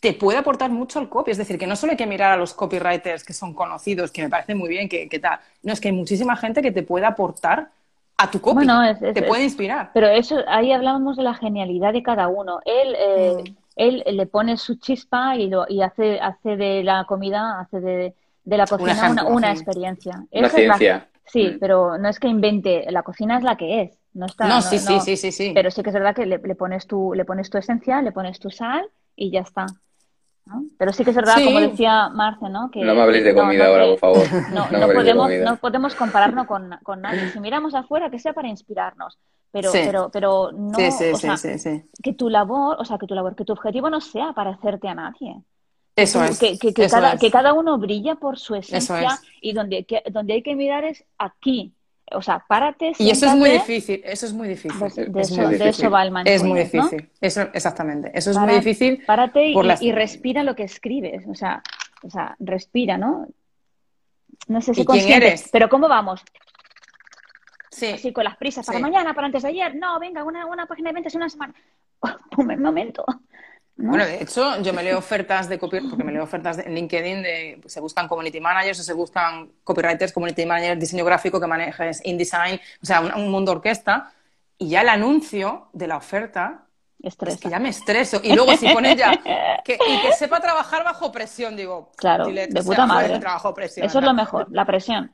te 0.00 0.12
puede 0.12 0.38
aportar 0.38 0.70
mucho 0.70 0.98
el 1.00 1.08
copy. 1.08 1.30
Es 1.30 1.38
decir, 1.38 1.58
que 1.58 1.66
no 1.66 1.76
solo 1.76 1.92
hay 1.92 1.96
que 1.96 2.06
mirar 2.06 2.32
a 2.32 2.36
los 2.36 2.54
copywriters 2.54 3.24
que 3.24 3.32
son 3.32 3.54
conocidos, 3.54 4.10
que 4.10 4.22
me 4.22 4.28
parece 4.28 4.54
muy 4.54 4.68
bien, 4.68 4.88
que, 4.88 5.06
tal. 5.20 5.38
No, 5.62 5.72
es 5.72 5.80
que 5.80 5.88
hay 5.88 5.94
muchísima 5.94 6.36
gente 6.36 6.60
que 6.60 6.72
te 6.72 6.82
puede 6.82 7.06
aportar 7.06 7.70
a 8.16 8.30
tu 8.30 8.40
copy. 8.40 8.66
te 9.14 9.22
puede 9.22 9.44
inspirar. 9.44 9.90
Pero 9.94 10.08
eso, 10.08 10.38
ahí 10.48 10.72
hablábamos 10.72 11.16
de 11.16 11.22
la 11.22 11.34
genialidad 11.34 11.92
de 11.92 12.02
cada 12.02 12.28
uno. 12.28 12.60
Él, 12.64 12.96
eh, 12.98 13.36
mm. 13.42 13.54
él 13.76 14.04
le 14.06 14.26
pone 14.26 14.56
su 14.56 14.76
chispa 14.76 15.36
y, 15.36 15.48
lo, 15.48 15.66
y 15.68 15.82
hace, 15.82 16.20
hace 16.20 16.56
de 16.56 16.82
la 16.82 17.04
comida, 17.04 17.60
hace 17.60 17.80
de, 17.80 18.14
la 18.44 18.66
cocina 18.66 19.24
una, 19.26 19.52
experiencia. 19.52 20.26
Una 20.30 20.48
ciencia. 20.48 21.08
sí, 21.24 21.48
mm. 21.48 21.58
pero 21.58 21.96
no 21.96 22.08
es 22.08 22.18
que 22.18 22.28
invente, 22.28 22.84
la 22.90 23.02
cocina 23.02 23.38
es 23.38 23.44
la 23.44 23.56
que 23.56 23.82
es. 23.82 24.01
No, 24.14 24.26
está, 24.26 24.46
no, 24.46 24.60
sí, 24.60 24.78
sí, 24.78 25.00
sí, 25.00 25.16
sí, 25.16 25.32
sí. 25.32 25.52
Pero 25.54 25.70
sí 25.70 25.82
que 25.82 25.90
es 25.90 25.94
verdad 25.94 26.14
que 26.14 26.26
le, 26.26 26.38
le, 26.38 26.54
pones 26.54 26.86
tu, 26.86 27.14
le 27.14 27.24
pones 27.24 27.48
tu 27.48 27.58
esencia, 27.58 28.02
le 28.02 28.12
pones 28.12 28.38
tu 28.38 28.50
sal 28.50 28.88
y 29.16 29.30
ya 29.30 29.40
está. 29.40 29.66
Pero 30.76 30.92
sí 30.92 31.04
que 31.04 31.10
es 31.10 31.16
verdad, 31.16 31.36
como 31.44 31.60
decía 31.60 32.08
Marce, 32.08 32.48
¿no? 32.48 32.70
Que, 32.70 32.80
no 32.84 32.94
me 32.94 33.02
habléis 33.02 33.24
de 33.24 33.34
comida 33.34 33.66
ahora, 33.66 33.86
por 33.86 33.98
favor. 33.98 34.26
No, 34.52 34.68
no, 34.70 34.92
podemos, 34.92 35.30
no 35.30 35.56
podemos 35.56 35.94
compararnos 35.94 36.46
con, 36.46 36.70
con, 36.82 37.00
nadie. 37.00 37.30
Si 37.30 37.40
miramos 37.40 37.74
afuera, 37.74 38.10
que 38.10 38.18
sea 38.18 38.32
para 38.32 38.48
inspirarnos. 38.48 39.18
Pero, 39.52 39.70
pero, 39.72 40.10
pero 40.10 40.50
no, 40.52 40.78
o 40.78 41.16
sea, 41.16 41.36
que 42.02 42.14
tu 42.14 42.28
labor, 42.28 42.76
o 42.80 42.84
sea, 42.84 42.98
que 42.98 43.06
tu 43.06 43.14
labor, 43.14 43.36
que 43.36 43.44
tu 43.44 43.52
objetivo 43.52 43.90
no 43.90 44.00
sea 44.00 44.32
parecerte 44.32 44.88
a 44.88 44.94
nadie. 44.94 45.36
Eso 45.94 46.24
es. 46.24 46.38
Que, 46.38 46.58
que, 46.58 46.72
cada, 46.72 47.18
que 47.18 47.30
cada 47.30 47.52
uno 47.52 47.78
brilla 47.78 48.14
por 48.14 48.38
su 48.38 48.54
esencia 48.54 49.20
y 49.40 49.52
donde, 49.52 49.86
donde 50.10 50.32
hay 50.32 50.42
que 50.42 50.56
mirar 50.56 50.84
es 50.84 51.04
aquí, 51.18 51.74
o 52.14 52.22
sea, 52.22 52.44
párate. 52.46 52.92
Y 52.98 53.10
eso 53.10 53.26
es 53.26 53.34
muy 53.34 53.50
difícil, 53.50 54.00
eso 54.04 54.26
es 54.26 54.32
muy 54.32 54.48
difícil. 54.48 55.12
De, 55.12 55.68
eso, 55.68 55.90
va 55.90 56.02
el 56.02 56.10
manual. 56.10 56.34
Es 56.34 56.42
muy 56.42 56.60
difícil, 56.60 57.08
eso, 57.20 57.42
exactamente. 57.52 58.10
Eso 58.14 58.30
es 58.30 58.38
muy 58.38 58.54
difícil. 58.54 59.02
Párate 59.06 59.52
y, 59.80 59.92
respira 59.92 60.42
lo 60.42 60.54
que 60.54 60.64
escribes, 60.64 61.26
o 61.28 61.34
sea, 61.34 61.62
o 62.02 62.10
sea, 62.10 62.36
respira, 62.38 62.98
¿no? 62.98 63.26
No 64.48 64.60
sé 64.60 64.74
si 64.74 64.84
quién 64.84 65.10
eres? 65.10 65.48
pero 65.52 65.68
¿cómo 65.68 65.88
vamos? 65.88 66.22
Sí. 67.70 68.12
con 68.12 68.24
las 68.24 68.36
prisas, 68.36 68.66
para 68.66 68.78
mañana, 68.78 69.14
para 69.14 69.26
antes 69.26 69.42
de 69.42 69.48
ayer. 69.48 69.74
No, 69.74 69.98
venga, 69.98 70.24
una, 70.24 70.46
una 70.46 70.66
página 70.66 70.90
de 70.90 70.94
ventas 70.94 71.14
en 71.14 71.22
una 71.22 71.28
semana. 71.30 71.54
Un 72.36 72.60
momento. 72.60 73.04
Bueno, 73.82 74.04
de 74.04 74.22
hecho, 74.22 74.60
yo 74.62 74.72
me 74.72 74.82
leo 74.82 74.98
ofertas 74.98 75.48
de 75.48 75.58
copy, 75.58 75.80
porque 75.80 76.04
me 76.04 76.12
leo 76.12 76.22
ofertas 76.22 76.58
en 76.58 76.74
LinkedIn 76.74 77.22
de 77.22 77.60
se 77.66 77.80
buscan 77.80 78.06
community 78.06 78.40
managers 78.40 78.78
o 78.80 78.82
se 78.82 78.92
buscan 78.92 79.50
copywriters, 79.64 80.12
community 80.12 80.46
managers, 80.46 80.78
diseño 80.78 81.04
gráfico 81.04 81.40
que 81.40 81.46
manejes 81.48 82.00
InDesign, 82.04 82.60
o 82.80 82.86
sea, 82.86 83.00
un, 83.00 83.30
mundo 83.30 83.52
orquesta, 83.52 84.12
y 84.56 84.68
ya 84.68 84.82
el 84.82 84.88
anuncio 84.88 85.68
de 85.72 85.88
la 85.88 85.96
oferta 85.96 86.62
es 87.02 87.16
que 87.16 87.50
ya 87.50 87.58
me 87.58 87.70
estreso. 87.70 88.20
Y 88.22 88.34
luego 88.34 88.56
si 88.56 88.68
pones 88.68 88.96
ya 88.96 89.16
que, 89.64 89.74
y 89.74 90.00
que 90.00 90.12
sepa 90.12 90.38
trabajar 90.38 90.84
bajo 90.84 91.10
presión, 91.10 91.56
digo, 91.56 91.90
claro, 91.96 92.26
de 92.26 92.62
puta 92.64 92.86
madre. 92.86 93.20
Presión, 93.54 93.86
Eso 93.86 93.98
es 93.98 94.04
lo 94.04 94.14
mejor, 94.14 94.46
la 94.50 94.64
presión. 94.64 95.10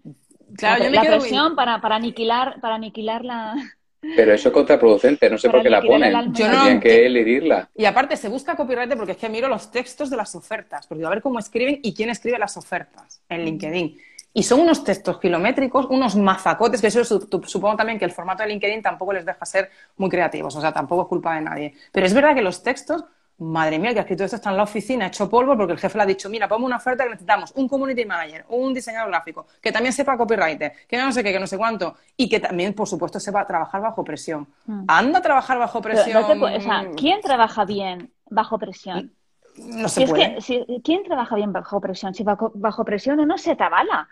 Claro, 0.56 0.78
la, 0.78 0.84
yo 0.84 0.90
me 0.90 0.96
la 0.96 1.18
presión 1.18 1.56
para, 1.56 1.80
para 1.80 1.96
aniquilar, 1.96 2.60
para 2.60 2.74
aniquilar 2.74 3.24
la 3.24 3.54
pero 4.00 4.32
eso 4.32 4.48
es 4.48 4.54
contraproducente, 4.54 5.28
no 5.28 5.38
sé 5.38 5.50
por 5.50 5.62
qué 5.62 5.70
la 5.70 5.82
ponen. 5.82 6.32
Yo 6.32 6.48
no 6.48 6.80
que 6.80 7.06
elidirla. 7.06 7.68
Y 7.76 7.84
aparte 7.84 8.16
se 8.16 8.28
busca 8.28 8.54
copyright 8.54 8.94
porque 8.96 9.12
es 9.12 9.18
que 9.18 9.28
miro 9.28 9.48
los 9.48 9.70
textos 9.70 10.10
de 10.10 10.16
las 10.16 10.34
ofertas, 10.34 10.86
porque 10.86 11.04
a 11.04 11.08
ver 11.08 11.22
cómo 11.22 11.38
escriben 11.38 11.80
y 11.82 11.94
quién 11.94 12.10
escribe 12.10 12.38
las 12.38 12.56
ofertas 12.56 13.20
en 13.28 13.44
LinkedIn. 13.44 13.98
Y 14.34 14.42
son 14.44 14.60
unos 14.60 14.84
textos 14.84 15.18
kilométricos, 15.18 15.86
unos 15.90 16.14
mazacotes, 16.14 16.80
que 16.80 16.86
eso 16.88 17.04
supongo 17.04 17.76
también 17.76 17.98
que 17.98 18.04
el 18.04 18.12
formato 18.12 18.42
de 18.42 18.50
LinkedIn 18.50 18.82
tampoco 18.82 19.12
les 19.12 19.26
deja 19.26 19.44
ser 19.44 19.70
muy 19.96 20.10
creativos, 20.10 20.54
o 20.54 20.60
sea, 20.60 20.72
tampoco 20.72 21.02
es 21.02 21.08
culpa 21.08 21.34
de 21.34 21.40
nadie. 21.40 21.74
Pero 21.90 22.06
es 22.06 22.14
verdad 22.14 22.34
que 22.34 22.42
los 22.42 22.62
textos 22.62 23.04
madre 23.38 23.78
mía, 23.78 23.92
que 23.92 24.00
ha 24.00 24.02
escrito 24.02 24.24
esto 24.24 24.36
está 24.36 24.50
en 24.50 24.56
la 24.56 24.64
oficina, 24.64 25.06
hecho 25.06 25.28
polvo, 25.28 25.56
porque 25.56 25.72
el 25.72 25.78
jefe 25.78 25.96
le 25.96 26.02
ha 26.02 26.06
dicho, 26.06 26.28
mira, 26.28 26.48
ponme 26.48 26.66
una 26.66 26.76
oferta 26.76 27.04
que 27.04 27.10
necesitamos 27.10 27.52
un 27.54 27.68
community 27.68 28.04
manager, 28.04 28.44
un 28.48 28.74
diseñador 28.74 29.10
gráfico, 29.10 29.46
que 29.60 29.70
también 29.70 29.92
sepa 29.92 30.16
copywriter, 30.16 30.72
que 30.88 30.96
no 30.96 31.12
sé 31.12 31.22
qué, 31.22 31.32
que 31.32 31.40
no 31.40 31.46
sé 31.46 31.56
cuánto, 31.56 31.94
y 32.16 32.28
que 32.28 32.40
también, 32.40 32.74
por 32.74 32.88
supuesto, 32.88 33.20
sepa 33.20 33.46
trabajar 33.46 33.80
bajo 33.80 34.02
presión. 34.02 34.48
Mm. 34.66 34.84
Anda 34.88 35.18
a 35.20 35.22
trabajar 35.22 35.58
bajo 35.58 35.80
presión. 35.80 36.24
o 36.42 36.60
sea, 36.60 36.90
¿quién 36.96 37.20
trabaja 37.20 37.64
bien 37.64 38.12
bajo 38.28 38.58
presión? 38.58 39.12
No 39.56 39.88
se 39.88 40.06
puede. 40.06 40.38
¿Quién 40.82 41.02
trabaja 41.04 41.34
bien 41.36 41.52
bajo 41.52 41.80
presión? 41.80 42.14
Si 42.14 42.22
bajo, 42.22 42.52
bajo 42.54 42.84
presión 42.84 43.20
uno 43.20 43.38
se 43.38 43.56
tabala. 43.56 44.08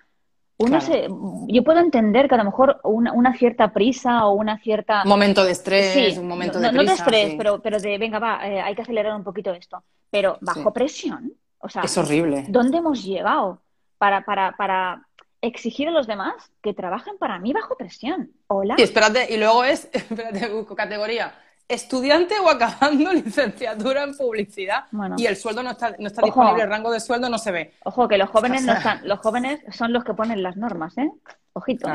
Uno 0.58 0.80
se, 0.80 1.08
yo 1.48 1.64
puedo 1.64 1.80
entender 1.80 2.28
que 2.28 2.34
a 2.34 2.38
lo 2.38 2.44
mejor 2.44 2.80
una, 2.82 3.12
una, 3.12 3.36
cierta 3.36 3.72
prisa 3.72 4.26
o 4.26 4.32
una 4.32 4.58
cierta... 4.58 5.04
Momento 5.04 5.44
de 5.44 5.52
estrés, 5.52 6.16
un 6.16 6.28
momento 6.28 6.58
de 6.58 6.68
prisa. 6.68 6.82
No 6.82 6.88
de 6.88 6.94
estrés, 6.94 7.34
pero, 7.36 7.60
pero 7.60 7.78
de, 7.78 7.98
venga, 7.98 8.18
va, 8.18 8.46
eh, 8.48 8.60
hay 8.62 8.74
que 8.74 8.82
acelerar 8.82 9.14
un 9.14 9.24
poquito 9.24 9.52
esto. 9.52 9.82
Pero 10.10 10.38
bajo 10.40 10.72
presión, 10.72 11.34
o 11.58 11.68
sea... 11.68 11.82
Es 11.82 11.98
horrible. 11.98 12.46
¿Dónde 12.48 12.78
hemos 12.78 13.04
llegado 13.04 13.60
para, 13.98 14.24
para, 14.24 14.56
para 14.56 15.06
exigir 15.42 15.88
a 15.88 15.90
los 15.90 16.06
demás 16.06 16.50
que 16.62 16.72
trabajen 16.72 17.18
para 17.18 17.38
mí 17.38 17.52
bajo 17.52 17.76
presión? 17.76 18.30
Hola. 18.46 18.76
Y 18.78 18.82
espérate, 18.82 19.32
y 19.32 19.36
luego 19.36 19.62
es, 19.62 19.90
espérate, 19.92 20.50
categoría, 20.74 21.34
estudiante 21.68 22.34
o 22.38 22.48
acabando 22.48 23.12
licenciatura 23.12 24.04
en 24.04 24.16
publicidad 24.16 24.84
y 25.16 25.26
el 25.26 25.36
sueldo 25.36 25.62
no 25.62 25.72
está, 25.72 25.96
no 25.98 26.06
está 26.06 26.22
disponible, 26.22 26.62
el 26.62 26.68
rango 26.68 26.90
de 26.90 27.00
sueldo 27.00 27.28
no 27.28 27.38
se 27.38 27.50
ve. 27.50 27.74
Ojo, 27.84 28.08
que 28.08 28.18
los 28.18 28.30
jóvenes 28.30 28.64
no 28.64 28.72
están, 28.72 29.06
los 29.06 29.18
jóvenes 29.20 29.60
son 29.72 29.92
los 29.92 30.04
que 30.04 30.14
ponen 30.14 30.42
las 30.42 30.56
normas, 30.56 30.96
¿eh? 30.98 31.10
Ojito, 31.52 31.88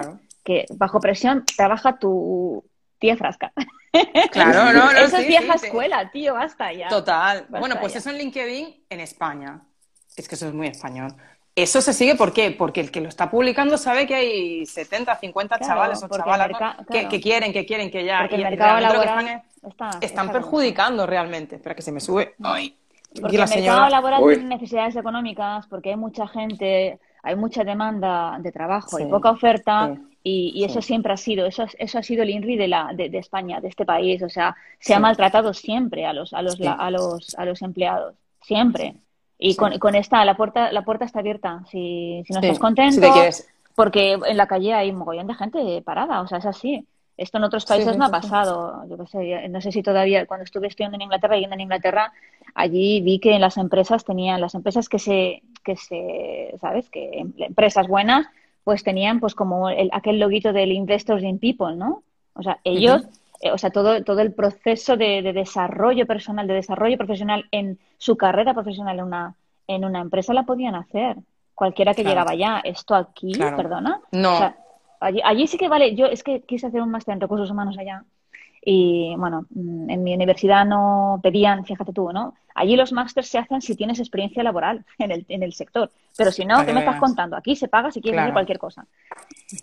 que 0.43 0.65
bajo 0.75 0.99
presión 0.99 1.45
trabaja 1.55 1.97
tu 1.97 2.63
tía 2.99 3.15
frasca. 3.15 3.53
Claro, 4.31 4.65
no, 4.73 4.91
no. 4.91 4.91
Eso 4.91 5.17
es 5.17 5.27
vieja 5.27 5.53
escuela, 5.53 6.09
tío, 6.11 6.33
basta 6.33 6.73
ya. 6.73 6.87
Total. 6.87 7.45
bueno, 7.49 7.75
pues 7.79 7.95
eso 7.95 8.09
en 8.09 8.17
LinkedIn 8.17 8.85
en 8.89 8.99
España. 8.99 9.61
Es 10.15 10.27
que 10.27 10.35
eso 10.35 10.47
es 10.47 10.53
muy 10.53 10.67
español. 10.67 11.15
Eso 11.55 11.81
se 11.81 11.93
sigue, 11.93 12.15
¿por 12.15 12.31
qué? 12.31 12.51
Porque 12.51 12.79
el 12.79 12.91
que 12.91 13.01
lo 13.01 13.09
está 13.09 13.29
publicando 13.29 13.77
sabe 13.77 14.07
que 14.07 14.15
hay 14.15 14.65
70, 14.65 15.17
50 15.17 15.59
chavales 15.59 16.01
o 16.01 16.07
chavalas 16.07 16.49
que, 16.89 17.19
quieren, 17.19 17.51
que 17.51 17.65
quieren, 17.65 17.91
que 17.91 18.05
ya. 18.05 18.27
y 18.31 18.35
el 18.35 18.43
mercado 18.43 18.79
laboral 18.79 19.43
están, 19.99 20.31
perjudicando 20.31 21.05
realmente. 21.05 21.57
Espera 21.57 21.75
que 21.75 21.81
se 21.81 21.91
me 21.91 21.99
sube. 21.99 22.35
Porque 22.39 23.35
el 23.35 23.49
mercado 23.49 23.89
laboral 23.89 24.23
tiene 24.25 24.45
necesidades 24.45 24.95
económicas, 24.95 25.67
porque 25.67 25.89
hay 25.89 25.97
mucha 25.97 26.25
gente, 26.27 26.99
hay 27.21 27.35
mucha 27.35 27.65
demanda 27.65 28.37
de 28.39 28.51
trabajo 28.51 28.99
y 28.99 29.05
poca 29.05 29.31
oferta. 29.31 29.97
Y, 30.23 30.63
eso 30.63 30.81
siempre 30.81 31.11
ha 31.11 31.17
sido, 31.17 31.47
eso, 31.47 31.65
eso 31.77 31.97
ha 31.97 32.03
sido 32.03 32.23
el 32.23 32.29
INRI 32.29 32.55
de, 32.55 32.67
la, 32.69 32.91
de, 32.93 33.09
España, 33.17 33.59
de 33.59 33.67
este 33.67 33.85
país. 33.85 34.21
O 34.23 34.29
sea, 34.29 34.55
se 34.79 34.93
ha 34.93 34.99
maltratado 34.99 35.53
siempre 35.53 36.05
a 36.05 36.13
los, 36.13 36.33
a 36.33 36.41
los, 36.41 36.57
a 36.61 36.89
los, 36.91 37.35
a 37.35 37.43
los 37.43 37.61
empleados. 37.61 38.15
Siempre. 38.41 38.95
Y 39.43 39.55
con, 39.55 39.79
con, 39.79 39.95
esta, 39.95 40.23
la 40.23 40.37
puerta, 40.37 40.71
la 40.71 40.83
puerta 40.83 41.03
está 41.03 41.17
abierta. 41.17 41.63
Si, 41.71 42.23
si 42.27 42.31
no 42.31 42.39
estás 42.39 42.59
contento, 42.59 43.11
porque 43.75 44.13
en 44.13 44.37
la 44.37 44.45
calle 44.45 44.71
hay 44.71 44.91
un 44.91 44.97
mogollón 44.97 45.25
de 45.25 45.33
gente 45.33 45.81
parada, 45.81 46.21
o 46.21 46.27
sea, 46.27 46.37
es 46.37 46.45
así. 46.45 46.85
Esto 47.17 47.39
en 47.39 47.45
otros 47.45 47.65
países 47.65 47.97
no 47.97 48.05
ha 48.05 48.09
pasado. 48.09 48.83
Yo 48.87 49.03
sé, 49.07 49.49
no 49.49 49.59
sé 49.59 49.71
si 49.71 49.81
todavía, 49.81 50.27
cuando 50.27 50.43
estuve 50.43 50.67
estudiando 50.67 50.95
en 50.95 51.01
Inglaterra, 51.01 51.37
yendo 51.37 51.55
en 51.55 51.61
Inglaterra, 51.61 52.13
allí 52.53 53.01
vi 53.01 53.17
que 53.17 53.33
en 53.33 53.41
las 53.41 53.57
empresas 53.57 54.05
tenían, 54.05 54.41
las 54.41 54.53
empresas 54.53 54.87
que 54.87 54.99
se, 54.99 55.41
que 55.63 55.75
se, 55.75 56.53
¿sabes? 56.61 56.87
Que 56.91 57.09
em, 57.11 57.33
empresas 57.37 57.87
buenas, 57.87 58.27
pues 58.63 58.83
tenían 58.83 59.19
pues 59.19 59.33
como 59.33 59.69
el, 59.69 59.89
aquel 59.91 60.19
loguito 60.19 60.53
del 60.53 60.71
Investors 60.71 61.23
in 61.23 61.39
People, 61.39 61.75
¿no? 61.75 62.03
O 62.35 62.43
sea, 62.43 62.59
ellos 62.63 63.07
eh, 63.41 63.51
o 63.51 63.57
sea, 63.57 63.69
todo, 63.71 64.03
todo 64.03 64.21
el 64.21 64.33
proceso 64.33 64.97
de, 64.97 65.21
desarrollo 65.33 66.05
personal, 66.05 66.47
de 66.47 66.53
desarrollo 66.53 66.97
profesional 66.97 67.45
en 67.51 67.79
su 67.97 68.15
carrera 68.15 68.53
profesional 68.53 68.99
en 68.99 69.05
una, 69.05 69.35
en 69.67 69.85
una 69.85 69.99
empresa 69.99 70.33
la 70.33 70.43
podían 70.43 70.75
hacer. 70.75 71.17
Cualquiera 71.55 71.93
que 71.93 72.03
llegaba 72.03 72.31
allá, 72.31 72.61
esto 72.63 72.95
aquí, 72.95 73.33
perdona. 73.37 74.01
No. 74.11 74.53
allí, 74.99 75.21
allí, 75.23 75.47
sí 75.47 75.57
que 75.57 75.69
vale, 75.69 75.95
yo 75.95 76.05
es 76.05 76.23
que 76.23 76.41
quise 76.41 76.67
hacer 76.67 76.81
un 76.81 76.89
máster 76.89 77.13
en 77.13 77.21
recursos 77.21 77.51
humanos 77.51 77.77
allá 77.77 78.03
Y 78.63 79.15
bueno, 79.17 79.47
mm, 79.49 79.89
en 79.89 80.03
mi 80.03 80.13
universidad 80.13 80.65
no 80.65 81.19
pedían, 81.23 81.65
fíjate 81.65 81.93
tú, 81.93 82.11
¿no? 82.11 82.35
Allí 82.53 82.75
los 82.75 82.91
másters 82.91 83.27
se 83.27 83.37
hacen 83.37 83.61
si 83.61 83.75
tienes 83.75 83.99
experiencia 83.99 84.43
laboral 84.43 84.85
en 84.99 85.11
el, 85.11 85.25
en 85.29 85.43
el 85.43 85.53
sector. 85.53 85.89
Pero 86.17 86.31
si 86.31 86.45
no, 86.45 86.63
¿qué 86.65 86.73
me 86.73 86.81
estás 86.81 86.99
contando? 86.99 87.37
Aquí 87.37 87.55
se 87.55 87.67
paga 87.67 87.89
si 87.89 88.01
quieres 88.01 88.19
hacer 88.19 88.33
cualquier 88.33 88.59
cosa. 88.59 88.85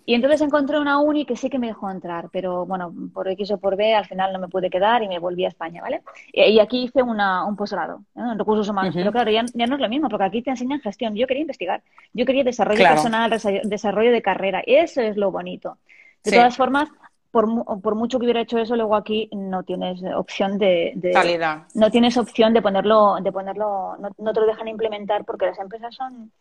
Y 0.07 0.15
entonces 0.15 0.41
encontré 0.41 0.81
una 0.81 0.99
uni 0.99 1.27
que 1.27 1.37
sí 1.37 1.51
que 1.51 1.59
me 1.59 1.69
dejó 1.69 1.91
entrar, 1.91 2.29
pero 2.33 2.65
bueno, 2.67 2.93
por 3.13 3.29
X 3.29 3.53
o 3.53 3.59
por 3.59 3.77
B 3.77 3.95
al 3.95 4.07
final 4.07 4.33
no 4.33 4.39
me 4.39 4.49
pude 4.49 4.71
quedar 4.71 5.03
y 5.03 5.09
me 5.09 5.19
volví 5.19 5.45
a 5.45 5.49
España, 5.49 5.83
¿vale? 5.83 6.03
Y, 6.33 6.59
aquí 6.59 6.85
hice 6.85 7.03
una, 7.03 7.45
un 7.45 7.55
posgrado 7.55 8.01
en 8.17 8.39
recursos 8.39 8.69
humanos. 8.69 8.95
Pero 8.95 9.13
claro, 9.13 9.31
ya, 9.31 9.43
no 9.43 9.75
es 9.75 9.81
lo 9.81 9.89
mismo, 9.89 10.09
porque 10.09 10.25
aquí 10.25 10.43
te 10.43 10.51
enseñan 10.51 10.81
gestión. 10.81 11.15
Yo 11.15 11.27
quería 11.27 11.43
investigar. 11.43 11.83
Yo 12.15 12.25
quería 12.25 12.45
desarrollo 12.45 12.83
personal, 12.83 13.31
desarrollo 13.65 14.11
de 14.11 14.23
carrera. 14.23 14.63
Eso 14.67 15.03
es 15.03 15.17
lo 15.17 15.31
bonito. 15.31 15.77
De 16.25 16.33
todas 16.33 16.57
formas, 16.57 16.89
por, 17.31 17.81
por, 17.81 17.95
mucho 17.95 18.19
que 18.19 18.25
hubiera 18.25 18.41
hecho 18.41 18.59
eso, 18.59 18.77
luego 18.77 18.97
aquí 18.97 19.29
no 19.33 19.63
tienes 19.63 20.01
opción 20.15 20.59
de, 20.59 20.99
Calidad. 21.13 21.65
No 21.75 21.91
tienes 21.91 22.17
opción 22.17 22.55
de 22.55 22.63
ponerlo, 22.63 23.17
de 23.21 23.33
ponerlo, 23.33 23.97
no, 23.99 24.33
te 24.33 24.41
lo 24.41 24.47
dejan 24.47 24.69
implementar 24.69 25.25
porque 25.25 25.47
las 25.47 25.59
empresas 25.59 25.95
son, 25.95 26.33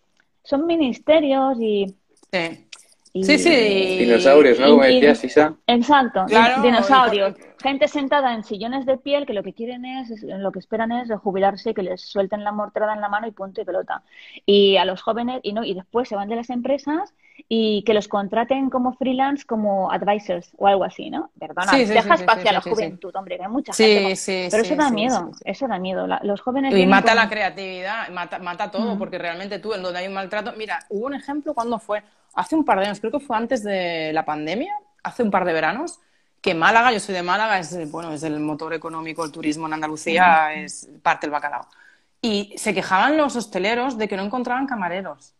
son 0.43 0.65
ministerios 0.65 1.57
y. 1.59 1.93
Sí. 2.31 3.23
sí, 3.23 3.37
sí. 3.37 3.97
Dinosaurios, 3.99 4.59
¿no? 4.59 4.69
Como 4.71 4.83
decías, 4.83 5.23
Isa. 5.23 5.55
Exacto, 5.67 6.25
dinosaurios 6.61 7.35
gente 7.61 7.87
sentada 7.87 8.33
en 8.33 8.43
sillones 8.43 8.85
de 8.85 8.97
piel 8.97 9.25
que 9.25 9.33
lo 9.33 9.43
que 9.43 9.53
quieren 9.53 9.83
es, 9.85 10.23
lo 10.23 10.51
que 10.51 10.59
esperan 10.59 10.91
es 10.91 11.09
jubilarse, 11.19 11.73
que 11.73 11.83
les 11.83 12.01
suelten 12.01 12.43
la 12.43 12.51
mortrada 12.51 12.93
en 12.93 13.01
la 13.01 13.09
mano 13.09 13.27
y 13.27 13.31
punto 13.31 13.61
y 13.61 13.65
pelota. 13.65 14.03
Y 14.45 14.77
a 14.77 14.85
los 14.85 15.01
jóvenes, 15.01 15.39
y 15.43 15.53
no, 15.53 15.63
y 15.63 15.73
después 15.73 16.07
se 16.07 16.15
van 16.15 16.29
de 16.29 16.35
las 16.35 16.49
empresas 16.49 17.13
y 17.47 17.83
que 17.83 17.93
los 17.93 18.07
contraten 18.07 18.69
como 18.69 18.93
freelance, 18.93 19.45
como 19.45 19.91
advisors 19.91 20.51
o 20.57 20.67
algo 20.67 20.83
así, 20.83 21.09
¿no? 21.09 21.31
Perdona, 21.39 21.71
deja 21.71 22.15
espacio 22.15 22.49
a 22.49 22.53
la 22.53 22.61
juventud, 22.61 23.15
hombre, 23.15 23.37
que 23.37 23.43
hay 23.43 23.49
mucha 23.49 23.73
gente. 23.73 24.49
pero 24.51 24.63
eso 24.63 24.75
da 24.75 24.89
miedo, 24.89 25.31
eso 25.45 25.67
da 25.67 25.79
miedo. 25.79 26.07
los 26.23 26.41
jóvenes. 26.41 26.75
Y 26.75 26.85
mata 26.85 27.15
la 27.15 27.29
creatividad, 27.29 28.09
mata, 28.09 28.39
mata 28.39 28.71
todo, 28.71 28.97
porque 28.97 29.17
realmente 29.17 29.59
tú, 29.59 29.73
en 29.73 29.81
donde 29.81 29.99
hay 29.99 30.07
un 30.07 30.13
maltrato. 30.13 30.53
Mira, 30.57 30.79
hubo 30.89 31.05
un 31.05 31.13
ejemplo 31.13 31.53
cuando 31.53 31.79
fue, 31.79 32.03
hace 32.33 32.55
un 32.55 32.65
par 32.65 32.79
de 32.79 32.85
años, 32.85 32.99
creo 32.99 33.11
que 33.11 33.19
fue 33.19 33.37
antes 33.37 33.63
de 33.63 34.11
la 34.13 34.25
pandemia, 34.25 34.73
hace 35.03 35.23
un 35.23 35.31
par 35.31 35.45
de 35.45 35.53
veranos 35.53 35.99
que 36.41 36.53
Málaga, 36.53 36.91
yo 36.91 36.99
soy 36.99 37.15
de 37.15 37.23
Málaga, 37.23 37.59
es, 37.59 37.91
bueno, 37.91 38.13
es 38.13 38.23
el 38.23 38.39
motor 38.39 38.73
económico, 38.73 39.25
el 39.25 39.31
turismo 39.31 39.67
en 39.67 39.73
Andalucía 39.73 40.53
es 40.53 40.89
parte 41.01 41.27
del 41.27 41.31
bacalao. 41.31 41.67
Y 42.21 42.53
se 42.57 42.73
quejaban 42.73 43.17
los 43.17 43.35
hosteleros 43.35 43.97
de 43.97 44.07
que 44.07 44.15
no 44.15 44.23
encontraban 44.23 44.67
camareros. 44.67 45.33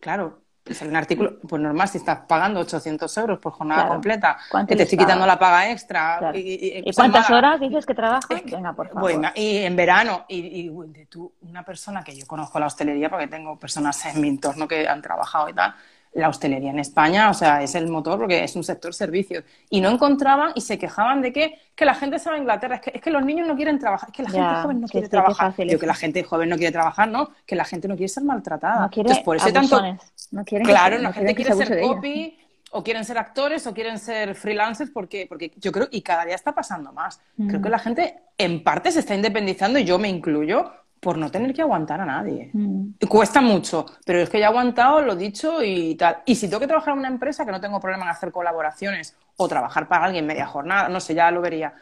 Claro, 0.00 0.42
es 0.70 0.82
un 0.82 0.96
artículo, 0.96 1.38
pues 1.40 1.60
normal, 1.60 1.88
si 1.88 1.98
estás 1.98 2.20
pagando 2.26 2.60
800 2.60 3.16
euros 3.18 3.38
por 3.38 3.52
jornada 3.52 3.88
completa, 3.88 4.38
que 4.66 4.76
te 4.76 4.84
estoy 4.84 4.98
quitando 4.98 5.26
la 5.26 5.38
paga 5.38 5.70
extra. 5.70 6.32
Y, 6.34 6.82
cuántas 6.94 7.30
horas 7.30 7.60
dices 7.60 7.84
que 7.84 7.94
trabajas? 7.94 8.42
Venga, 8.44 8.72
por 8.72 8.88
favor. 8.88 9.12
y 9.34 9.58
en 9.58 9.76
verano, 9.76 10.24
y, 10.28 10.68
de 10.68 11.06
tú, 11.06 11.32
una 11.42 11.64
persona 11.64 12.02
que 12.02 12.14
yo 12.14 12.26
conozco 12.26 12.58
la 12.58 12.66
hostelería, 12.66 13.10
porque 13.10 13.26
tengo 13.26 13.58
personas 13.58 14.04
en 14.06 14.20
mi 14.20 14.28
entorno 14.28 14.68
que 14.68 14.88
han 14.88 15.02
trabajado 15.02 15.48
y 15.48 15.54
tal, 15.54 15.74
la 16.12 16.28
hostelería 16.28 16.70
en 16.70 16.80
España, 16.80 17.30
o 17.30 17.34
sea, 17.34 17.62
es 17.62 17.74
el 17.76 17.88
motor 17.88 18.18
porque 18.18 18.42
es 18.42 18.56
un 18.56 18.64
sector 18.64 18.92
servicios. 18.92 19.44
Y 19.68 19.80
no 19.80 19.90
encontraban 19.90 20.52
y 20.56 20.60
se 20.60 20.76
quejaban 20.76 21.22
de 21.22 21.32
que, 21.32 21.58
que 21.74 21.84
la 21.84 21.94
gente 21.94 22.18
se 22.18 22.28
va 22.28 22.36
a 22.36 22.38
Inglaterra, 22.38 22.76
es 22.76 22.80
que, 22.80 22.92
es 22.94 23.00
que 23.00 23.10
los 23.10 23.24
niños 23.24 23.46
no 23.46 23.54
quieren 23.54 23.78
trabajar, 23.78 24.08
es 24.08 24.16
que 24.16 24.22
la 24.24 24.30
gente 24.30 24.62
joven 24.62 24.80
no 24.80 24.88
quiere 24.88 25.08
trabajar. 25.08 25.54
Digo 25.56 25.78
que 25.78 25.86
la 25.86 25.94
gente 25.94 26.24
joven 26.24 26.48
no 26.48 26.56
quiere 26.56 26.72
trabajar, 26.72 27.08
¿no? 27.08 27.30
Que 27.46 27.54
la 27.54 27.64
gente 27.64 27.86
no 27.86 27.94
quiere 27.94 28.08
ser 28.08 28.24
maltratada. 28.24 28.82
No 28.82 28.90
quiere 28.90 29.22
por 29.24 29.36
eso 29.36 29.52
tanto... 29.52 29.80
No 30.30 30.44
claro, 30.44 30.98
la 30.98 31.12
gente 31.12 31.34
quiere 31.34 31.54
ser 31.54 31.80
copy 31.80 32.38
o 32.72 32.84
quieren 32.84 33.04
ser 33.04 33.18
actores 33.18 33.66
o 33.66 33.74
quieren 33.74 33.98
ser 33.98 34.34
freelancers 34.34 34.90
porque, 34.90 35.26
porque 35.28 35.52
yo 35.56 35.72
creo, 35.72 35.88
y 35.90 36.02
cada 36.02 36.24
día 36.24 36.36
está 36.36 36.54
pasando 36.54 36.92
más. 36.92 37.20
Creo 37.48 37.60
que 37.60 37.68
la 37.68 37.78
gente 37.78 38.22
en 38.38 38.62
parte 38.62 38.92
se 38.92 39.00
está 39.00 39.14
independizando 39.14 39.78
y 39.78 39.84
yo 39.84 39.98
me 39.98 40.08
incluyo 40.08 40.72
por 41.00 41.16
no 41.16 41.30
tener 41.30 41.54
que 41.54 41.62
aguantar 41.62 42.00
a 42.00 42.04
nadie. 42.04 42.50
Mm. 42.52 42.92
Cuesta 43.08 43.40
mucho, 43.40 43.86
pero 44.04 44.20
es 44.20 44.28
que 44.28 44.38
ya 44.38 44.46
he 44.46 44.48
aguantado 44.48 45.00
lo 45.00 45.16
dicho 45.16 45.62
y 45.62 45.94
tal. 45.94 46.18
Y 46.26 46.34
si 46.34 46.46
tengo 46.46 46.60
que 46.60 46.66
trabajar 46.66 46.92
en 46.92 47.00
una 47.00 47.08
empresa, 47.08 47.46
que 47.46 47.52
no 47.52 47.60
tengo 47.60 47.80
problema 47.80 48.04
en 48.04 48.10
hacer 48.10 48.30
colaboraciones 48.30 49.16
o 49.36 49.48
trabajar 49.48 49.88
para 49.88 50.04
alguien 50.04 50.26
media 50.26 50.46
jornada, 50.46 50.88
no 50.90 51.00
sé, 51.00 51.14
ya 51.14 51.30
lo 51.30 51.40
vería. 51.40 51.72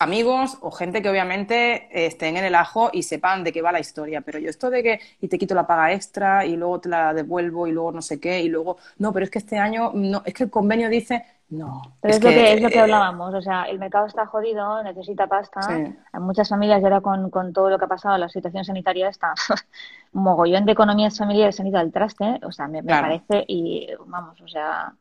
Amigos 0.00 0.58
o 0.60 0.70
gente 0.70 1.02
que 1.02 1.10
obviamente 1.10 1.88
estén 2.06 2.36
en 2.36 2.44
el 2.44 2.54
ajo 2.54 2.90
y 2.92 3.02
sepan 3.02 3.42
de 3.42 3.52
qué 3.52 3.62
va 3.62 3.72
la 3.72 3.80
historia. 3.80 4.20
Pero 4.20 4.38
yo 4.38 4.48
esto 4.48 4.70
de 4.70 4.82
que 4.82 5.00
y 5.20 5.28
te 5.28 5.38
quito 5.38 5.54
la 5.54 5.66
paga 5.66 5.92
extra 5.92 6.44
y 6.44 6.56
luego 6.56 6.80
te 6.80 6.88
la 6.88 7.12
devuelvo 7.12 7.66
y 7.66 7.72
luego 7.72 7.92
no 7.92 8.02
sé 8.02 8.20
qué 8.20 8.40
y 8.40 8.48
luego 8.48 8.76
no, 8.98 9.12
pero 9.12 9.24
es 9.24 9.30
que 9.30 9.38
este 9.38 9.58
año 9.58 9.90
no, 9.94 10.22
es 10.24 10.34
que 10.34 10.44
el 10.44 10.50
convenio 10.50 10.88
dice 10.88 11.24
no. 11.50 11.96
Pero 12.02 12.14
es, 12.14 12.22
lo 12.22 12.28
que, 12.28 12.52
es 12.52 12.60
lo 12.60 12.68
que 12.68 12.78
hablábamos, 12.78 13.34
o 13.34 13.40
sea, 13.40 13.64
el 13.64 13.78
mercado 13.78 14.06
está 14.06 14.26
jodido, 14.26 14.82
necesita 14.82 15.26
pasta. 15.26 15.60
Hay 15.66 16.20
muchas 16.20 16.48
familias, 16.48 16.82
y 16.82 16.84
ahora 16.84 17.00
con, 17.00 17.30
con, 17.30 17.54
todo 17.54 17.70
lo 17.70 17.78
que 17.78 17.86
ha 17.86 17.88
pasado, 17.88 18.18
la 18.18 18.28
situación 18.28 18.64
sanitaria 18.64 19.08
está 19.08 19.32
un 20.12 20.24
mogollón 20.24 20.66
de 20.66 20.72
economías 20.72 21.16
familiares 21.16 21.56
se 21.56 21.62
han 21.62 21.68
ido 21.68 21.78
al 21.78 21.90
traste, 21.90 22.38
o 22.42 22.52
sea, 22.52 22.68
me, 22.68 22.82
parece, 22.82 23.44
y 23.48 23.88
vamos, 24.06 24.38
o 24.42 24.48
sea. 24.48 24.92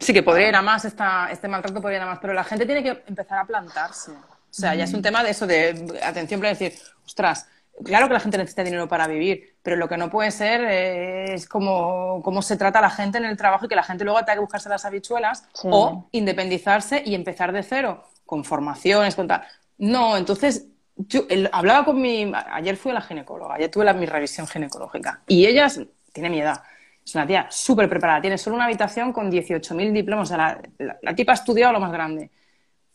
Sí, 0.00 0.12
que 0.12 0.24
podría 0.24 0.48
ir 0.48 0.56
a 0.56 0.62
más, 0.62 0.84
esta, 0.84 1.30
este 1.30 1.46
maltrato 1.46 1.80
podría 1.80 1.98
ir 1.98 2.02
a 2.02 2.06
más, 2.06 2.18
pero 2.18 2.34
la 2.34 2.42
gente 2.42 2.66
tiene 2.66 2.82
que 2.82 3.04
empezar 3.06 3.38
a 3.38 3.44
plantarse. 3.44 4.12
O 4.56 4.60
sea, 4.60 4.74
ya 4.74 4.84
es 4.84 4.94
un 4.94 5.02
tema 5.02 5.24
de 5.24 5.30
eso, 5.30 5.46
de 5.46 5.98
atención 6.02 6.40
para 6.40 6.50
decir, 6.50 6.74
ostras, 7.04 7.48
Claro 7.82 8.06
que 8.06 8.14
la 8.14 8.20
gente 8.20 8.38
necesita 8.38 8.62
dinero 8.62 8.86
para 8.86 9.08
vivir, 9.08 9.56
pero 9.62 9.76
lo 9.76 9.88
que 9.88 9.96
no 9.96 10.08
puede 10.08 10.30
ser 10.30 10.60
es 10.64 11.48
cómo, 11.48 12.20
cómo 12.22 12.40
se 12.40 12.56
trata 12.56 12.78
a 12.78 12.82
la 12.82 12.90
gente 12.90 13.18
en 13.18 13.24
el 13.24 13.36
trabajo 13.36 13.66
y 13.66 13.68
que 13.68 13.74
la 13.74 13.82
gente 13.82 14.04
luego 14.04 14.20
tenga 14.20 14.34
que 14.34 14.40
buscarse 14.40 14.68
las 14.68 14.84
habichuelas 14.84 15.44
o 15.64 16.08
independizarse 16.12 17.02
y 17.04 17.16
empezar 17.16 17.52
de 17.52 17.64
cero, 17.64 18.04
con 18.24 18.44
formaciones, 18.44 19.16
con 19.16 19.26
tal. 19.26 19.42
No, 19.78 20.16
entonces 20.16 20.66
yo 20.96 21.26
hablaba 21.50 21.84
con 21.84 22.00
mi. 22.00 22.30
Ayer 22.52 22.76
fui 22.76 22.92
a 22.92 22.94
la 22.94 23.00
ginecóloga, 23.00 23.56
ayer 23.56 23.70
tuve 23.70 23.84
la, 23.84 23.92
mi 23.92 24.06
revisión 24.06 24.46
ginecológica 24.46 25.22
y 25.26 25.44
ella 25.44 25.66
tiene 26.12 26.30
mi 26.30 26.40
edad. 26.40 26.62
Es 27.04 27.14
una 27.16 27.26
tía 27.26 27.48
súper 27.50 27.88
preparada, 27.88 28.20
tiene 28.20 28.38
solo 28.38 28.54
una 28.54 28.66
habitación 28.66 29.12
con 29.12 29.30
18.000 29.30 29.92
diplomas. 29.92 30.30
O 30.30 30.34
sea, 30.34 30.60
la, 30.78 30.96
la 31.02 31.14
tipa 31.14 31.32
ha 31.32 31.34
estudiado 31.34 31.72
lo 31.72 31.80
más 31.80 31.90
grande 31.90 32.30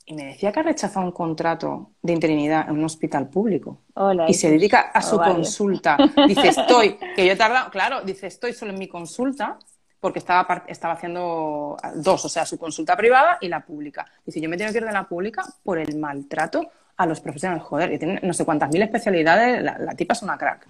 y 0.10 0.16
me 0.16 0.26
decía 0.26 0.51
que 0.51 0.60
ha 0.60 0.64
rechazado 0.64 1.05
un 1.05 1.12
contrato 1.12 1.91
de 2.01 2.14
interinidad 2.14 2.68
en 2.68 2.80
un 2.80 2.84
hospital 2.84 3.30
público 3.30 3.84
y 4.28 4.34
se 4.34 4.49
dedica 4.49 4.89
a 4.91 5.03
su 5.03 5.18
consulta. 5.18 5.97
Dice, 6.28 6.47
estoy, 6.47 6.97
que 7.16 7.28
yo 7.28 7.34
he 7.34 7.36
tardado, 7.36 7.70
claro, 7.70 8.01
dice, 8.01 8.26
estoy 8.26 8.53
solo 8.53 8.72
en 8.72 8.80
mi 8.80 8.88
consulta 8.88 9.60
porque 9.99 10.18
estaba, 10.18 10.64
estaba 10.66 10.95
haciendo 10.95 11.78
dos, 11.97 12.26
o 12.26 12.30
sea, 12.30 12.43
su 12.47 12.57
consulta 12.57 12.97
privada 12.97 13.38
y 13.39 13.49
la 13.49 13.64
pública. 13.64 14.07
Dice, 14.26 14.41
yo 14.41 14.49
me 14.49 14.57
tengo 14.57 14.72
que 14.72 14.80
ir 14.80 14.86
de 14.86 14.91
la 14.91 15.07
pública 15.07 15.43
por 15.62 15.78
el 15.78 15.95
maltrato 15.99 16.72
a 16.97 17.05
los 17.05 17.22
profesionales. 17.22 17.64
Joder, 17.64 17.91
que 17.91 17.99
tiene 17.99 18.20
no 18.24 18.34
sé 18.34 18.45
cuántas 18.45 18.72
mil 18.72 18.82
especialidades, 18.82 19.62
la, 19.62 19.78
la 19.78 19.93
tipa 19.93 20.14
es 20.14 20.24
una 20.24 20.39
crack. 20.39 20.66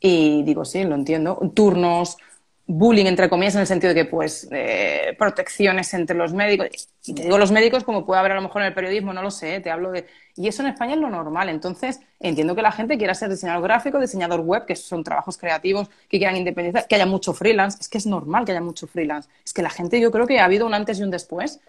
Y 0.00 0.42
digo, 0.42 0.64
sí, 0.64 0.82
lo 0.82 0.96
entiendo. 0.96 1.38
Turnos, 1.54 2.16
bullying, 2.70 3.06
entre 3.06 3.28
comillas, 3.28 3.56
en 3.56 3.62
el 3.62 3.66
sentido 3.66 3.92
de 3.92 4.02
que, 4.02 4.08
pues, 4.08 4.46
eh, 4.52 5.14
protecciones 5.18 5.92
entre 5.94 6.16
los 6.16 6.32
médicos. 6.32 6.68
Y 7.04 7.14
te 7.14 7.24
digo 7.24 7.36
los 7.36 7.50
médicos 7.50 7.82
como 7.82 8.06
puede 8.06 8.20
haber 8.20 8.32
a 8.32 8.34
lo 8.36 8.42
mejor 8.42 8.62
en 8.62 8.68
el 8.68 8.74
periodismo, 8.74 9.12
no 9.12 9.22
lo 9.22 9.30
sé, 9.30 9.60
te 9.60 9.70
hablo 9.70 9.90
de... 9.90 10.06
Y 10.36 10.46
eso 10.46 10.62
en 10.62 10.68
España 10.68 10.94
es 10.94 11.00
lo 11.00 11.10
normal. 11.10 11.48
Entonces, 11.48 12.00
entiendo 12.20 12.54
que 12.54 12.62
la 12.62 12.70
gente 12.70 12.96
quiera 12.96 13.14
ser 13.14 13.28
diseñador 13.28 13.62
gráfico, 13.64 13.98
diseñador 13.98 14.40
web, 14.40 14.66
que 14.66 14.76
son 14.76 15.02
trabajos 15.02 15.36
creativos, 15.36 15.88
que 16.08 16.18
quieran 16.18 16.36
independizar, 16.36 16.86
que 16.86 16.94
haya 16.94 17.06
mucho 17.06 17.32
freelance. 17.32 17.78
Es 17.80 17.88
que 17.88 17.98
es 17.98 18.06
normal 18.06 18.44
que 18.44 18.52
haya 18.52 18.60
mucho 18.60 18.86
freelance. 18.86 19.28
Es 19.44 19.52
que 19.52 19.62
la 19.62 19.70
gente, 19.70 20.00
yo 20.00 20.12
creo 20.12 20.26
que 20.26 20.38
ha 20.38 20.44
habido 20.44 20.66
un 20.66 20.74
antes 20.74 21.00
y 21.00 21.02
un 21.02 21.10
después, 21.10 21.60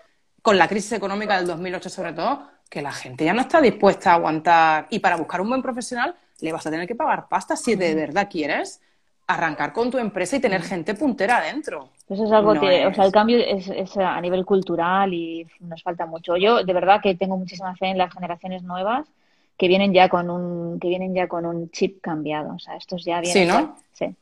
con 0.44 0.58
la 0.58 0.68
crisis 0.68 0.92
económica 0.92 1.38
del 1.38 1.48
2008 1.48 1.90
sobre 1.90 2.14
todo, 2.14 2.48
que 2.70 2.82
la 2.82 2.92
gente 2.92 3.26
ya 3.26 3.34
no 3.34 3.42
está 3.42 3.60
dispuesta 3.60 4.12
a 4.12 4.16
aguantar. 4.16 4.88
Y 4.92 5.00
para 5.00 5.18
buscar 5.18 5.42
un 5.42 5.50
buen 5.50 5.62
profesional, 5.64 6.16
le 6.40 6.52
vas 6.52 6.66
a 6.66 6.70
tener 6.70 6.88
que 6.88 6.96
pagar 6.96 7.28
pasta 7.28 7.56
si 7.56 7.76
de 7.76 7.96
verdad 7.96 8.28
quieres 8.30 8.82
arrancar 9.28 9.74
con 9.74 9.90
tu 9.90 9.98
empresa 9.98 10.36
y 10.36 10.40
tener 10.40 10.62
gente 10.62 10.94
puntera 10.94 11.38
adentro. 11.38 11.90
Eso 12.10 12.26
es 12.26 12.32
algo 12.32 12.54
que, 12.60 12.86
o 12.86 12.94
sea, 12.94 13.06
el 13.06 13.12
cambio 13.12 13.38
es, 13.40 13.96
a 13.98 14.20
nivel 14.20 14.46
cultural 14.46 15.14
y 15.14 15.48
nos 15.62 15.82
falta 15.82 16.06
mucho. 16.06 16.36
Yo 16.36 16.64
de 16.64 16.74
verdad 16.74 17.00
que 17.02 17.16
tengo 17.16 17.38
muchísima 17.38 17.76
fe 17.76 17.88
en 17.88 17.98
las 17.98 18.14
generaciones 18.14 18.64
nuevas 18.64 19.08
que 19.58 19.68
vienen 19.68 19.94
ya 19.94 20.10
con 20.10 20.30
un 20.30 20.80
que 20.80 20.88
vienen 20.88 21.14
ya 21.14 21.28
con 21.28 21.46
un 21.46 21.70
chip 21.70 22.02
cambiado. 22.02 22.56
O 22.56 22.60
sea, 22.60 22.76
estos 22.76 23.06
ya 23.06 23.22
vienen. 23.22 23.50
Sí, 23.50 23.54
¿no? 23.54 23.78
sí. 23.94 24.16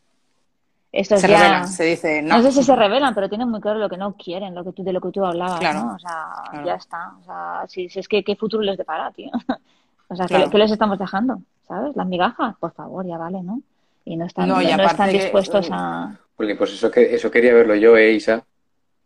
Estos 0.91 1.22
se 1.22 1.28
ya, 1.28 1.38
revelan, 1.38 1.68
se 1.68 1.84
dice. 1.84 2.22
No. 2.22 2.38
no. 2.38 2.43
sé 2.43 2.52
si 2.52 2.64
se 2.64 2.76
revelan, 2.76 3.14
pero 3.14 3.30
tienen 3.30 3.50
muy 3.50 3.62
claro 3.62 3.80
lo 3.80 3.89
que 3.89 3.97
no 3.97 4.14
quieren, 4.14 4.56
lo 4.56 4.64
que 4.64 4.72
tú, 4.72 4.84
de 4.84 4.91
lo 4.91 5.02
que 5.02 5.12
tú 5.12 5.24
hablabas, 5.24 5.62
¿no? 5.74 5.95
O 5.95 6.00
sea, 6.00 6.64
ya 6.66 6.76
está. 6.76 7.14
O 7.22 7.24
sea, 7.24 7.64
si, 7.68 7.86
es 7.93 8.08
que 8.08 8.24
qué 8.24 8.36
futuro 8.36 8.64
les 8.64 8.78
depara, 8.78 9.12
tío. 9.12 9.32
o 10.10 10.16
sea, 10.16 10.26
¿qué, 10.26 10.47
¿qué 10.52 10.58
les 10.58 10.72
estamos 10.72 10.97
dejando? 10.97 11.41
¿Sabes? 11.68 11.95
Las 11.95 12.08
migajas, 12.08 12.56
por 12.60 12.72
favor, 12.74 13.06
ya 13.06 13.18
vale, 13.18 13.41
¿no? 13.43 13.62
Y 14.10 14.18
no 14.18 14.26
están, 14.26 14.49
no, 14.49 14.60
están 14.60 15.12
dispuestos 15.12 15.70
a... 15.72 16.18
Porque 16.36 16.55
pues 16.55 16.74
eso, 16.74 16.89
que, 16.89 17.14
eso 17.14 17.30
quería 17.30 17.53
verlo 17.53 17.76
yo, 17.76 17.95
¿eh, 17.95 18.14
Isa? 18.14 18.43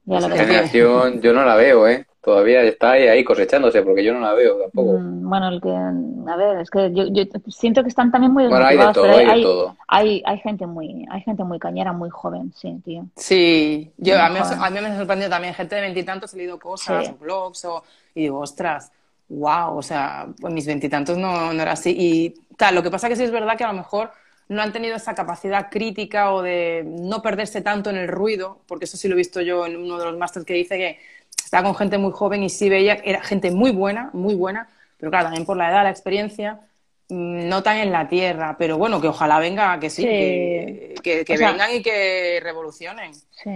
Esa 0.08 0.30
generación 0.30 1.22
yo 1.22 1.34
no 1.34 1.44
la 1.44 1.56
veo, 1.56 1.90
¿eh? 1.90 2.06
Todavía 2.22 2.62
está 2.62 2.92
ahí, 2.92 3.22
cosechándose, 3.26 3.82
porque 3.82 4.02
yo 4.02 4.14
no 4.14 4.22
la 4.22 4.32
veo 4.34 4.58
tampoco. 4.60 4.98
Mm, 4.98 5.30
bueno, 5.30 5.50
el 5.50 5.62
que, 5.62 5.70
a 5.70 6.36
ver, 6.38 6.60
es 6.60 6.70
que 6.70 6.94
yo, 6.94 7.08
yo 7.12 7.24
siento 7.50 7.84
que 7.84 7.90
están 7.90 8.12
también 8.12 8.32
muy 8.32 8.48
bueno, 8.48 8.66
hay 8.66 8.78
de 8.78 8.94
todo, 8.94 9.04
hay, 9.04 9.26
hay, 9.26 9.40
de 9.40 9.44
todo. 9.44 9.76
Hay, 9.90 10.24
hay, 10.26 10.40
gente 10.40 10.66
muy, 10.66 11.06
hay 11.10 11.20
gente 11.20 11.44
muy 11.44 11.60
cañera, 11.60 11.92
muy 11.92 12.10
joven, 12.10 12.54
sí, 12.56 12.80
tío. 12.86 13.06
Sí, 13.18 13.92
yo, 13.98 14.22
a 14.22 14.30
mí, 14.30 14.40
a 14.40 14.70
mí, 14.70 14.80
me 14.80 14.88
ha 14.88 14.98
sorprendido 14.98 15.30
también 15.30 15.54
gente 15.54 15.76
de 15.76 15.82
veintitantos, 15.82 16.34
he 16.34 16.38
leído 16.38 16.58
cosas, 16.58 17.20
blogs, 17.20 17.66
o, 17.66 17.84
y 18.16 18.22
digo, 18.22 18.40
ostras, 18.40 18.90
wow, 19.28 19.78
o 19.78 19.82
sea, 19.82 20.28
pues 20.40 20.54
mis 20.54 20.66
veintitantos 20.66 21.18
no, 21.18 21.52
no 21.52 21.62
era 21.62 21.74
así. 21.74 21.94
Y 21.98 22.56
tal, 22.56 22.76
lo 22.76 22.84
que 22.84 22.90
pasa 22.90 23.10
que 23.10 23.18
sí 23.18 23.24
es 23.24 23.32
verdad 23.32 23.58
que 23.58 23.66
a 23.66 23.68
lo 23.68 23.74
mejor 23.74 24.12
no 24.50 24.62
han 24.62 24.74
tenido 24.74 24.96
esa 24.96 25.16
capacidad 25.16 25.70
crítica 25.70 26.34
o 26.34 26.42
de 26.42 26.84
no 26.86 27.22
perderse 27.22 27.62
tanto 27.62 27.90
en 27.90 27.98
el 27.98 28.08
ruido, 28.08 28.62
porque 28.68 28.86
eso 28.86 28.98
sí 28.98 29.08
lo 29.08 29.16
he 29.16 29.18
visto 29.18 29.42
yo 29.42 29.66
en 29.66 29.78
uno 29.78 29.98
de 29.98 30.06
los 30.06 30.18
másteres 30.18 30.46
que 30.46 30.54
dice 30.54 30.78
que 30.78 31.00
estaba 31.44 31.64
con 31.64 31.76
gente 31.76 31.98
muy 31.98 32.12
joven 32.12 32.44
y 32.44 32.50
sí 32.50 32.70
veía 32.70 32.98
que 32.98 33.10
era 33.10 33.22
gente 33.22 33.52
muy 33.52 33.72
buena, 33.72 34.10
muy 34.14 34.36
buena, 34.36 34.70
pero 34.98 35.12
claro, 35.12 35.26
también 35.26 35.46
por 35.46 35.58
la 35.58 35.70
edad, 35.70 35.84
la 35.84 35.90
experiencia, 35.90 36.62
mm, 37.10 37.48
no 37.48 37.64
tan 37.64 37.78
en 37.78 37.92
la 37.92 38.08
tierra, 38.08 38.56
pero 38.58 38.78
bueno, 38.78 39.00
que 39.00 39.08
ojalá 39.08 39.40
venga, 39.40 39.80
que 39.80 39.90
sí, 39.90 40.04
que, 40.04 41.26
vengan 41.28 41.76
y 41.76 41.82
que 41.82 42.40
revolucionen. 42.42 43.14
Sí. 43.14 43.52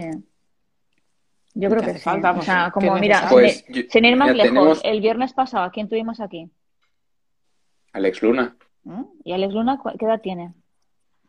Yo 1.54 1.70
creo 1.70 1.82
que, 1.82 1.94
sí. 1.94 2.00
Falta, 2.00 2.32
o 2.32 2.42
sea, 2.42 2.70
como 2.72 2.96
mira, 2.98 3.28
pues, 3.32 3.66
sin, 3.90 4.06
ir 4.06 4.16
más 4.16 4.36
lejos, 4.36 4.80
el 4.84 5.02
viernes 5.02 5.34
pasado, 5.34 5.64
¿a 5.64 5.72
quién 5.72 5.90
tuvimos 5.90 6.20
aquí? 6.20 6.52
Alex 7.94 8.22
Luna. 8.22 8.56
¿Mm? 8.84 9.04
¿Y 9.24 9.34
Alex 9.34 9.54
Luna 9.54 9.82
qué 9.98 10.06
edad 10.06 10.22
tiene? 10.22 10.54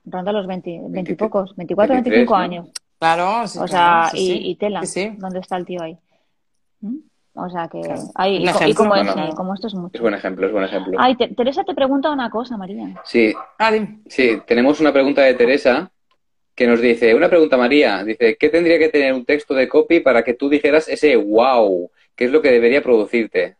Ronda 0.04 0.32
los 0.32 0.46
20, 0.46 0.80
20 0.88 1.12
y 1.12 1.14
pocos, 1.14 1.54
24, 1.56 1.94
25 2.02 2.34
años. 2.34 2.68
Claro, 2.98 3.46
sí. 3.46 3.58
O 3.58 3.68
sea, 3.68 4.10
y, 4.14 4.56
tela. 4.56 4.82
¿Dónde 5.18 5.38
está 5.40 5.56
el 5.56 5.64
tío 5.64 5.82
ahí? 5.82 5.98
¿Mm? 6.80 6.98
O 7.34 7.48
sea 7.48 7.68
que 7.68 7.80
hay, 8.16 8.44
y, 8.66 8.74
como, 8.74 8.96
esto 8.96 9.68
es 9.68 9.74
mucho. 9.74 9.92
Es 9.94 10.00
buen 10.00 10.14
ejemplo, 10.14 10.46
es 10.46 10.52
buen 10.52 10.64
ejemplo. 10.64 10.98
Ay, 10.98 11.14
Teresa 11.14 11.62
te 11.62 11.72
pregunta 11.72 12.10
una 12.10 12.28
cosa, 12.30 12.56
María. 12.56 13.00
Sí, 13.04 13.32
ah, 13.60 13.70
sí, 14.06 14.42
tenemos 14.44 14.80
una 14.80 14.92
pregunta 14.92 15.22
de 15.22 15.34
Teresa 15.34 15.88
que 16.56 16.66
nos 16.66 16.80
dice, 16.80 17.14
una 17.14 17.28
pregunta 17.28 17.56
María, 17.56 18.02
dice, 18.02 18.36
¿qué 18.36 18.48
tendría 18.48 18.80
que 18.80 18.88
tener 18.88 19.12
un 19.12 19.24
texto 19.24 19.54
de 19.54 19.68
copy 19.68 20.00
para 20.00 20.24
que 20.24 20.34
tú 20.34 20.48
dijeras 20.48 20.88
ese 20.88 21.14
wow? 21.14 21.88
¿Qué 22.16 22.24
es 22.24 22.32
lo 22.32 22.42
que 22.42 22.50
debería 22.50 22.82
producirte? 22.82 23.56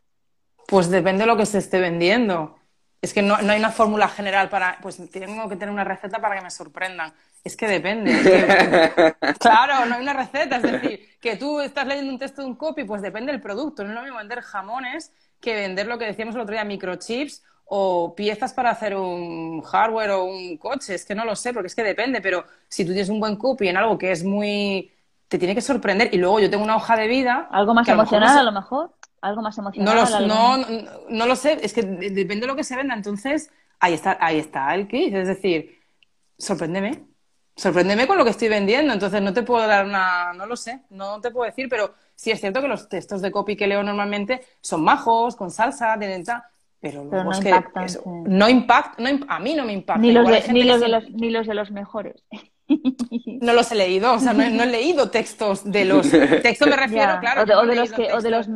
Pues 0.66 0.90
depende 0.90 1.20
de 1.20 1.28
lo 1.28 1.36
que 1.36 1.46
se 1.46 1.58
esté 1.58 1.78
vendiendo. 1.78 2.57
Es 3.00 3.14
que 3.14 3.22
no, 3.22 3.36
hay 3.36 3.58
una 3.58 3.70
fórmula 3.70 4.08
general 4.08 4.48
para, 4.48 4.78
pues 4.82 5.00
tengo 5.10 5.48
que 5.48 5.56
tener 5.56 5.72
una 5.72 5.84
receta 5.84 6.20
para 6.20 6.34
que 6.36 6.42
me 6.42 6.50
sorprendan. 6.50 7.12
Es 7.44 7.56
que 7.56 7.68
depende. 7.68 8.12
claro, 9.38 9.86
no 9.86 9.94
hay 9.94 10.02
una 10.02 10.12
receta. 10.12 10.56
Es 10.56 10.62
decir, 10.62 11.08
que 11.20 11.36
tú 11.36 11.60
estás 11.60 11.86
leyendo 11.86 12.12
un 12.12 12.18
texto 12.18 12.42
de 12.42 12.48
un 12.48 12.56
copy, 12.56 12.84
pues 12.84 13.00
depende 13.00 13.30
del 13.30 13.40
producto. 13.40 13.84
No 13.84 13.90
es 13.90 13.94
lo 13.94 14.02
mismo 14.02 14.18
vender 14.18 14.40
jamones 14.42 15.12
que 15.40 15.54
vender 15.54 15.86
lo 15.86 15.96
que 15.96 16.06
decíamos 16.06 16.34
el 16.34 16.40
otro 16.40 16.52
día, 16.54 16.64
microchips 16.64 17.44
o 17.66 18.14
piezas 18.16 18.52
para 18.52 18.70
hacer 18.70 18.96
un 18.96 19.62
hardware 19.62 20.10
o 20.10 20.24
un 20.24 20.56
coche. 20.56 20.94
Es 20.94 21.04
que 21.04 21.14
no 21.14 21.24
lo 21.24 21.36
sé, 21.36 21.52
porque 21.52 21.68
es 21.68 21.76
que 21.76 21.84
depende. 21.84 22.20
Pero 22.20 22.44
si 22.68 22.84
tú 22.84 22.90
tienes 22.90 23.10
un 23.10 23.20
buen 23.20 23.36
copy 23.36 23.68
en 23.68 23.76
algo 23.76 23.96
que 23.96 24.10
es 24.10 24.24
muy... 24.24 24.92
te 25.28 25.38
tiene 25.38 25.54
que 25.54 25.60
sorprender. 25.60 26.12
Y 26.12 26.18
luego 26.18 26.40
yo 26.40 26.50
tengo 26.50 26.64
una 26.64 26.74
hoja 26.74 26.96
de 26.96 27.06
vida... 27.06 27.48
Algo 27.52 27.74
más 27.74 27.86
emocional 27.86 28.38
a 28.38 28.42
lo 28.42 28.52
mejor 28.52 28.97
algo 29.20 29.42
más 29.42 29.56
emocional. 29.58 29.94
No 29.94 30.20
lo, 30.20 30.26
no, 30.26 30.66
no, 31.08 31.26
lo 31.26 31.36
sé, 31.36 31.58
es 31.62 31.72
que 31.72 31.82
depende 31.82 32.42
de 32.42 32.46
lo 32.46 32.56
que 32.56 32.64
se 32.64 32.76
venda. 32.76 32.94
Entonces, 32.94 33.50
ahí 33.80 33.94
está, 33.94 34.16
ahí 34.20 34.38
está 34.38 34.74
el 34.74 34.88
kit. 34.88 35.14
Es 35.14 35.28
decir, 35.28 35.78
sorpréndeme. 36.36 37.04
Sorpréndeme 37.56 38.06
con 38.06 38.16
lo 38.16 38.24
que 38.24 38.30
estoy 38.30 38.48
vendiendo. 38.48 38.92
Entonces, 38.92 39.20
no 39.20 39.32
te 39.32 39.42
puedo 39.42 39.66
dar 39.66 39.84
una. 39.84 40.32
No 40.32 40.46
lo 40.46 40.56
sé, 40.56 40.82
no 40.90 41.20
te 41.20 41.30
puedo 41.30 41.46
decir, 41.46 41.68
pero 41.68 41.94
sí 42.14 42.30
es 42.30 42.40
cierto 42.40 42.60
que 42.60 42.68
los 42.68 42.88
textos 42.88 43.22
de 43.22 43.30
copy 43.30 43.56
que 43.56 43.66
leo 43.66 43.82
normalmente 43.82 44.42
son 44.60 44.82
majos, 44.82 45.36
con 45.36 45.50
salsa, 45.50 45.98
tienen 45.98 46.24
Pero, 46.80 47.04
no 47.04 47.32
es 47.32 47.40
que 47.40 47.52
no 48.04 48.48
impact, 48.48 49.00
no, 49.00 49.08
a 49.28 49.40
mí 49.40 49.54
no 49.54 49.64
me 49.64 49.72
impacta. 49.72 50.00
Ni 50.00 50.12
los, 50.12 50.28
de, 50.28 50.52
ni, 50.52 50.62
los 50.64 50.80
de 50.80 50.88
los, 50.88 51.10
ni 51.10 51.30
los 51.30 51.46
de 51.46 51.54
los 51.54 51.70
mejores. 51.70 52.22
No 53.40 53.54
los 53.54 53.72
he 53.72 53.76
leído, 53.76 54.12
o 54.12 54.18
sea, 54.18 54.34
no 54.34 54.42
he, 54.42 54.66
leído 54.66 55.10
textos 55.10 55.70
de 55.70 55.86
los. 55.86 56.10
Textos 56.42 56.68
me 56.68 56.76
refiero, 56.76 57.18
claro. 57.20 57.42
O 57.42 57.66
de, 57.66 57.74
los 57.74 57.92
que, 57.92 58.12
o 58.12 58.20
de 58.20 58.30
los 58.30 58.46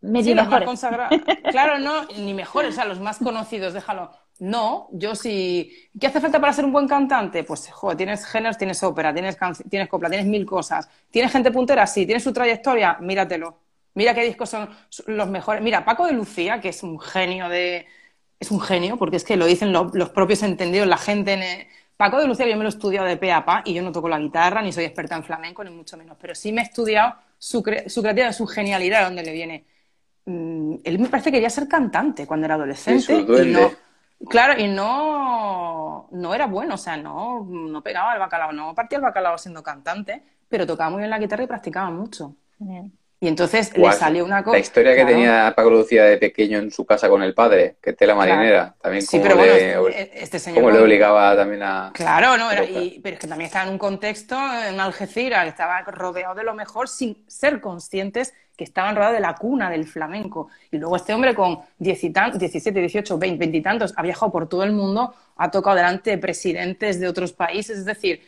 medio 0.00 0.34
mejores. 0.34 0.68
claro, 1.50 1.78
no, 1.78 2.06
ni 2.16 2.34
mejores, 2.34 2.72
o 2.72 2.74
sea, 2.74 2.84
los 2.84 3.00
más 3.00 3.18
conocidos, 3.18 3.72
déjalo. 3.72 4.10
No, 4.38 4.88
yo 4.92 5.14
sí. 5.14 5.72
¿Qué 5.98 6.06
hace 6.06 6.20
falta 6.20 6.40
para 6.40 6.52
ser 6.52 6.64
un 6.64 6.72
buen 6.72 6.86
cantante? 6.86 7.42
Pues, 7.42 7.68
joder, 7.70 7.96
tienes 7.96 8.24
géneros, 8.24 8.56
tienes 8.56 8.82
ópera, 8.84 9.12
tienes, 9.12 9.36
tienes 9.68 9.88
copla, 9.88 10.08
tienes 10.08 10.26
mil 10.26 10.46
cosas. 10.46 10.88
¿Tienes 11.10 11.32
gente 11.32 11.50
puntera? 11.50 11.86
Sí. 11.86 12.06
¿Tienes 12.06 12.22
su 12.22 12.32
trayectoria? 12.32 12.98
Míratelo. 13.00 13.58
Mira 13.94 14.14
qué 14.14 14.22
discos 14.24 14.50
son 14.50 14.68
los 15.06 15.28
mejores. 15.28 15.60
Mira, 15.62 15.84
Paco 15.84 16.06
de 16.06 16.12
Lucía, 16.12 16.60
que 16.60 16.68
es 16.68 16.82
un 16.84 17.00
genio 17.00 17.48
de. 17.48 17.86
Es 18.38 18.52
un 18.52 18.60
genio, 18.60 18.96
porque 18.96 19.16
es 19.16 19.24
que 19.24 19.36
lo 19.36 19.46
dicen 19.46 19.72
los 19.72 20.10
propios 20.10 20.42
entendidos, 20.44 20.86
la 20.86 20.98
gente 20.98 21.32
en. 21.32 21.66
Paco 21.96 22.20
de 22.20 22.28
Lucía, 22.28 22.46
yo 22.46 22.56
me 22.56 22.62
lo 22.62 22.68
he 22.68 22.70
estudiado 22.70 23.08
de 23.08 23.16
pe 23.16 23.32
a 23.32 23.44
pa 23.44 23.62
y 23.64 23.74
yo 23.74 23.82
no 23.82 23.90
toco 23.90 24.08
la 24.08 24.20
guitarra, 24.20 24.62
ni 24.62 24.72
soy 24.72 24.84
experta 24.84 25.16
en 25.16 25.24
flamenco, 25.24 25.64
ni 25.64 25.70
mucho 25.70 25.96
menos, 25.96 26.16
pero 26.20 26.32
sí 26.32 26.52
me 26.52 26.60
he 26.60 26.64
estudiado 26.64 27.16
su, 27.38 27.58
su 27.88 28.02
creatividad, 28.02 28.32
su 28.32 28.46
genialidad, 28.46 29.04
donde 29.04 29.24
le 29.24 29.32
viene 29.32 29.64
Mm, 30.28 30.80
él 30.84 30.98
me 30.98 31.08
parece 31.08 31.30
que 31.30 31.36
quería 31.38 31.48
ser 31.48 31.66
cantante 31.66 32.26
cuando 32.26 32.44
era 32.44 32.56
adolescente. 32.56 33.14
y 33.14 33.46
no, 33.46 33.72
claro, 34.28 34.60
y 34.60 34.68
no, 34.68 36.06
no 36.12 36.34
era 36.34 36.46
bueno, 36.46 36.74
o 36.74 36.78
sea, 36.78 36.98
no, 36.98 37.46
no 37.48 37.82
pegaba 37.82 38.12
el 38.12 38.20
bacalao, 38.20 38.52
no 38.52 38.74
partía 38.74 38.98
el 38.98 39.02
bacalao 39.02 39.38
siendo 39.38 39.62
cantante, 39.62 40.22
pero 40.46 40.66
tocaba 40.66 40.90
muy 40.90 40.98
bien 40.98 41.08
la 41.08 41.18
guitarra 41.18 41.44
y 41.44 41.46
practicaba 41.46 41.88
mucho. 41.88 42.34
Y 43.20 43.26
entonces 43.26 43.74
le 43.74 43.90
salió 43.92 44.22
una 44.22 44.44
cosa. 44.44 44.58
La 44.58 44.60
historia 44.60 44.94
que 44.94 45.06
tenía 45.06 45.54
Paco 45.56 45.70
Lucía 45.70 46.04
de 46.04 46.18
pequeño 46.18 46.58
en 46.58 46.70
su 46.70 46.84
casa 46.84 47.08
con 47.08 47.22
el 47.22 47.32
padre, 47.32 47.76
que 47.82 47.94
tela 47.94 48.14
marinera, 48.14 48.74
también 48.82 49.02
sí, 49.02 49.20
pero 49.20 49.34
bueno, 49.34 49.54
este, 49.54 50.22
este 50.22 50.38
señor. 50.38 50.60
Como 50.60 50.70
le 50.76 50.82
obligaba 50.82 51.34
también 51.34 51.62
a. 51.62 51.90
Claro, 51.94 52.36
no, 52.36 52.50
era, 52.50 52.64
pero 53.02 53.14
es 53.14 53.18
que 53.18 53.26
también 53.26 53.46
estaba 53.46 53.64
en 53.64 53.72
un 53.72 53.78
contexto, 53.78 54.36
en 54.36 54.78
Algeciras, 54.78 55.44
que 55.44 55.48
estaba 55.48 55.80
rodeado 55.82 56.34
de 56.34 56.44
lo 56.44 56.52
mejor 56.52 56.86
sin 56.86 57.24
ser 57.26 57.62
conscientes 57.62 58.34
que 58.58 58.64
estaban 58.64 58.96
rodeados 58.96 59.14
de 59.14 59.20
la 59.20 59.36
cuna 59.36 59.70
del 59.70 59.86
flamenco. 59.86 60.48
Y 60.72 60.78
luego 60.78 60.96
este 60.96 61.14
hombre 61.14 61.32
con 61.32 61.60
17, 61.78 62.38
18, 62.38 63.16
20, 63.16 63.38
20 63.38 63.56
y 63.56 63.62
tantos 63.62 63.94
ha 63.96 64.02
viajado 64.02 64.32
por 64.32 64.48
todo 64.48 64.64
el 64.64 64.72
mundo, 64.72 65.14
ha 65.36 65.48
tocado 65.48 65.76
delante 65.76 66.10
de 66.10 66.18
presidentes 66.18 66.98
de 66.98 67.06
otros 67.06 67.32
países, 67.32 67.78
es 67.78 67.84
decir, 67.84 68.20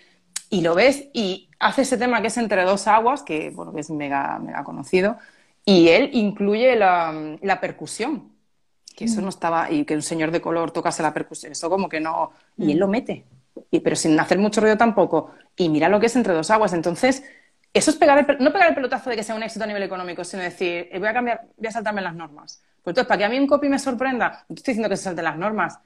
y 0.49 0.61
lo 0.61 0.77
ves 0.77 1.09
y 1.13 1.51
hace 1.59 1.83
ese 1.83 1.99
tema 1.99 2.21
que 2.23 2.29
es 2.29 2.37
entre 2.37 2.63
dos 2.63 2.87
aguas, 2.87 3.25
que, 3.25 3.51
bueno, 3.51 3.73
que 3.73 3.81
es 3.81 3.91
mega, 3.91 4.39
mega 4.39 4.63
conocido, 4.63 5.19
y 5.65 5.89
él 5.89 6.11
incluye 6.13 6.77
la, 6.77 7.37
la 7.43 7.61
percusión, 7.61 8.31
que 8.97 9.07
eso 9.07 9.21
mm. 9.21 9.25
no 9.25 9.31
estaba, 9.31 9.71
y 9.71 9.85
que 9.85 9.97
un 9.97 10.03
señor 10.03 10.31
de 10.31 10.41
color 10.41 10.71
tocase 10.71 11.03
la 11.03 11.13
percusión, 11.13 11.51
eso 11.51 11.69
como 11.69 11.89
que 11.89 11.99
no, 11.99 12.31
y 12.57 12.71
él 12.71 12.77
mm. 12.77 12.81
lo 12.81 12.87
mete, 12.89 13.25
y, 13.69 13.81
pero 13.81 13.97
sin 13.97 14.19
hacer 14.21 14.39
mucho 14.39 14.61
ruido 14.61 14.77
tampoco, 14.77 15.33
y 15.57 15.69
mira 15.69 15.89
lo 15.89 15.99
que 15.99 16.07
es 16.07 16.15
entre 16.15 16.35
dos 16.35 16.53
aguas, 16.53 16.73
entonces, 16.73 17.25
eso 17.73 17.91
es 17.91 17.97
pegar 17.97 18.37
no 18.41 18.53
pegar 18.53 18.69
el 18.69 18.75
pelotazo 18.75 19.11
de 19.11 19.17
que 19.17 19.23
sea 19.23 19.35
un 19.35 19.43
éxito 19.43 19.65
a 19.65 19.67
nivel 19.67 19.83
económico, 19.83 20.25
sino 20.25 20.43
decir, 20.43 20.89
eh, 20.91 20.99
voy 20.99 21.09
a 21.09 21.13
cambiar, 21.13 21.43
voy 21.57 21.69
a 21.69 21.71
saltarme 21.71 22.01
las 22.01 22.15
normas. 22.15 22.63
Pues 22.83 22.93
entonces, 22.93 23.07
para 23.07 23.19
que 23.19 23.25
a 23.25 23.29
mí 23.29 23.39
un 23.39 23.47
copy 23.47 23.69
me 23.69 23.79
sorprenda, 23.79 24.45
no 24.49 24.55
estoy 24.55 24.73
diciendo 24.73 24.89
que 24.89 24.97
se 24.97 25.05
salte 25.05 25.23
las 25.23 25.37
normas, 25.37 25.79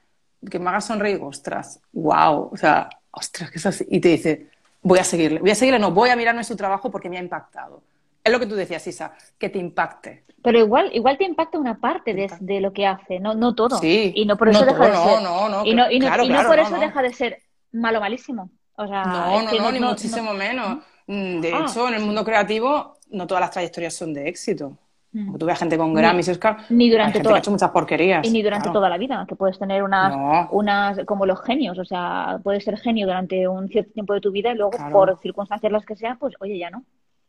que 0.49 0.59
me 0.59 0.69
haga 0.69 0.81
sonreír, 0.81 1.19
ostras, 1.21 1.79
wow, 1.93 2.49
o 2.51 2.57
sea, 2.57 2.89
ostras, 3.11 3.51
que 3.51 3.57
es 3.57 3.65
así, 3.65 3.85
y 3.89 3.99
te 3.99 4.09
dice, 4.09 4.49
voy 4.81 4.99
a 4.99 5.03
seguirle. 5.03 5.39
Voy 5.39 5.51
a 5.51 5.55
seguirle, 5.55 5.79
no, 5.79 5.91
voy 5.91 6.09
a 6.09 6.15
mirarme 6.15 6.43
su 6.43 6.55
trabajo 6.55 6.89
porque 6.89 7.09
me 7.09 7.17
ha 7.17 7.21
impactado. 7.21 7.81
Es 8.23 8.31
lo 8.31 8.39
que 8.39 8.47
tú 8.47 8.55
decías, 8.55 8.85
Isa, 8.87 9.13
que 9.37 9.49
te 9.49 9.59
impacte. 9.59 10.23
Pero 10.41 10.59
igual, 10.59 10.89
igual 10.93 11.17
te 11.17 11.25
impacta 11.25 11.59
una 11.59 11.79
parte 11.79 12.13
de, 12.13 12.59
lo 12.59 12.73
que 12.73 12.87
hace, 12.87 13.19
no, 13.19 13.35
no 13.35 13.53
todo. 13.53 13.77
Sí. 13.79 14.13
Y 14.15 14.25
no 14.25 14.37
por 14.37 14.49
eso 14.49 14.65
deja 14.65 14.87
de 14.87 14.95
ser. 14.95 15.21
No, 15.21 15.49
no, 15.49 15.65
y 15.65 15.75
no, 15.75 15.91
y 15.91 15.99
no, 15.99 16.47
por 16.47 16.59
eso 16.59 16.77
deja 16.77 17.01
de 17.01 17.13
ser 17.13 17.41
malo 17.71 17.99
malísimo. 17.99 18.49
O 18.77 18.87
sea, 18.87 19.03
no, 19.03 19.41
no, 19.43 19.51
no, 19.59 19.71
ni 19.71 19.79
muchísimo 19.79 20.33
menos. 20.33 20.79
Mm, 21.07 21.39
de 21.41 21.53
ah. 21.53 21.65
hecho, 21.67 21.87
en 21.87 21.95
el 21.95 22.01
mundo 22.01 22.23
creativo, 22.23 22.97
no 23.11 23.27
todas 23.27 23.41
las 23.41 23.51
trayectorias 23.51 23.93
son 23.93 24.13
de 24.13 24.27
éxito. 24.27 24.77
Mm. 25.11 25.37
Tú 25.37 25.45
ves 25.45 25.57
gente 25.57 25.77
con 25.77 25.93
Grammys, 25.93 26.27
Oscar. 26.27 26.57
Ni 26.69 26.89
durante 26.89 27.21
todo. 27.21 27.37
hecho 27.37 27.51
muchas 27.51 27.71
porquerías. 27.71 28.27
Y 28.27 28.31
ni 28.31 28.43
durante 28.43 28.69
toda 28.69 28.89
la 28.89 28.97
vida, 28.97 29.25
que 29.27 29.35
puedes 29.35 29.57
tener 29.57 29.81
unas, 29.81 30.49
unas, 30.51 30.99
como 31.05 31.25
los 31.25 31.41
genios, 31.41 31.79
o 31.79 31.85
sea, 31.85 32.39
puedes 32.43 32.65
ser 32.65 32.77
genio 32.77 33.07
durante 33.07 33.47
un 33.47 33.69
cierto 33.69 33.93
tiempo 33.93 34.13
de 34.13 34.19
tu 34.19 34.31
vida 34.31 34.51
y 34.51 34.55
luego, 34.55 34.71
por 34.91 35.17
circunstancias 35.21 35.71
las 35.71 35.85
que 35.85 35.95
sea, 35.95 36.17
pues 36.19 36.33
oye, 36.41 36.57
ya 36.57 36.69
no. 36.69 36.83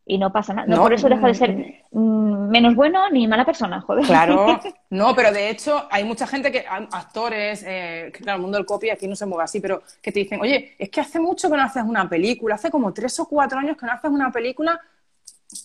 Y 0.08 0.18
no 0.18 0.32
pasa 0.32 0.54
nada. 0.54 0.68
No, 0.68 0.82
por 0.82 0.92
eso 0.94 1.08
deja 1.08 1.26
de 1.26 1.34
ser 1.34 1.82
mm, 1.90 2.48
menos 2.48 2.76
bueno 2.76 3.10
ni 3.10 3.26
mala 3.26 3.44
persona, 3.44 3.80
joder. 3.80 4.06
Claro, 4.06 4.60
no, 4.90 5.16
pero 5.16 5.32
de 5.32 5.50
hecho 5.50 5.88
hay 5.90 6.04
mucha 6.04 6.28
gente 6.28 6.52
que, 6.52 6.64
actores, 6.68 7.64
eh, 7.66 8.12
que 8.14 8.22
claro, 8.22 8.36
el 8.36 8.42
mundo 8.42 8.56
del 8.56 8.64
copy 8.64 8.88
aquí 8.88 9.08
no 9.08 9.16
se 9.16 9.26
mueve 9.26 9.42
así, 9.42 9.58
pero 9.58 9.82
que 10.00 10.12
te 10.12 10.20
dicen, 10.20 10.40
oye, 10.40 10.76
es 10.78 10.90
que 10.90 11.00
hace 11.00 11.18
mucho 11.18 11.50
que 11.50 11.56
no 11.56 11.62
haces 11.64 11.82
una 11.82 12.08
película, 12.08 12.54
hace 12.54 12.70
como 12.70 12.92
tres 12.92 13.18
o 13.18 13.26
cuatro 13.26 13.58
años 13.58 13.76
que 13.76 13.84
no 13.84 13.92
haces 13.92 14.10
una 14.10 14.30
película 14.30 14.80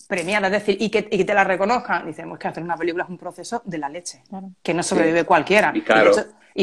premiada, 0.08 0.48
es 0.48 0.52
decir, 0.52 0.76
y 0.80 0.90
que, 0.90 1.06
y 1.10 1.18
que 1.18 1.24
te 1.24 1.34
la 1.34 1.44
reconozcan. 1.44 2.06
Dicemos 2.06 2.36
que 2.36 2.48
hacer 2.48 2.64
una 2.64 2.76
película 2.76 3.04
es 3.04 3.10
un 3.10 3.18
proceso 3.18 3.62
de 3.64 3.78
la 3.78 3.88
leche, 3.88 4.22
que 4.60 4.74
no 4.74 4.82
sobrevive 4.82 5.24
cualquiera. 5.24 5.72
Y, 5.72 5.82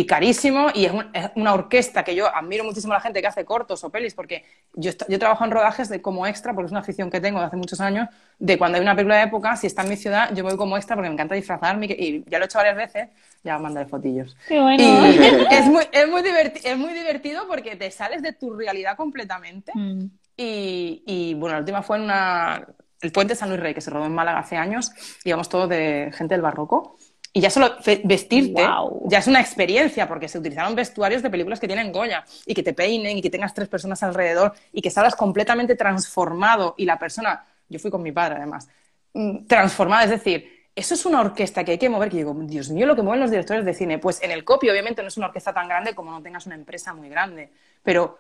carísimo, 0.06 0.68
y 0.74 0.86
es, 0.86 0.94
una 1.36 1.53
orquesta 1.53 2.03
que 2.03 2.16
yo 2.16 2.34
admiro 2.34 2.64
muchísimo 2.64 2.94
a 2.94 2.98
la 2.98 3.02
gente 3.02 3.22
que 3.22 3.28
hace 3.28 3.45
cortos 3.45 3.84
o 3.84 3.90
pelis, 3.90 4.14
porque 4.14 4.45
yo, 4.74 4.91
yo 5.07 5.20
trabajo 5.20 5.44
en 5.45 5.52
rodajes 5.52 5.90
de 5.90 6.02
como 6.02 6.28
extra, 6.28 6.53
porque 6.53 6.68
es 6.68 6.72
una 6.72 6.82
afición 6.82 7.10
que 7.10 7.20
tengo 7.20 7.40
de 7.40 7.45
hace 7.45 7.56
muchos 7.56 7.82
años, 7.82 8.07
de 8.38 8.57
cuando 8.57 8.78
hay 8.78 8.82
una 8.82 8.95
película 8.95 9.18
de 9.18 9.24
época, 9.24 9.56
si 9.56 9.68
está 9.68 9.84
en 9.84 9.90
mi 9.90 9.98
ciudad, 9.98 10.34
yo 10.34 10.44
voy 10.44 10.57
como 10.57 10.78
extra 10.78 10.95
porque 10.95 11.10
me 11.10 11.14
encanta 11.14 11.36
disfrazarme, 11.36 11.86
y 11.88 12.24
ya 12.30 12.38
lo 12.38 12.45
he 12.45 12.48
hecho 12.48 12.57
varias 12.57 12.76
veces, 12.76 13.10
ya 13.44 13.57
mandaré 13.57 13.88
fotillos. 13.88 14.36
Qué 14.48 14.60
bueno. 14.60 14.84
es, 15.52 15.66
muy, 15.66 15.84
es, 15.91 16.07
muy 16.07 16.22
es 16.64 16.78
muy 16.78 16.94
divertido 16.94 17.48
porque 17.48 17.76
te 17.76 17.90
sales 17.91 18.22
de 18.22 18.34
tu 18.34 18.56
realidad 18.56 18.95
completamente. 18.95 19.72
Mm. 19.76 20.06
Y, 20.38 21.03
y, 21.06 21.34
bueno, 21.34 21.56
la 21.56 21.60
última 21.60 21.82
fue 21.82 21.98
en 21.98 22.03
una 22.03 22.66
el 23.02 23.11
puente 23.11 23.36
San 23.36 23.49
Luis 23.49 23.61
Rey, 23.61 23.74
que 23.74 23.82
se 23.82 23.90
rodó 23.90 24.06
en 24.06 24.14
Málaga 24.14 24.40
hace 24.40 24.57
años, 24.57 24.91
íbamos 25.24 25.49
todos 25.49 25.70
de 25.70 26.11
gente 26.14 26.34
del 26.34 26.41
barroco. 26.41 26.98
Y 27.31 27.41
ya 27.41 27.49
solo 27.49 27.76
vestirte 28.03 28.68
ya 29.06 29.19
es 29.19 29.27
una 29.27 29.39
experiencia, 29.39 30.07
porque 30.07 30.27
se 30.27 30.39
utilizaron 30.39 30.73
vestuarios 30.76 31.22
de 31.22 31.30
películas 31.30 31.60
que 31.60 31.68
tienen 31.68 31.91
Goya, 31.91 32.26
y 32.45 32.53
que 32.56 32.64
te 32.64 32.73
peinen, 32.73 33.18
y 33.18 33.22
que 33.22 33.30
tengas 33.30 33.53
tres 33.53 33.68
personas 33.68 34.01
alrededor, 34.01 34.53
y 34.72 34.81
que 34.81 34.89
salgas 34.89 35.15
completamente 35.15 35.76
transformado, 35.76 36.73
y 36.77 36.85
la 36.85 36.97
persona, 36.97 37.45
yo 37.68 37.77
fui 37.77 37.91
con 37.91 38.01
mi 38.01 38.11
padre 38.11 38.38
además, 38.38 38.68
mm, 39.14 39.45
transformada, 39.45 40.06
es 40.06 40.10
decir, 40.10 40.60
eso 40.76 40.93
es 40.93 41.06
una 41.06 41.22
orquesta 41.22 41.64
que 41.64 41.73
hay 41.73 41.77
que 41.77 41.89
mover, 41.89 42.10
que 42.10 42.18
digo, 42.18 42.34
Dios 42.34 42.69
mío, 42.69 42.88
lo 42.88 42.95
que 42.95 43.01
mueven 43.01 43.19
los 43.19 43.31
directores 43.31 43.65
de 43.65 43.73
cine. 43.73 43.99
Pues 43.99 44.23
en 44.23 44.31
el 44.31 44.43
copio, 44.43 44.72
obviamente, 44.72 45.01
no 45.01 45.10
es 45.10 45.18
una 45.18 45.27
orquesta 45.27 45.53
tan 45.53 45.68
grande 45.68 45.93
como 45.93 46.11
no 46.11 46.22
tengas 46.22 46.45
una 46.45 46.56
empresa 46.56 46.93
muy 46.93 47.10
grande, 47.10 47.51
pero 47.84 48.18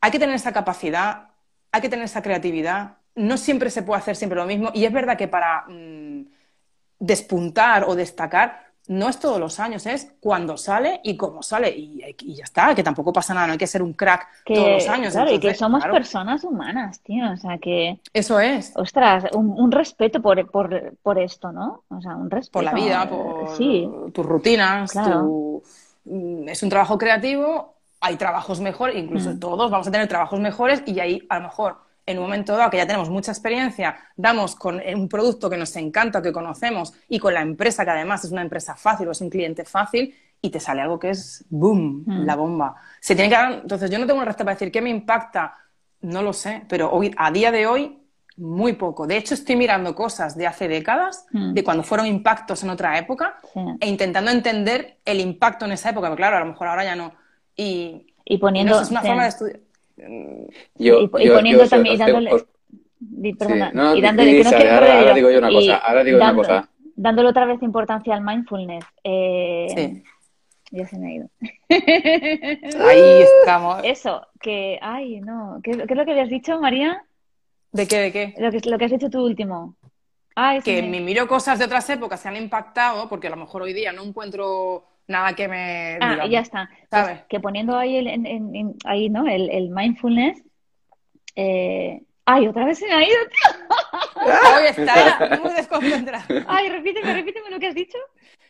hay 0.00 0.10
que 0.10 0.18
tener 0.18 0.36
esa 0.36 0.52
capacidad, 0.52 1.30
hay 1.72 1.80
que 1.80 1.88
tener 1.88 2.04
esa 2.04 2.22
creatividad. 2.22 2.98
No 3.16 3.36
siempre 3.36 3.68
se 3.70 3.82
puede 3.82 4.00
hacer 4.00 4.16
siempre 4.16 4.38
lo 4.38 4.46
mismo, 4.46 4.70
y 4.72 4.84
es 4.86 4.92
verdad 4.92 5.18
que 5.18 5.28
para... 5.28 5.64
Mm, 5.68 6.37
despuntar 6.98 7.84
o 7.84 7.94
destacar 7.94 8.68
no 8.88 9.08
es 9.10 9.20
todos 9.20 9.38
los 9.38 9.60
años, 9.60 9.84
es 9.86 10.14
cuando 10.18 10.56
sale 10.56 11.00
y 11.04 11.16
cómo 11.16 11.42
sale. 11.42 11.70
Y, 11.76 12.34
ya 12.34 12.44
está, 12.44 12.74
que 12.74 12.82
tampoco 12.82 13.12
pasa 13.12 13.34
nada, 13.34 13.46
no 13.46 13.52
hay 13.52 13.58
que 13.58 13.66
ser 13.66 13.82
un 13.82 13.92
crack 13.92 14.26
todos 14.46 14.68
los 14.68 14.88
años. 14.88 15.12
Claro, 15.12 15.30
y 15.32 15.38
que 15.38 15.54
somos 15.54 15.84
personas 15.84 16.42
humanas, 16.42 17.00
tío. 17.00 17.30
O 17.30 17.36
sea, 17.36 17.58
que. 17.58 18.00
Eso 18.12 18.40
es. 18.40 18.72
Ostras, 18.74 19.26
un, 19.34 19.70
respeto 19.70 20.22
por, 20.22 20.50
por, 20.50 20.94
por, 21.02 21.18
esto, 21.18 21.52
¿no? 21.52 21.84
O 21.88 22.00
sea, 22.00 22.16
un 22.16 22.30
respeto. 22.30 22.52
Por 22.52 22.64
la 22.64 22.72
vida, 22.72 23.08
por 23.08 23.56
sí. 23.56 23.88
tus 24.12 24.24
rutinas, 24.24 24.94
mm, 26.04 26.48
es 26.48 26.62
un 26.62 26.68
trabajo 26.70 26.96
creativo, 26.96 27.74
hay 28.00 28.16
trabajos 28.16 28.60
mejores, 28.60 28.96
incluso 28.96 29.30
mm. 29.30 29.38
todos 29.38 29.70
vamos 29.70 29.86
a 29.86 29.90
tener 29.90 30.08
trabajos 30.08 30.40
mejores 30.40 30.82
y 30.86 30.98
ahí 31.00 31.26
a 31.28 31.36
lo 31.36 31.42
mejor 31.42 31.87
en 32.08 32.16
un 32.16 32.24
momento 32.24 32.56
dado 32.56 32.70
que 32.70 32.78
ya 32.78 32.86
tenemos 32.86 33.10
mucha 33.10 33.32
experiencia, 33.32 33.94
damos 34.16 34.56
con 34.56 34.80
un 34.80 35.08
producto 35.10 35.50
que 35.50 35.58
nos 35.58 35.76
encanta, 35.76 36.22
que 36.22 36.32
conocemos, 36.32 36.94
y 37.06 37.18
con 37.18 37.34
la 37.34 37.42
empresa, 37.42 37.84
que 37.84 37.90
además 37.90 38.24
es 38.24 38.32
una 38.32 38.40
empresa 38.40 38.74
fácil 38.74 39.08
o 39.08 39.10
es 39.10 39.20
un 39.20 39.28
cliente 39.28 39.66
fácil, 39.66 40.14
y 40.40 40.48
te 40.48 40.58
sale 40.58 40.80
algo 40.80 40.98
que 40.98 41.10
es 41.10 41.44
boom, 41.50 42.04
mm. 42.06 42.24
la 42.24 42.34
bomba. 42.34 42.76
Se 42.98 43.14
tiene 43.14 43.28
que 43.28 43.54
entonces 43.60 43.90
yo 43.90 43.98
no 43.98 44.06
tengo 44.06 44.18
una 44.18 44.24
respuesta 44.24 44.44
para 44.44 44.54
decir 44.54 44.72
qué 44.72 44.80
me 44.80 44.88
impacta, 44.88 45.54
no 46.00 46.22
lo 46.22 46.32
sé, 46.32 46.62
pero 46.66 46.90
hoy, 46.90 47.14
a 47.18 47.30
día 47.30 47.52
de 47.52 47.66
hoy, 47.66 47.98
muy 48.38 48.72
poco. 48.72 49.06
De 49.06 49.18
hecho, 49.18 49.34
estoy 49.34 49.56
mirando 49.56 49.94
cosas 49.94 50.34
de 50.34 50.46
hace 50.46 50.66
décadas, 50.66 51.26
mm. 51.32 51.52
de 51.52 51.62
cuando 51.62 51.82
fueron 51.82 52.06
impactos 52.06 52.62
en 52.62 52.70
otra 52.70 52.96
época, 52.96 53.38
e 53.80 53.86
intentando 53.86 54.30
entender 54.30 54.96
el 55.04 55.20
impacto 55.20 55.66
en 55.66 55.72
esa 55.72 55.90
época, 55.90 56.06
pero 56.06 56.16
claro, 56.16 56.36
a 56.38 56.40
lo 56.40 56.46
mejor 56.46 56.68
ahora 56.68 56.84
ya 56.84 56.96
no. 56.96 57.12
Y, 57.54 58.14
y 58.24 58.38
poniendo. 58.38 58.80
es 58.80 58.90
una 58.90 59.02
forma 59.02 59.24
de 59.24 59.28
estudiar 59.28 59.67
y, 60.76 60.90
poniendo 61.08 61.68
también, 61.68 61.94
y 61.94 61.98
dándole, 61.98 62.30
y 63.96 64.02
dándole, 64.02 64.70
ahora, 64.70 65.14
digo 65.14 65.30
yo 65.30 65.38
una 65.38 65.50
cosa, 65.50 65.76
ahora 65.76 66.04
digo 66.04 66.16
una 66.16 66.34
cosa. 66.34 66.70
Dándole 66.96 67.28
otra 67.28 67.46
vez 67.46 67.62
importancia 67.62 68.14
al 68.14 68.24
mindfulness. 68.24 68.84
Eh, 69.04 69.66
sí. 69.74 70.02
Ya 70.70 70.86
se 70.86 70.98
me 70.98 71.08
ha 71.08 71.14
ido. 71.14 71.28
Ahí 72.88 73.22
estamos. 73.40 73.80
Eso, 73.84 74.26
que, 74.40 74.78
ay, 74.82 75.20
no, 75.20 75.60
¿qué, 75.62 75.70
¿qué, 75.70 75.84
es 75.88 75.96
lo 75.96 76.04
que 76.04 76.10
habías 76.10 76.28
dicho, 76.28 76.60
María? 76.60 77.04
¿De 77.72 77.86
qué, 77.86 77.98
de 77.98 78.12
qué? 78.12 78.34
Lo 78.38 78.50
que, 78.50 78.68
lo 78.68 78.78
que 78.78 78.84
has 78.84 78.90
dicho 78.90 79.08
tú 79.08 79.24
último. 79.24 79.76
Ay, 80.34 80.60
que 80.60 80.82
me... 80.82 81.00
miro 81.00 81.26
cosas 81.26 81.58
de 81.58 81.64
otras 81.64 81.88
épocas 81.90 82.22
que 82.22 82.28
han 82.28 82.36
impactado, 82.36 83.08
porque 83.08 83.28
a 83.28 83.30
lo 83.30 83.36
mejor 83.36 83.62
hoy 83.62 83.72
día 83.72 83.92
no 83.92 84.02
encuentro 84.02 84.87
nada 85.08 85.34
que 85.34 85.48
me... 85.48 85.98
Ah, 86.00 86.26
ya 86.26 86.40
está. 86.40 86.70
Pues 86.90 87.24
que 87.28 87.40
poniendo 87.40 87.76
ahí, 87.76 87.96
el, 87.96 88.06
en, 88.06 88.76
ahí 88.84 89.08
¿no? 89.08 89.26
el, 89.26 89.50
el 89.50 89.70
mindfulness... 89.70 90.42
Eh... 91.34 92.02
Ay, 92.30 92.46
otra 92.46 92.66
vez 92.66 92.78
se 92.78 92.86
me 92.86 92.92
ha 92.92 93.02
ido, 93.02 93.16
tío. 93.26 94.26
Hoy 94.56 94.66
está 94.66 95.40
muy 95.42 95.54
desconcentrada. 95.54 96.26
Ay, 96.46 96.68
repíteme, 96.68 97.14
repíteme 97.14 97.48
lo 97.48 97.58
que 97.58 97.68
has 97.68 97.74
dicho. 97.74 97.96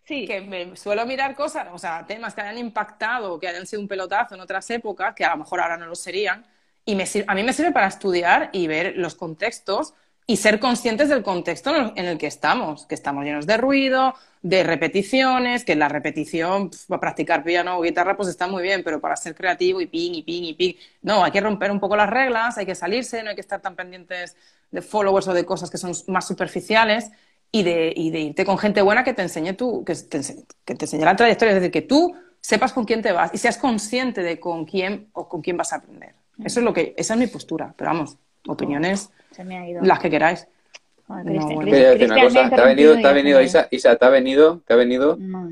Sí. 0.03 0.27
Que 0.27 0.41
me 0.41 0.75
suelo 0.75 1.07
mirar 1.07 1.37
cosas, 1.37 1.69
o 1.73 1.79
sea, 1.79 2.05
temas 2.05 2.35
que 2.35 2.41
hayan 2.41 2.59
impactado, 2.59 3.39
que 3.39 3.47
hayan 3.47 3.69
sido 3.69 3.81
un 3.81 3.87
pelotazo 3.87 4.35
en 4.35 4.41
otras 4.41 4.69
épocas, 4.71 5.15
que 5.15 5.25
a 5.25 5.31
lo 5.31 5.37
mejor 5.37 5.61
ahora 5.61 5.77
no 5.77 5.87
lo 5.87 5.95
serían, 5.95 6.45
y 6.85 6.97
me, 6.97 7.05
a 7.27 7.35
mí 7.37 7.43
me 7.45 7.53
sirve 7.53 7.71
para 7.71 7.87
estudiar 7.87 8.51
y 8.53 8.67
ver 8.67 8.95
los 8.97 9.15
contextos 9.15 9.95
y 10.31 10.37
ser 10.37 10.61
conscientes 10.61 11.09
del 11.09 11.23
contexto 11.23 11.75
en 11.97 12.05
el 12.05 12.19
que 12.19 12.27
estamos, 12.27 12.85
que 12.85 12.95
estamos 12.95 13.25
llenos 13.25 13.47
de 13.47 13.57
ruido, 13.57 14.15
de 14.43 14.63
repeticiones, 14.63 15.65
que 15.65 15.75
la 15.75 15.89
repetición 15.89 16.71
para 16.87 17.01
practicar 17.01 17.43
piano 17.43 17.79
o 17.79 17.81
guitarra 17.81 18.15
pues 18.15 18.29
está 18.29 18.47
muy 18.47 18.63
bien, 18.63 18.83
pero 18.85 19.01
para 19.01 19.17
ser 19.17 19.35
creativo 19.35 19.81
y 19.81 19.87
ping 19.87 20.13
y 20.13 20.23
ping 20.23 20.43
y 20.45 20.53
ping, 20.53 20.75
no, 21.01 21.25
hay 21.25 21.31
que 21.31 21.41
romper 21.41 21.71
un 21.71 21.81
poco 21.81 21.97
las 21.97 22.11
reglas, 22.11 22.59
hay 22.59 22.67
que 22.67 22.75
salirse, 22.75 23.23
no 23.23 23.31
hay 23.31 23.37
que 23.37 23.41
estar 23.41 23.63
tan 23.63 23.75
pendientes 23.75 24.37
de 24.71 24.83
followers 24.83 25.29
o 25.29 25.33
de 25.33 25.47
cosas 25.47 25.71
que 25.71 25.79
son 25.79 25.93
más 26.09 26.27
superficiales 26.27 27.11
y 27.51 27.63
de, 27.63 27.95
y 27.97 28.11
de 28.11 28.21
irte 28.21 28.45
con 28.45 28.59
gente 28.59 28.83
buena 28.83 29.05
que 29.05 29.15
te 29.15 29.23
enseñe 29.23 29.55
tú, 29.55 29.83
que 29.83 29.95
te, 29.95 30.21
que 30.67 30.75
te 30.75 30.85
enseñe 30.85 31.07
la 31.07 31.17
trayectoria, 31.17 31.55
es 31.55 31.61
decir, 31.63 31.73
que 31.73 31.83
tú 31.83 32.15
sepas 32.43 32.75
con 32.75 32.85
quién 32.85 33.01
te 33.01 33.13
vas 33.13 33.31
y 33.33 33.39
seas 33.39 33.57
consciente 33.57 34.23
de 34.23 34.39
con 34.39 34.67
quién 34.67 35.09
o 35.15 35.27
con 35.27 35.41
quién 35.41 35.57
vas 35.57 35.73
a 35.73 35.77
aprender. 35.77 36.15
Eso 36.45 36.61
es 36.61 36.65
lo 36.65 36.75
que, 36.75 36.93
esa 36.99 37.15
es 37.15 37.19
mi 37.19 37.29
postura, 37.29 37.73
pero 37.79 37.93
vamos, 37.93 38.19
opiniones 38.49 39.11
las 39.83 39.99
que 40.01 40.11
queráis. 40.11 40.49
no, 41.07 41.17
una 41.17 42.51
¿Te 42.51 42.61
ha 42.61 42.65
venido, 42.65 42.97
te 42.97 43.07
ha 43.07 43.13
venido 43.13 43.41
Isa, 43.41 43.69
Isa, 43.71 43.97
¿te 43.97 44.05
ha 44.05 44.09
venido? 44.09 44.61
¿Te 44.67 44.73
ha 44.73 44.77
venido? 44.77 45.17
No. 45.19 45.51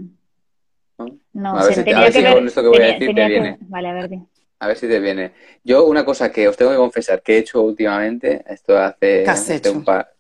¿No? 1.33 1.59
a 1.59 1.65
ver, 1.65 1.75
si, 1.75 1.85
te, 1.85 1.93
con 1.93 2.47
esto 2.47 2.63
que 2.63 2.69
voy 2.69 2.81
a 2.81 2.87
decir 2.87 3.15
te 3.15 3.27
viene. 3.27 3.59
Vale, 3.61 3.89
a 3.89 3.93
ver. 3.93 4.11
A 4.59 4.69
ver 4.69 4.77
si 4.79 4.89
te 4.89 4.99
viene. 4.99 5.33
Yo 5.63 5.85
una 5.85 6.05
cosa 6.05 6.33
que 6.33 6.49
os 6.49 6.57
tengo 6.57 6.71
que 6.71 6.79
confesar 6.79 7.21
que 7.23 7.35
he 7.35 7.39
hecho 7.39 7.61
últimamente, 7.61 8.43
esto 8.49 8.79
hace, 8.79 9.29
hace 9.29 9.71
un 9.71 9.85
par... 9.85 10.13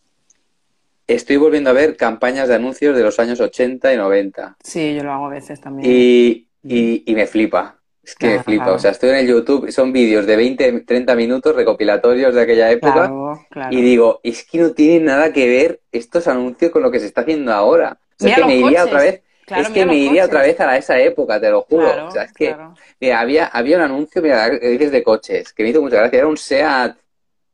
Estoy 1.06 1.36
volviendo 1.36 1.70
a 1.70 1.72
ver 1.72 1.96
campañas 1.96 2.48
de 2.48 2.56
anuncios 2.56 2.94
de 2.96 3.02
los 3.02 3.18
años 3.18 3.40
80 3.40 3.94
y 3.94 3.96
90. 3.96 4.56
Sí, 4.62 4.94
yo 4.94 5.04
lo 5.04 5.12
hago 5.12 5.26
a 5.26 5.30
veces 5.30 5.60
también. 5.60 5.90
Y, 5.90 6.48
y, 6.62 7.10
y 7.10 7.14
me 7.14 7.26
flipa. 7.26 7.75
Es 8.06 8.14
que 8.14 8.40
flipa, 8.40 8.70
o 8.70 8.78
sea, 8.78 8.92
estoy 8.92 9.10
en 9.10 9.16
el 9.16 9.26
YouTube, 9.26 9.72
son 9.72 9.92
vídeos 9.92 10.26
de 10.26 10.36
20, 10.36 10.82
30 10.82 11.16
minutos 11.16 11.56
recopilatorios 11.56 12.36
de 12.36 12.40
aquella 12.40 12.70
época 12.70 13.12
y 13.68 13.82
digo, 13.82 14.20
es 14.22 14.44
que 14.44 14.58
no 14.58 14.70
tiene 14.70 15.04
nada 15.04 15.32
que 15.32 15.48
ver 15.48 15.80
estos 15.90 16.28
anuncios 16.28 16.70
con 16.70 16.84
lo 16.84 16.92
que 16.92 17.00
se 17.00 17.06
está 17.06 17.22
haciendo 17.22 17.52
ahora. 17.52 17.98
O 18.00 18.22
sea, 18.22 18.30
es 18.30 18.36
que 18.36 18.44
me 18.44 18.56
iría 18.58 18.84
otra 18.84 19.00
vez, 19.00 19.22
es 19.48 19.68
que 19.70 19.84
me 19.84 19.96
iría 19.96 20.26
otra 20.26 20.42
vez 20.42 20.60
a 20.60 20.76
esa 20.76 20.96
época, 21.00 21.40
te 21.40 21.50
lo 21.50 21.62
juro. 21.62 22.06
o 22.06 22.10
sea, 22.12 22.22
es 22.22 22.32
que 22.32 23.12
había, 23.12 23.46
había 23.46 23.76
un 23.78 23.82
anuncio, 23.82 24.22
mira, 24.22 24.50
dices 24.50 24.92
de 24.92 25.02
coches, 25.02 25.52
que 25.52 25.64
me 25.64 25.70
hizo 25.70 25.82
mucha 25.82 25.96
gracia, 25.96 26.18
era 26.18 26.28
un 26.28 26.36
SEAT, 26.36 26.96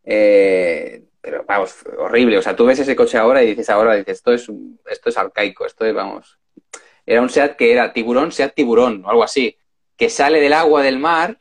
eh, 0.05 1.03
pero 1.19 1.47
vamos, 1.49 1.77
horrible. 1.97 2.37
O 2.37 2.43
sea, 2.43 2.55
tú 2.55 2.66
ves 2.66 2.79
ese 2.79 2.95
coche 2.95 3.16
ahora 3.16 3.43
y 3.43 3.47
dices 3.47 3.70
ahora, 3.70 3.95
dices, 3.95 4.19
esto 4.19 4.35
es, 4.35 4.47
esto 4.91 5.09
es 5.09 5.16
arcaico, 5.16 5.65
esto 5.65 5.87
es, 5.87 5.95
vamos. 5.95 6.39
Era 7.07 7.23
un 7.23 7.31
SEAT 7.31 7.57
que 7.57 7.73
era 7.73 7.91
tiburón, 7.95 8.33
SEAT 8.33 8.53
tiburón, 8.55 9.03
o 9.07 9.09
algo 9.09 9.24
así 9.24 9.57
que 9.97 10.09
sale 10.09 10.40
del 10.40 10.52
agua 10.52 10.82
del 10.82 10.98
mar 10.98 11.39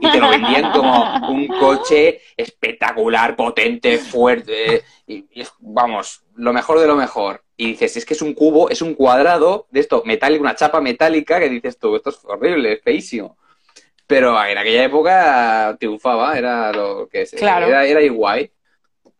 y 0.00 0.10
te 0.10 0.18
lo 0.18 0.28
vendían 0.28 0.72
como 0.72 1.28
un 1.28 1.46
coche 1.46 2.20
espectacular, 2.36 3.36
potente, 3.36 3.98
fuerte, 3.98 4.82
y, 5.06 5.24
vamos, 5.60 6.22
lo 6.34 6.52
mejor 6.52 6.80
de 6.80 6.86
lo 6.86 6.96
mejor. 6.96 7.42
Y 7.56 7.68
dices, 7.68 7.96
es 7.96 8.04
que 8.04 8.14
es 8.14 8.22
un 8.22 8.34
cubo, 8.34 8.68
es 8.70 8.82
un 8.82 8.94
cuadrado 8.94 9.66
de 9.70 9.80
esto, 9.80 10.02
metálico, 10.04 10.42
una 10.42 10.56
chapa 10.56 10.80
metálica, 10.80 11.38
que 11.38 11.48
dices 11.48 11.78
tú, 11.78 11.96
esto 11.96 12.10
es 12.10 12.18
horrible, 12.24 12.74
es 12.74 12.82
feísimo. 12.82 13.36
Pero 14.06 14.42
en 14.44 14.58
aquella 14.58 14.84
época 14.84 15.76
triunfaba, 15.78 16.36
era 16.36 16.72
lo 16.72 17.08
que 17.08 17.22
es, 17.22 17.32
era, 17.34 17.86
era 17.86 18.02
igual. 18.02 18.50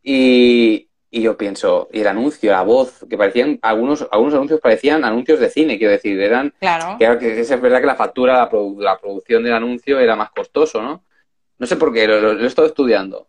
Y, 0.03 0.89
y 1.15 1.21
yo 1.21 1.37
pienso, 1.37 1.91
y 1.93 2.01
el 2.01 2.07
anuncio, 2.07 2.51
la 2.51 2.63
voz, 2.63 3.05
que 3.09 3.19
parecían, 3.19 3.59
algunos, 3.61 4.09
algunos 4.11 4.33
anuncios 4.33 4.61
parecían 4.61 5.05
anuncios 5.05 5.39
de 5.39 5.51
cine, 5.51 5.77
quiero 5.77 5.93
decir, 5.93 6.19
eran, 6.19 6.55
claro. 6.59 6.97
que, 7.19 7.39
es 7.39 7.61
verdad 7.61 7.81
que 7.83 7.87
la 7.87 7.97
factura, 7.97 8.49
la, 8.79 8.99
producción 8.99 9.45
del 9.45 9.53
anuncio 9.53 10.01
era 10.01 10.17
más 10.17 10.31
costoso, 10.31 10.81
¿no? 10.81 11.05
No 11.59 11.67
sé 11.67 11.77
por 11.77 11.93
qué, 11.93 12.09
lo, 12.09 12.43
he 12.43 12.47
estado 12.47 12.67
estudiando. 12.67 13.29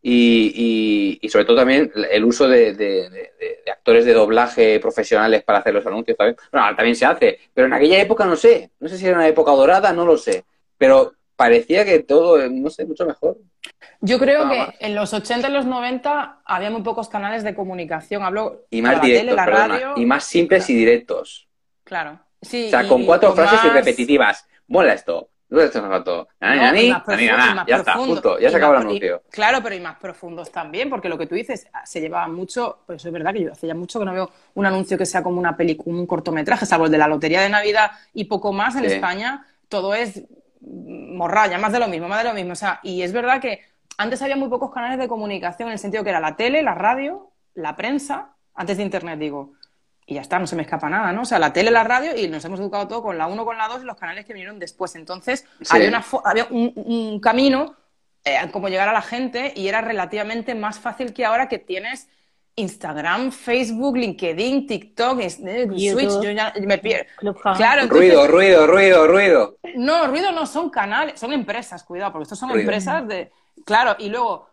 Y, 0.00 1.18
y, 1.20 1.28
sobre 1.28 1.44
todo 1.44 1.56
también 1.56 1.90
el 2.08 2.24
uso 2.24 2.46
de, 2.46 2.72
de, 2.74 3.32
actores 3.72 4.04
de 4.04 4.12
doblaje 4.12 4.78
profesionales 4.78 5.42
para 5.42 5.58
hacer 5.58 5.74
los 5.74 5.84
anuncios 5.86 6.16
también. 6.16 6.36
Bueno, 6.52 6.68
también 6.76 6.94
se 6.94 7.04
hace, 7.04 7.40
pero 7.52 7.66
en 7.66 7.72
aquella 7.72 8.00
época 8.00 8.26
no 8.26 8.36
sé, 8.36 8.70
no 8.78 8.88
sé 8.88 8.96
si 8.96 9.06
era 9.06 9.16
una 9.16 9.26
época 9.26 9.50
dorada, 9.50 9.92
no 9.92 10.06
lo 10.06 10.16
sé. 10.16 10.44
Pero 10.78 11.14
parecía 11.34 11.84
que 11.84 11.98
todo, 11.98 12.48
no 12.48 12.70
sé, 12.70 12.84
mucho 12.86 13.04
mejor. 13.06 13.38
Yo 14.04 14.18
creo 14.18 14.48
que 14.50 14.68
en 14.80 14.94
los 14.94 15.14
80 15.14 15.48
y 15.48 15.50
los 15.50 15.64
90 15.64 16.42
había 16.44 16.70
muy 16.70 16.82
pocos 16.82 17.08
canales 17.08 17.42
de 17.42 17.54
comunicación. 17.54 18.22
Hablo 18.22 18.66
y 18.68 18.82
más 18.82 19.00
directos, 19.00 19.38
y 19.96 20.04
más 20.04 20.24
simples 20.24 20.68
y 20.68 20.74
directos. 20.74 21.48
Claro. 21.84 22.20
Sí, 22.42 22.66
o 22.66 22.70
sea, 22.70 22.86
con 22.86 23.06
cuatro 23.06 23.32
frases 23.32 23.72
repetitivas. 23.72 24.46
Mola 24.68 24.92
esto. 24.92 25.30
Esto 25.50 25.82
me 25.82 25.88
faltó. 25.88 26.28
ya 26.40 26.72
está, 27.66 27.94
punto. 27.94 28.38
Ya 28.38 28.50
se 28.50 28.56
acabó 28.56 28.74
el 28.74 28.80
anuncio. 28.80 29.22
claro, 29.30 29.60
pero 29.62 29.74
y 29.74 29.80
más 29.80 29.98
profundos 29.98 30.50
también, 30.50 30.90
porque 30.90 31.08
lo 31.08 31.16
que 31.16 31.26
tú 31.26 31.34
dices 31.34 31.66
se 31.84 32.00
lleva 32.00 32.26
mucho. 32.28 32.80
Pues 32.86 33.04
es 33.04 33.12
verdad 33.12 33.32
que 33.32 33.44
yo 33.44 33.52
hace 33.52 33.66
ya 33.66 33.74
mucho 33.74 33.98
que 33.98 34.04
no 34.04 34.12
veo 34.12 34.30
un 34.54 34.66
anuncio 34.66 34.98
que 34.98 35.06
sea 35.06 35.22
como 35.22 35.38
una 35.38 35.56
película, 35.56 35.96
un 35.96 36.06
cortometraje, 36.06 36.66
salvo 36.66 36.86
el 36.86 36.92
de 36.92 36.98
la 36.98 37.08
Lotería 37.08 37.40
de 37.40 37.48
Navidad 37.48 37.92
y 38.12 38.24
poco 38.24 38.52
más 38.52 38.76
en 38.76 38.84
España. 38.84 39.46
Todo 39.68 39.94
es 39.94 40.24
morralla, 40.60 41.58
más 41.58 41.72
de 41.72 41.78
lo 41.78 41.88
mismo, 41.88 42.08
más 42.08 42.22
de 42.22 42.28
lo 42.28 42.34
mismo. 42.34 42.52
O 42.52 42.56
sea, 42.56 42.80
y 42.82 43.02
es 43.02 43.12
verdad 43.12 43.40
que 43.40 43.60
antes 43.96 44.22
había 44.22 44.36
muy 44.36 44.48
pocos 44.48 44.72
canales 44.72 44.98
de 44.98 45.08
comunicación 45.08 45.68
en 45.68 45.74
el 45.74 45.78
sentido 45.78 46.04
que 46.04 46.10
era 46.10 46.20
la 46.20 46.36
tele, 46.36 46.62
la 46.62 46.74
radio 46.74 47.34
la 47.54 47.76
prensa, 47.76 48.36
antes 48.54 48.76
de 48.76 48.82
Internet, 48.82 49.18
digo, 49.18 49.54
y 50.06 50.14
ya 50.14 50.20
está, 50.20 50.38
no 50.38 50.46
se 50.46 50.56
me 50.56 50.62
escapa 50.62 50.88
nada, 50.90 51.12
¿no? 51.12 51.22
O 51.22 51.24
sea, 51.24 51.38
la 51.38 51.52
tele, 51.52 51.70
la 51.70 51.84
radio, 51.84 52.16
y 52.16 52.28
nos 52.28 52.44
hemos 52.44 52.60
educado 52.60 52.86
todo 52.88 53.02
con 53.02 53.16
la 53.16 53.26
1, 53.26 53.44
con 53.44 53.56
la 53.56 53.68
2 53.68 53.82
y 53.82 53.84
los 53.84 53.96
canales 53.96 54.26
que 54.26 54.34
vinieron 54.34 54.58
después. 54.58 54.94
Entonces, 54.96 55.46
había, 55.70 55.88
una 55.88 56.04
había 56.24 56.46
un, 56.50 57.20
camino 57.20 57.74
eh, 58.24 58.36
como 58.52 58.68
llegar 58.68 58.88
a 58.88 58.92
la 58.92 59.02
gente 59.02 59.52
y 59.56 59.68
era 59.68 59.80
relativamente 59.80 60.54
más 60.54 60.78
fácil 60.78 61.14
que 61.14 61.24
ahora 61.24 61.48
que 61.48 61.58
tienes 61.58 62.08
Instagram, 62.56 63.32
Facebook, 63.32 63.96
LinkedIn, 63.96 64.66
TikTok, 64.66 65.20
Switch, 65.22 66.22
yo 66.22 66.30
ya 66.30 66.52
me 66.60 66.78
pierdo. 66.78 67.06
Claro, 67.56 67.88
ruido, 67.88 68.28
ruido, 68.28 68.66
ruido, 68.66 69.06
ruido. 69.08 69.58
No, 69.74 70.06
ruido 70.06 70.30
no, 70.30 70.46
son 70.46 70.70
canales, 70.70 71.18
son 71.18 71.32
empresas, 71.32 71.82
cuidado, 71.82 72.12
porque 72.12 72.24
estos 72.24 72.38
son 72.38 72.50
empresas 72.58 73.06
de... 73.08 73.32
Claro, 73.64 73.96
y 73.98 74.08
luego, 74.08 74.48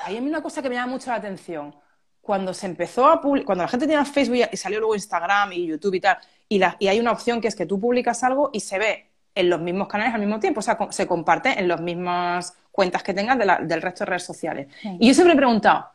hay 0.00 0.18
una 0.18 0.42
cosa 0.42 0.62
que 0.62 0.68
me 0.68 0.74
llama 0.74 0.92
mucho 0.92 1.10
la 1.10 1.16
atención. 1.16 1.74
Cuando 2.20 2.54
se 2.54 2.66
empezó 2.66 3.06
a 3.06 3.20
cuando 3.20 3.56
la 3.56 3.68
gente 3.68 3.86
tenía 3.86 4.04
Facebook 4.04 4.48
y 4.50 4.56
salió 4.56 4.80
luego 4.80 4.94
Instagram 4.94 5.52
y 5.52 5.66
YouTube 5.66 5.94
y 5.94 6.00
tal, 6.00 6.18
y, 6.48 6.60
y 6.78 6.88
hay 6.88 6.98
una 6.98 7.12
opción 7.12 7.40
que 7.40 7.48
es 7.48 7.54
que 7.54 7.66
tú 7.66 7.78
publicas 7.78 8.24
algo 8.24 8.50
y 8.52 8.60
se 8.60 8.78
ve 8.78 9.10
en 9.34 9.50
los 9.50 9.60
mismos 9.60 9.88
canales 9.88 10.14
al 10.14 10.20
mismo 10.20 10.40
tiempo, 10.40 10.60
o 10.60 10.62
sea, 10.62 10.78
se 10.90 11.06
comparte 11.06 11.58
en 11.58 11.68
las 11.68 11.80
mismas 11.80 12.54
cuentas 12.70 13.02
que 13.02 13.14
tengas 13.14 13.38
del 13.38 13.82
resto 13.82 14.04
de 14.04 14.10
redes 14.10 14.24
sociales. 14.24 14.68
Y 14.98 15.08
yo 15.08 15.14
siempre 15.14 15.34
he 15.34 15.36
preguntado, 15.36 15.86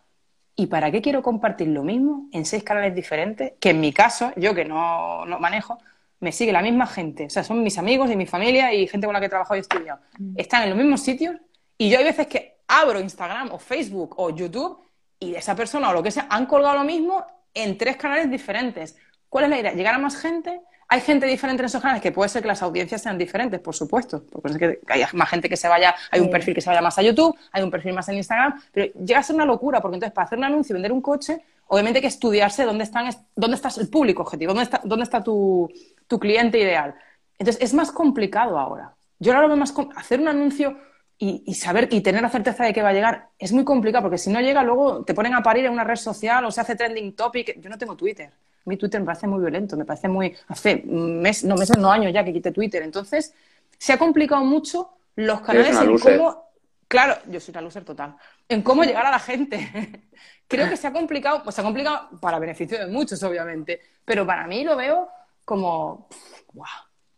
¿y 0.59 0.67
para 0.67 0.91
qué 0.91 1.01
quiero 1.01 1.23
compartir 1.23 1.69
lo 1.69 1.83
mismo 1.83 2.27
en 2.33 2.45
seis 2.45 2.65
canales 2.65 2.93
diferentes? 2.93 3.53
Que 3.61 3.69
en 3.69 3.79
mi 3.79 3.93
caso, 3.93 4.33
yo 4.35 4.53
que 4.53 4.65
no, 4.65 5.25
no 5.25 5.39
manejo, 5.39 5.77
me 6.19 6.33
sigue 6.33 6.51
la 6.51 6.61
misma 6.61 6.85
gente. 6.85 7.27
O 7.27 7.29
sea, 7.29 7.45
son 7.45 7.63
mis 7.63 7.77
amigos 7.77 8.11
y 8.11 8.17
mi 8.17 8.25
familia 8.25 8.73
y 8.73 8.85
gente 8.85 9.07
con 9.07 9.13
la 9.13 9.21
que 9.21 9.27
he 9.27 9.29
trabajado 9.29 9.55
y 9.55 9.61
estudiado. 9.61 10.01
Mm. 10.17 10.33
Están 10.35 10.63
en 10.63 10.69
los 10.71 10.77
mismos 10.77 10.99
sitios 10.99 11.37
y 11.77 11.89
yo 11.89 11.97
hay 11.97 12.03
veces 12.03 12.27
que 12.27 12.57
abro 12.67 12.99
Instagram 12.99 13.53
o 13.53 13.57
Facebook 13.57 14.15
o 14.17 14.31
YouTube 14.31 14.83
y 15.17 15.33
esa 15.33 15.55
persona 15.55 15.91
o 15.91 15.93
lo 15.93 16.03
que 16.03 16.11
sea 16.11 16.27
han 16.29 16.45
colgado 16.45 16.79
lo 16.79 16.83
mismo 16.83 17.25
en 17.53 17.77
tres 17.77 17.95
canales 17.95 18.29
diferentes. 18.29 18.97
¿Cuál 19.29 19.45
es 19.45 19.51
la 19.51 19.59
idea? 19.59 19.71
Llegar 19.71 19.95
a 19.95 19.99
más 19.99 20.17
gente 20.17 20.59
hay 20.91 21.01
gente 21.01 21.27
diferente 21.27 21.61
en 21.61 21.67
esos 21.67 21.81
canales, 21.81 22.01
que 22.01 22.11
puede 22.11 22.29
ser 22.29 22.41
que 22.41 22.47
las 22.47 22.63
audiencias 22.63 23.03
sean 23.03 23.15
diferentes, 23.15 23.59
por 23.59 23.75
supuesto, 23.75 24.23
porque 24.31 24.51
es 24.51 24.57
que 24.57 24.79
hay 24.87 25.03
más 25.13 25.29
gente 25.29 25.47
que 25.47 25.55
se 25.55 25.67
vaya, 25.67 25.93
hay 26.09 26.19
un 26.19 26.31
perfil 26.31 26.55
que 26.55 26.61
se 26.61 26.69
vaya 26.69 26.81
más 26.81 26.97
a 26.97 27.03
YouTube, 27.03 27.37
hay 27.51 27.61
un 27.61 27.69
perfil 27.69 27.93
más 27.93 28.09
en 28.09 28.15
Instagram, 28.15 28.59
pero 28.73 28.91
llega 28.93 29.19
a 29.19 29.23
ser 29.23 29.35
una 29.35 29.45
locura, 29.45 29.81
porque 29.81 29.95
entonces 29.97 30.15
para 30.15 30.25
hacer 30.25 30.39
un 30.39 30.45
anuncio 30.45 30.73
y 30.73 30.75
vender 30.75 30.91
un 30.91 31.01
coche, 31.01 31.43
obviamente 31.67 31.99
hay 31.99 32.01
que 32.01 32.07
estudiarse 32.07 32.63
dónde, 32.63 32.85
están, 32.85 33.07
dónde 33.35 33.55
está 33.55 33.69
el 33.79 33.87
público 33.87 34.23
objetivo, 34.23 34.49
dónde 34.49 34.63
está, 34.63 34.81
dónde 34.83 35.03
está 35.03 35.23
tu, 35.23 35.71
cliente 36.19 36.57
ideal. 36.57 36.95
Entonces 37.37 37.61
es 37.63 37.75
más 37.75 37.91
complicado 37.91 38.57
ahora. 38.57 38.95
Yo 39.19 39.31
ahora 39.31 39.43
lo 39.43 39.49
veo 39.49 39.57
más 39.57 39.75
hacer 39.95 40.19
un 40.19 40.27
anuncio 40.27 40.75
y, 41.19 41.53
saber 41.53 41.87
y 41.91 42.01
tener 42.01 42.23
la 42.23 42.29
certeza 42.29 42.63
de 42.63 42.73
que 42.73 42.81
va 42.81 42.89
a 42.89 42.93
llegar 42.93 43.27
es 43.37 43.51
muy 43.51 43.63
complicado 43.63 44.03
porque 44.03 44.17
si 44.17 44.31
no 44.31 44.39
llega 44.39 44.63
luego 44.63 45.03
te 45.03 45.13
ponen 45.13 45.35
a 45.35 45.43
parir 45.43 45.65
en 45.65 45.73
una 45.73 45.83
red 45.83 45.97
social 45.97 46.45
o 46.45 46.51
se 46.51 46.61
hace 46.61 46.75
trending 46.75 47.13
topic. 47.13 47.61
Yo 47.61 47.69
no 47.69 47.77
tengo 47.77 47.95
Twitter 47.95 48.31
mi 48.65 48.77
Twitter 48.77 48.99
me 48.99 49.05
parece 49.05 49.27
muy 49.27 49.39
violento, 49.39 49.75
me 49.77 49.85
parece 49.85 50.07
muy... 50.07 50.35
Hace 50.47 50.83
mes, 50.85 51.43
no 51.43 51.55
meses, 51.55 51.77
no 51.77 51.91
años 51.91 52.13
ya 52.13 52.23
que 52.23 52.33
quité 52.33 52.51
Twitter. 52.51 52.81
Entonces, 52.83 53.33
se 53.77 53.93
ha 53.93 53.97
complicado 53.97 54.43
mucho 54.43 54.91
los 55.15 55.41
canales 55.41 55.79
en 55.79 55.97
cómo... 55.97 56.49
Claro, 56.87 57.17
yo 57.27 57.39
soy 57.39 57.51
una 57.51 57.61
loser 57.61 57.85
total. 57.85 58.15
En 58.47 58.63
cómo 58.63 58.83
llegar 58.83 59.05
a 59.05 59.11
la 59.11 59.19
gente. 59.19 60.09
Creo 60.47 60.67
que 60.67 60.77
se 60.77 60.87
ha 60.87 60.91
complicado, 60.91 61.43
pues 61.43 61.55
se 61.55 61.61
ha 61.61 61.63
complicado 61.63 62.09
para 62.19 62.39
beneficio 62.39 62.79
de 62.79 62.87
muchos, 62.87 63.21
obviamente, 63.21 63.81
pero 64.03 64.25
para 64.25 64.47
mí 64.47 64.63
lo 64.63 64.75
veo 64.75 65.07
como... 65.45 66.07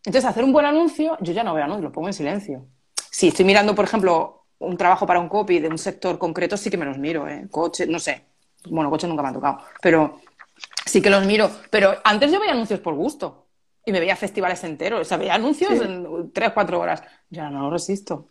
Entonces, 0.04 0.30
hacer 0.30 0.44
un 0.44 0.52
buen 0.52 0.66
anuncio, 0.66 1.18
yo 1.22 1.32
ya 1.32 1.44
no 1.44 1.54
veo 1.54 1.64
anuncios, 1.64 1.86
lo 1.86 1.92
pongo 1.92 2.08
en 2.08 2.14
silencio. 2.14 2.66
Si 3.10 3.30
estoy 3.30 3.46
mirando, 3.46 3.74
por 3.74 3.86
ejemplo, 3.86 4.46
un 4.60 4.78
trabajo 4.78 5.06
para 5.06 5.20
un 5.20 5.30
copy 5.30 5.60
de 5.60 5.68
un 5.68 5.78
sector 5.78 6.18
concreto, 6.18 6.58
sí 6.58 6.70
que 6.70 6.78
me 6.78 6.86
los 6.86 6.98
miro, 6.98 7.28
¿eh? 7.28 7.48
Coche, 7.50 7.86
no 7.88 8.00
sé. 8.00 8.26
Bueno, 8.70 8.90
coche 8.90 9.08
nunca 9.08 9.24
me 9.24 9.30
ha 9.30 9.34
tocado, 9.34 9.60
pero 9.82 10.22
sí 10.86 11.02
que 11.02 11.10
los 11.10 11.26
miro. 11.26 11.50
Pero 11.70 11.96
antes 12.04 12.32
yo 12.32 12.40
veía 12.40 12.54
anuncios 12.54 12.80
por 12.80 12.96
gusto. 12.96 13.48
Y 13.86 13.92
me 13.92 14.00
veía 14.00 14.16
festivales 14.16 14.64
enteros. 14.64 15.02
O 15.02 15.06
sea, 15.06 15.18
veía 15.18 15.36
anuncios 15.36 15.72
en 15.82 16.32
tres, 16.32 16.52
cuatro 16.54 16.80
horas. 16.80 17.04
Ya 17.30 17.50
no 17.50 17.62
lo 17.64 17.72
resisto. 17.72 18.28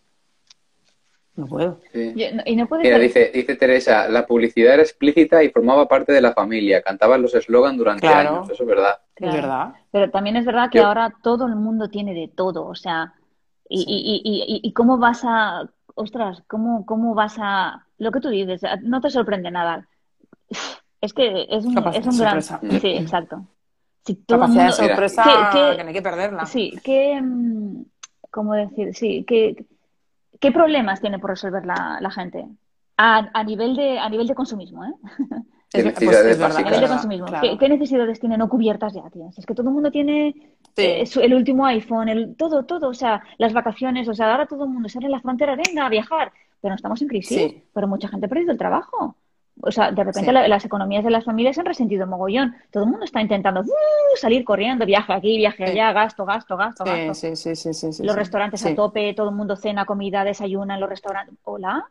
No 1.36 1.46
puedo. 1.46 1.80
y 1.94 2.56
no 2.56 2.98
dice, 2.98 3.30
dice 3.32 3.56
Teresa, 3.56 4.08
la 4.08 4.26
publicidad 4.26 4.74
era 4.74 4.82
explícita 4.82 5.42
y 5.42 5.50
formaba 5.50 5.88
parte 5.88 6.12
de 6.12 6.20
la 6.20 6.32
familia. 6.34 6.82
Cantaban 6.82 7.22
los 7.22 7.34
eslogans 7.34 7.78
durante 7.78 8.06
años. 8.06 8.50
Eso 8.50 8.62
es 8.62 8.68
verdad. 8.68 8.98
Es 9.16 9.32
verdad. 9.32 9.72
Pero 9.90 10.10
también 10.10 10.36
es 10.36 10.44
verdad 10.44 10.70
que 10.70 10.80
ahora 10.80 11.14
todo 11.22 11.46
el 11.46 11.56
mundo 11.56 11.88
tiene 11.88 12.14
de 12.14 12.28
todo. 12.28 12.66
O 12.66 12.74
sea, 12.74 13.14
y, 13.68 13.80
y, 13.82 14.20
y, 14.24 14.68
y, 14.68 14.72
cómo 14.72 14.98
vas 14.98 15.22
a... 15.24 15.68
Ostras, 15.94 16.42
¿cómo, 16.46 16.84
¿cómo 16.86 17.14
vas 17.14 17.36
a...? 17.38 17.86
Lo 17.98 18.10
que 18.10 18.20
tú 18.20 18.28
dices, 18.28 18.62
no 18.82 19.00
te 19.00 19.10
sorprende 19.10 19.50
nada 19.50 19.88
es 21.00 21.12
que 21.14 21.46
es 21.48 21.64
un, 21.64 21.78
es 21.94 22.06
un 22.06 22.18
gran... 22.18 22.42
Sí, 22.42 22.88
exacto. 22.88 23.46
Si 24.04 24.14
todo 24.14 24.40
Capacidad 24.40 24.68
mundo... 24.68 24.76
de 24.76 24.88
sorpresa 24.88 25.50
que, 25.52 25.76
que, 25.76 25.82
no 25.82 25.88
hay 25.88 25.94
que 25.94 26.02
perderla. 26.02 26.46
Sí, 26.46 26.78
que... 26.82 27.20
Mm, 27.20 27.84
¿Cómo 28.30 28.54
decir? 28.54 28.94
Sí, 28.94 29.24
que... 29.24 29.64
¿Qué 30.38 30.52
problemas 30.52 31.00
tiene 31.00 31.18
por 31.18 31.30
resolver 31.30 31.66
la, 31.66 31.98
la 32.00 32.10
gente? 32.10 32.46
A, 32.96 33.30
a, 33.32 33.44
nivel 33.44 33.76
de, 33.76 33.98
a 33.98 34.08
nivel 34.08 34.26
de 34.26 34.34
consumismo, 34.34 34.84
¿eh? 34.84 34.92
Es, 35.72 35.84
pues, 35.92 36.02
es 36.02 36.38
verdad. 36.38 36.56
A 36.56 36.62
nivel 36.62 36.80
de 36.80 36.88
consumismo. 36.88 37.26
¿Qué, 37.58 37.68
necesidades 37.68 38.18
tiene 38.18 38.36
no 38.36 38.48
cubiertas 38.48 38.92
ya, 38.92 39.08
tío? 39.10 39.30
Es 39.36 39.46
que 39.46 39.54
todo 39.54 39.68
el 39.68 39.74
mundo 39.74 39.90
tiene 39.90 40.34
eh, 40.76 41.04
el 41.22 41.34
último 41.34 41.64
iPhone, 41.66 42.08
el, 42.08 42.34
todo, 42.34 42.64
todo. 42.64 42.88
O 42.88 42.94
sea, 42.94 43.22
las 43.38 43.52
vacaciones, 43.52 44.08
o 44.08 44.14
sea, 44.14 44.32
ahora 44.32 44.46
todo 44.46 44.64
el 44.64 44.70
mundo 44.70 44.88
sale 44.88 45.06
en 45.06 45.12
la 45.12 45.20
frontera, 45.20 45.56
venga 45.56 45.86
a 45.86 45.88
viajar. 45.88 46.32
Pero 46.60 46.72
no 46.72 46.76
estamos 46.76 47.00
en 47.02 47.08
crisis. 47.08 47.54
Pero 47.72 47.86
mucha 47.86 48.08
gente 48.08 48.26
ha 48.26 48.28
perdido 48.28 48.52
el 48.52 48.58
trabajo. 48.58 49.16
O 49.62 49.70
sea, 49.70 49.90
de 49.92 50.04
repente 50.04 50.32
las 50.32 50.64
economías 50.64 51.04
de 51.04 51.10
las 51.10 51.24
familias 51.24 51.54
se 51.54 51.60
han 51.60 51.66
resentido 51.66 52.06
mogollón. 52.06 52.54
Todo 52.70 52.84
el 52.84 52.90
mundo 52.90 53.04
está 53.04 53.20
intentando 53.20 53.60
uh, 53.60 54.16
salir 54.16 54.44
corriendo, 54.44 54.86
viaje 54.86 55.12
aquí, 55.12 55.36
viaje 55.36 55.64
allá, 55.64 55.92
gasto, 55.92 56.24
gasto, 56.24 56.56
gasto, 56.56 56.84
gasto. 56.84 57.14
Sí, 57.14 57.36
sí, 57.36 57.54
sí, 57.54 58.02
los 58.02 58.16
restaurantes 58.16 58.64
a 58.64 58.74
tope, 58.74 59.14
todo 59.14 59.30
el 59.30 59.34
mundo 59.34 59.56
cena, 59.56 59.84
comida, 59.84 60.24
desayuna 60.24 60.74
en 60.74 60.80
los 60.80 60.88
restaurantes. 60.88 61.34
Hola. 61.44 61.86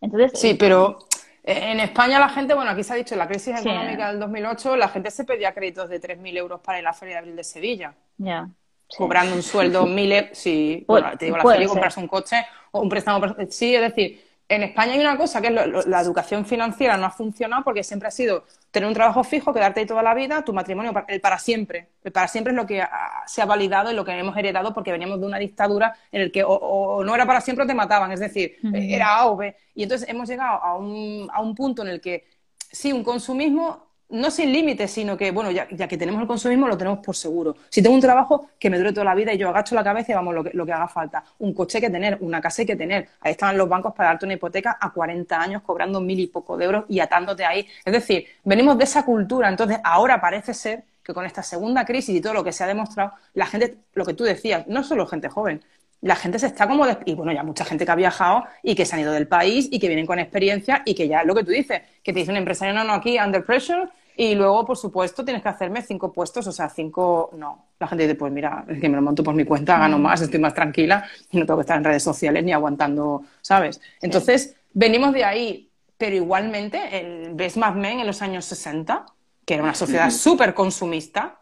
Entonces, 0.00 0.38
sí, 0.38 0.54
pero 0.54 0.98
eh, 1.42 1.72
en 1.72 1.80
España 1.80 2.18
la 2.18 2.28
gente, 2.28 2.54
bueno, 2.54 2.70
aquí 2.70 2.84
se 2.84 2.92
ha 2.92 2.96
dicho, 2.96 3.14
en 3.14 3.18
la 3.18 3.28
crisis 3.28 3.58
económica 3.58 4.08
del 4.08 4.20
2008, 4.20 4.76
la 4.76 4.88
gente 4.88 5.10
se 5.10 5.24
pedía 5.24 5.52
créditos 5.52 5.88
de 5.88 6.00
3.000 6.00 6.36
euros 6.36 6.60
para 6.60 6.78
ir 6.78 6.86
a 6.86 6.90
la 6.90 6.94
Feria 6.94 7.14
de 7.16 7.18
Abril 7.20 7.36
de 7.36 7.44
Sevilla. 7.44 7.94
Ya. 8.18 8.48
Cobrando 8.96 9.34
un 9.34 9.42
sueldo, 9.42 9.86
mil 9.86 10.12
euros. 10.12 10.30
Sí, 10.36 10.84
bueno, 10.86 11.16
te 11.16 11.26
digo, 11.26 11.36
la 11.36 11.44
feria 11.44 11.68
comprarse 11.68 12.00
un 12.00 12.08
coche 12.08 12.44
o 12.72 12.80
un 12.80 12.88
préstamo. 12.88 13.24
Sí, 13.48 13.74
es 13.74 13.80
decir, 13.82 14.29
en 14.50 14.64
España 14.64 14.94
hay 14.94 14.98
una 14.98 15.16
cosa 15.16 15.40
que 15.40 15.46
es 15.46 15.86
la 15.86 16.00
educación 16.00 16.44
financiera 16.44 16.96
no 16.96 17.06
ha 17.06 17.10
funcionado 17.10 17.62
porque 17.62 17.84
siempre 17.84 18.08
ha 18.08 18.10
sido 18.10 18.44
tener 18.72 18.88
un 18.88 18.94
trabajo 18.94 19.22
fijo, 19.22 19.54
quedarte 19.54 19.78
ahí 19.78 19.86
toda 19.86 20.02
la 20.02 20.12
vida, 20.12 20.42
tu 20.44 20.52
matrimonio, 20.52 20.92
el 21.06 21.20
para 21.20 21.38
siempre. 21.38 21.90
El 22.02 22.10
para 22.10 22.26
siempre 22.26 22.52
es 22.52 22.56
lo 22.56 22.66
que 22.66 22.84
se 23.26 23.42
ha 23.42 23.46
validado 23.46 23.92
y 23.92 23.94
lo 23.94 24.04
que 24.04 24.10
hemos 24.10 24.36
heredado 24.36 24.74
porque 24.74 24.90
veníamos 24.90 25.20
de 25.20 25.26
una 25.26 25.38
dictadura 25.38 25.94
en 26.10 26.22
el 26.22 26.32
que 26.32 26.42
o, 26.44 27.04
no 27.04 27.14
era 27.14 27.26
para 27.26 27.40
siempre 27.40 27.64
o 27.64 27.68
te 27.68 27.74
mataban, 27.74 28.10
es 28.10 28.18
decir, 28.18 28.56
era 28.74 29.18
A 29.18 29.26
o 29.28 29.36
B. 29.36 29.56
Y 29.76 29.84
entonces 29.84 30.08
hemos 30.08 30.28
llegado 30.28 30.60
a 30.60 30.76
un, 30.76 31.28
a 31.32 31.40
un 31.40 31.54
punto 31.54 31.82
en 31.82 31.88
el 31.88 32.00
que 32.00 32.26
sí, 32.56 32.92
un 32.92 33.04
consumismo 33.04 33.89
no 34.10 34.30
sin 34.30 34.52
límites, 34.52 34.90
sino 34.90 35.16
que, 35.16 35.30
bueno, 35.30 35.50
ya, 35.50 35.66
que 35.66 35.96
tenemos 35.96 36.20
el 36.20 36.26
consumismo, 36.26 36.66
lo 36.68 36.76
tenemos 36.76 36.98
por 36.98 37.16
seguro. 37.16 37.56
Si 37.68 37.82
tengo 37.82 37.94
un 37.94 38.00
trabajo 38.00 38.48
que 38.58 38.70
me 38.70 38.78
dure 38.78 38.92
toda 38.92 39.04
la 39.04 39.14
vida 39.14 39.32
y 39.32 39.38
yo 39.38 39.48
agacho 39.48 39.74
la 39.74 39.84
cabeza 39.84 40.12
y 40.12 40.14
vamos, 40.14 40.34
lo 40.34 40.44
que, 40.44 40.50
lo 40.52 40.66
que 40.66 40.72
haga 40.72 40.88
falta. 40.88 41.24
Un 41.38 41.54
coche 41.54 41.78
hay 41.78 41.82
que 41.82 41.90
tener, 41.90 42.18
una 42.20 42.40
casa 42.40 42.62
hay 42.62 42.66
que 42.66 42.76
tener. 42.76 43.08
Ahí 43.20 43.32
están 43.32 43.56
los 43.56 43.68
bancos 43.68 43.94
para 43.94 44.10
darte 44.10 44.24
una 44.24 44.34
hipoteca 44.34 44.78
a 44.80 44.92
40 44.92 45.40
años 45.40 45.62
cobrando 45.62 46.00
mil 46.00 46.18
y 46.18 46.26
poco 46.26 46.56
de 46.56 46.64
euros 46.64 46.84
y 46.88 47.00
atándote 47.00 47.44
ahí. 47.44 47.66
Es 47.84 47.92
decir, 47.92 48.26
venimos 48.44 48.76
de 48.78 48.84
esa 48.84 49.04
cultura. 49.04 49.48
Entonces, 49.48 49.78
ahora 49.84 50.20
parece 50.20 50.54
ser 50.54 50.84
que 51.02 51.14
con 51.14 51.24
esta 51.24 51.42
segunda 51.42 51.84
crisis 51.84 52.14
y 52.14 52.20
todo 52.20 52.34
lo 52.34 52.44
que 52.44 52.52
se 52.52 52.64
ha 52.64 52.66
demostrado, 52.66 53.12
la 53.34 53.46
gente, 53.46 53.78
lo 53.94 54.04
que 54.04 54.14
tú 54.14 54.24
decías, 54.24 54.66
no 54.66 54.82
solo 54.82 55.06
gente 55.06 55.28
joven, 55.28 55.62
la 56.02 56.16
gente 56.16 56.38
se 56.38 56.46
está 56.46 56.66
como... 56.66 56.86
Y 57.04 57.14
bueno, 57.14 57.32
ya 57.32 57.42
mucha 57.42 57.64
gente 57.64 57.84
que 57.84 57.90
ha 57.90 57.96
viajado 57.96 58.44
y 58.62 58.74
que 58.74 58.86
se 58.86 58.94
han 58.94 59.02
ido 59.02 59.12
del 59.12 59.28
país 59.28 59.68
y 59.70 59.78
que 59.78 59.88
vienen 59.88 60.06
con 60.06 60.18
experiencia 60.18 60.82
y 60.84 60.94
que 60.94 61.08
ya 61.08 61.24
lo 61.24 61.34
que 61.34 61.44
tú 61.44 61.50
dices, 61.50 61.82
que 62.02 62.12
te 62.12 62.20
dice 62.20 62.30
un 62.30 62.38
empresario, 62.38 62.74
no, 62.74 62.84
no, 62.84 62.94
aquí, 62.94 63.18
under 63.18 63.44
pressure, 63.44 63.88
y 64.20 64.34
luego, 64.34 64.66
por 64.66 64.76
supuesto, 64.76 65.24
tienes 65.24 65.42
que 65.42 65.48
hacerme 65.48 65.80
cinco 65.80 66.12
puestos, 66.12 66.46
o 66.46 66.52
sea, 66.52 66.68
cinco, 66.68 67.30
no. 67.38 67.68
La 67.78 67.88
gente 67.88 68.02
dice, 68.02 68.16
pues 68.16 68.30
mira, 68.30 68.66
es 68.68 68.78
que 68.78 68.86
me 68.86 68.96
lo 68.96 69.00
monto 69.00 69.24
por 69.24 69.34
mi 69.34 69.46
cuenta, 69.46 69.78
gano 69.78 69.98
mm. 69.98 70.02
más, 70.02 70.20
estoy 70.20 70.38
más 70.38 70.52
tranquila 70.52 71.06
y 71.30 71.38
no 71.38 71.46
tengo 71.46 71.56
que 71.56 71.62
estar 71.62 71.78
en 71.78 71.84
redes 71.84 72.02
sociales 72.02 72.44
ni 72.44 72.52
aguantando, 72.52 73.22
¿sabes? 73.40 73.80
Entonces, 74.02 74.56
venimos 74.74 75.14
de 75.14 75.24
ahí, 75.24 75.70
pero 75.96 76.16
igualmente, 76.16 77.00
el, 77.00 77.32
ves 77.32 77.56
Mad 77.56 77.76
Men 77.76 78.00
en 78.00 78.06
los 78.06 78.20
años 78.20 78.44
60, 78.44 79.06
que 79.46 79.54
era 79.54 79.62
una 79.62 79.74
sociedad 79.74 80.10
súper 80.10 80.52
consumista, 80.52 81.38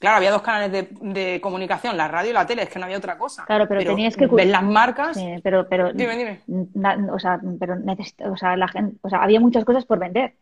Claro, 0.00 0.16
había 0.16 0.30
dos 0.30 0.40
canales 0.40 0.88
de, 0.98 1.40
comunicación, 1.42 1.94
la 1.98 2.08
radio 2.08 2.30
y 2.30 2.32
la 2.32 2.46
tele, 2.46 2.62
es 2.62 2.70
que 2.70 2.78
no 2.78 2.86
había 2.86 2.96
otra 2.96 3.18
cosa. 3.18 3.44
Claro, 3.44 3.68
pero, 3.68 3.82
tenías 3.82 4.16
que 4.16 4.26
ver 4.28 4.46
las 4.46 4.62
marcas. 4.62 5.18
pero, 5.42 5.68
pero, 5.68 5.92
dime, 5.92 6.16
dime. 6.16 7.10
o 7.12 7.18
sea, 7.18 7.38
pero 7.58 7.76
o 8.32 8.36
sea, 8.38 8.56
la 8.56 8.66
gente, 8.66 8.96
o 9.02 9.10
sea, 9.10 9.22
había 9.22 9.40
muchas 9.40 9.66
cosas 9.66 9.84
por 9.84 9.98
vender. 9.98 10.32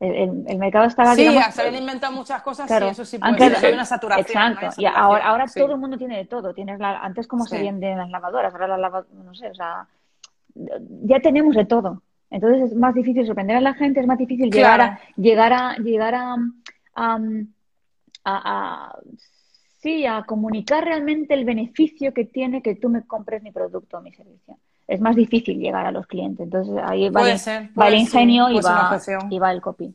El, 0.00 0.56
mercado 0.56 0.86
estaba 0.86 1.14
sí 1.14 1.28
se 1.52 1.60
habían 1.60 1.82
inventado 1.82 2.14
muchas 2.14 2.40
cosas 2.40 2.66
claro, 2.66 2.86
sí 2.86 2.92
eso 2.92 3.04
sí 3.04 3.18
puede 3.18 3.54
ser 3.56 3.74
una 3.74 3.84
saturación 3.84 4.52
exacto 4.52 4.80
y 4.80 4.86
ahora, 4.86 5.26
ahora 5.26 5.44
todo 5.46 5.72
el 5.72 5.78
mundo 5.78 5.98
tiene 5.98 6.16
de 6.16 6.24
todo 6.24 6.54
tienes 6.54 6.78
la, 6.78 7.00
antes 7.00 7.26
como 7.26 7.44
se 7.44 7.58
venden 7.58 7.98
las 7.98 8.08
lavadoras 8.08 8.54
ahora 8.54 8.66
las 8.66 8.80
lavadoras 8.80 9.12
no 9.12 9.34
sé 9.34 9.50
o 9.50 9.54
sea 9.54 9.86
ya 10.54 11.20
tenemos 11.20 11.54
de 11.54 11.64
todo. 11.64 12.02
Entonces 12.30 12.70
es 12.70 12.76
más 12.76 12.94
difícil 12.94 13.26
sorprender 13.26 13.56
a 13.56 13.60
la 13.60 13.74
gente, 13.74 14.00
es 14.00 14.06
más 14.06 14.18
difícil 14.18 14.50
llegar 14.50 14.80
a 14.80 15.00
llegar 15.16 15.52
a 15.52 15.76
llegar 15.76 16.14
a, 16.14 16.36
a, 18.24 18.98
sí, 19.80 20.06
a 20.06 20.22
comunicar 20.24 20.84
realmente 20.84 21.34
el 21.34 21.44
beneficio 21.44 22.14
que 22.14 22.24
tiene 22.24 22.62
que 22.62 22.76
tú 22.76 22.88
me 22.88 23.04
compres 23.04 23.42
mi 23.42 23.50
producto 23.50 23.98
o 23.98 24.00
mi 24.00 24.12
servicio. 24.12 24.56
Es 24.90 25.00
más 25.00 25.14
difícil 25.14 25.60
llegar 25.60 25.86
a 25.86 25.92
los 25.92 26.04
clientes. 26.08 26.44
Entonces 26.44 26.74
ahí 26.84 27.08
va, 27.10 27.22
el, 27.30 27.94
ingenio 27.94 28.50
y, 28.50 28.60
va, 28.60 28.98
y 29.30 29.38
va 29.38 29.52
el 29.52 29.60
copy. 29.60 29.94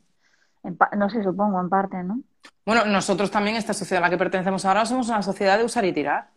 no 0.96 1.10
sé, 1.10 1.22
supongo, 1.22 1.60
en 1.60 1.68
parte, 1.68 2.02
¿no? 2.02 2.20
Bueno, 2.64 2.86
nosotros 2.86 3.30
también, 3.30 3.56
esta 3.56 3.74
sociedad 3.74 4.02
a 4.02 4.06
la 4.06 4.10
que 4.10 4.16
pertenecemos 4.16 4.64
ahora, 4.64 4.86
somos 4.86 5.08
una 5.10 5.22
sociedad 5.22 5.58
de 5.58 5.64
usar 5.64 5.84
y 5.84 5.92
tirar. 5.92 6.30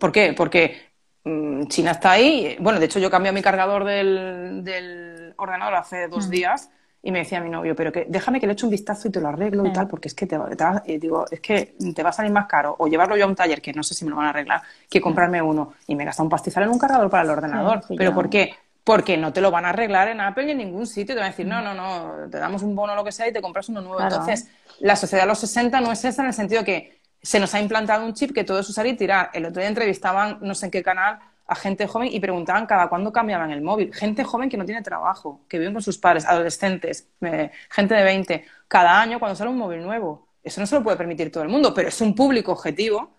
¿Por 0.00 0.10
qué? 0.10 0.34
Porque 0.36 0.90
mm, 1.22 1.66
China 1.66 1.92
está 1.92 2.10
ahí. 2.10 2.56
Bueno, 2.58 2.80
de 2.80 2.86
hecho, 2.86 2.98
yo 2.98 3.12
cambié 3.12 3.30
mi 3.30 3.42
cargador 3.42 3.84
del, 3.84 5.32
ordenador 5.36 5.76
hace 5.76 6.08
dos 6.08 6.26
mm. 6.26 6.30
días 6.30 6.70
y 7.06 7.12
me 7.12 7.20
decía 7.20 7.40
mi 7.40 7.48
novio, 7.48 7.76
pero 7.76 7.92
que 7.92 8.04
déjame 8.08 8.40
que 8.40 8.48
le 8.48 8.54
eche 8.54 8.66
un 8.66 8.72
vistazo 8.72 9.06
y 9.06 9.12
te 9.12 9.20
lo 9.20 9.28
arreglo 9.28 9.64
y 9.64 9.72
tal, 9.72 9.86
porque 9.86 10.08
es 10.08 10.14
que 10.14 10.26
te, 10.26 10.36
va, 10.36 10.82
digo, 10.84 11.24
es 11.30 11.38
que 11.38 11.76
te 11.94 12.02
va 12.02 12.10
a 12.10 12.12
salir 12.12 12.32
más 12.32 12.46
caro 12.46 12.74
o 12.80 12.88
llevarlo 12.88 13.16
yo 13.16 13.26
a 13.26 13.28
un 13.28 13.36
taller, 13.36 13.62
que 13.62 13.72
no 13.72 13.84
sé 13.84 13.94
si 13.94 14.04
me 14.04 14.10
lo 14.10 14.16
van 14.16 14.26
a 14.26 14.30
arreglar, 14.30 14.60
que 14.90 15.00
comprarme 15.00 15.40
uno. 15.40 15.74
Y 15.86 15.94
me 15.94 16.04
gasta 16.04 16.24
un 16.24 16.28
pastizal 16.28 16.64
en 16.64 16.70
un 16.70 16.80
cargador 16.80 17.08
para 17.08 17.22
el 17.22 17.30
ordenador. 17.30 17.80
¿Pero 17.96 18.12
por 18.12 18.28
qué? 18.28 18.56
Porque 18.82 19.16
no 19.16 19.32
te 19.32 19.40
lo 19.40 19.52
van 19.52 19.66
a 19.66 19.68
arreglar 19.68 20.08
en 20.08 20.20
Apple 20.20 20.46
ni 20.46 20.50
en 20.50 20.58
ningún 20.58 20.84
sitio. 20.84 21.14
Te 21.14 21.20
van 21.20 21.28
a 21.28 21.30
decir, 21.30 21.46
no, 21.46 21.62
no, 21.62 21.74
no, 21.74 22.28
te 22.28 22.38
damos 22.38 22.64
un 22.64 22.74
bono 22.74 22.94
o 22.94 22.96
lo 22.96 23.04
que 23.04 23.12
sea 23.12 23.28
y 23.28 23.32
te 23.32 23.40
compras 23.40 23.68
uno 23.68 23.80
nuevo. 23.80 24.02
Entonces, 24.02 24.48
la 24.80 24.96
sociedad 24.96 25.22
de 25.22 25.28
los 25.28 25.38
60 25.38 25.80
no 25.80 25.92
es 25.92 26.04
esa 26.04 26.22
en 26.22 26.28
el 26.28 26.34
sentido 26.34 26.64
que 26.64 26.98
se 27.22 27.38
nos 27.38 27.54
ha 27.54 27.60
implantado 27.60 28.04
un 28.04 28.14
chip 28.14 28.34
que 28.34 28.42
todo 28.42 28.58
es 28.58 28.68
usar 28.68 28.84
y 28.88 28.96
tirar. 28.96 29.30
El 29.32 29.46
otro 29.46 29.60
día 29.60 29.68
entrevistaban, 29.68 30.38
no 30.40 30.56
sé 30.56 30.66
en 30.66 30.72
qué 30.72 30.82
canal, 30.82 31.20
a 31.48 31.54
gente 31.54 31.86
joven 31.86 32.08
y 32.12 32.18
preguntaban 32.18 32.66
cada 32.66 32.88
cuándo 32.88 33.12
cambiaban 33.12 33.50
el 33.50 33.62
móvil. 33.62 33.94
Gente 33.94 34.24
joven 34.24 34.48
que 34.48 34.56
no 34.56 34.64
tiene 34.64 34.82
trabajo, 34.82 35.42
que 35.48 35.58
viven 35.58 35.72
con 35.72 35.82
sus 35.82 35.98
padres, 35.98 36.24
adolescentes, 36.26 37.08
eh, 37.20 37.50
gente 37.70 37.94
de 37.94 38.02
20. 38.02 38.44
Cada 38.66 39.00
año 39.00 39.18
cuando 39.18 39.36
sale 39.36 39.50
un 39.50 39.58
móvil 39.58 39.82
nuevo. 39.82 40.26
Eso 40.42 40.60
no 40.60 40.66
se 40.66 40.76
lo 40.76 40.82
puede 40.82 40.96
permitir 40.96 41.30
todo 41.30 41.42
el 41.42 41.48
mundo, 41.48 41.72
pero 41.74 41.88
es 41.88 42.00
un 42.00 42.14
público 42.14 42.52
objetivo 42.52 43.10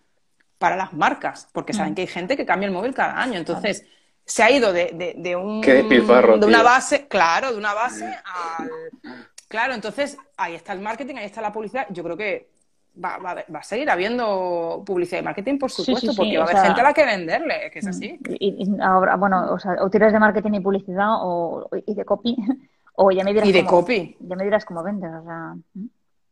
para 0.58 0.76
las 0.76 0.94
marcas, 0.94 1.48
porque 1.52 1.74
saben 1.74 1.92
mm. 1.94 1.96
que 1.96 2.02
hay 2.02 2.08
gente 2.08 2.38
que 2.38 2.46
cambia 2.46 2.68
el 2.68 2.74
móvil 2.74 2.94
cada 2.94 3.22
año. 3.22 3.38
Entonces, 3.38 3.86
se 4.26 4.44
ha 4.44 4.52
ido 4.52 4.74
de, 4.74 5.16
de, 5.18 5.36
un, 5.36 5.62
de 5.62 6.46
una 6.46 6.64
base, 6.64 7.08
claro, 7.08 7.52
de 7.52 7.58
una 7.58 7.74
base 7.74 8.06
al... 8.06 8.70
Claro, 9.48 9.74
entonces 9.74 10.18
ahí 10.36 10.56
está 10.56 10.74
el 10.74 10.82
marketing, 10.82 11.16
ahí 11.16 11.26
está 11.26 11.42
la 11.42 11.54
publicidad. 11.54 11.88
Yo 11.90 12.04
creo 12.04 12.18
que 12.18 12.50
va, 13.04 13.18
va, 13.18 13.36
va, 13.54 13.60
a 13.60 13.64
seguir 13.64 13.90
habiendo 13.90 14.84
publicidad 14.86 15.22
y 15.22 15.24
marketing, 15.24 15.58
por 15.58 15.72
supuesto, 15.72 16.12
porque 16.16 16.38
va 16.38 16.46
a 16.46 16.50
haber 16.50 16.64
gente 16.64 16.82
a 16.82 16.84
la 16.84 16.94
que 16.94 17.06
venderle, 17.06 17.70
que 17.72 17.80
es 17.80 17.88
así. 17.88 18.20
Y, 18.40 18.68
ahora, 18.82 19.16
bueno, 19.16 19.54
o 19.54 19.60
sea, 19.60 19.76
o 19.82 19.90
tiras 19.90 20.14
de 20.14 20.20
marketing 20.20 20.54
y 20.54 20.60
publicidad 20.60 21.10
o, 21.10 21.70
y 21.86 21.94
de 21.94 22.06
copy, 22.06 22.36
o 22.96 23.12
ya 23.12 23.24
me 23.24 23.34
dirás. 23.34 23.48
Y 23.48 23.52
de 23.52 23.66
copy. 23.66 24.18
Ya 24.20 24.36
me 24.36 24.44
dirás 24.44 24.66
cómo 24.66 24.84
vendes, 24.84 25.10
o 25.14 25.24
sea. 25.24 25.56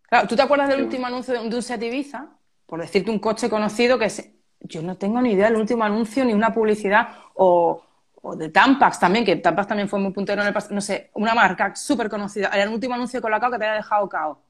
Claro, 0.09 0.27
¿tú 0.27 0.35
te 0.35 0.41
acuerdas 0.41 0.69
del 0.69 0.83
último 0.83 1.07
anuncio 1.07 1.33
de, 1.33 1.39
un 1.39 1.61
Seat 1.61 1.81
Ibiza? 1.81 2.27
Por 2.65 2.79
decirte 2.79 3.11
un 3.11 3.19
coche 3.19 3.49
conocido 3.49 3.97
que 3.97 4.05
es. 4.05 4.31
Yo 4.61 4.81
no 4.81 4.95
tengo 4.95 5.21
ni 5.21 5.33
idea 5.33 5.49
del 5.49 5.57
último 5.57 5.83
anuncio, 5.83 6.25
ni 6.25 6.33
una 6.33 6.51
publicidad, 6.51 7.09
o, 7.35 7.83
o 8.21 8.35
de 8.35 8.49
Tampax 8.49 8.99
también, 8.99 9.23
que 9.23 9.35
Tampax 9.35 9.67
también 9.67 9.87
fue 9.87 9.99
muy 9.99 10.11
puntero 10.11 10.41
en 10.41 10.47
el 10.47 10.53
pasado, 10.53 10.73
no 10.73 10.81
sé, 10.81 11.11
una 11.13 11.35
marca 11.35 11.75
súper 11.75 12.09
conocida. 12.09 12.47
Era 12.47 12.63
el 12.63 12.69
último 12.69 12.95
anuncio 12.95 13.21
con 13.21 13.29
la 13.29 13.39
cao 13.39 13.51
que 13.51 13.59
te 13.59 13.65
haya 13.65 13.75
dejado 13.75 14.09
cao. 14.09 14.41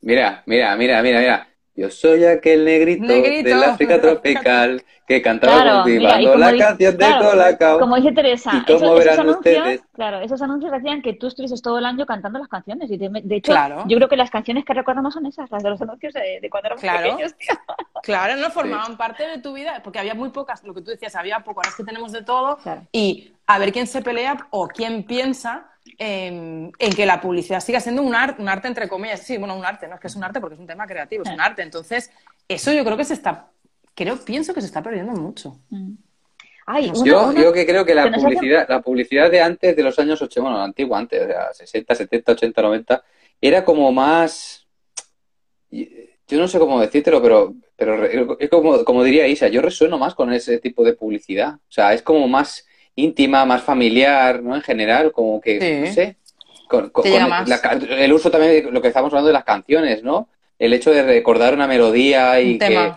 Mira, 0.00 0.42
mira, 0.46 0.76
mira, 0.76 1.02
mira, 1.02 1.20
mira. 1.20 1.48
Yo 1.78 1.90
soy 1.90 2.24
aquel 2.24 2.64
negrito, 2.64 3.06
del 3.06 3.62
África 3.62 4.00
tropical 4.02 4.82
que 5.06 5.22
cantaba 5.22 5.84
cultivando 5.84 6.34
la 6.36 6.56
canción 6.56 6.96
de 6.96 7.06
Colacao. 7.20 7.78
Como 7.78 7.94
dice 7.94 8.10
Teresa, 8.10 8.64
esos, 8.66 8.82
anuncios, 9.16 9.80
claro, 9.92 10.18
esos 10.18 10.42
anuncios 10.42 10.72
hacían 10.72 11.02
que 11.02 11.12
tú 11.12 11.28
estuvieses 11.28 11.62
todo 11.62 11.78
el 11.78 11.86
año 11.86 12.04
cantando 12.04 12.40
las 12.40 12.48
canciones. 12.48 12.90
Y 12.90 12.96
de, 12.96 13.36
hecho, 13.36 13.54
yo 13.86 13.96
creo 13.96 14.08
que 14.08 14.16
las 14.16 14.28
canciones 14.28 14.64
que 14.64 14.74
recordamos 14.74 15.14
son 15.14 15.26
esas, 15.26 15.48
las 15.52 15.62
de 15.62 15.70
los 15.70 15.80
anuncios 15.80 16.14
de, 16.14 16.48
cuando 16.50 16.66
éramos 16.66 16.82
pequeños. 16.82 17.34
Claro, 18.02 18.36
no 18.36 18.50
formaban 18.50 18.96
parte 18.96 19.26
de 19.26 19.38
tu 19.38 19.52
vida, 19.52 19.80
porque 19.82 19.98
había 19.98 20.14
muy 20.14 20.30
pocas, 20.30 20.62
lo 20.62 20.72
que 20.72 20.82
tú 20.82 20.92
decías, 20.92 21.14
había 21.16 21.40
poco, 21.40 21.60
ahora 21.60 21.70
es 21.70 21.74
que 21.74 21.84
tenemos 21.84 22.12
de 22.12 22.22
todo. 22.22 22.58
Y 22.92 23.32
a 23.48 23.58
ver 23.58 23.72
quién 23.72 23.86
se 23.86 24.02
pelea 24.02 24.46
o 24.50 24.68
quién 24.68 25.04
piensa 25.04 25.70
en, 25.96 26.70
que 26.94 27.06
la 27.06 27.18
publicidad 27.18 27.60
siga 27.60 27.80
siendo 27.80 28.02
un, 28.02 28.08
un 28.08 28.48
arte, 28.48 28.68
entre 28.68 28.88
comillas. 28.88 29.20
Sí, 29.20 29.38
bueno, 29.38 29.56
un 29.56 29.64
arte, 29.64 29.88
no 29.88 29.94
es 29.94 30.00
que 30.00 30.06
es 30.06 30.16
un 30.16 30.22
arte 30.22 30.38
porque 30.38 30.54
es 30.54 30.60
un 30.60 30.66
tema 30.66 30.86
creativo, 30.86 31.22
es 31.24 31.30
un 31.30 31.40
arte. 31.40 31.62
Entonces, 31.62 32.10
eso 32.46 32.72
yo 32.72 32.84
creo 32.84 32.98
que 32.98 33.04
se 33.04 33.14
está, 33.14 33.48
creo, 33.94 34.22
pienso 34.22 34.52
que 34.52 34.60
se 34.60 34.66
está 34.66 34.82
perdiendo 34.82 35.12
mucho. 35.12 35.58
Mm. 35.70 35.94
yo, 37.04 37.32
yo 37.32 37.50
que 37.50 37.64
creo 37.64 37.86
que 37.86 37.94
la 37.94 38.12
publicidad, 38.12 38.66
la 38.68 38.82
publicidad 38.82 39.30
de 39.30 39.40
antes 39.40 39.74
de 39.74 39.82
los 39.82 39.98
años 39.98 40.20
80, 40.20 40.42
bueno, 40.42 40.62
antigua 40.62 40.98
antes, 40.98 41.26
de 41.26 41.34
60, 41.54 41.94
70, 41.94 42.32
80, 42.32 42.62
90, 42.62 43.04
era 43.40 43.64
como 43.64 43.90
más, 43.90 44.66
yo 45.70 46.38
no 46.38 46.48
sé 46.48 46.58
cómo 46.58 46.78
decírtelo, 46.82 47.22
pero, 47.22 47.54
pero 47.76 48.38
es 48.38 48.50
como, 48.50 48.84
como 48.84 49.02
diría 49.02 49.26
Isa, 49.26 49.48
yo 49.48 49.62
resueno 49.62 49.96
más 49.96 50.14
con 50.14 50.34
ese 50.34 50.58
tipo 50.58 50.84
de 50.84 50.92
publicidad. 50.92 51.54
O 51.54 51.72
sea, 51.72 51.94
es 51.94 52.02
como 52.02 52.28
más 52.28 52.67
íntima, 52.98 53.44
más 53.44 53.62
familiar, 53.62 54.42
¿no? 54.42 54.56
En 54.56 54.62
general, 54.62 55.12
como 55.12 55.40
que, 55.40 55.84
no 55.86 55.92
sé. 55.92 56.16
Con, 56.68 56.92
el 57.04 58.12
uso 58.12 58.30
también 58.30 58.64
de 58.66 58.70
lo 58.70 58.82
que 58.82 58.88
estamos 58.88 59.10
hablando 59.10 59.28
de 59.28 59.32
las 59.32 59.44
canciones, 59.44 60.02
¿no? 60.02 60.28
El 60.58 60.74
hecho 60.74 60.90
de 60.90 61.02
recordar 61.02 61.54
una 61.54 61.66
melodía 61.66 62.40
y 62.40 62.58
que... 62.58 62.92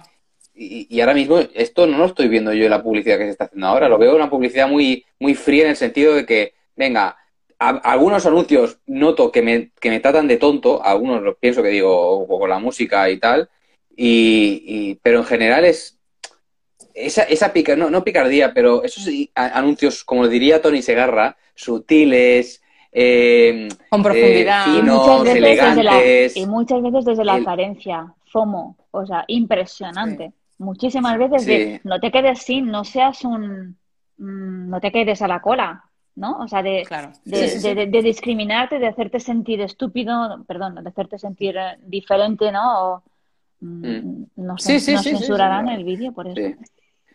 Y, 0.54 1.00
ahora 1.00 1.14
mismo 1.14 1.40
esto 1.56 1.88
no 1.88 1.98
lo 1.98 2.06
estoy 2.06 2.28
viendo 2.28 2.54
yo 2.54 2.66
en 2.66 2.72
la 2.72 2.84
publicidad 2.84 3.18
que 3.18 3.24
se 3.24 3.32
está 3.32 3.46
haciendo 3.46 3.68
ahora. 3.68 3.88
Lo 3.88 3.98
veo 3.98 4.16
una 4.16 4.30
publicidad 4.30 4.68
muy, 4.68 5.06
muy 5.18 5.34
fría 5.34 5.64
en 5.64 5.72
el 5.72 5.76
sentido 5.76 6.14
de 6.14 6.26
que, 6.26 6.54
venga, 6.76 7.18
algunos 7.58 8.26
anuncios 8.26 8.80
noto 8.86 9.32
que 9.32 9.42
me, 9.42 9.72
que 9.80 9.90
me 9.90 10.00
tratan 10.00 10.28
de 10.28 10.38
tonto, 10.38 10.84
algunos 10.84 11.22
los 11.22 11.38
pienso 11.38 11.64
que 11.64 11.70
digo 11.70 12.28
con 12.28 12.50
la 12.50 12.60
música 12.60 13.10
y 13.10 13.18
tal, 13.18 13.50
y, 13.96 14.96
pero 15.04 15.20
en 15.20 15.26
general 15.26 15.66
es 15.66 16.00
esa, 16.94 17.24
esa 17.24 17.54
pica, 17.54 17.76
no, 17.76 17.90
no 17.90 18.04
picardía, 18.04 18.54
pero 18.54 18.84
esos 18.84 19.08
anuncios, 19.36 20.04
como 20.04 20.28
diría 20.28 20.62
Tony 20.62 20.82
Segarra, 20.82 21.38
sutiles, 21.56 22.62
eh, 22.92 23.70
con 23.90 24.04
profundidad, 24.04 24.68
eh, 24.68 24.80
finos, 24.80 25.26
elegantes. 25.26 26.36
y 26.36 26.46
muchas 26.46 26.82
veces 26.82 27.06
desde 27.06 27.24
la 27.24 27.42
carencia, 27.44 28.14
FOMO, 28.26 28.78
o 28.92 29.06
sea, 29.06 29.24
impresionante. 29.28 30.34
Muchísimas 30.58 31.18
veces 31.18 31.46
de 31.46 31.82
no 31.84 32.00
te 32.00 32.12
quedes 32.12 32.40
sin, 32.40 32.68
no 32.68 32.84
seas 32.84 33.24
un. 33.24 33.78
Mm, 34.18 34.70
no 34.70 34.80
te 34.80 34.92
quedes 34.92 35.22
a 35.22 35.28
la 35.28 35.42
cola, 35.42 35.86
¿no? 36.16 36.38
O 36.40 36.48
sea, 36.48 36.62
de, 36.62 36.86
de, 37.24 37.88
de, 37.88 38.02
discriminarte, 38.02 38.78
de 38.78 38.88
hacerte 38.88 39.20
sentir 39.20 39.62
estúpido, 39.62 40.44
perdón, 40.48 40.76
de 40.84 40.90
hacerte 40.90 41.18
sentir 41.18 41.58
eh, 41.58 41.78
diferente, 41.82 42.52
¿no? 42.52 42.94
O, 42.94 43.04
mm, 43.62 43.88
mm. 43.88 44.28
no, 44.36 44.58
sé, 44.58 44.74
no 44.94 45.02
censurarán 45.02 45.70
el 45.70 45.84
vídeo 45.84 46.12
por 46.12 46.28
eso. 46.28 46.58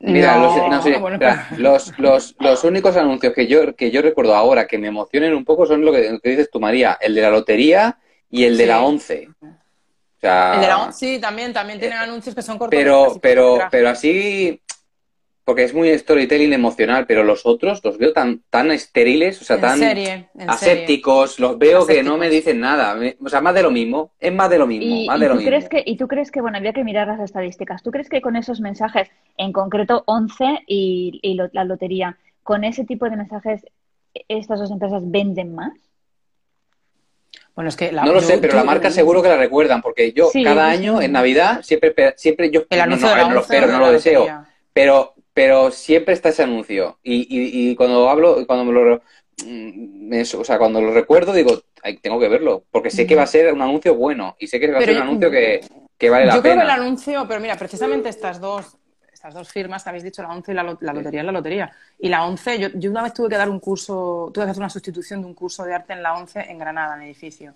Mira, 0.00 0.36
los, 1.58 1.98
los, 1.98 2.34
los, 2.38 2.64
únicos 2.64 2.96
anuncios 2.96 3.32
que 3.32 3.46
yo, 3.46 3.74
que 3.74 3.90
yo 3.90 4.02
recuerdo 4.02 4.34
ahora 4.34 4.66
que 4.66 4.78
me 4.78 4.88
emocionen 4.88 5.34
un 5.34 5.44
poco 5.44 5.66
son 5.66 5.84
lo 5.84 5.92
que, 5.92 6.18
dices 6.22 6.50
tú, 6.50 6.60
María, 6.60 6.98
el 7.00 7.14
de 7.14 7.22
la 7.22 7.30
lotería 7.30 7.98
y 8.30 8.44
el 8.44 8.58
de 8.58 8.66
la 8.66 8.82
once. 8.82 9.28
O 9.40 10.20
sea, 10.20 10.54
el 10.54 10.60
de 10.60 10.66
la 10.66 10.82
once, 10.84 10.98
sí, 10.98 11.20
también, 11.20 11.52
también 11.52 11.78
tienen 11.78 11.98
anuncios 11.98 12.34
que 12.34 12.42
son 12.42 12.58
cortos. 12.58 12.78
Pero, 12.78 13.18
pero, 13.22 13.58
pero 13.70 13.88
así, 13.88 14.60
porque 15.46 15.62
es 15.62 15.72
muy 15.72 15.96
storytelling 15.96 16.52
emocional, 16.52 17.06
pero 17.06 17.22
los 17.22 17.46
otros 17.46 17.80
los 17.84 17.98
veo 17.98 18.12
tan, 18.12 18.42
tan 18.50 18.72
estériles, 18.72 19.40
o 19.40 19.44
sea, 19.44 19.60
tan 19.60 19.80
asépticos, 20.48 21.38
los 21.38 21.56
veo 21.56 21.86
que 21.86 22.02
no 22.02 22.18
me 22.18 22.28
dicen 22.28 22.58
nada. 22.58 22.98
O 23.24 23.28
sea, 23.28 23.40
más 23.40 23.54
de 23.54 23.62
lo 23.62 23.70
mismo, 23.70 24.10
es 24.18 24.34
más 24.34 24.50
de 24.50 24.58
lo 24.58 24.66
mismo, 24.66 24.96
¿Y, 24.96 25.06
más 25.06 25.20
de 25.20 25.28
lo 25.28 25.36
mismo. 25.36 25.48
Crees 25.48 25.68
que, 25.68 25.84
y 25.86 25.96
tú 25.96 26.08
crees 26.08 26.32
que, 26.32 26.40
bueno, 26.40 26.58
había 26.58 26.72
que 26.72 26.82
mirar 26.82 27.06
las 27.06 27.20
estadísticas, 27.20 27.84
¿tú 27.84 27.92
crees 27.92 28.08
que 28.08 28.20
con 28.20 28.34
esos 28.34 28.60
mensajes, 28.60 29.08
en 29.36 29.52
concreto 29.52 30.02
11 30.06 30.64
y, 30.66 31.38
la 31.52 31.62
lotería, 31.62 32.18
con 32.42 32.64
ese 32.64 32.84
tipo 32.84 33.08
de 33.08 33.16
mensajes, 33.16 33.64
estas 34.26 34.58
dos 34.58 34.72
empresas 34.72 35.00
venden 35.04 35.54
más? 35.54 35.78
Bueno, 37.54 37.68
es 37.68 37.76
que 37.76 37.92
no 37.92 38.12
lo 38.12 38.20
sé, 38.20 38.38
pero 38.38 38.56
la 38.56 38.64
marca 38.64 38.90
seguro 38.90 39.22
que 39.22 39.28
la 39.28 39.36
recuerdan, 39.36 39.80
porque 39.80 40.12
yo 40.12 40.28
cada 40.42 40.68
año 40.68 41.00
en 41.00 41.12
Navidad 41.12 41.62
siempre, 41.62 41.94
siempre 42.16 42.50
yo 42.50 42.64
el 42.68 42.78
no, 42.90 42.96
no, 42.96 43.30
lo 43.30 43.40
espero, 43.42 43.68
no 43.68 43.78
lo 43.78 43.92
deseo, 43.92 44.26
pero 44.72 45.15
pero 45.36 45.70
siempre 45.70 46.14
está 46.14 46.30
ese 46.30 46.44
anuncio. 46.44 46.98
Y, 47.02 47.26
y, 47.28 47.76
cuando 47.76 48.08
hablo, 48.08 48.46
cuando 48.46 48.64
me 48.64 48.72
lo, 48.72 49.02
mm, 49.44 50.10
o 50.40 50.44
sea, 50.44 50.56
cuando 50.56 50.80
lo 50.80 50.94
recuerdo, 50.94 51.34
digo, 51.34 51.60
tengo 52.00 52.18
que 52.18 52.30
verlo, 52.30 52.64
porque 52.70 52.88
sé 52.88 53.06
que 53.06 53.14
va 53.14 53.24
a 53.24 53.26
ser 53.26 53.52
un 53.52 53.60
anuncio 53.60 53.94
bueno 53.94 54.34
y 54.38 54.46
sé 54.46 54.58
que 54.58 54.72
va 54.72 54.78
a 54.78 54.80
ser 54.80 54.96
un 54.96 55.02
anuncio 55.02 55.30
que, 55.30 55.60
vale 56.08 56.24
la 56.24 56.32
pena. 56.32 56.36
Yo 56.36 56.40
creo 56.40 56.54
que 56.54 56.62
el 56.62 56.70
anuncio, 56.70 57.28
pero 57.28 57.40
mira, 57.40 57.54
precisamente 57.58 58.08
estas 58.08 58.40
dos, 58.40 58.78
estas 59.12 59.34
dos 59.34 59.46
firmas 59.50 59.82
que 59.82 59.90
habéis 59.90 60.04
dicho, 60.04 60.22
la 60.22 60.30
ONCE 60.30 60.52
y 60.52 60.54
la, 60.54 60.62
lotería 60.62 61.20
es 61.20 61.26
la 61.26 61.32
lotería. 61.32 61.70
Y 61.98 62.08
la 62.08 62.24
ONCE, 62.24 62.58
yo, 62.58 62.68
yo, 62.72 62.90
una 62.90 63.02
vez 63.02 63.12
tuve 63.12 63.28
que 63.28 63.36
dar 63.36 63.50
un 63.50 63.60
curso, 63.60 64.30
tuve 64.32 64.46
que 64.46 64.52
hacer 64.52 64.62
una 64.62 64.70
sustitución 64.70 65.20
de 65.20 65.26
un 65.26 65.34
curso 65.34 65.64
de 65.64 65.74
arte 65.74 65.92
en 65.92 66.02
la 66.02 66.14
ONCE 66.14 66.50
en 66.50 66.56
Granada, 66.56 66.94
en 66.96 67.02
el 67.02 67.08
edificio. 67.08 67.52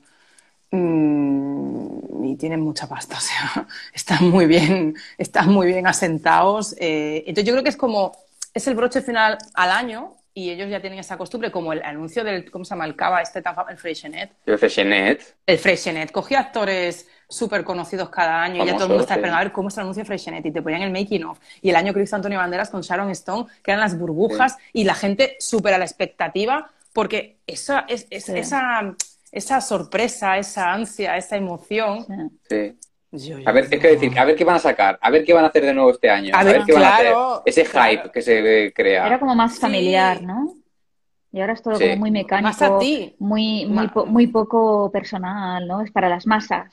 Mm, 0.72 2.24
y 2.24 2.36
tienen 2.36 2.60
mucha 2.60 2.88
pasta, 2.88 3.16
o 3.18 3.20
sea, 3.20 3.66
están 3.92 4.30
muy 4.30 4.46
bien, 4.46 4.94
están 5.18 5.50
muy 5.50 5.66
bien 5.66 5.86
asentados. 5.86 6.74
Eh, 6.78 7.24
entonces 7.26 7.44
yo 7.44 7.52
creo 7.52 7.64
que 7.64 7.70
es 7.70 7.76
como, 7.76 8.12
es 8.54 8.66
el 8.66 8.74
broche 8.74 9.02
final 9.02 9.38
al 9.54 9.70
año 9.70 10.16
y 10.32 10.50
ellos 10.50 10.70
ya 10.70 10.80
tienen 10.80 11.00
esa 11.00 11.18
costumbre, 11.18 11.50
como 11.50 11.72
el 11.72 11.82
anuncio 11.82 12.22
del, 12.22 12.50
¿cómo 12.50 12.64
se 12.64 12.70
llama? 12.70 12.84
El 12.84 12.94
cava 12.94 13.20
este 13.20 13.42
tan 13.42 13.56
el 13.68 13.76
Freixenet. 13.76 14.30
El 14.46 14.58
Freixenet. 14.58 15.36
El 15.44 15.58
Freixenet. 15.58 16.12
Cogía 16.12 16.38
actores 16.38 17.08
súper 17.28 17.64
conocidos 17.64 18.10
cada 18.10 18.42
año 18.42 18.62
y 18.62 18.66
ya 18.66 18.74
todo 18.74 18.84
el 18.84 18.88
mundo 18.90 19.02
está 19.02 19.14
esperando 19.14 19.38
a 19.38 19.42
ver 19.44 19.52
cómo 19.52 19.68
es 19.68 19.76
el 19.76 19.82
anuncio 19.82 20.02
de 20.02 20.06
Freixenet 20.06 20.46
y 20.46 20.52
te 20.52 20.62
ponían 20.62 20.82
el 20.82 20.92
making 20.92 21.24
of. 21.24 21.38
Y 21.62 21.70
el 21.70 21.76
año 21.76 21.92
que 21.92 22.02
hizo 22.02 22.14
Antonio 22.14 22.38
Banderas 22.38 22.70
con 22.70 22.80
Sharon 22.80 23.10
Stone, 23.10 23.46
que 23.62 23.72
eran 23.72 23.80
las 23.80 23.98
burbujas 23.98 24.56
y 24.72 24.84
la 24.84 24.94
gente 24.94 25.36
súper 25.40 25.74
a 25.74 25.78
la 25.78 25.84
expectativa 25.84 26.70
porque 26.92 27.38
esa, 27.46 27.86
es, 27.88 28.06
esa, 28.10 28.94
esa 29.32 29.60
sorpresa, 29.60 30.38
esa 30.38 30.72
ansia, 30.72 31.16
esa 31.16 31.36
emoción... 31.36 32.06
Sí 32.48 32.76
a 33.44 33.52
ver, 33.52 33.64
es 33.64 33.80
que 33.80 33.88
decir, 33.88 34.16
a 34.16 34.24
ver 34.24 34.36
qué 34.36 34.44
van 34.44 34.56
a 34.56 34.60
sacar, 34.60 34.98
a 35.02 35.10
ver 35.10 35.24
qué 35.24 35.32
van 35.32 35.44
a 35.44 35.48
hacer 35.48 35.64
de 35.64 35.74
nuevo 35.74 35.90
este 35.90 36.08
año, 36.08 36.32
a, 36.34 36.44
ver, 36.44 36.62
qué 36.64 36.72
van 36.72 36.84
a 36.84 36.96
hacer. 36.96 37.14
Ese 37.44 37.64
hype 37.64 38.10
que 38.12 38.22
se 38.22 38.72
crea. 38.72 39.06
Era 39.06 39.18
como 39.18 39.34
más 39.34 39.58
familiar, 39.58 40.22
¿no? 40.22 40.54
Y 41.32 41.40
ahora 41.40 41.54
es 41.54 41.62
todo 41.62 41.78
como 41.78 41.96
muy 41.96 42.10
mecánico, 42.10 42.78
muy 43.18 43.66
muy, 43.66 43.90
muy 44.06 44.26
poco 44.28 44.90
personal, 44.92 45.66
¿no? 45.66 45.80
Es 45.80 45.90
para 45.90 46.08
las 46.08 46.26
masas. 46.26 46.72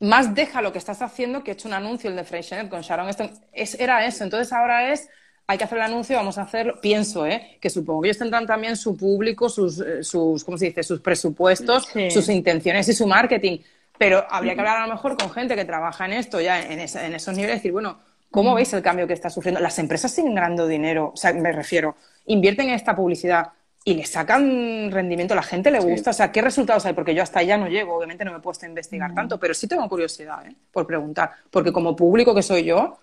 Más 0.00 0.34
deja 0.34 0.62
lo 0.62 0.72
que 0.72 0.78
estás 0.78 1.02
haciendo 1.02 1.44
que 1.44 1.50
he 1.50 1.54
hecho 1.54 1.68
un 1.68 1.74
anuncio 1.74 2.10
el 2.10 2.16
de 2.16 2.24
Freixenet 2.24 2.68
con 2.68 2.80
Sharon 2.80 3.08
Stone. 3.10 3.32
Es, 3.52 3.78
era 3.78 4.06
eso, 4.06 4.24
entonces 4.24 4.52
ahora 4.52 4.92
es 4.92 5.08
hay 5.46 5.58
que 5.58 5.64
hacer 5.64 5.78
el 5.78 5.84
anuncio, 5.84 6.16
vamos 6.16 6.38
a 6.38 6.42
hacerlo. 6.42 6.80
Pienso, 6.80 7.26
¿eh? 7.26 7.58
Que 7.60 7.68
supongo 7.68 8.02
que 8.02 8.08
ellos 8.08 8.18
tendrán 8.18 8.46
también 8.46 8.76
su 8.76 8.96
público, 8.96 9.48
sus, 9.48 9.80
eh, 9.80 10.02
sus 10.02 10.42
¿cómo 10.42 10.56
se 10.56 10.66
dice? 10.66 10.82
Sus 10.82 11.00
presupuestos, 11.00 11.88
sus 12.10 12.28
intenciones 12.28 12.88
y 12.88 12.94
su 12.94 13.06
marketing. 13.06 13.58
Pero 13.98 14.24
habría 14.28 14.54
que 14.54 14.60
hablar 14.60 14.78
a 14.78 14.86
lo 14.86 14.94
mejor 14.94 15.16
con 15.16 15.30
gente 15.30 15.54
que 15.54 15.64
trabaja 15.64 16.06
en 16.06 16.14
esto 16.14 16.40
ya 16.40 16.60
en, 16.60 16.80
esos 16.80 17.36
niveles 17.36 17.56
y 17.56 17.58
decir, 17.58 17.72
bueno, 17.72 17.98
¿cómo 18.30 18.54
veis 18.54 18.72
el 18.72 18.82
cambio 18.82 19.06
que 19.06 19.12
está 19.12 19.30
sufriendo? 19.30 19.60
Las 19.60 19.78
empresas 19.78 20.10
siguen 20.10 20.34
ganando 20.34 20.66
dinero, 20.66 21.12
o 21.14 21.16
sea, 21.16 21.32
me 21.32 21.52
refiero, 21.52 21.94
invierten 22.26 22.68
en 22.70 22.74
esta 22.74 22.96
publicidad 22.96 23.52
y 23.84 23.94
le 23.94 24.06
sacan 24.06 24.90
rendimiento, 24.90 25.34
la 25.34 25.42
gente 25.42 25.70
le 25.70 25.78
gusta, 25.78 26.10
o 26.10 26.14
sea, 26.14 26.32
¿qué 26.32 26.40
resultados 26.40 26.86
hay? 26.86 26.94
Porque 26.94 27.14
yo 27.14 27.22
hasta 27.22 27.40
allá 27.40 27.56
no 27.56 27.68
llego, 27.68 27.94
obviamente 27.94 28.24
no 28.24 28.32
me 28.32 28.38
he 28.38 28.40
puesto 28.40 28.64
a 28.64 28.68
investigar 28.68 29.14
tanto, 29.14 29.38
pero 29.38 29.52
sí 29.52 29.68
tengo 29.68 29.86
curiosidad 29.88 30.44
¿eh? 30.46 30.56
por 30.72 30.86
preguntar, 30.86 31.32
porque 31.50 31.70
como 31.70 31.94
público 31.94 32.34
que 32.34 32.42
soy 32.42 32.64
yo, 32.64 32.98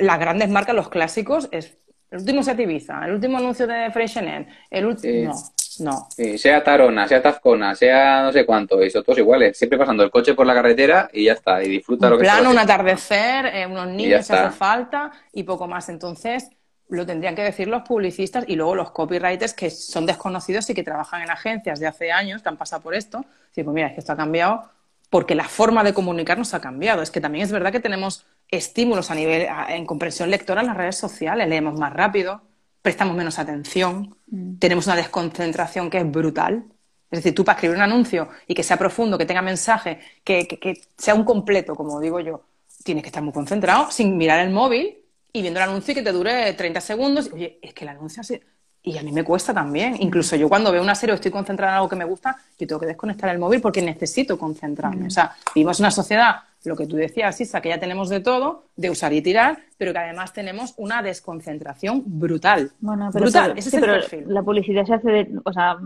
las 0.00 0.18
grandes 0.18 0.48
marcas, 0.48 0.74
los 0.74 0.88
clásicos, 0.88 1.48
es 1.52 1.76
el 2.10 2.18
último 2.18 2.42
Seat 2.42 2.58
Ibiza, 2.58 3.04
el 3.06 3.12
último 3.12 3.38
anuncio 3.38 3.66
de 3.66 3.90
Freixenet, 3.90 4.48
el 4.70 4.86
último... 4.86 5.32
No. 5.32 5.60
No. 5.78 6.08
sea 6.36 6.62
Tarona, 6.62 7.08
sea 7.08 7.22
Tazcona, 7.22 7.74
sea 7.74 8.22
no 8.22 8.32
sé 8.32 8.44
cuánto, 8.44 8.82
eso 8.82 9.02
todos 9.02 9.18
iguales. 9.18 9.56
Siempre 9.56 9.78
pasando 9.78 10.02
el 10.02 10.10
coche 10.10 10.34
por 10.34 10.44
la 10.44 10.52
carretera 10.52 11.08
y 11.10 11.24
ya 11.24 11.32
está. 11.32 11.62
Y 11.62 11.68
disfruta 11.68 12.06
un 12.06 12.12
lo 12.12 12.18
que 12.18 12.24
plano, 12.24 12.50
un 12.50 12.58
atardecer, 12.58 13.46
eh, 13.46 13.66
unos 13.66 13.86
niños 13.88 14.30
hace 14.30 14.50
falta 14.50 15.10
y 15.32 15.44
poco 15.44 15.66
más. 15.68 15.88
Entonces, 15.88 16.50
lo 16.88 17.06
tendrían 17.06 17.34
que 17.34 17.42
decir 17.42 17.68
los 17.68 17.82
publicistas 17.82 18.44
y 18.46 18.56
luego 18.56 18.74
los 18.74 18.90
copywriters 18.90 19.54
que 19.54 19.70
son 19.70 20.04
desconocidos 20.04 20.68
y 20.68 20.74
que 20.74 20.82
trabajan 20.82 21.22
en 21.22 21.30
agencias 21.30 21.80
de 21.80 21.86
hace 21.86 22.12
años, 22.12 22.42
que 22.42 22.48
han 22.48 22.56
pasado 22.56 22.82
por 22.82 22.94
esto. 22.94 23.24
Decir, 23.48 23.64
pues 23.64 23.74
mira, 23.74 23.86
es 23.86 23.94
que 23.94 24.00
esto 24.00 24.12
ha 24.12 24.16
cambiado 24.16 24.68
porque 25.10 25.34
la 25.34 25.48
forma 25.48 25.82
de 25.84 25.92
comunicarnos 25.92 26.54
ha 26.54 26.60
cambiado. 26.60 27.02
Es 27.02 27.10
que 27.10 27.20
también 27.20 27.44
es 27.44 27.52
verdad 27.52 27.72
que 27.72 27.80
tenemos 27.80 28.24
estímulos 28.48 29.10
a 29.10 29.14
nivel, 29.14 29.46
en 29.68 29.84
comprensión 29.84 30.30
lectora 30.30 30.60
en 30.60 30.68
las 30.68 30.76
redes 30.76 30.96
sociales, 30.96 31.48
leemos 31.48 31.78
más 31.78 31.92
rápido, 31.92 32.42
prestamos 32.80 33.16
menos 33.16 33.38
atención, 33.38 34.16
mm. 34.28 34.58
tenemos 34.58 34.86
una 34.86 34.96
desconcentración 34.96 35.90
que 35.90 35.98
es 35.98 36.10
brutal. 36.10 36.64
Es 37.10 37.18
decir, 37.18 37.34
tú 37.34 37.44
para 37.44 37.56
escribir 37.56 37.76
un 37.76 37.82
anuncio 37.82 38.28
y 38.46 38.54
que 38.54 38.62
sea 38.62 38.76
profundo, 38.76 39.18
que 39.18 39.26
tenga 39.26 39.42
mensaje, 39.42 39.98
que, 40.22 40.80
sea 40.96 41.14
un 41.14 41.24
completo, 41.24 41.74
como 41.74 42.00
digo 42.00 42.20
yo, 42.20 42.44
tienes 42.84 43.02
que 43.02 43.08
estar 43.08 43.22
muy 43.22 43.32
concentrado 43.32 43.90
sin 43.90 44.16
mirar 44.16 44.38
el 44.46 44.52
móvil 44.52 44.96
y 45.32 45.42
viendo 45.42 45.58
el 45.58 45.68
anuncio 45.68 45.90
y 45.90 45.94
que 45.96 46.02
te 46.02 46.12
dure 46.12 46.52
30 46.52 46.80
segundos. 46.80 47.30
Oye, 47.32 47.58
es 47.60 47.74
que 47.74 47.84
el 47.84 47.90
anuncio 47.90 48.20
así... 48.20 48.40
Y 48.82 48.96
a 48.96 49.02
mí 49.02 49.12
me 49.12 49.24
cuesta 49.24 49.52
también. 49.52 49.96
Incluso 50.00 50.36
yo 50.36 50.48
cuando 50.48 50.72
veo 50.72 50.82
una 50.82 50.94
serie 50.94 51.12
o 51.12 51.16
estoy 51.16 51.30
concentrada 51.30 51.72
en 51.72 51.76
algo 51.76 51.88
que 51.88 51.96
me 51.96 52.04
gusta, 52.04 52.36
yo 52.58 52.66
tengo 52.66 52.80
que 52.80 52.86
desconectar 52.86 53.30
el 53.30 53.38
móvil 53.38 53.60
porque 53.60 53.82
necesito 53.82 54.38
concentrarme. 54.38 55.04
Mm. 55.04 55.06
O 55.06 55.10
sea, 55.10 55.36
vivimos 55.54 55.78
en 55.80 55.84
una 55.84 55.90
sociedad 55.90 56.36
lo 56.64 56.76
que 56.76 56.86
tú 56.86 56.96
decías, 56.96 57.40
Isa, 57.40 57.60
que 57.60 57.70
ya 57.70 57.80
tenemos 57.80 58.08
de 58.08 58.20
todo, 58.20 58.64
de 58.76 58.90
usar 58.90 59.12
y 59.12 59.22
tirar, 59.22 59.58
pero 59.78 59.92
que 59.92 59.98
además 59.98 60.32
tenemos 60.32 60.74
una 60.76 61.02
desconcentración 61.02 62.02
brutal. 62.04 62.72
Bueno, 62.80 63.08
pero 63.12 63.24
brutal, 63.24 63.54
ese 63.56 63.68
es 63.68 64.12
el 64.12 64.24
La 64.32 64.42
publicidad 64.42 64.84
se 64.84 64.94
hace 64.94 65.10
de, 65.10 65.38
o 65.42 65.52
sea, 65.52 65.78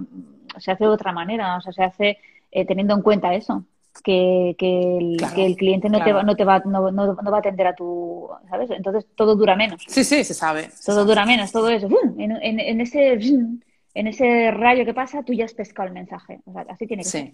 se 0.58 0.72
hace 0.72 0.84
de 0.84 0.90
otra 0.90 1.12
manera, 1.12 1.56
o 1.56 1.60
sea, 1.60 1.72
se 1.72 1.84
hace 1.84 2.18
eh, 2.50 2.66
teniendo 2.66 2.94
en 2.94 3.02
cuenta 3.02 3.34
eso. 3.34 3.64
Que, 4.02 4.56
que, 4.58 4.98
el, 5.36 5.56
cliente 5.56 5.88
no, 5.88 6.02
te 6.02 6.12
va, 6.12 6.22
no, 6.22 6.34
te 6.34 6.44
va, 6.44 6.58
no, 6.60 6.90
no, 6.90 7.14
va 7.14 7.36
a 7.36 7.40
atender 7.40 7.66
a 7.66 7.74
tu, 7.74 8.28
¿sabes? 8.50 8.70
Entonces 8.70 9.06
todo 9.14 9.36
dura 9.36 9.54
menos. 9.56 9.82
Sí, 9.86 10.02
sí, 10.04 10.24
se 10.24 10.34
sabe. 10.34 10.70
Todo 10.84 11.04
dura 11.04 11.24
menos, 11.24 11.52
todo 11.52 11.70
eso. 11.70 11.88
En, 12.18 12.32
en, 12.32 12.60
en, 12.60 12.80
ese, 12.80 13.12
en 13.12 14.06
ese 14.06 14.50
rayo 14.50 14.84
que 14.84 14.94
pasa, 14.94 15.22
tú 15.22 15.32
ya 15.32 15.44
has 15.44 15.54
pescado 15.54 15.88
el 15.88 15.94
mensaje. 15.94 16.40
O 16.44 16.52
sea, 16.52 16.66
así 16.68 16.86
tiene 16.86 17.02
que 17.02 17.08
ser. 17.08 17.32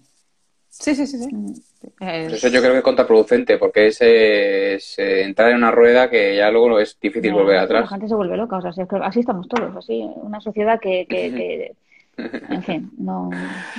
Sí, 0.70 0.94
sí, 0.94 1.06
sí, 1.06 1.18
sí. 1.18 1.34
Mm. 1.34 1.52
Eso 2.00 2.48
yo 2.48 2.60
creo 2.60 2.72
que 2.72 2.78
es 2.78 2.84
contraproducente, 2.84 3.58
porque 3.58 3.88
es, 3.88 4.00
eh, 4.00 4.78
entrar 5.24 5.50
en 5.50 5.56
una 5.56 5.72
rueda 5.72 6.08
que 6.08 6.36
ya 6.36 6.48
luego 6.50 6.78
es 6.78 6.98
difícil 7.00 7.32
volver 7.32 7.58
atrás. 7.58 7.82
La 7.82 7.88
gente 7.88 8.08
se 8.08 8.14
vuelve 8.14 8.36
loca, 8.36 8.58
o 8.58 8.72
sea, 8.72 8.86
así 9.02 9.20
estamos 9.20 9.48
todos, 9.48 9.76
así, 9.76 10.08
una 10.14 10.40
sociedad 10.40 10.78
que, 10.78 11.06
que, 11.08 11.74
en 12.50 12.62
fin, 12.62 12.90
no, 12.98 13.30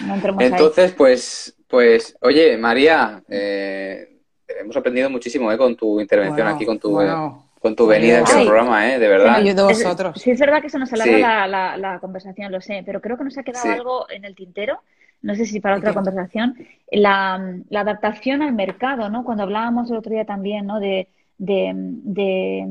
no 0.05 0.13
entremos 0.13 0.43
Entonces, 0.43 0.91
pues, 0.91 1.55
pues, 1.71 2.15
oye, 2.21 2.57
María, 2.57 3.23
eh, 3.27 4.19
hemos 4.47 4.75
aprendido 4.77 5.09
muchísimo 5.09 5.51
eh, 5.51 5.57
con 5.57 5.75
tu 5.75 5.99
intervención 5.99 6.47
aquí, 6.47 6.65
con 6.65 6.77
tu... 6.77 6.99
con 7.59 7.75
tu 7.75 7.87
venida 7.87 8.19
en 8.19 8.39
el 8.39 8.45
programa, 8.45 8.91
¿eh? 8.91 8.99
de 8.99 9.07
verdad. 9.07 10.13
sí, 10.15 10.31
es 10.31 10.39
verdad 10.39 10.61
que 10.61 10.69
se 10.69 10.79
nos 10.79 10.91
alarga 10.93 11.47
la, 11.47 11.77
la, 11.77 11.99
conversación, 11.99 12.51
lo 12.51 12.59
sé, 12.59 12.83
pero 12.85 13.01
creo 13.01 13.17
que 13.17 13.23
nos 13.23 13.37
ha 13.37 13.43
quedado 13.43 13.71
algo 13.71 14.05
en 14.09 14.25
el 14.25 14.35
tintero 14.35 14.81
no 15.21 15.35
sé 15.35 15.45
si 15.45 15.59
para 15.59 15.77
otra 15.77 15.93
conversación, 15.93 16.55
la, 16.91 17.35
adaptación 17.71 18.41
al 18.41 18.53
mercado, 18.53 19.09
¿no? 19.09 19.23
Cuando 19.23 19.43
hablábamos 19.43 19.89
el 19.91 19.97
otro 19.97 20.11
día 20.11 20.25
también, 20.25 20.65
¿no? 20.65 20.79
De, 20.79 21.09
de, 21.37 22.67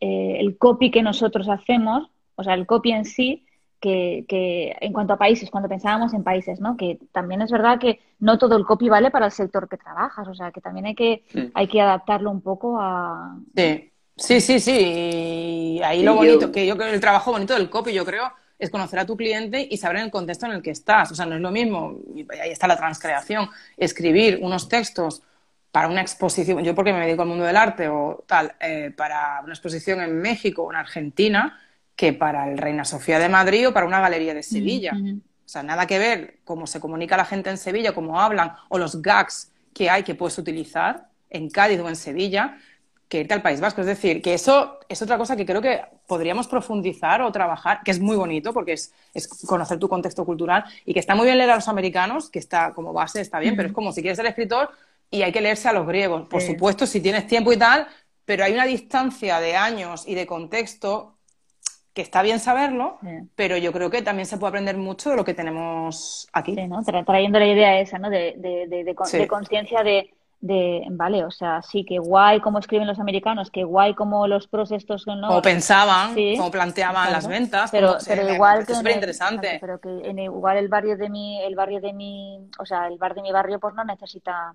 eh, 0.00 0.36
el 0.38 0.56
copy 0.56 0.90
que 0.90 1.02
nosotros 1.02 1.48
hacemos, 1.48 2.10
o 2.36 2.44
sea, 2.44 2.54
el 2.54 2.66
copy 2.66 2.92
en 2.92 3.04
sí, 3.04 3.44
que, 3.80 4.24
que, 4.28 4.76
en 4.80 4.92
cuanto 4.92 5.14
a 5.14 5.18
países, 5.18 5.50
cuando 5.50 5.68
pensábamos 5.68 6.12
en 6.12 6.22
países, 6.22 6.60
¿no? 6.60 6.76
Que 6.76 6.98
también 7.12 7.42
es 7.42 7.50
verdad 7.50 7.78
que 7.78 8.00
no 8.18 8.38
todo 8.38 8.56
el 8.56 8.64
copy 8.64 8.88
vale 8.88 9.10
para 9.10 9.26
el 9.26 9.32
sector 9.32 9.68
que 9.68 9.78
trabajas, 9.78 10.28
o 10.28 10.34
sea, 10.34 10.52
que 10.52 10.60
también 10.60 10.86
hay 10.86 10.94
que, 10.94 11.24
hay 11.54 11.66
que 11.66 11.80
adaptarlo 11.80 12.30
un 12.30 12.42
poco 12.42 12.78
a... 12.78 13.36
Sí, 13.56 13.90
sí, 14.16 14.40
sí, 14.40 14.60
sí. 14.60 15.80
ahí 15.82 16.02
lo 16.02 16.14
bonito, 16.14 16.52
que 16.52 16.66
yo 16.66 16.76
creo 16.76 16.92
el 16.92 17.00
trabajo 17.00 17.32
bonito 17.32 17.54
del 17.54 17.70
copy, 17.70 17.92
yo 17.92 18.04
creo, 18.04 18.30
es 18.58 18.68
conocer 18.68 18.98
a 18.98 19.06
tu 19.06 19.16
cliente 19.16 19.66
y 19.68 19.78
saber 19.78 20.02
el 20.02 20.10
contexto 20.10 20.46
en 20.46 20.52
el 20.52 20.62
que 20.62 20.70
estás. 20.70 21.10
O 21.10 21.14
sea, 21.14 21.24
no 21.24 21.36
es 21.36 21.40
lo 21.40 21.50
mismo, 21.50 21.96
y 22.14 22.26
ahí 22.38 22.50
está 22.50 22.66
la 22.66 22.76
transcreación, 22.76 23.48
escribir 23.78 24.38
unos 24.42 24.68
textos 24.68 25.22
para 25.72 25.88
una 25.88 26.00
exposición, 26.00 26.62
yo 26.64 26.74
porque 26.74 26.92
me 26.92 27.06
dedico 27.06 27.22
al 27.22 27.28
mundo 27.28 27.44
del 27.44 27.56
arte 27.56 27.88
o 27.88 28.24
tal, 28.26 28.52
eh, 28.60 28.92
para 28.94 29.40
una 29.42 29.52
exposición 29.52 30.00
en 30.00 30.20
México 30.20 30.64
o 30.64 30.70
en 30.72 30.76
Argentina, 30.76 31.58
que 32.00 32.14
para 32.14 32.50
el 32.50 32.56
Reina 32.56 32.86
Sofía 32.86 33.18
de 33.18 33.28
Madrid 33.28 33.68
o 33.68 33.74
para 33.74 33.84
una 33.84 34.00
galería 34.00 34.32
de 34.32 34.42
Sevilla. 34.42 34.92
O 34.94 35.20
sea, 35.44 35.62
nada 35.62 35.86
que 35.86 35.98
ver 35.98 36.38
cómo 36.44 36.66
se 36.66 36.80
comunica 36.80 37.14
la 37.14 37.26
gente 37.26 37.50
en 37.50 37.58
Sevilla, 37.58 37.92
cómo 37.92 38.18
hablan, 38.18 38.54
o 38.70 38.78
los 38.78 39.02
gags 39.02 39.52
que 39.74 39.90
hay 39.90 40.02
que 40.02 40.14
puedes 40.14 40.38
utilizar 40.38 41.08
en 41.28 41.50
Cádiz 41.50 41.78
o 41.80 41.90
en 41.90 41.96
Sevilla, 41.96 42.56
que 43.06 43.20
irte 43.20 43.34
al 43.34 43.42
País 43.42 43.60
Vasco. 43.60 43.82
Es 43.82 43.86
decir, 43.86 44.22
que 44.22 44.32
eso 44.32 44.78
es 44.88 45.02
otra 45.02 45.18
cosa 45.18 45.36
que 45.36 45.44
creo 45.44 45.60
que 45.60 45.82
podríamos 46.06 46.48
profundizar 46.48 47.20
o 47.20 47.30
trabajar, 47.30 47.82
que 47.84 47.90
es 47.90 48.00
muy 48.00 48.16
bonito 48.16 48.54
porque 48.54 48.72
es, 48.72 48.94
conocer 49.46 49.78
tu 49.78 49.86
contexto 49.86 50.24
cultural 50.24 50.64
y 50.86 50.94
que 50.94 51.00
está 51.00 51.14
muy 51.14 51.26
bien 51.26 51.36
leer 51.36 51.50
a 51.50 51.56
los 51.56 51.68
americanos, 51.68 52.30
que 52.30 52.38
está 52.38 52.72
como 52.72 52.94
base, 52.94 53.20
está 53.20 53.38
bien, 53.40 53.56
pero 53.56 53.68
es 53.68 53.74
como 53.74 53.92
si 53.92 54.00
quieres 54.00 54.16
ser 54.16 54.24
escritor 54.24 54.70
y 55.10 55.20
hay 55.20 55.32
que 55.32 55.42
leerse 55.42 55.68
a 55.68 55.74
los 55.74 55.86
griegos. 55.86 56.26
Por 56.28 56.40
supuesto, 56.40 56.86
si 56.86 57.02
tienes 57.02 57.26
tiempo 57.26 57.52
y 57.52 57.58
tal, 57.58 57.86
pero 58.24 58.42
hay 58.42 58.54
una 58.54 58.64
distancia 58.64 59.38
de 59.38 59.54
años 59.54 60.04
y 60.06 60.14
de 60.14 60.26
contexto 60.26 61.18
que 61.92 62.02
está 62.02 62.22
bien 62.22 62.38
saberlo, 62.38 62.98
pero 63.34 63.56
yo 63.56 63.72
creo 63.72 63.90
que 63.90 64.02
también 64.02 64.26
se 64.26 64.38
puede 64.38 64.50
aprender 64.50 64.76
mucho 64.76 65.10
de 65.10 65.16
lo 65.16 65.24
que 65.24 65.34
tenemos 65.34 66.28
aquí. 66.32 66.54
Sí, 66.54 66.66
¿no? 66.68 66.82
Trayendo 66.82 67.38
la 67.38 67.46
idea 67.46 67.80
esa, 67.80 67.98
¿no? 67.98 68.10
De, 68.10 68.34
de, 68.36 68.66
de, 68.68 68.84
de 68.84 69.26
conciencia 69.28 69.82
de 69.82 70.10
de, 70.40 70.86
vale, 70.90 71.24
o 71.24 71.30
sea, 71.30 71.60
sí, 71.60 71.84
que 71.84 71.98
guay 71.98 72.40
como 72.40 72.58
escriben 72.58 72.86
los 72.86 72.98
americanos, 72.98 73.50
que 73.50 73.62
guay 73.62 73.94
como 73.94 74.26
los 74.26 74.48
pros 74.48 74.72
estos 74.72 75.06
no. 75.06 75.28
Como 75.28 75.42
pensaban, 75.42 76.14
como 76.14 76.50
planteaban 76.50 77.12
las 77.12 77.26
ventas, 77.28 77.70
pero, 77.70 77.98
pero 78.06 78.32
igual 78.32 78.66
que 78.66 78.74
súper 78.74 78.92
interesante. 78.92 79.58
Pero 79.60 79.78
que 79.80 79.88
en 79.88 80.18
igual 80.18 80.56
el 80.56 80.68
barrio 80.68 80.96
de 80.96 81.10
mi, 81.10 81.42
el 81.42 81.54
barrio 81.54 81.80
de 81.80 81.92
mi, 81.92 82.48
o 82.58 82.64
sea, 82.64 82.86
el 82.86 82.96
bar 82.96 83.14
de 83.14 83.22
mi 83.22 83.32
barrio 83.32 83.60
pues 83.60 83.74
no 83.74 83.84
necesita, 83.84 84.54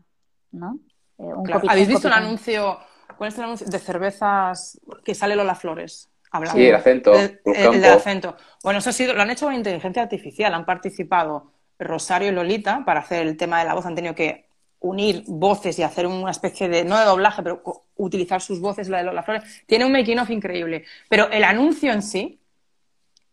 ¿no? 0.51 0.79
Eh, 1.19 1.31
¿Habéis 1.69 1.87
visto 1.87 2.07
el 2.07 2.15
anuncio, 2.15 2.79
cuál 3.17 3.27
es 3.27 3.37
el 3.37 3.43
anuncio 3.43 3.67
de 3.67 3.79
cervezas 3.79 4.79
que 5.03 5.13
sale 5.13 5.35
Lola 5.35 5.55
Flores? 5.55 6.09
Hablando. 6.35 6.59
Sí, 6.59 6.67
el 6.67 6.75
acento. 6.75 7.13
El, 7.13 7.85
acento. 7.85 8.35
Bueno, 8.63 8.79
eso 8.79 8.89
ha 8.89 8.93
sido, 8.93 9.13
lo 9.13 9.21
han 9.21 9.29
hecho 9.29 9.45
con 9.45 9.55
inteligencia 9.55 10.03
artificial, 10.03 10.53
han 10.53 10.65
participado 10.65 11.51
Rosario 11.79 12.29
y 12.29 12.31
Lolita 12.31 12.83
para 12.85 13.01
hacer 13.01 13.27
el 13.27 13.37
tema 13.37 13.59
de 13.59 13.65
la 13.65 13.73
voz, 13.73 13.85
han 13.85 13.95
tenido 13.95 14.15
que 14.15 14.45
unir 14.79 15.23
voces 15.27 15.77
y 15.79 15.83
hacer 15.83 16.05
una 16.05 16.31
especie 16.31 16.69
de, 16.69 16.85
no 16.85 16.97
de 16.97 17.05
doblaje, 17.05 17.41
pero 17.41 17.61
utilizar 17.95 18.41
sus 18.41 18.59
voces, 18.59 18.87
la 18.87 18.99
de 18.99 19.03
Lola 19.03 19.23
Flores, 19.23 19.63
tiene 19.65 19.85
un 19.85 19.91
making 19.91 20.19
of 20.19 20.29
increíble. 20.29 20.85
Pero 21.09 21.29
el 21.29 21.43
anuncio 21.43 21.91
en 21.91 22.01
sí 22.01 22.39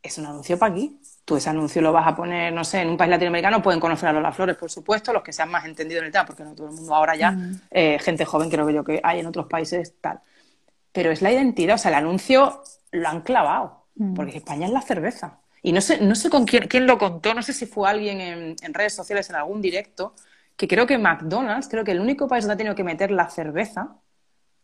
es 0.03 0.19
un 0.19 0.27
anuncio 0.27 0.59
para 0.59 0.73
aquí. 0.73 0.99
Tú 1.25 1.37
ese 1.37 1.51
anuncio 1.51 1.81
lo 1.81 1.93
vas 1.93 2.07
a 2.07 2.17
poner, 2.17 2.53
no 2.53 2.65
sé, 2.65 2.81
en 2.81 2.89
un 2.89 2.97
país 2.97 3.11
latinoamericano 3.11 3.63
pueden 3.63 3.79
conocer 3.79 4.09
a 4.09 4.13
Lola 4.13 4.33
Flores, 4.33 4.57
por 4.57 4.71
supuesto, 4.71 5.13
los 5.13 5.23
que 5.23 5.33
sean 5.33 5.51
más 5.51 5.65
entendidos 5.65 6.01
en 6.01 6.07
el 6.07 6.13
tema, 6.13 6.27
porque 6.27 6.43
no 6.43 6.55
todo 6.55 6.69
el 6.69 6.75
mundo 6.75 6.95
ahora 6.95 7.15
ya, 7.15 7.31
mm. 7.31 7.61
eh, 7.71 7.99
gente 8.01 8.25
joven 8.25 8.51
creo 8.51 8.67
que 8.67 8.75
yo 8.75 8.83
que 8.83 9.01
hay 9.03 9.21
en 9.21 9.27
otros 9.27 9.47
países, 9.47 9.95
tal. 10.01 10.21
Pero 10.93 11.11
es 11.11 11.23
la 11.23 11.33
identidad, 11.33 11.77
o 11.77 11.79
sea, 11.79 11.91
el 11.91 11.97
anuncio 11.97 12.63
lo 12.91 13.09
han 13.09 13.23
clavado, 13.23 13.87
mm. 13.97 14.15
porque 14.15 14.37
España 14.39 14.67
es 14.67 14.73
la 14.73 14.83
cerveza. 14.83 15.41
Y 15.63 15.73
no 15.73 15.81
sé, 15.81 16.01
no 16.01 16.15
sé 16.15 16.29
con 16.29 16.45
quién, 16.45 16.67
quién 16.69 16.87
lo 16.87 16.99
contó, 16.99 17.35
no 17.35 17.43
sé 17.43 17.53
si 17.53 17.67
fue 17.67 17.89
alguien 17.89 18.21
en, 18.21 18.57
en 18.61 18.75
redes 18.75 18.95
sociales, 18.95 19.31
en 19.31 19.37
algún 19.37 19.63
directo, 19.63 20.15
que 20.57 20.69
creo 20.69 20.87
que 20.87 20.99
McDonald's, 20.99 21.69
creo 21.69 21.85
que 21.85 21.93
el 21.93 22.01
único 22.01 22.29
país 22.29 22.45
donde 22.45 22.55
ha 22.55 22.57
tenido 22.57 22.75
que 22.75 22.85
meter 22.85 23.11
la 23.11 23.31
cerveza 23.31 23.97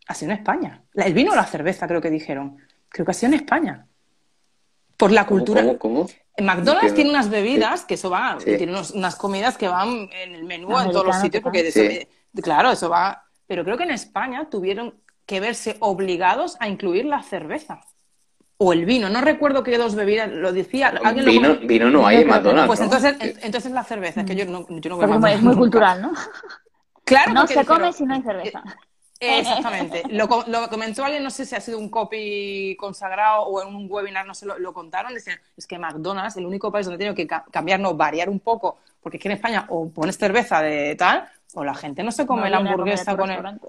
ha 0.07 0.15
sido 0.15 0.33
en 0.33 0.39
España. 0.39 0.83
El 0.95 1.13
vino 1.13 1.33
o 1.33 1.37
la 1.37 1.45
cerveza, 1.45 1.87
creo 1.87 2.01
que 2.01 2.11
dijeron. 2.11 2.57
Creo 2.89 3.05
que 3.05 3.11
ha 3.11 3.15
sido 3.15 3.33
en 3.33 3.41
España. 3.41 3.87
Por 4.97 5.13
la 5.13 5.27
cultura. 5.27 5.79
¿Cómo, 5.79 6.09
McDonald's 6.41 6.95
tiene 6.95 7.11
unas 7.11 7.29
bebidas 7.29 7.85
que 7.85 7.95
eso 7.95 8.11
va, 8.11 8.39
tiene 8.45 8.73
unas 8.95 9.17
comidas 9.17 9.57
que 9.57 9.69
van 9.69 10.09
en 10.13 10.35
el 10.35 10.45
menú 10.45 10.79
en 10.79 10.91
todos 10.91 11.07
los 11.07 11.17
sitios, 11.17 11.43
porque 11.43 12.09
claro, 12.43 12.71
eso 12.71 12.89
va. 12.89 13.25
Pero 13.47 13.65
creo 13.65 13.77
que 13.77 13.85
en 13.85 13.91
España 13.91 14.49
tuvieron 14.49 14.95
que 15.29 15.41
verse 15.41 15.77
obligados 15.81 16.57
a 16.59 16.69
incluir 16.69 17.05
la 17.05 17.23
cerveza. 17.23 17.83
O 18.57 18.73
el 18.73 18.87
vino, 18.87 19.11
no 19.11 19.21
recuerdo 19.21 19.63
qué 19.63 19.77
dos 19.77 19.95
bebidas, 19.95 20.31
lo 20.33 20.53
decía. 20.53 20.89
¿alguien 21.05 21.27
vino, 21.27 21.57
vino 21.59 21.91
no 21.91 22.07
hay 22.07 22.23
en 22.23 22.29
McDonald's. 22.29 22.67
Pues 22.67 22.81
entonces, 22.81 23.15
entonces 23.43 23.71
la 23.71 23.85
cerveza, 23.85 24.23
es 24.23 24.27
que 24.27 24.35
yo 24.35 24.47
no, 24.47 24.67
yo 24.69 24.91
no 24.91 24.97
voy 24.97 25.31
a 25.31 25.35
Es 25.35 25.43
muy 25.43 25.55
cultural, 25.55 26.03
¿no? 26.03 26.13
Claro, 27.05 27.33
no 27.33 27.47
se 27.47 27.65
come 27.65 27.91
si 27.93 28.05
no 28.05 28.15
hay 28.15 28.23
cerveza. 28.23 28.63
Exactamente. 29.21 30.03
Lo, 30.11 30.29
comentó 30.29 31.05
alguien, 31.05 31.23
no 31.23 31.31
sé 31.31 31.47
si 31.47 31.55
ha 31.55 31.61
sido 31.61 31.79
un 31.79 31.89
copy 31.89 32.77
consagrado 32.79 33.45
o 33.45 33.63
en 33.63 33.75
un 33.75 33.87
webinar, 33.91 34.27
no 34.27 34.35
sé, 34.35 34.47
lo, 34.47 34.73
contaron. 34.75 35.15
Decían, 35.15 35.39
es 35.57 35.67
que 35.67 35.79
McDonald's, 35.79 36.37
el 36.37 36.45
único 36.45 36.71
país 36.71 36.85
donde 36.87 36.99
tiene 36.99 37.15
que 37.15 37.27
cambiar, 37.27 37.81
no, 37.81 37.95
variar 37.95 38.29
un 38.29 38.41
poco, 38.41 38.79
porque 39.01 39.17
es 39.17 39.23
que 39.23 39.29
en 39.29 39.37
España 39.37 39.67
o 39.71 39.89
pones 39.91 40.19
cerveza 40.19 40.61
de 40.61 40.95
tal, 40.97 41.29
o 41.55 41.65
la 41.65 41.75
gente 41.75 42.03
no 42.03 42.13
se 42.13 42.27
come 42.27 42.51
la 42.51 42.59
hamburguesa 42.59 43.17
con 43.17 43.31
el... 43.31 43.61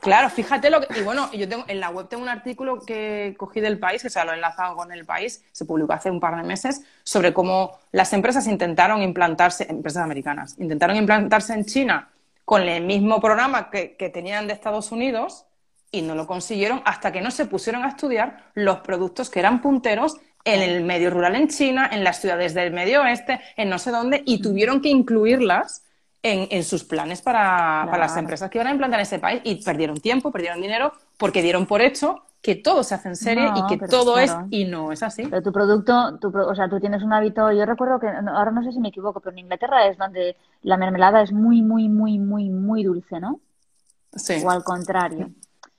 Claro, 0.00 0.30
fíjate 0.30 0.70
lo 0.70 0.80
que... 0.80 0.98
Y 0.98 1.02
bueno, 1.02 1.30
yo 1.32 1.48
tengo 1.48 1.64
en 1.68 1.80
la 1.80 1.90
web 1.90 2.08
tengo 2.08 2.22
un 2.22 2.28
artículo 2.28 2.80
que 2.80 3.34
cogí 3.36 3.60
del 3.60 3.78
país, 3.78 4.02
que 4.02 4.10
se 4.10 4.24
lo 4.24 4.32
he 4.32 4.34
enlazado 4.34 4.76
con 4.76 4.90
el 4.92 5.04
país, 5.04 5.44
se 5.52 5.64
publicó 5.64 5.92
hace 5.92 6.10
un 6.10 6.20
par 6.20 6.36
de 6.36 6.42
meses, 6.42 6.82
sobre 7.02 7.34
cómo 7.34 7.78
las 7.92 8.12
empresas 8.12 8.46
intentaron 8.46 9.02
implantarse, 9.02 9.66
empresas 9.68 10.02
americanas, 10.02 10.56
intentaron 10.58 10.96
implantarse 10.96 11.52
en 11.52 11.64
China 11.66 12.08
con 12.44 12.62
el 12.62 12.84
mismo 12.84 13.20
programa 13.20 13.70
que, 13.70 14.10
tenían 14.12 14.46
de 14.46 14.52
Estados 14.52 14.92
Unidos 14.92 15.46
y 15.90 16.02
no 16.02 16.14
lo 16.14 16.26
consiguieron 16.26 16.82
hasta 16.84 17.12
que 17.12 17.20
no 17.20 17.30
se 17.30 17.46
pusieron 17.46 17.84
a 17.84 17.88
estudiar 17.88 18.50
los 18.54 18.78
productos 18.78 19.30
que 19.30 19.40
eran 19.40 19.62
punteros 19.62 20.16
en 20.44 20.60
el 20.60 20.84
medio 20.84 21.10
rural 21.10 21.36
en 21.36 21.48
China, 21.48 21.88
en 21.90 22.04
las 22.04 22.20
ciudades 22.20 22.52
del 22.52 22.72
medio 22.72 23.02
oeste, 23.02 23.40
en 23.56 23.70
no 23.70 23.78
sé 23.78 23.90
dónde, 23.90 24.22
y 24.26 24.42
tuvieron 24.42 24.82
que 24.82 24.90
incluirlas 24.90 25.84
en, 26.24 26.64
sus 26.64 26.84
planes 26.84 27.20
para, 27.20 27.84
las 27.98 28.16
empresas 28.16 28.50
que 28.50 28.56
iban 28.56 28.68
a 28.68 28.70
implantar 28.70 28.98
en 28.98 29.02
ese 29.02 29.18
país 29.18 29.42
y 29.44 29.62
perdieron 29.62 30.00
tiempo, 30.00 30.32
perdieron 30.32 30.60
dinero, 30.60 30.92
porque 31.18 31.42
dieron 31.42 31.66
por 31.66 31.82
hecho 31.82 32.22
que 32.40 32.54
todo 32.54 32.82
se 32.82 32.94
hace 32.94 33.08
en 33.08 33.16
serie 33.16 33.50
y 33.54 33.66
que 33.66 33.86
todo 33.86 34.18
es 34.18 34.34
y 34.50 34.64
no 34.64 34.90
es 34.90 35.02
así. 35.02 35.24
Pero 35.24 35.42
tu 35.42 35.52
producto, 35.52 36.18
tu, 36.18 36.28
o 36.28 36.54
sea, 36.54 36.68
tú 36.68 36.80
tienes 36.80 37.02
un 37.02 37.12
hábito, 37.12 37.52
yo 37.52 37.66
recuerdo 37.66 38.00
que, 38.00 38.08
ahora 38.08 38.50
no 38.50 38.62
sé 38.62 38.72
si 38.72 38.80
me 38.80 38.88
equivoco, 38.88 39.20
pero 39.20 39.32
en 39.32 39.40
Inglaterra 39.40 39.86
es 39.86 39.98
donde 39.98 40.36
la 40.62 40.78
mermelada 40.78 41.22
es 41.22 41.32
muy, 41.32 41.60
muy, 41.60 41.88
muy, 41.88 42.18
muy, 42.18 42.48
muy 42.48 42.84
dulce, 42.84 43.20
¿no? 43.20 43.40
Sí. 44.16 44.42
O 44.44 44.50
al 44.50 44.64
contrario. 44.64 45.30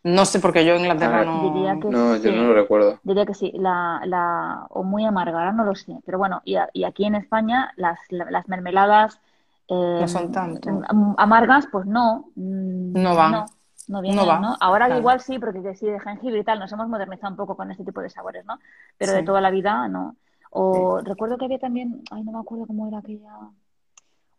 No 0.04 0.26
sé, 0.26 0.40
porque 0.40 0.64
yo 0.64 0.76
en 0.76 0.82
Inglaterra 0.82 1.26
no... 1.26 1.52
Diría 1.52 1.80
que 1.80 1.90
no, 1.90 2.16
yo 2.18 2.32
no 2.32 2.44
lo 2.44 2.54
recuerdo. 2.54 3.00
Diría 3.02 3.26
que 3.26 3.34
sí, 3.34 3.52
la, 3.56 4.02
la, 4.06 4.68
o 4.70 4.84
muy 4.84 5.06
amarga, 5.06 5.40
ahora 5.40 5.52
no 5.52 5.64
lo 5.64 5.74
sé. 5.74 5.98
Pero 6.06 6.20
bueno, 6.20 6.42
y, 6.46 6.58
y 6.74 6.84
aquí 6.84 7.06
en 7.06 7.16
España 7.16 7.74
las, 7.78 7.98
las 8.10 8.48
mermeladas... 8.48 9.20
Eh, 9.68 9.98
no 10.02 10.08
son 10.08 10.32
tanto. 10.32 10.82
Amargas, 11.18 11.68
pues 11.72 11.86
no. 11.86 12.30
Mm, 12.36 13.02
no 13.02 13.16
van. 13.16 13.46
No 13.88 14.02
viene, 14.02 14.26
no, 14.26 14.58
Ahora 14.60 14.98
igual 14.98 15.22
sí, 15.22 15.38
porque 15.38 15.76
sí 15.76 15.86
de 15.86 16.00
jengibre 16.00 16.40
y 16.40 16.44
tal, 16.44 16.60
nos 16.60 16.72
hemos 16.72 16.88
modernizado 16.88 17.32
un 17.32 17.38
poco 17.38 17.56
con 17.56 17.70
este 17.70 17.84
tipo 17.84 18.02
de 18.02 18.10
sabores, 18.10 18.44
¿no? 18.46 18.60
Pero 18.98 19.14
de 19.14 19.22
toda 19.22 19.42
la 19.42 19.52
vida, 19.52 19.88
no. 19.88 20.16
O 20.50 21.02
recuerdo 21.04 21.38
que 21.38 21.46
había 21.46 21.60
también, 21.60 22.02
ay, 22.10 22.24
no 22.24 22.32
me 22.32 22.40
acuerdo 22.40 22.66
cómo 22.66 22.88
era 22.88 23.00
aquella, 23.00 23.30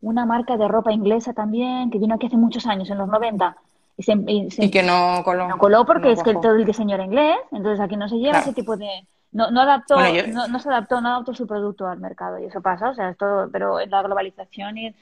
una 0.00 0.26
marca 0.26 0.56
de 0.56 0.66
ropa 0.66 0.92
inglesa 0.92 1.32
también, 1.32 1.90
que 1.90 1.98
vino 1.98 2.14
aquí 2.14 2.26
hace 2.26 2.36
muchos 2.36 2.66
años, 2.66 2.90
en 2.90 2.98
los 2.98 3.08
90. 3.08 3.56
Y, 3.98 4.02
se, 4.02 4.12
y, 4.26 4.70
que 4.70 4.82
no 4.82 5.22
coló. 5.24 5.48
No 5.48 5.58
coló 5.58 5.86
porque 5.86 6.12
es 6.12 6.22
que 6.22 6.34
todo 6.34 6.54
el 6.54 6.64
diseño 6.64 6.94
era 6.94 7.04
inglés, 7.04 7.36
entonces 7.52 7.80
aquí 7.80 7.96
no 7.96 8.08
se 8.08 8.16
lleva 8.16 8.40
ese 8.40 8.52
tipo 8.52 8.76
de... 8.76 8.88
No, 9.32 9.50
no 9.50 9.60
adaptó, 9.62 9.96
no, 9.96 10.58
se 10.58 10.68
adaptó, 10.68 11.00
no 11.00 11.08
adaptó 11.08 11.34
su 11.34 11.46
producto 11.46 11.86
al 11.86 11.98
mercado 11.98 12.38
y 12.38 12.44
eso 12.44 12.62
pasa, 12.62 12.90
o 12.90 12.94
sea, 12.94 13.10
es 13.10 13.18
todo, 13.18 13.50
pero 13.50 13.80
en 13.80 13.90
la 13.90 14.02
globalización 14.02 14.78
y... 14.78 14.94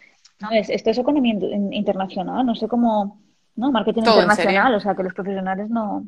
No, 0.44 0.50
es, 0.56 0.70
esto 0.70 0.90
es 0.90 0.98
economía 0.98 1.34
internacional, 1.72 2.44
no 2.44 2.54
sé 2.54 2.68
cómo 2.68 3.18
¿no? 3.56 3.70
Marketing 3.70 4.02
internacional, 4.02 4.74
o 4.74 4.80
sea, 4.80 4.94
que 4.94 5.02
los 5.02 5.14
profesionales 5.14 5.70
no... 5.70 6.06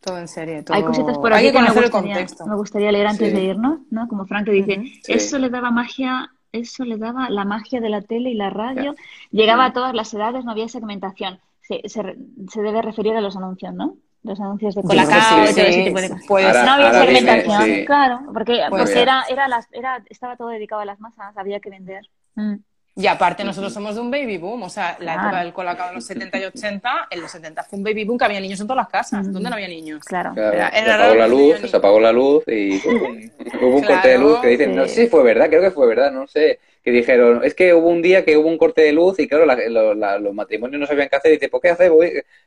Todo 0.00 0.18
en 0.18 0.28
serie, 0.28 0.64
Hay 0.70 0.82
cositas 0.82 1.18
por 1.18 1.34
aquí 1.34 1.52
que, 1.52 1.60
me, 1.60 1.70
gustaría, 1.72 2.26
me 2.46 2.56
gustaría 2.56 2.90
leer 2.90 3.06
antes 3.06 3.34
de 3.34 3.44
irnos, 3.44 3.80
¿no? 3.90 4.08
Como 4.08 4.24
Frank 4.24 4.46
que 4.46 4.52
dice, 4.52 4.82
eso 5.06 5.38
le 5.38 5.50
daba 5.50 5.70
magia, 5.70 6.30
eso 6.52 6.86
le 6.86 6.96
daba 6.96 7.28
la 7.28 7.44
magia 7.44 7.82
de 7.82 7.90
la 7.90 8.00
tele 8.00 8.30
y 8.30 8.34
la 8.34 8.48
radio, 8.48 8.94
llegaba 9.30 9.66
a 9.66 9.72
todas 9.74 9.94
las 9.94 10.14
edades, 10.14 10.46
no 10.46 10.52
había 10.52 10.68
segmentación. 10.68 11.38
Se, 11.60 11.82
se, 11.86 12.62
debe 12.62 12.80
referir 12.80 13.14
a 13.14 13.20
los 13.20 13.36
anuncios, 13.36 13.74
¿no? 13.74 13.96
Los 14.22 14.40
anuncios 14.40 14.74
de 14.74 14.82
Colacao 14.82 15.44
y 15.44 15.54
todo 15.54 15.64
ese 15.66 15.84
tipo 15.84 16.00
de 16.00 16.08
cosas. 16.08 16.64
no 16.64 16.72
había 16.72 16.92
segmentación, 16.94 17.84
claro, 17.84 18.20
porque, 18.32 18.62
porque 18.70 19.02
era, 19.02 19.24
era, 19.28 19.48
las, 19.48 19.68
era, 19.70 20.02
estaba 20.08 20.36
todo 20.38 20.48
dedicado 20.48 20.80
a 20.80 20.86
las 20.86 20.98
masas, 20.98 21.36
había 21.36 21.60
que 21.60 21.68
vender. 21.68 22.08
Mm. 22.36 22.54
Y 23.00 23.06
aparte 23.06 23.44
nosotros 23.44 23.72
somos 23.72 23.94
de 23.94 24.00
un 24.02 24.10
baby 24.10 24.36
boom, 24.36 24.62
o 24.62 24.68
sea, 24.68 24.96
la 25.00 25.14
época 25.14 25.40
del 25.40 25.54
colacao 25.54 25.88
en 25.88 25.94
los 25.94 26.04
70 26.04 26.38
y 26.38 26.44
80, 26.44 27.08
en 27.10 27.20
los 27.22 27.30
70 27.30 27.64
fue 27.64 27.78
un 27.78 27.82
baby 27.82 28.04
boom 28.04 28.18
que 28.18 28.26
había 28.26 28.40
niños 28.40 28.60
en 28.60 28.66
todas 28.66 28.84
las 28.84 28.88
casas. 28.88 29.32
¿Dónde 29.32 29.48
no 29.48 29.54
había 29.54 29.68
niños? 29.68 30.04
Claro. 30.04 30.34
se 30.34 30.60
apagó 30.60 31.14
la 31.14 31.26
luz, 31.26 31.60
se 31.70 31.76
apagó 31.76 32.00
la 32.00 32.12
luz 32.12 32.44
y 32.46 32.76
hubo 32.86 33.76
un 33.76 33.82
corte 33.82 34.08
de 34.08 34.18
luz 34.18 34.38
que 34.40 34.48
dicen, 34.48 34.76
no 34.76 34.86
sé 34.86 35.04
si 35.04 35.06
fue 35.08 35.22
verdad, 35.22 35.48
creo 35.48 35.62
que 35.62 35.70
fue 35.70 35.86
verdad, 35.86 36.12
no 36.12 36.26
sé 36.26 36.58
que 36.82 36.90
dijeron, 36.90 37.42
es 37.44 37.54
que 37.54 37.74
hubo 37.74 37.88
un 37.88 38.00
día 38.00 38.24
que 38.24 38.36
hubo 38.36 38.48
un 38.48 38.56
corte 38.56 38.82
de 38.82 38.92
luz 38.92 39.18
y 39.18 39.28
claro, 39.28 39.44
los 39.44 40.34
matrimonios 40.34 40.80
no 40.80 40.86
sabían 40.86 41.08
qué 41.08 41.16
hacer 41.16 41.32
y 41.32 41.34
dice, 41.34 41.48
¿por 41.48 41.60
qué 41.60 41.70
hacemos? 41.70 41.98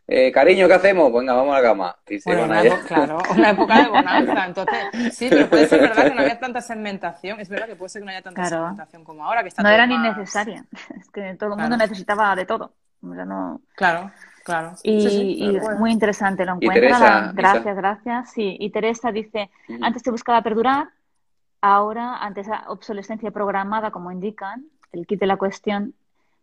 Eh, 0.07 0.31
cariño, 0.31 0.67
¿qué 0.67 0.73
hacemos? 0.73 1.13
Venga, 1.13 1.33
vamos 1.33 1.53
a 1.55 1.61
la 1.61 1.67
cama. 1.67 1.95
Y 2.09 2.19
claro, 2.19 2.45
una 3.31 3.49
época 3.51 3.83
de 3.83 3.89
bonanza. 3.89 4.45
Entonces, 4.45 5.15
sí, 5.15 5.27
pero 5.29 5.49
puede 5.49 5.67
ser 5.67 5.81
verdad 5.81 6.03
que 6.09 6.15
no 6.15 6.21
había 6.21 6.39
tanta 6.39 6.61
segmentación. 6.61 7.39
Es 7.39 7.49
verdad 7.49 7.67
que 7.67 7.75
puede 7.75 7.89
ser 7.89 8.01
que 8.01 8.05
no 8.05 8.11
haya 8.11 8.21
tanta 8.21 8.45
segmentación 8.45 9.03
como 9.03 9.23
ahora. 9.23 9.43
Que 9.43 9.49
está 9.49 9.61
no 9.61 9.69
era 9.69 9.85
ni 9.85 9.97
necesaria. 9.97 10.65
Es 10.99 11.09
que 11.09 11.35
todo 11.35 11.53
el 11.53 11.59
mundo 11.59 11.77
necesitaba 11.77 12.35
de 12.35 12.45
todo. 12.45 12.73
no... 13.01 13.61
Claro. 13.75 14.11
Claro. 14.43 14.73
Y, 14.83 15.57
muy 15.79 15.91
interesante 15.91 16.45
lo 16.45 16.55
encuentra. 16.55 17.31
gracias, 17.33 17.75
gracias. 17.75 18.31
Sí, 18.31 18.57
y 18.59 18.69
Teresa 18.71 19.11
dice, 19.11 19.49
antes 19.81 20.03
te 20.03 20.11
buscaba 20.11 20.41
perdurar, 20.41 20.89
Ahora, 21.65 22.17
ante 22.17 22.41
esa 22.41 22.65
obsolescencia 22.67 23.31
programada, 23.31 23.89
como 23.89 24.11
indican, 24.11 24.65
el 24.91 25.07
kit 25.07 25.17
de 25.17 25.27
la 25.27 25.37
cuestión 25.37 25.93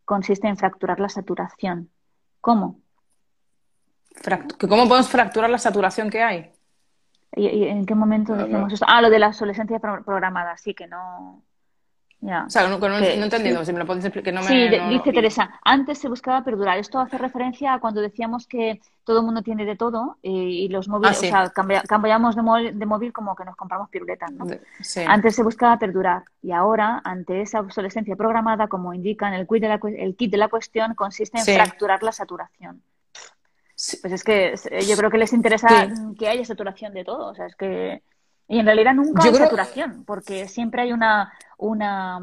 consiste 0.06 0.48
en 0.48 0.56
fracturar 0.56 0.98
la 0.98 1.10
saturación. 1.10 1.90
¿Cómo? 2.40 2.80
¿Cómo 4.58 4.88
podemos 4.88 5.10
fracturar 5.10 5.50
la 5.50 5.58
saturación 5.58 6.08
que 6.08 6.22
hay? 6.22 6.50
¿Y, 7.36 7.64
en 7.66 7.84
qué 7.84 7.94
momento 7.94 8.34
decimos 8.34 8.72
eso? 8.72 8.86
Ah, 8.88 9.02
lo 9.02 9.10
de 9.10 9.18
la 9.18 9.28
obsolescencia 9.28 9.78
programada, 9.78 10.56
sí, 10.56 10.72
que 10.72 10.86
no, 10.86 11.42
o 12.22 12.50
sea, 12.50 12.68
no, 12.68 12.78
no, 12.78 12.98
he 12.98 13.14
entendido, 13.14 13.64
si 13.64 13.72
me 13.72 13.78
lo 13.78 13.86
puedes 13.86 14.04
explicar. 14.04 14.34
No 14.34 14.42
me, 14.42 14.48
sí, 14.48 14.68
dice 14.90 15.12
Teresa, 15.12 15.58
antes 15.64 15.98
se 15.98 16.08
buscaba 16.08 16.44
perdurar. 16.44 16.76
Esto 16.78 16.98
hace 16.98 17.16
referencia 17.16 17.72
a 17.72 17.80
cuando 17.80 18.02
decíamos 18.02 18.46
que 18.46 18.80
todo 19.04 19.20
el 19.20 19.24
mundo 19.24 19.42
tiene 19.42 19.64
de 19.64 19.74
todo 19.74 20.18
eh, 20.22 20.30
y, 20.30 20.68
los 20.68 20.86
móviles, 20.88 21.16
ah, 21.32 21.44
o 21.50 21.50
sea, 21.50 21.82
cambiamos 21.88 22.36
de, 22.36 22.42
móvil, 22.42 23.12
como 23.12 23.34
que 23.34 23.44
nos 23.44 23.56
compramos 23.56 23.88
piruletas, 23.88 24.30
¿no? 24.32 24.46
Antes 25.06 25.34
se 25.34 25.42
buscaba 25.42 25.78
perdurar 25.78 26.24
y 26.42 26.52
ahora, 26.52 27.00
ante 27.04 27.40
esa 27.40 27.60
obsolescencia 27.60 28.16
programada, 28.16 28.68
como 28.68 28.92
indican 28.92 29.32
el 29.32 29.46
kit 29.48 29.62
de 29.62 29.68
la, 29.68 29.80
el 29.96 30.14
kit 30.14 30.30
de 30.30 30.36
la 30.36 30.48
cuestión, 30.48 30.94
consiste 30.94 31.38
en 31.38 31.44
fracturar 31.44 32.02
la 32.02 32.12
saturación. 32.12 32.82
Pues 34.02 34.12
es 34.12 34.22
que 34.22 34.54
yo 34.86 34.94
creo 34.94 35.10
que 35.10 35.16
les 35.16 35.32
interesa 35.32 35.88
que 36.18 36.28
haya 36.28 36.44
saturación 36.44 36.92
de 36.92 37.04
todo, 37.04 37.28
o 37.28 37.34
sea, 37.34 37.46
es 37.46 37.56
que... 37.56 38.02
Y 38.50 38.58
en 38.58 38.66
realidad 38.66 38.94
nunca 38.94 39.22
hay 39.22 39.32
saturación, 39.32 40.02
porque 40.04 40.48
siempre 40.48 40.82
hay 40.82 40.92
una, 40.92 41.32
una, 41.56 42.20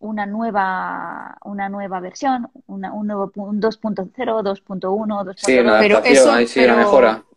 una, 0.00 0.26
nueva, 0.26 1.38
una 1.44 1.68
nueva 1.68 2.00
versión, 2.00 2.50
una, 2.66 2.92
un 2.92 3.06
nuevo 3.06 3.30
un 3.36 3.62
2.0, 3.62 4.12
2.1, 4.12 4.82
2.2. 4.82 5.44
pero 5.78 6.02
eso, 6.02 6.34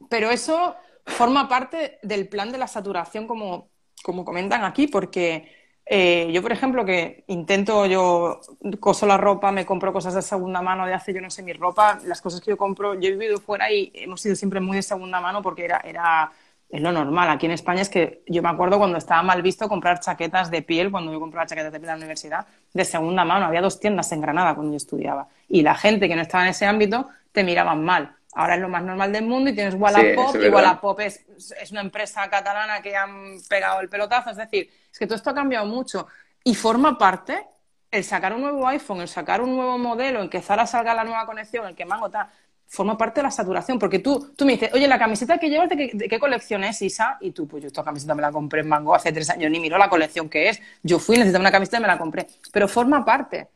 pero, 0.10 0.32
eso 0.32 0.76
forma 1.06 1.48
parte 1.48 2.00
del 2.02 2.28
plan 2.28 2.52
de 2.52 2.58
la 2.58 2.66
saturación, 2.66 3.28
como, 3.28 3.70
como 4.02 4.26
comentan 4.26 4.64
aquí, 4.64 4.88
porque 4.88 5.48
eh, 5.86 6.32
yo, 6.34 6.42
por 6.42 6.52
ejemplo, 6.52 6.84
que 6.84 7.24
intento, 7.28 7.86
yo 7.86 8.42
coso 8.80 9.06
la 9.06 9.18
ropa, 9.18 9.52
me 9.52 9.68
compro 9.68 9.94
cosas 9.94 10.16
de 10.16 10.24
segunda 10.24 10.64
mano 10.64 10.88
de 10.88 10.96
hace, 10.96 11.14
yo 11.14 11.22
no 11.22 11.30
sé, 11.30 11.44
mi 11.44 11.54
ropa, 11.54 12.00
las 12.06 12.24
cosas 12.24 12.42
que 12.42 12.50
yo 12.50 12.58
compro, 12.58 12.96
yo 12.96 13.08
he 13.08 13.12
vivido 13.12 13.38
fuera 13.38 13.72
y 13.72 13.92
hemos 13.94 14.20
sido 14.20 14.36
siempre 14.36 14.60
muy 14.60 14.78
de 14.78 14.82
segunda 14.82 15.22
mano 15.22 15.44
porque 15.44 15.64
era, 15.64 15.80
era 15.86 16.32
es 16.72 16.82
lo 16.82 16.92
normal. 16.92 17.30
Aquí 17.30 17.46
en 17.46 17.52
España 17.52 17.82
es 17.82 17.90
que 17.90 18.24
yo 18.28 18.42
me 18.42 18.50
acuerdo 18.50 18.78
cuando 18.78 18.98
estaba 18.98 19.22
mal 19.24 19.42
visto 19.42 19.68
comprar 19.68 20.00
chaquetas 20.00 20.50
de 20.50 20.62
piel, 20.62 20.90
cuando 20.90 21.12
yo 21.12 21.20
compraba 21.20 21.46
chaquetas 21.46 21.74
de 21.74 21.80
piel 21.80 21.90
en 21.90 21.96
la 21.96 21.98
universidad, 21.98 22.48
de 22.74 22.86
segunda 22.86 23.26
mano. 23.26 23.46
Había 23.46 23.62
dos 23.62 23.80
tiendas 23.80 24.12
en 24.14 24.22
Granada 24.22 24.56
cuando 24.56 24.72
yo 24.72 24.78
estudiaba. 24.78 25.28
Y 25.50 25.64
la 25.64 25.76
gente 25.76 26.08
que 26.08 26.16
no 26.16 26.22
estaba 26.22 26.46
en 26.46 26.52
ese 26.52 26.66
ámbito 26.66 27.10
te 27.34 27.44
miraban 27.44 27.84
mal. 27.84 28.16
Ahora 28.34 28.56
es 28.56 28.62
lo 28.62 28.70
más 28.70 28.84
normal 28.84 29.12
del 29.12 29.26
mundo 29.26 29.50
y 29.50 29.54
tienes 29.54 29.76
Wallapop 29.76 30.36
y 30.42 30.48
Wallapop 30.48 31.00
es, 31.02 31.26
es 31.62 31.72
una 31.72 31.82
empresa 31.82 32.30
catalana 32.30 32.82
que 32.82 32.96
han 32.96 33.36
pegado 33.50 33.82
el 33.82 33.90
pelotazo. 33.90 34.30
Es 34.30 34.38
decir, 34.38 34.70
es 34.90 34.98
que 34.98 35.06
todo 35.06 35.16
esto 35.16 35.32
ha 35.32 35.36
cambiado 35.36 35.66
mucho 35.66 36.08
y 36.44 36.56
forma 36.56 36.98
parte 36.98 37.46
el 37.92 38.06
sacar 38.06 38.34
un 38.34 38.42
nuevo 38.42 38.66
iPhone, 38.68 39.02
el 39.02 39.10
sacar 39.10 39.42
un 39.42 39.54
nuevo 39.54 39.78
modelo, 39.78 40.22
en 40.22 40.30
que 40.30 40.42
Zara 40.42 40.66
salga 40.66 40.94
la 40.94 41.04
nueva 41.04 41.26
conexión, 41.26 41.68
el 41.68 41.76
que 41.76 41.84
Mango 41.84 42.10
tal, 42.10 42.28
forma 42.72 42.98
parte 42.98 43.20
de 43.20 43.24
la 43.24 43.32
saturación. 43.32 43.78
Porque 43.78 44.00
tú, 44.00 44.32
tú 44.36 44.46
me 44.46 44.54
dices, 44.54 44.72
oye, 44.74 44.88
la 44.88 44.98
camiseta 44.98 45.38
que 45.38 45.50
llevas, 45.50 45.68
¿de 45.70 46.08
qué, 46.10 46.20
colección 46.20 46.64
es, 46.64 46.82
Isa? 46.82 47.18
Y 47.20 47.32
tú, 47.32 47.46
pues 47.46 47.62
yo 47.62 47.68
esta 47.68 47.84
camiseta 47.84 48.16
me 48.16 48.22
la 48.22 48.32
compré 48.32 48.62
en 48.62 48.70
Mango 48.70 48.96
hace 48.96 49.12
tres 49.12 49.30
años, 49.30 49.52
ni 49.52 49.60
miro 49.60 49.78
la 49.78 49.90
colección 49.90 50.30
que 50.30 50.48
es. 50.48 50.62
Yo 50.82 50.98
fui, 50.98 51.18
necesitaba 51.18 51.42
una 51.42 51.52
camiseta 51.52 51.78
y 51.78 51.82
me 51.82 51.88
la 51.88 51.98
compré. 51.98 52.28
Pero 52.52 52.70
forma 52.70 53.04
parte. 53.04 53.50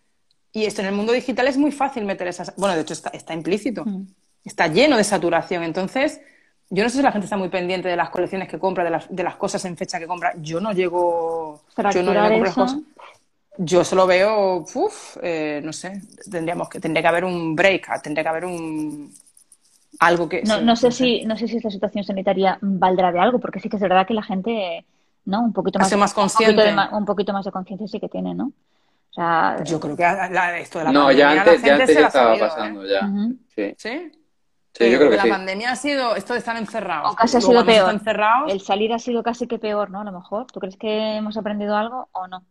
Y 0.52 0.66
esto 0.66 0.82
en 0.82 0.88
el 0.88 0.94
mundo 0.94 1.14
digital 1.14 1.48
es 1.48 1.58
muy 1.58 1.72
fácil 1.72 2.04
meter 2.04 2.28
esas. 2.28 2.54
Bueno, 2.58 2.76
de 2.76 2.82
hecho 2.82 2.94
está, 2.94 3.34
implícito. 3.34 3.86
Mm. 3.86 4.06
Está 4.44 4.68
lleno 4.68 4.98
de 4.98 5.06
saturación. 5.06 5.64
Entonces, 5.64 6.20
yo 6.70 6.84
no 6.84 6.90
sé 6.90 6.98
si 6.98 7.02
la 7.02 7.14
gente 7.14 7.26
está 7.26 7.38
muy 7.38 7.50
pendiente 7.50 7.88
de 7.88 7.96
las 7.96 8.10
colecciones 8.10 8.50
que 8.50 8.60
compra, 8.60 8.84
de 8.84 8.90
las, 8.90 9.08
de 9.10 9.24
las 9.24 9.38
cosas 9.38 9.64
en 9.64 9.78
fecha 9.78 9.98
que 9.98 10.08
compra. 10.08 10.34
Yo 10.42 10.60
no 10.60 10.74
llego. 10.74 11.64
yo 11.94 12.04
no 12.04 12.12
llego 12.12 12.46
a 12.46 12.54
cosas 12.54 12.80
yo 13.57 13.84
solo 13.84 14.07
veo, 14.07 14.65
uff, 14.73 15.18
eh, 15.22 15.61
no 15.64 15.73
sé, 15.73 16.02
tendríamos 16.30 16.69
que, 16.69 16.80
tendría 16.80 17.02
que 17.02 17.07
haber 17.07 17.26
un 17.26 17.56
break, 17.56 18.02
tendría 18.02 18.23
que 18.23 18.30
haber 18.30 18.45
un 18.45 19.14
algo 19.99 20.27
que... 20.27 20.44
No, 20.44 20.61
no 20.61 20.76
sé, 20.76 20.91
si, 20.91 21.26
no 21.26 21.38
sé 21.38 21.48
si 21.48 21.57
esta 21.57 21.69
situación 21.69 22.03
sanitaria 22.03 22.57
valdrá 22.61 23.11
de 23.11 23.19
algo, 23.19 23.40
porque 23.40 23.60
sí 23.60 23.69
que 23.69 23.77
es 23.77 23.82
verdad 23.82 24.06
que 24.06 24.14
la 24.14 24.23
gente, 24.23 24.86
¿no? 25.26 25.41
Un 25.41 25.53
poquito 25.53 25.80
más, 25.80 25.95
más 25.98 26.14
consciente. 26.14 26.76
Un 26.91 27.06
poquito, 27.06 27.34
más 27.34 27.45
de 27.45 27.52
conciencia 27.52 27.88
sí 27.88 27.99
que 27.99 28.10
tiene, 28.10 28.34
¿no? 28.34 28.45
O 28.45 29.14
sea, 29.15 29.64
yo 29.64 29.80
creo 29.80 29.95
que 29.95 30.03
la, 30.03 30.57
esto 30.60 30.80
de 30.80 30.86
la 30.86 30.91
no, 30.91 31.06
pandemia, 31.06 31.36
ya 31.36 31.41
antes, 31.41 31.61
la 31.61 31.77
gente 31.77 31.94
ya, 31.94 31.99
se 31.99 32.06
estaba 32.06 32.38
pasando, 32.38 32.84
¿eh? 32.84 32.90
ya. 32.90 33.10
¿Sí? 33.56 33.76
¿Sí? 33.77 34.11
Sí, 34.73 34.91
yo 34.91 34.98
creo 34.98 35.10
que 35.10 35.15
la 35.15 35.26
pandemia 35.30 35.72
ha 35.72 35.76
sido 35.77 36.18
esto 36.18 36.34
de 36.34 36.40
estar 36.40 36.57
encerrados. 36.57 37.14
O 37.14 37.15
casi 37.15 37.38
ha 37.38 37.41
sido 37.41 37.65
peor. 37.65 38.02
El 38.49 38.60
salir 38.60 38.91
ha 38.91 38.99
sido 38.99 39.23
casi 39.23 39.48
que 39.48 39.57
peor, 39.57 39.90
¿no? 39.90 40.02
A 40.02 40.03
lo 40.03 40.11
mejor. 40.11 40.48
¿Tú 40.48 40.60
crees 40.60 40.76
que 40.76 41.15
hemos 41.15 41.38
aprendido 41.38 41.77
algo 41.77 42.10
o 42.11 42.27
no? 42.27 42.44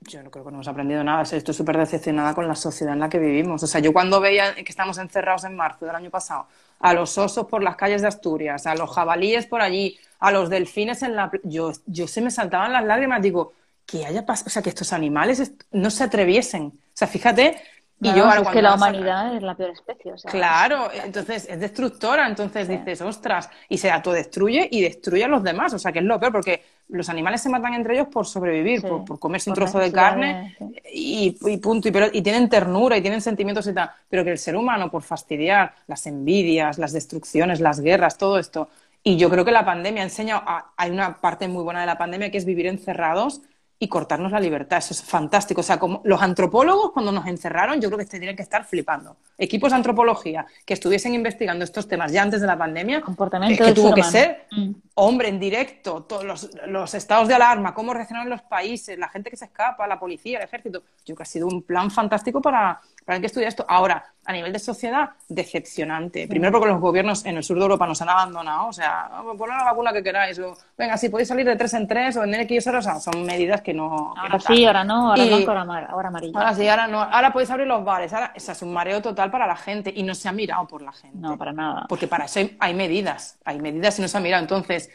Yo 0.00 0.22
no 0.22 0.30
creo 0.30 0.44
que 0.44 0.50
no 0.50 0.58
hemos 0.58 0.68
aprendido 0.68 1.02
nada. 1.02 1.22
Estoy 1.22 1.54
súper 1.54 1.76
decepcionada 1.76 2.34
con 2.34 2.46
la 2.46 2.54
sociedad 2.54 2.94
en 2.94 3.00
la 3.00 3.08
que 3.08 3.18
vivimos. 3.18 3.62
O 3.62 3.66
sea, 3.66 3.80
yo 3.80 3.92
cuando 3.92 4.20
veía 4.20 4.54
que 4.54 4.62
estamos 4.62 4.96
encerrados 4.98 5.44
en 5.44 5.56
marzo 5.56 5.86
del 5.86 5.94
año 5.94 6.10
pasado, 6.10 6.46
a 6.78 6.94
los 6.94 7.18
osos 7.18 7.46
por 7.46 7.62
las 7.62 7.76
calles 7.76 8.02
de 8.02 8.08
Asturias, 8.08 8.66
a 8.66 8.74
los 8.74 8.90
jabalíes 8.90 9.46
por 9.46 9.60
allí, 9.60 9.98
a 10.20 10.30
los 10.30 10.50
delfines 10.50 11.02
en 11.02 11.16
la... 11.16 11.30
Yo, 11.42 11.72
yo 11.86 12.06
se 12.06 12.20
me 12.20 12.30
saltaban 12.30 12.72
las 12.72 12.84
lágrimas. 12.84 13.20
Digo, 13.20 13.52
que 13.84 14.06
haya 14.06 14.24
pasado... 14.24 14.46
O 14.46 14.50
sea, 14.50 14.62
que 14.62 14.68
estos 14.68 14.92
animales 14.92 15.52
no 15.72 15.90
se 15.90 16.04
atreviesen. 16.04 16.66
O 16.66 16.72
sea, 16.94 17.08
fíjate 17.08 17.60
y 18.00 18.14
yo 18.14 18.24
ahora 18.24 18.42
es 18.42 18.48
que 18.48 18.62
la 18.62 18.74
humanidad 18.74 19.34
es 19.34 19.42
la 19.42 19.56
peor 19.56 19.70
especie. 19.70 20.12
claro, 20.26 20.88
entonces 20.92 21.48
es 21.50 21.58
destructora, 21.58 22.28
entonces 22.28 22.68
dices, 22.68 23.00
ostras, 23.00 23.50
y 23.68 23.78
se 23.78 23.90
autodestruye 23.90 24.68
y 24.70 24.82
destruye 24.82 25.24
a 25.24 25.28
los 25.28 25.42
demás, 25.42 25.74
o 25.74 25.78
sea 25.78 25.90
que 25.90 25.98
es 25.98 26.04
lo 26.04 26.20
peor, 26.20 26.32
porque 26.32 26.62
los 26.88 27.08
animales 27.08 27.42
se 27.42 27.48
matan 27.48 27.74
entre 27.74 27.94
ellos 27.94 28.08
por 28.08 28.24
sobrevivir, 28.26 28.82
por, 28.82 29.18
comerse 29.18 29.50
un 29.50 29.56
trozo 29.56 29.78
de 29.78 29.90
carne 29.90 30.56
y, 30.92 31.32
punto, 31.60 31.88
y, 31.88 31.90
pero, 31.90 32.06
y 32.12 32.22
tienen 32.22 32.48
ternura 32.48 32.96
y 32.96 33.02
tienen 33.02 33.20
sentimientos 33.20 33.66
y 33.66 33.74
tal, 33.74 33.90
pero 34.08 34.22
que 34.22 34.30
el 34.30 34.38
ser 34.38 34.54
humano 34.54 34.90
por 34.90 35.02
fastidiar 35.02 35.74
las 35.88 36.06
envidias, 36.06 36.78
las 36.78 36.92
destrucciones, 36.92 37.58
las 37.60 37.80
guerras, 37.80 38.16
todo 38.16 38.38
esto, 38.38 38.68
y 39.02 39.16
yo 39.16 39.28
creo 39.30 39.44
que 39.44 39.52
la 39.52 39.64
pandemia 39.64 40.02
ha 40.02 40.04
enseñado, 40.04 40.42
hay 40.76 40.90
una 40.90 41.20
parte 41.20 41.48
muy 41.48 41.64
buena 41.64 41.80
de 41.80 41.86
la 41.86 41.98
pandemia 41.98 42.30
que 42.30 42.38
es 42.38 42.44
vivir 42.44 42.66
encerrados 42.66 43.42
y 43.78 43.88
cortarnos 43.88 44.32
la 44.32 44.40
libertad. 44.40 44.78
Eso 44.78 44.92
es 44.92 45.02
fantástico. 45.02 45.60
O 45.60 45.64
sea, 45.64 45.78
como 45.78 46.00
los 46.04 46.20
antropólogos 46.20 46.90
cuando 46.92 47.12
nos 47.12 47.26
encerraron, 47.26 47.80
yo 47.80 47.88
creo 47.88 47.98
que 47.98 48.06
tendrían 48.06 48.34
que 48.34 48.42
estar 48.42 48.64
flipando. 48.64 49.16
Equipos 49.36 49.70
de 49.70 49.76
antropología 49.76 50.46
que 50.64 50.74
estuviesen 50.74 51.14
investigando 51.14 51.64
estos 51.64 51.86
temas 51.86 52.10
ya 52.10 52.22
antes 52.22 52.40
de 52.40 52.46
la 52.46 52.58
pandemia, 52.58 53.00
Comportamiento 53.00 53.64
que, 53.64 53.72
tuvo 53.72 53.94
que 53.94 54.02
ser 54.02 54.46
mm. 54.50 54.70
Hombre 54.98 55.28
en 55.28 55.38
directo, 55.38 56.02
todos 56.02 56.24
los, 56.24 56.50
los, 56.66 56.92
estados 56.94 57.28
de 57.28 57.34
alarma, 57.34 57.72
cómo 57.72 57.94
reaccionan 57.94 58.28
los 58.28 58.42
países, 58.42 58.98
la 58.98 59.08
gente 59.08 59.30
que 59.30 59.36
se 59.36 59.44
escapa, 59.44 59.86
la 59.86 59.98
policía, 59.98 60.38
el 60.38 60.44
ejército. 60.44 60.80
Yo 60.80 61.04
creo 61.04 61.16
que 61.16 61.22
ha 61.22 61.26
sido 61.26 61.46
un 61.46 61.62
plan 61.62 61.90
fantástico 61.90 62.42
para, 62.42 62.80
para 63.04 63.20
que 63.20 63.26
estudie 63.26 63.46
esto. 63.46 63.64
Ahora, 63.68 64.04
a 64.28 64.32
nivel 64.34 64.52
de 64.52 64.58
sociedad, 64.58 65.08
decepcionante. 65.26 66.28
Primero 66.28 66.52
porque 66.52 66.68
los 66.68 66.78
gobiernos 66.78 67.24
en 67.24 67.38
el 67.38 67.42
sur 67.42 67.56
de 67.56 67.62
Europa 67.62 67.86
nos 67.86 68.02
han 68.02 68.10
abandonado, 68.10 68.66
o 68.66 68.72
sea, 68.74 69.10
poned 69.38 69.56
la 69.56 69.64
vacuna 69.64 69.90
que 69.90 70.02
queráis, 70.02 70.38
o 70.38 70.54
venga, 70.76 70.98
si 70.98 71.08
podéis 71.08 71.28
salir 71.28 71.46
de 71.46 71.56
tres 71.56 71.72
en 71.72 71.88
tres, 71.88 72.18
o 72.18 72.24
en 72.24 72.34
X 72.34 72.66
horas, 72.66 72.86
o 72.86 72.90
sea, 72.90 73.00
son 73.00 73.24
medidas 73.24 73.62
que 73.62 73.72
no... 73.72 74.12
Ahora 74.14 74.38
sí, 74.38 74.66
ahora 74.66 74.84
no, 74.84 75.12
ahora 75.12 75.24
blanco, 75.24 75.50
ahora, 75.50 76.08
amarillo. 76.08 76.36
Ahora 76.36 76.54
sí, 76.54 76.68
ahora 76.68 76.86
no, 76.86 77.00
ahora 77.00 77.32
podéis 77.32 77.50
abrir 77.50 77.66
los 77.66 77.82
bares, 77.82 78.12
ahora, 78.12 78.34
o 78.36 78.38
sea, 78.40 78.52
es 78.52 78.60
un 78.60 78.74
mareo 78.74 79.00
total 79.00 79.30
para 79.30 79.46
la 79.46 79.56
gente, 79.56 79.90
y 79.96 80.02
no 80.02 80.14
se 80.14 80.28
ha 80.28 80.32
mirado 80.32 80.66
por 80.66 80.82
la 80.82 80.92
gente. 80.92 81.16
No, 81.16 81.38
para 81.38 81.54
nada. 81.54 81.86
Porque 81.88 82.06
para 82.06 82.26
eso 82.26 82.40
hay, 82.58 82.74
medidas, 82.74 83.38
hay 83.46 83.58
medidas 83.58 83.98
y 83.98 84.02
no 84.02 84.08
se 84.08 84.18
ha 84.18 84.20
mirado, 84.20 84.42
entonces... 84.42 84.87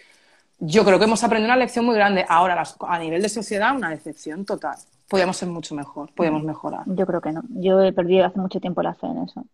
Yo 0.65 0.85
creo 0.85 0.97
que 0.97 1.05
hemos 1.05 1.23
aprendido 1.23 1.53
una 1.53 1.57
lección 1.57 1.85
muy 1.85 1.95
grande. 1.95 2.25
Ahora, 2.27 2.63
a 2.87 2.99
nivel 2.99 3.21
de 3.21 3.29
sociedad, 3.29 3.75
una 3.75 3.89
decepción 3.89 4.45
total 4.45 4.77
podíamos 5.13 5.37
ser 5.37 5.47
mucho 5.47 5.75
mejor, 5.75 6.11
podíamos 6.13 6.43
mejorar. 6.43 6.81
Yo 6.87 7.05
creo 7.05 7.21
que 7.21 7.31
no. 7.31 7.43
Yo 7.49 7.79
he 7.81 7.93
perdido 7.93 8.25
hace 8.25 8.39
mucho 8.39 8.59
tiempo 8.59 8.81
la 8.81 8.95
fe 8.95 9.05
en 9.05 9.19
eso. 9.19 9.45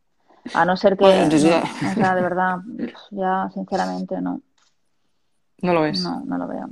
A 0.54 0.64
no 0.64 0.78
ser 0.78 0.96
que, 0.96 1.04
o 1.04 1.30
sea, 1.30 2.16
de 2.16 2.22
verdad, 2.22 2.60
ya 3.12 3.50
sinceramente 3.54 4.22
no. 4.22 4.40
No 5.62 5.74
lo 5.74 5.82
ves. 5.82 6.02
No, 6.02 6.24
no 6.26 6.38
lo 6.38 6.48
veo. 6.48 6.70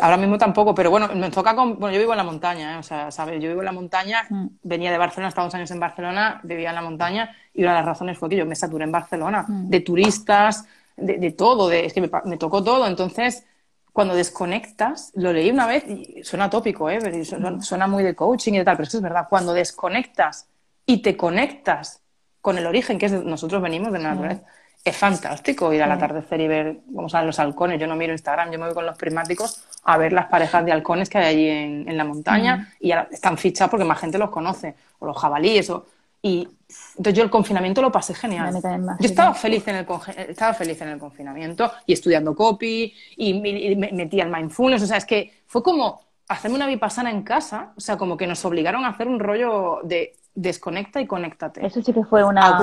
ahora 0.00 0.16
mismo 0.16 0.38
tampoco, 0.38 0.76
pero 0.76 0.92
bueno, 0.92 1.08
me 1.12 1.28
toca 1.28 1.56
con, 1.56 1.80
bueno, 1.80 1.92
yo 1.92 1.98
vivo 1.98 2.12
en 2.12 2.18
la 2.18 2.24
montaña, 2.24 2.74
¿eh? 2.74 2.78
o 2.78 2.84
sea, 2.84 3.10
¿sabes? 3.10 3.42
Yo 3.42 3.48
vivo 3.48 3.62
en 3.62 3.66
la 3.66 3.72
montaña, 3.72 4.22
mm. 4.30 4.46
venía 4.62 4.92
de 4.92 4.98
Barcelona, 4.98 5.30
estaba 5.30 5.46
dos 5.46 5.54
años 5.56 5.72
en 5.72 5.80
Barcelona, 5.80 6.40
vivía 6.44 6.68
en 6.68 6.76
la 6.76 6.82
montaña 6.82 7.34
y 7.52 7.64
una 7.64 7.72
de 7.72 7.78
las 7.78 7.86
razones 7.86 8.16
fue 8.16 8.28
que 8.28 8.36
yo 8.36 8.46
me 8.46 8.54
saturé 8.54 8.84
en 8.84 8.92
Barcelona, 8.92 9.44
mm. 9.48 9.68
de 9.68 9.80
turistas, 9.80 10.66
de, 11.00 11.30
todo, 11.32 11.68
de, 11.68 11.86
es 11.86 11.92
que 11.92 12.00
me, 12.00 12.10
me, 12.24 12.36
tocó 12.36 12.62
todo, 12.62 12.86
entonces 12.86 13.44
cuando 13.92 14.14
desconectas, 14.14 15.12
lo 15.14 15.32
leí 15.32 15.50
una 15.50 15.66
vez 15.66 15.84
y 15.88 16.22
suena 16.22 16.48
tópico, 16.48 16.88
¿eh? 16.90 17.24
suena, 17.60 17.86
muy 17.86 18.02
de 18.02 18.14
coaching 18.14 18.54
y 18.54 18.64
tal, 18.64 18.76
pero 18.76 18.86
eso 18.86 18.98
es 18.98 19.02
verdad. 19.02 19.26
Cuando 19.28 19.52
desconectas 19.52 20.48
y 20.86 21.02
te 21.02 21.16
conectas 21.16 22.00
con 22.40 22.56
el 22.56 22.66
origen, 22.66 22.98
que 22.98 23.06
es 23.06 23.12
de 23.12 23.24
nosotros 23.24 23.60
venimos 23.60 23.92
de 23.92 23.98
la 23.98 24.10
naturaleza, 24.10 24.44
es 24.82 24.96
fantástico 24.96 25.72
ir 25.72 25.82
al 25.82 25.92
atardecer 25.92 26.40
y 26.40 26.48
ver 26.48 26.80
cómo 26.94 27.08
salen 27.08 27.26
los 27.26 27.38
halcones. 27.38 27.80
Yo 27.80 27.86
no 27.86 27.96
miro 27.96 28.12
Instagram, 28.12 28.50
yo 28.50 28.58
me 28.58 28.66
voy 28.66 28.74
con 28.74 28.86
los 28.86 28.96
prismáticos 28.96 29.64
a 29.84 29.98
ver 29.98 30.12
las 30.12 30.26
parejas 30.26 30.64
de 30.64 30.72
halcones 30.72 31.10
que 31.10 31.18
hay 31.18 31.26
allí 31.26 31.48
en, 31.48 31.96
la 31.96 32.04
montaña 32.04 32.72
y 32.78 32.92
están 32.92 33.36
fichados 33.36 33.70
porque 33.70 33.84
más 33.84 33.98
gente 33.98 34.16
los 34.16 34.30
conoce, 34.30 34.74
o 35.00 35.06
los 35.06 35.18
jabalíes, 35.18 35.68
o 35.68 35.84
y 36.22 36.48
entonces 36.96 37.14
yo 37.14 37.24
el 37.24 37.30
confinamiento 37.30 37.82
lo 37.82 37.90
pasé 37.90 38.14
genial. 38.14 38.54
yo 39.00 39.06
estaba 39.08 39.34
feliz, 39.34 39.66
en 39.68 39.76
el 39.76 39.86
estaba 40.28 40.54
feliz 40.54 40.80
en 40.82 40.88
el 40.88 40.98
confinamiento 40.98 41.70
y 41.86 41.92
estudiando 41.92 42.34
copy 42.34 42.94
y, 43.16 43.34
me 43.76 43.90
metí 43.92 44.20
al 44.20 44.30
mindfulness. 44.30 44.82
O 44.82 44.86
sea, 44.86 44.98
es 44.98 45.04
que 45.04 45.42
fue 45.46 45.62
como 45.62 46.00
hacerme 46.28 46.56
una 46.56 46.66
vipassana 46.66 47.10
en 47.10 47.22
casa. 47.22 47.72
O 47.76 47.80
sea, 47.80 47.96
como 47.96 48.16
que 48.16 48.26
nos 48.26 48.44
obligaron 48.44 48.84
a 48.84 48.88
hacer 48.88 49.08
un 49.08 49.18
rollo 49.18 49.80
de 49.82 50.14
desconecta 50.34 51.00
y 51.00 51.06
conéctate. 51.06 51.66
Eso 51.66 51.82
sí 51.82 51.92
que 51.92 52.04
fue 52.04 52.22
una, 52.22 52.58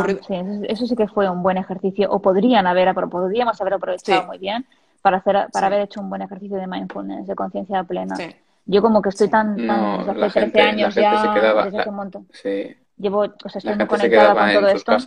eso 0.64 0.88
sí 0.88 0.96
que 0.96 1.08
fue 1.08 1.30
un 1.30 1.44
buen 1.44 1.58
ejercicio 1.58 2.10
o 2.10 2.22
podrían 2.22 2.66
haber, 2.66 2.94
podríamos 3.10 3.60
haber 3.60 3.74
aprovechado 3.74 4.26
muy 4.28 4.38
bien 4.38 4.66
para 5.02 5.18
hacer, 5.18 5.48
para 5.52 5.68
haber 5.68 5.82
hecho 5.82 6.00
un 6.00 6.10
buen 6.10 6.22
ejercicio 6.22 6.58
de 6.58 6.68
mindfulness, 6.68 7.28
de 7.28 7.36
conciencia 7.36 7.84
plena. 7.84 8.16
Yo 8.66 8.82
como 8.82 9.02
que 9.02 9.10
estoy 9.10 9.30
tan, 9.30 9.68
tan 9.68 10.06
desde 10.06 10.26
hace 10.26 10.40
13 10.42 10.62
años 10.62 10.96
ya, 10.96 11.34
desde 11.34 11.80
hace 11.80 11.90
un 11.90 11.96
montón. 11.96 12.28
Sí 12.32 12.76
llevo, 12.98 13.22
o 13.22 13.49
sea, 13.49 13.60
estoy 13.60 13.76
muy 13.76 13.88
conectada 13.88 14.34
con 14.34 14.53
todo 14.53 14.68
esto. 14.69 14.98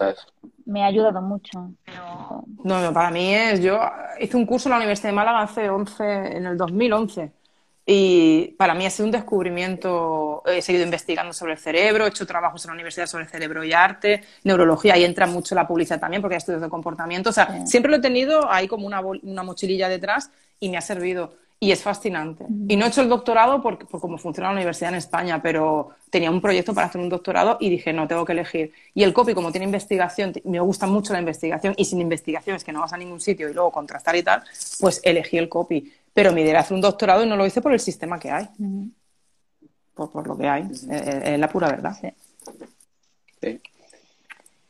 Me 0.67 0.83
ha 0.83 0.87
ayudado 0.87 1.21
mucho. 1.21 1.71
No, 2.65 2.93
para 2.93 3.11
mí 3.11 3.35
es, 3.35 3.61
yo 3.61 3.81
hice 4.21 4.37
un 4.37 4.47
curso 4.47 4.69
en 4.69 4.71
la 4.71 4.77
Universidad 4.77 5.11
de 5.11 5.17
Málaga 5.17 5.43
hace 5.43 5.69
11, 5.69 6.37
en 6.37 6.47
el 6.47 6.57
2011. 6.57 7.33
Y 7.87 8.55
para 8.57 8.75
mí 8.75 8.87
ha 8.87 8.91
sido 8.91 9.07
un 9.07 9.11
descubrimiento. 9.11 10.43
He 10.47 10.63
seguido 10.63 10.85
investigando 10.85 11.33
sobre 11.33 11.55
el 11.55 11.59
cerebro, 11.59 12.05
he 12.05 12.09
hecho 12.09 12.25
trabajos 12.25 12.65
en 12.65 12.69
la 12.69 12.75
universidad 12.75 13.07
sobre 13.07 13.25
el 13.25 13.31
cerebro 13.31 13.65
y 13.65 13.73
arte, 13.73 14.23
neurología, 14.45 14.97
y 14.97 15.05
entra 15.05 15.27
mucho 15.27 15.57
la 15.57 15.67
publicidad 15.67 15.99
también, 15.99 16.23
porque 16.23 16.37
hay 16.37 16.39
estudios 16.39 16.63
de 16.63 16.69
comportamiento. 16.69 17.31
O 17.31 17.33
sea, 17.33 17.67
siempre 17.67 17.91
lo 17.91 17.97
he 17.97 18.01
tenido 18.01 18.49
ahí 18.51 18.69
como 18.69 18.87
una, 18.87 19.01
una 19.01 19.43
mochililla 19.43 19.89
detrás 19.89 20.31
y 20.61 20.69
me 20.69 20.77
ha 20.77 20.83
servido 20.83 21.35
y 21.63 21.73
es 21.73 21.83
fascinante. 21.83 22.47
Y 22.69 22.77
no 22.77 22.87
he 22.87 22.89
hecho 22.89 23.03
el 23.03 23.11
doctorado 23.11 23.63
por, 23.63 23.87
por, 23.87 24.01
cómo 24.01 24.17
funciona 24.17 24.49
la 24.49 24.55
universidad 24.55 24.93
en 24.93 24.97
España, 24.97 25.43
pero 25.43 25.91
tenía 26.09 26.31
un 26.31 26.41
proyecto 26.41 26.73
para 26.73 26.87
hacer 26.87 27.03
un 27.03 27.11
doctorado 27.11 27.59
y 27.61 27.69
dije, 27.69 27.93
no, 27.93 28.09
tengo 28.09 28.25
que 28.25 28.33
elegir. 28.33 28.73
Y 28.95 29.03
el 29.03 29.13
copy, 29.13 29.35
como 29.35 29.53
tiene 29.53 29.67
investigación, 29.67 30.33
me 30.45 30.59
gusta 30.61 30.87
mucho 30.87 31.13
la 31.13 31.19
investigación 31.19 31.75
y 31.77 31.85
sin 31.85 32.01
investigación 32.01 32.57
es 32.57 32.65
que 32.65 32.73
no 32.73 32.81
vas 32.81 32.95
a 32.95 32.97
ningún 32.97 33.21
sitio 33.21 33.51
y 33.51 33.53
luego 33.53 33.71
contrastar 33.71 34.17
y 34.17 34.23
tal, 34.23 34.43
pues 34.81 35.03
elegí 35.05 35.37
el 35.37 35.51
copy. 35.51 35.93
Pero 36.15 36.33
me 36.33 36.41
idea 36.41 36.53
era 36.53 36.61
hacer 36.61 36.75
un 36.75 36.81
doctorado 36.81 37.23
y 37.23 37.29
no 37.29 37.37
lo 37.37 37.45
hice 37.45 37.61
por 37.61 37.75
el 37.75 37.81
sistema 37.81 38.19
que 38.19 38.31
hay. 38.31 38.49
por, 39.95 40.11
por, 40.11 40.27
lo 40.27 40.39
que 40.39 40.49
hay. 40.49 40.63
Es, 40.63 41.39
la 41.39 41.49
pura 41.51 41.69
verdad. 41.69 41.95
Sí. 43.41 43.61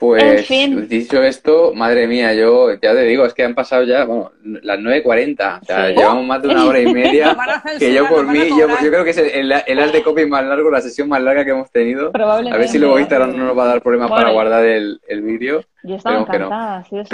Pues 0.01 0.48
dicho 0.89 1.22
esto, 1.22 1.74
madre 1.74 2.06
mía, 2.06 2.32
yo 2.32 2.72
ya 2.72 2.94
te 2.94 3.02
digo, 3.02 3.27
es 3.27 3.35
que 3.35 3.44
han 3.44 3.55
pasado 3.55 3.85
ya 3.85 4.06
bueno, 4.06 4.32
las 4.43 4.78
9.40, 4.78 5.60
o 5.60 5.64
sea, 5.66 5.90
llevamos 5.90 6.24
más 6.24 6.40
de 6.40 6.48
una 6.48 6.64
hora 6.64 6.81
y 6.81 6.86
media. 6.94 7.36
que 7.78 7.93
yo 7.93 8.09
por 8.09 8.27
mí, 8.27 8.48
yo, 8.48 8.66
yo, 8.66 8.90
creo 8.90 9.05
que 9.05 9.10
es 9.10 9.18
el, 9.18 9.52
el, 9.52 9.93
de 9.93 10.02
copy 10.02 10.24
más 10.24 10.43
largo, 10.47 10.70
la 10.70 10.81
sesión 10.81 11.06
más 11.06 11.20
larga 11.20 11.44
que 11.44 11.51
hemos 11.51 11.70
tenido. 11.70 12.12
A 12.14 12.56
ver 12.56 12.68
si 12.68 12.78
luego 12.78 12.98
Instagram 12.98 13.36
no 13.36 13.44
nos 13.44 13.59
va 13.59 13.64
a 13.64 13.68
dar 13.68 13.82
problemas 13.82 14.09
para 14.10 14.31
guardar 14.31 14.64
el, 14.64 15.02
el 15.06 15.20
vídeo. 15.20 15.64
Yo 15.82 15.97
estaba 15.97 16.18
encantada, 16.18 16.78
ha 16.78 16.85
sido 16.85 17.05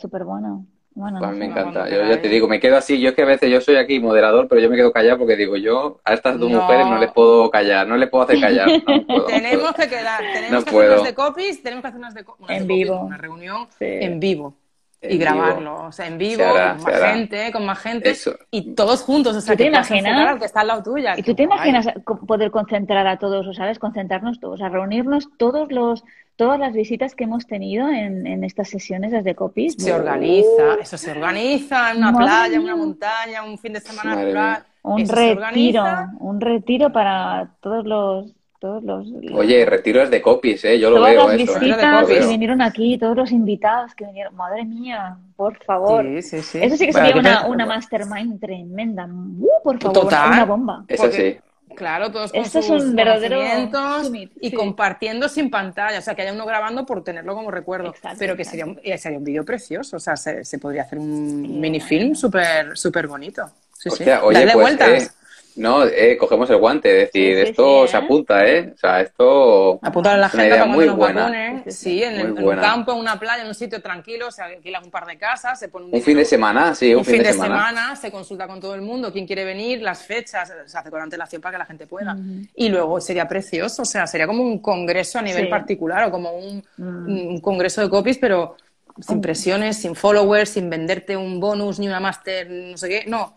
súper 0.00 0.24
bueno. 0.24 0.64
Bueno, 1.00 1.18
pues 1.18 1.32
me 1.32 1.46
encanta. 1.46 1.88
Yo 1.88 2.04
ya 2.04 2.20
te 2.20 2.28
digo, 2.28 2.46
me 2.46 2.60
quedo 2.60 2.76
así. 2.76 3.00
Yo 3.00 3.08
es 3.08 3.14
que 3.14 3.22
a 3.22 3.26
veces 3.26 3.50
yo 3.50 3.62
soy 3.62 3.76
aquí 3.76 3.98
moderador, 3.98 4.48
pero 4.48 4.60
yo 4.60 4.68
me 4.68 4.76
quedo 4.76 4.92
callado 4.92 5.16
porque 5.16 5.34
digo, 5.34 5.56
yo 5.56 5.98
a 6.04 6.12
estas 6.12 6.38
dos 6.38 6.50
mujeres 6.50 6.86
no 6.86 6.98
les 6.98 7.10
puedo 7.10 7.50
callar, 7.50 7.86
no 7.88 7.96
les 7.96 8.10
puedo 8.10 8.24
hacer 8.24 8.38
callar. 8.38 8.68
tenemos 9.26 9.72
que 9.72 9.88
quedar, 9.88 10.22
tenemos 10.34 10.64
que 10.64 10.70
hacer 10.70 10.90
unas 10.90 11.04
de 11.04 11.14
copies, 11.14 11.62
tenemos 11.62 11.82
que 11.82 11.88
hacer 11.88 11.98
unas 11.98 12.14
de, 12.14 12.24
en 12.48 12.66
vivo. 12.66 13.00
una 13.00 13.16
reunión 13.16 13.66
en 13.80 14.20
vivo. 14.20 14.54
y 15.00 15.16
grabarlo, 15.16 15.86
o 15.86 15.92
sea, 15.92 16.06
en 16.06 16.18
vivo, 16.18 16.44
con 16.44 16.82
más 16.84 17.12
gente, 17.14 17.52
con 17.52 17.64
más 17.64 17.78
gente, 17.78 18.14
y 18.50 18.74
todos 18.74 19.00
juntos, 19.00 19.34
o 19.34 19.40
sea, 19.40 19.56
te 19.56 19.64
imaginas? 19.64 20.38
que 20.38 20.44
está 20.44 20.60
al 20.60 20.66
lado 20.66 20.82
tuya. 20.82 21.14
¿Y 21.16 21.22
tú 21.22 21.34
te 21.34 21.44
imaginas 21.44 21.86
poder 22.26 22.50
concentrar 22.50 23.06
a 23.06 23.18
todos, 23.18 23.46
o 23.46 23.54
sabes, 23.54 23.78
concentrarnos 23.78 24.38
todos, 24.38 24.60
a 24.60 24.68
reunirnos 24.68 25.30
todos 25.38 25.72
los 25.72 26.04
todas 26.40 26.58
las 26.58 26.72
visitas 26.72 27.14
que 27.14 27.24
hemos 27.24 27.46
tenido 27.46 27.86
en, 27.90 28.42
estas 28.44 28.70
sesiones 28.70 29.12
desde 29.12 29.34
Copies. 29.34 29.74
Se 29.74 29.92
organiza, 29.92 30.76
eso 30.80 30.96
se 30.96 31.10
organiza 31.10 31.90
en 31.90 31.98
una 31.98 32.16
playa, 32.16 32.56
en 32.56 32.62
una 32.62 32.76
montaña, 32.76 33.42
un 33.42 33.58
fin 33.58 33.74
de 33.74 33.80
semana 33.80 34.24
rural. 34.24 34.64
Un 34.80 35.06
retiro, 35.06 35.84
un 36.18 36.40
retiro 36.40 36.90
para 36.90 37.50
todos 37.60 37.84
los 37.84 38.32
todos 38.58 38.82
los, 38.82 39.06
Oye, 39.34 39.64
retiros 39.64 40.10
de 40.10 40.20
copies, 40.20 40.64
¿eh? 40.66 40.78
Yo 40.78 40.90
lo 40.90 41.02
veo 41.02 41.28
las 41.28 41.40
eso. 41.40 41.56
¿eh? 41.56 41.60
visitas 41.60 42.06
que 42.06 42.26
vinieron 42.26 42.60
aquí, 42.60 42.98
todos 42.98 43.16
los 43.16 43.32
invitados 43.32 43.94
que 43.94 44.04
vinieron. 44.04 44.34
Madre 44.36 44.64
mía, 44.66 45.16
por 45.36 45.62
favor. 45.64 46.04
Sí, 46.04 46.22
sí, 46.22 46.42
sí. 46.42 46.58
Eso 46.62 46.76
sí 46.76 46.86
que 46.86 46.92
sería 46.92 47.16
una, 47.16 47.46
una 47.46 47.66
mastermind 47.66 48.38
tremenda. 48.38 49.06
Uh, 49.06 49.48
por 49.64 49.78
favor, 49.78 50.06
una 50.06 50.44
bomba. 50.44 50.84
Eso 50.88 51.10
sí. 51.10 51.38
Claro, 51.74 52.10
todos 52.10 52.32
con 52.32 52.44
sus 52.44 52.66
es 52.66 52.72
conocimientos 52.72 54.10
y 54.40 54.52
compartiendo 54.52 55.28
sin 55.28 55.50
pantalla, 55.50 55.98
o 55.98 56.02
sea, 56.02 56.14
que 56.14 56.22
haya 56.22 56.32
uno 56.32 56.46
grabando 56.46 56.84
por 56.84 57.02
tenerlo 57.04 57.34
como 57.34 57.50
recuerdo, 57.50 57.94
pero 58.18 58.36
que 58.36 58.44
sería 58.44 58.66
un, 58.66 58.80
sería 58.98 59.18
un 59.18 59.24
vídeo 59.24 59.44
precioso, 59.44 59.96
o 59.96 60.00
sea, 60.00 60.16
se, 60.16 60.58
podría 60.58 60.82
hacer 60.82 60.98
un 60.98 61.60
minifilm 61.60 62.14
súper 62.14 62.76
súper 62.76 63.06
bonito. 63.06 63.50
Sí, 63.72 63.90
sí. 63.90 64.04
Oye, 64.22 64.42
pues, 64.42 64.54
vueltas. 64.54 65.16
No, 65.56 65.84
eh, 65.84 66.16
cogemos 66.16 66.48
el 66.50 66.56
guante, 66.56 67.02
es 67.02 67.06
decir, 67.08 67.38
esto 67.38 67.86
se 67.86 67.96
apunta, 67.96 68.46
¿eh? 68.46 68.72
O 68.74 68.78
sea, 68.78 69.00
esto. 69.00 69.78
Apuntar 69.82 70.14
a 70.14 70.18
la 70.18 70.28
gente 70.28 70.50
para 70.50 70.66
nos 70.66 70.96
vacunen. 70.96 71.64
Sí, 71.66 72.02
en, 72.02 72.38
un 72.38 72.56
campo, 72.56 72.92
en 72.92 72.98
una 72.98 73.18
playa, 73.18 73.42
en 73.42 73.48
un 73.48 73.54
sitio 73.54 73.82
tranquilo, 73.82 74.30
se 74.30 74.42
alquilan 74.42 74.84
un 74.84 74.90
par 74.90 75.06
de 75.06 75.18
casas, 75.18 75.58
se 75.58 75.68
pone 75.68 75.86
un. 75.86 75.94
Un 75.94 76.02
fin 76.02 76.16
de 76.16 76.24
semana, 76.24 76.74
sí, 76.74 76.94
un, 76.94 77.04
fin, 77.04 77.22
de, 77.22 77.32
semana. 77.32 77.96
Se 77.96 78.10
consulta 78.10 78.46
con 78.46 78.60
todo 78.60 78.74
el 78.74 78.82
mundo, 78.82 79.12
quién 79.12 79.26
quiere 79.26 79.44
venir, 79.44 79.82
las 79.82 80.04
fechas, 80.04 80.52
se 80.66 80.78
hace 80.78 80.90
con 80.90 81.00
antelación 81.00 81.42
para 81.42 81.52
que 81.52 81.58
la 81.58 81.66
gente 81.66 81.86
pueda. 81.86 82.16
Y 82.54 82.68
luego 82.68 83.00
sería 83.00 83.26
precioso, 83.26 83.82
o 83.82 83.86
sea, 83.86 84.06
sería 84.06 84.26
como 84.26 84.42
un 84.42 84.60
congreso 84.60 85.18
a 85.18 85.22
nivel 85.22 85.48
particular 85.48 86.04
o 86.04 86.10
como 86.10 86.32
un, 86.32 86.64
un 86.78 87.40
congreso 87.40 87.80
de 87.80 87.90
copies, 87.90 88.18
pero 88.18 88.56
sin 89.00 89.20
presiones, 89.20 89.78
sin 89.78 89.94
followers, 89.94 90.50
sin 90.50 90.68
venderte 90.70 91.16
un 91.16 91.40
bonus 91.40 91.78
ni 91.78 91.86
una 91.86 92.00
máster, 92.00 92.50
no 92.50 92.76
sé 92.76 92.88
qué. 92.88 93.04
No, 93.06 93.34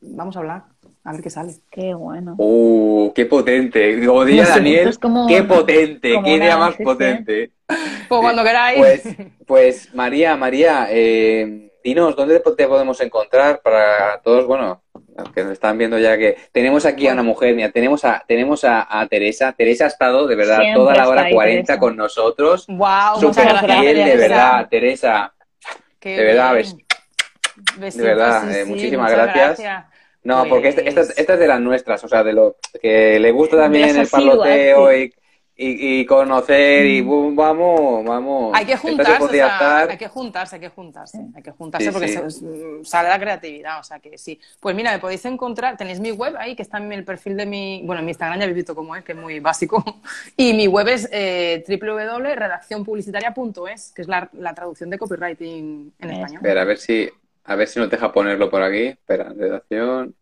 vamos 0.00 0.36
a 0.36 0.40
hablar. 0.40 0.64
A 1.06 1.12
ver 1.12 1.22
qué 1.22 1.30
sale. 1.30 1.54
Qué 1.70 1.94
bueno. 1.94 2.34
¡Uh! 2.36 3.12
¡Qué 3.14 3.26
potente! 3.26 4.04
Como 4.04 4.24
diría 4.24 4.48
Daniel, 4.48 4.90
¡qué 5.28 5.44
potente! 5.44 6.14
¡Qué 6.24 6.34
idea 6.34 6.56
más 6.56 6.74
potente! 6.74 7.52
Pues 8.08 8.20
cuando 8.20 8.42
queráis. 8.42 8.78
Pues, 8.78 9.02
pues 9.46 9.94
María, 9.94 10.36
María, 10.36 10.88
eh, 10.90 11.70
dinos, 11.84 12.16
¿dónde 12.16 12.40
te 12.40 12.66
podemos 12.66 13.00
encontrar 13.00 13.60
para 13.62 14.20
todos, 14.24 14.46
bueno, 14.48 14.82
que 15.32 15.44
nos 15.44 15.52
están 15.52 15.78
viendo 15.78 15.96
ya 15.96 16.18
que 16.18 16.36
tenemos 16.50 16.84
aquí 16.84 17.06
a 17.06 17.12
una 17.12 17.22
mujer, 17.22 17.54
mira, 17.54 17.70
tenemos 17.70 18.04
a, 18.04 18.24
tenemos 18.26 18.64
a, 18.64 19.06
Teresa. 19.08 19.52
Teresa 19.52 19.84
ha 19.84 19.88
estado, 19.88 20.26
de 20.26 20.34
verdad, 20.34 20.58
toda 20.74 20.92
la 20.96 21.08
hora 21.08 21.30
40 21.30 21.78
con 21.78 21.96
nosotros. 21.96 22.66
¡Wow! 22.66 23.20
Súper 23.20 23.58
fiel, 23.58 24.04
de 24.04 24.16
verdad, 24.16 24.66
Teresa. 24.68 25.32
de 26.02 26.24
verdad, 26.24 26.54
ves, 26.54 27.96
de 27.96 28.02
verdad, 28.02 28.56
eh, 28.56 28.64
muchísimas 28.64 29.12
gracias. 29.12 29.60
No, 30.26 30.44
porque 30.48 30.68
esta, 30.68 30.80
esta, 30.80 31.02
esta, 31.02 31.34
es 31.34 31.38
de 31.38 31.46
las 31.46 31.60
nuestras, 31.60 32.02
o 32.02 32.08
sea, 32.08 32.24
de 32.24 32.32
lo 32.32 32.56
que 32.82 33.20
le 33.20 33.30
gusta 33.30 33.56
también 33.56 33.96
el 33.96 34.08
parloteo 34.08 34.92
y, 34.92 35.14
y, 35.56 36.04
conocer 36.04 36.84
y 36.84 37.00
mm. 37.00 37.06
boom, 37.06 37.36
vamos, 37.36 38.04
vamos. 38.04 38.50
Hay 38.52 38.66
que 38.66 38.76
juntarse, 38.76 39.22
o 39.22 39.28
sea, 39.28 39.86
hay 39.88 39.96
que 39.96 40.08
juntarse, 40.08 40.56
hay 40.56 40.60
que 40.60 40.68
juntarse, 40.68 41.20
hay 41.32 41.42
que 41.42 41.52
juntarse 41.52 41.92
porque 41.92 42.08
sale 42.82 43.08
la 43.08 43.20
creatividad, 43.20 43.78
o 43.78 43.84
sea 43.84 44.00
que 44.00 44.18
sí. 44.18 44.40
Pues 44.58 44.74
mira, 44.74 44.90
me 44.90 44.98
podéis 44.98 45.24
encontrar, 45.26 45.76
tenéis 45.76 46.00
mi 46.00 46.10
web 46.10 46.34
ahí 46.38 46.56
que 46.56 46.62
está 46.62 46.78
en 46.78 46.92
el 46.92 47.04
perfil 47.04 47.36
de 47.36 47.46
mi, 47.46 47.82
bueno, 47.84 48.00
en 48.00 48.06
mi 48.06 48.10
Instagram 48.10 48.40
ya 48.40 48.46
habéis 48.46 48.56
visto 48.56 48.74
cómo 48.74 48.96
es, 48.96 49.04
que 49.04 49.12
es 49.12 49.18
muy 49.18 49.38
básico, 49.38 49.84
y 50.36 50.54
mi 50.54 50.66
web 50.66 50.88
es 50.88 51.08
eh, 51.12 51.62
www.redaccionpublicitaria.es, 51.68 53.92
que 53.94 54.02
es 54.02 54.08
la, 54.08 54.28
la, 54.32 54.54
traducción 54.54 54.90
de 54.90 54.98
copywriting 54.98 55.92
en 56.00 56.10
español. 56.10 56.38
Espera, 56.38 56.62
a 56.62 56.64
ver 56.64 56.78
si, 56.78 57.08
a 57.46 57.54
ver 57.54 57.68
si 57.68 57.78
nos 57.78 57.90
deja 57.90 58.12
ponerlo 58.12 58.50
por 58.50 58.62
aquí. 58.62 58.86
Espera, 58.86 59.32
redacción 59.36 60.14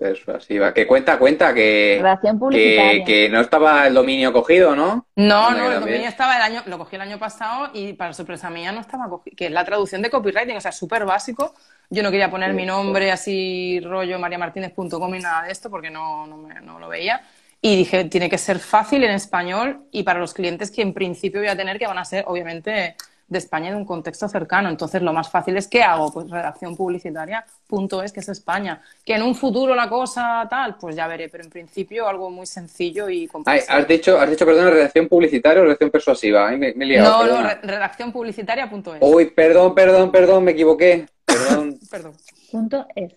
persuasiva. 0.00 0.72
Que 0.72 0.86
cuenta, 0.86 1.18
cuenta 1.18 1.52
que, 1.52 2.02
que, 2.50 3.02
que, 3.06 3.28
no 3.28 3.42
estaba 3.42 3.86
el 3.86 3.92
dominio 3.92 4.32
cogido, 4.32 4.74
¿no? 4.74 5.06
No, 5.14 5.50
no, 5.50 5.70
el 5.70 5.80
dominio 5.80 6.08
estaba 6.08 6.36
el 6.36 6.42
año, 6.42 6.62
lo 6.64 6.78
cogí 6.78 6.96
el 6.96 7.02
año 7.02 7.18
pasado 7.18 7.70
y 7.74 7.92
para 7.92 8.14
sorpresa 8.14 8.48
mía 8.48 8.72
no 8.72 8.80
estaba 8.80 9.10
cogido, 9.10 9.36
que 9.36 9.46
es 9.46 9.52
la 9.52 9.62
traducción 9.62 10.00
de 10.00 10.08
copywriting, 10.08 10.56
o 10.56 10.60
sea, 10.60 10.72
súper 10.72 11.04
básico. 11.04 11.54
Yo 11.90 12.02
no 12.02 12.10
quería 12.10 12.30
poner 12.30 12.54
mi 12.54 12.64
nombre 12.64 13.12
así 13.12 13.78
rollo 13.84 14.18
mariamartinez.com 14.18 15.14
y 15.14 15.18
nada 15.18 15.42
de 15.42 15.52
esto 15.52 15.68
porque 15.68 15.90
no, 15.90 16.26
no, 16.26 16.38
me, 16.38 16.62
no 16.62 16.78
lo 16.78 16.88
veía. 16.88 17.20
Y 17.60 17.76
dije, 17.76 18.04
tiene 18.04 18.30
que 18.30 18.38
ser 18.38 18.58
fácil 18.58 19.04
en 19.04 19.10
español 19.10 19.84
y 19.92 20.02
para 20.02 20.18
los 20.18 20.32
clientes 20.32 20.70
que 20.70 20.80
en 20.80 20.94
principio 20.94 21.40
voy 21.40 21.50
a 21.50 21.56
tener, 21.56 21.78
que 21.78 21.86
van 21.86 21.98
a 21.98 22.06
ser 22.06 22.24
obviamente 22.26 22.96
de 23.30 23.38
España 23.38 23.70
de 23.70 23.76
un 23.76 23.86
contexto 23.86 24.28
cercano. 24.28 24.68
Entonces, 24.68 25.00
lo 25.00 25.12
más 25.12 25.30
fácil 25.30 25.56
es 25.56 25.68
¿qué 25.68 25.82
hago? 25.82 26.12
Pues 26.12 26.28
redacción 26.28 26.76
publicitaria, 26.76 27.46
punto 27.66 28.02
es, 28.02 28.12
que 28.12 28.20
es 28.20 28.28
España. 28.28 28.82
Que 29.04 29.14
en 29.14 29.22
un 29.22 29.34
futuro 29.34 29.74
la 29.74 29.88
cosa 29.88 30.46
tal, 30.50 30.76
pues 30.76 30.96
ya 30.96 31.06
veré, 31.06 31.28
pero 31.28 31.44
en 31.44 31.50
principio 31.50 32.06
algo 32.06 32.28
muy 32.28 32.44
sencillo 32.44 33.08
y 33.08 33.28
complejo. 33.28 33.64
has 33.68 33.88
dicho, 33.88 34.18
has 34.18 34.28
dicho, 34.28 34.44
perdón, 34.44 34.72
redacción 34.72 35.08
publicitaria 35.08 35.62
o 35.62 35.64
redacción 35.64 35.90
persuasiva. 35.90 36.50
Me, 36.50 36.68
he 36.68 36.74
liado, 36.74 37.26
no, 37.26 37.42
no, 37.42 37.48
redacción 37.62 38.12
publicitaria.es. 38.12 38.98
Uy, 39.00 39.26
perdón, 39.30 39.74
perdón, 39.74 40.10
perdón, 40.10 40.44
me 40.44 40.50
equivoqué. 40.50 41.06
Perdón. 41.24 41.78
perdón. 41.90 42.12
Punto 42.50 42.86
es. 42.96 43.14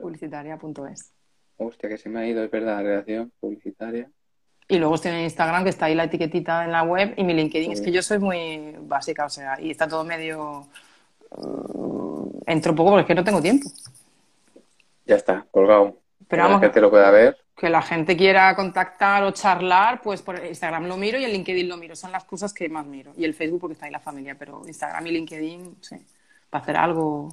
Publicitaria.es. 0.00 1.12
Hostia, 1.58 1.88
que 1.90 1.98
se 1.98 2.08
me 2.08 2.20
ha 2.20 2.26
ido, 2.26 2.42
es 2.42 2.50
verdad, 2.50 2.82
redacción 2.82 3.30
publicitaria. 3.38 4.10
Y 4.72 4.78
luego 4.78 4.94
estoy 4.94 5.10
en 5.10 5.20
Instagram, 5.20 5.64
que 5.64 5.68
está 5.68 5.84
ahí 5.84 5.94
la 5.94 6.04
etiquetita 6.04 6.64
en 6.64 6.72
la 6.72 6.82
web, 6.82 7.12
y 7.18 7.24
mi 7.24 7.34
LinkedIn. 7.34 7.72
Es 7.72 7.82
que 7.82 7.92
yo 7.92 8.00
soy 8.00 8.18
muy 8.18 8.74
básica, 8.80 9.26
o 9.26 9.28
sea, 9.28 9.60
y 9.60 9.70
está 9.70 9.86
todo 9.86 10.02
medio... 10.02 10.66
Uh, 11.28 12.40
entro 12.46 12.72
un 12.72 12.76
poco 12.76 12.92
porque 12.92 13.02
es 13.02 13.06
que 13.06 13.14
no 13.14 13.22
tengo 13.22 13.42
tiempo. 13.42 13.68
Ya 15.04 15.16
está, 15.16 15.44
colgado. 15.50 15.98
Pero 16.26 16.44
vamos, 16.44 16.62
que 16.62 16.70
te 16.70 16.80
lo 16.80 16.88
pueda 16.88 17.10
ver. 17.10 17.36
Que 17.54 17.68
la 17.68 17.82
gente 17.82 18.16
quiera 18.16 18.56
contactar 18.56 19.22
o 19.24 19.32
charlar, 19.32 20.00
pues 20.00 20.22
por 20.22 20.42
Instagram 20.42 20.86
lo 20.86 20.96
miro 20.96 21.18
y 21.18 21.24
el 21.24 21.32
LinkedIn 21.32 21.68
lo 21.68 21.76
miro. 21.76 21.94
Son 21.94 22.10
las 22.10 22.24
cosas 22.24 22.54
que 22.54 22.66
más 22.70 22.86
miro. 22.86 23.12
Y 23.18 23.26
el 23.26 23.34
Facebook 23.34 23.60
porque 23.60 23.74
está 23.74 23.84
ahí 23.84 23.92
la 23.92 24.00
familia, 24.00 24.36
pero 24.38 24.62
Instagram 24.66 25.06
y 25.06 25.10
LinkedIn, 25.10 25.76
sí, 25.82 25.96
para 26.48 26.62
hacer 26.62 26.76
algo... 26.78 27.28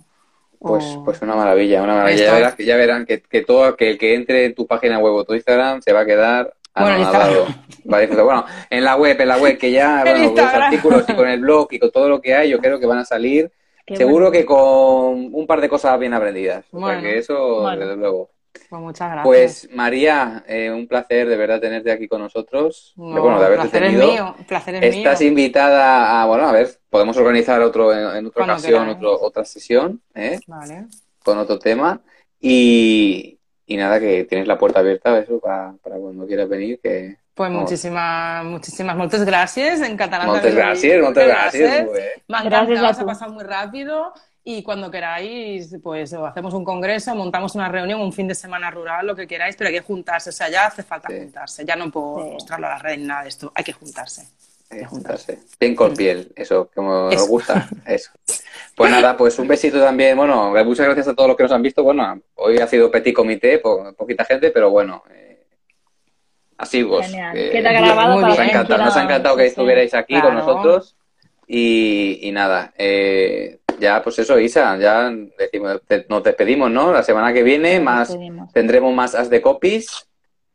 Pues, 0.59 0.83
pues 1.05 1.21
una 1.21 1.35
maravilla, 1.35 1.81
una 1.83 1.93
maravilla. 1.93 2.25
Ya 2.25 2.33
verán, 2.33 2.55
ya 2.57 2.75
verán 2.75 3.05
que, 3.05 3.21
que, 3.21 3.43
todo 3.43 3.77
que 3.77 3.91
el 3.91 3.97
que 3.97 4.13
entre 4.15 4.43
en 4.43 4.55
tu 4.55 4.67
página 4.67 4.99
web 4.99 5.13
o 5.13 5.23
tu 5.23 5.33
Instagram 5.33 5.81
se 5.81 5.93
va 5.93 6.01
a 6.01 6.05
quedar 6.05 6.53
bueno, 6.79 8.45
en 8.69 8.83
la 8.83 8.95
web, 8.95 9.19
en 9.19 9.27
la 9.27 9.37
web, 9.37 9.57
que 9.57 9.71
ya 9.71 10.03
bueno, 10.05 10.33
con 10.33 10.35
los 10.35 10.53
artículos 10.53 11.05
y 11.07 11.13
con 11.13 11.27
el 11.27 11.39
blog 11.39 11.67
y 11.71 11.79
con 11.79 11.91
todo 11.91 12.09
lo 12.09 12.21
que 12.21 12.35
hay, 12.35 12.49
yo 12.49 12.59
creo 12.59 12.79
que 12.79 12.85
van 12.85 12.99
a 12.99 13.05
salir. 13.05 13.51
seguro 13.87 14.31
que 14.31 14.45
con 14.45 15.33
un 15.33 15.45
par 15.47 15.61
de 15.61 15.69
cosas 15.69 15.99
bien 15.99 16.13
aprendidas. 16.13 16.65
porque 16.71 17.17
eso, 17.17 17.69
desde 17.71 17.95
luego. 17.95 18.29
Pues 18.69 18.81
muchas 18.81 19.11
gracias. 19.11 19.25
Pues 19.25 19.69
María, 19.73 20.43
eh, 20.47 20.71
un 20.71 20.87
placer 20.87 21.27
de 21.27 21.37
verdad 21.37 21.59
tenerte 21.59 21.91
aquí 21.91 22.07
con 22.07 22.21
nosotros. 22.21 22.93
bueno, 22.95 23.39
de 23.39 23.45
haberte 23.45 23.69
placer 23.69 23.83
tenido. 23.83 24.03
Es 24.03 24.11
mío, 24.11 24.35
placer 24.47 24.75
es 24.75 24.95
Estás 24.95 25.21
invitada 25.21 26.21
a, 26.21 26.25
bueno, 26.25 26.47
a 26.47 26.51
ver, 26.51 26.69
podemos 26.89 27.17
organizar 27.17 27.61
otro 27.61 27.93
en, 27.93 28.25
otra 28.27 28.43
ocasión, 28.43 28.97
otra 29.01 29.45
sesión, 29.45 30.01
¿eh? 30.13 30.39
Vale. 30.47 30.85
Con 31.23 31.37
otro 31.37 31.57
tema. 31.57 32.01
Y, 32.39 33.38
y 33.69 33.77
nada, 33.77 33.99
que 33.99 34.23
tienes 34.23 34.47
la 34.47 34.57
puerta 34.57 34.79
abierta 34.79 35.19
eso 35.19 35.39
para, 35.39 35.75
cuando 35.83 36.25
quieras 36.25 36.49
venir. 36.49 36.79
que 36.81 37.17
Pues 37.35 37.51
muchísimas, 37.51 38.43
muchísimas, 38.43 38.97
muchas 38.97 39.23
gracias 39.23 39.81
en 39.81 39.95
catalán. 39.95 40.27
Muchas 40.27 40.55
gracias, 40.55 40.99
muchas 40.99 41.27
gracias. 41.27 41.87
Me 42.27 42.49
gracias 42.49 42.99
a 42.99 43.05
pasar 43.05 43.29
muy 43.29 43.43
rápido 43.43 44.11
y 44.43 44.63
cuando 44.63 44.89
queráis, 44.89 45.77
pues 45.83 46.11
hacemos 46.11 46.55
un 46.55 46.65
congreso, 46.65 47.13
montamos 47.13 47.53
una 47.53 47.69
reunión, 47.69 48.01
un 48.01 48.11
fin 48.11 48.27
de 48.27 48.33
semana 48.33 48.71
rural, 48.71 49.05
lo 49.05 49.15
que 49.15 49.27
queráis, 49.27 49.55
pero 49.55 49.67
hay 49.67 49.75
que 49.75 49.81
juntarse, 49.81 50.31
o 50.31 50.33
sea, 50.33 50.49
ya 50.49 50.65
hace 50.65 50.81
falta 50.81 51.07
juntarse, 51.07 51.63
ya 51.63 51.75
no 51.75 51.91
puedo 51.91 52.31
mostrarlo 52.31 52.65
a 52.65 52.71
las 52.71 52.81
redes 52.81 52.99
nada 53.01 53.21
de 53.21 53.29
esto, 53.29 53.51
hay 53.53 53.63
que 53.63 53.73
juntarse. 53.73 54.27
Eh, 54.71 54.85
juntarse. 54.85 55.39
Piel 55.59 55.75
con 55.75 55.95
piel, 55.95 56.31
eso, 56.35 56.71
como 56.73 57.11
nos 57.11 57.27
gusta, 57.27 57.69
eso. 57.85 58.09
Pues 58.75 58.91
nada, 58.91 59.17
pues 59.17 59.37
un 59.39 59.47
besito 59.47 59.79
también. 59.79 60.15
Bueno, 60.15 60.53
muchas 60.63 60.85
gracias 60.85 61.09
a 61.09 61.13
todos 61.13 61.27
los 61.27 61.35
que 61.35 61.43
nos 61.43 61.51
han 61.51 61.61
visto. 61.61 61.83
Bueno, 61.83 62.21
hoy 62.35 62.59
ha 62.59 62.67
sido 62.67 62.89
petit 62.89 63.13
comité, 63.13 63.59
poquita 63.59 64.23
gente, 64.23 64.51
pero 64.51 64.69
bueno, 64.69 65.03
eh, 65.11 65.43
así 66.57 66.83
vos. 66.83 67.05
Queda 67.07 67.73
grabado 67.73 68.21
nos, 68.21 68.39
ha 68.39 68.45
encantado, 68.45 68.85
nos 68.85 68.95
ha 68.95 69.03
encantado 69.03 69.35
que 69.35 69.47
estuvierais 69.47 69.93
aquí 69.93 70.21
con 70.21 70.33
nosotros. 70.33 70.95
Y, 71.45 72.29
nada, 72.31 72.73
eh, 72.77 73.59
ya 73.79 74.01
pues 74.03 74.19
eso, 74.19 74.39
Isa, 74.39 74.77
ya 74.77 75.11
decimos, 75.37 75.81
nos 76.07 76.23
despedimos, 76.23 76.71
¿no? 76.71 76.93
La 76.93 77.03
semana 77.03 77.33
que 77.33 77.43
viene 77.43 77.79
más 77.79 78.17
tendremos 78.53 78.93
más 78.93 79.15
as 79.15 79.29
de 79.29 79.41
copies 79.41 80.07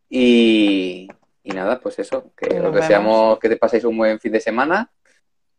y, 0.08 1.08
y 1.42 1.50
nada, 1.50 1.80
pues 1.80 1.98
eso, 1.98 2.32
que 2.36 2.60
os 2.60 2.74
deseamos 2.74 3.38
que 3.38 3.48
te 3.48 3.56
paséis 3.56 3.84
un 3.84 3.98
buen 3.98 4.18
fin 4.20 4.32
de 4.32 4.40
semana 4.40 4.88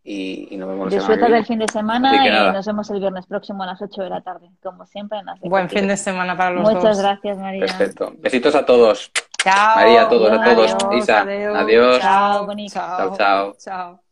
y, 0.07 0.56
nos 0.56 0.69
vemos 0.69 0.94
semana 0.94 1.30
del 1.30 1.45
fin 1.45 1.57
de 1.57 1.68
semana 1.68 2.27
y 2.27 2.53
nos 2.53 2.65
vemos 2.65 2.90
el 2.91 2.99
viernes 2.99 3.26
próximo 3.26 3.64
a 3.64 3.65
las 3.65 3.82
8 3.82 4.03
de 4.03 4.10
la 4.10 4.22
tarde, 4.22 4.52
como 4.61 4.86
siempre. 4.86 5.18
En 5.18 5.49
buen 5.49 5.68
fin 5.68 5.88
de 5.88 5.98
semana 5.98 6.38
para 6.38 6.52
los 6.52 6.61
Muchas 6.61 6.73
dos. 6.76 6.84
Muchas 6.84 7.02
gracias, 7.02 7.38
María. 7.40 7.65
Perfecto. 7.65 8.14
Besitos 8.19 8.53
a 8.53 8.65
todos. 8.65 9.11
Chao. 9.44 9.76
María, 9.76 10.03
a 10.03 10.10
todos, 10.10 10.32
a 10.32 10.44
todos. 10.44 10.77
Isa, 10.95 11.22
adiós. 11.22 11.99
Chao, 11.99 12.45
bonito. 12.45 12.73
chao. 12.73 13.18
chao. 13.18 13.56
chao. 13.57 14.05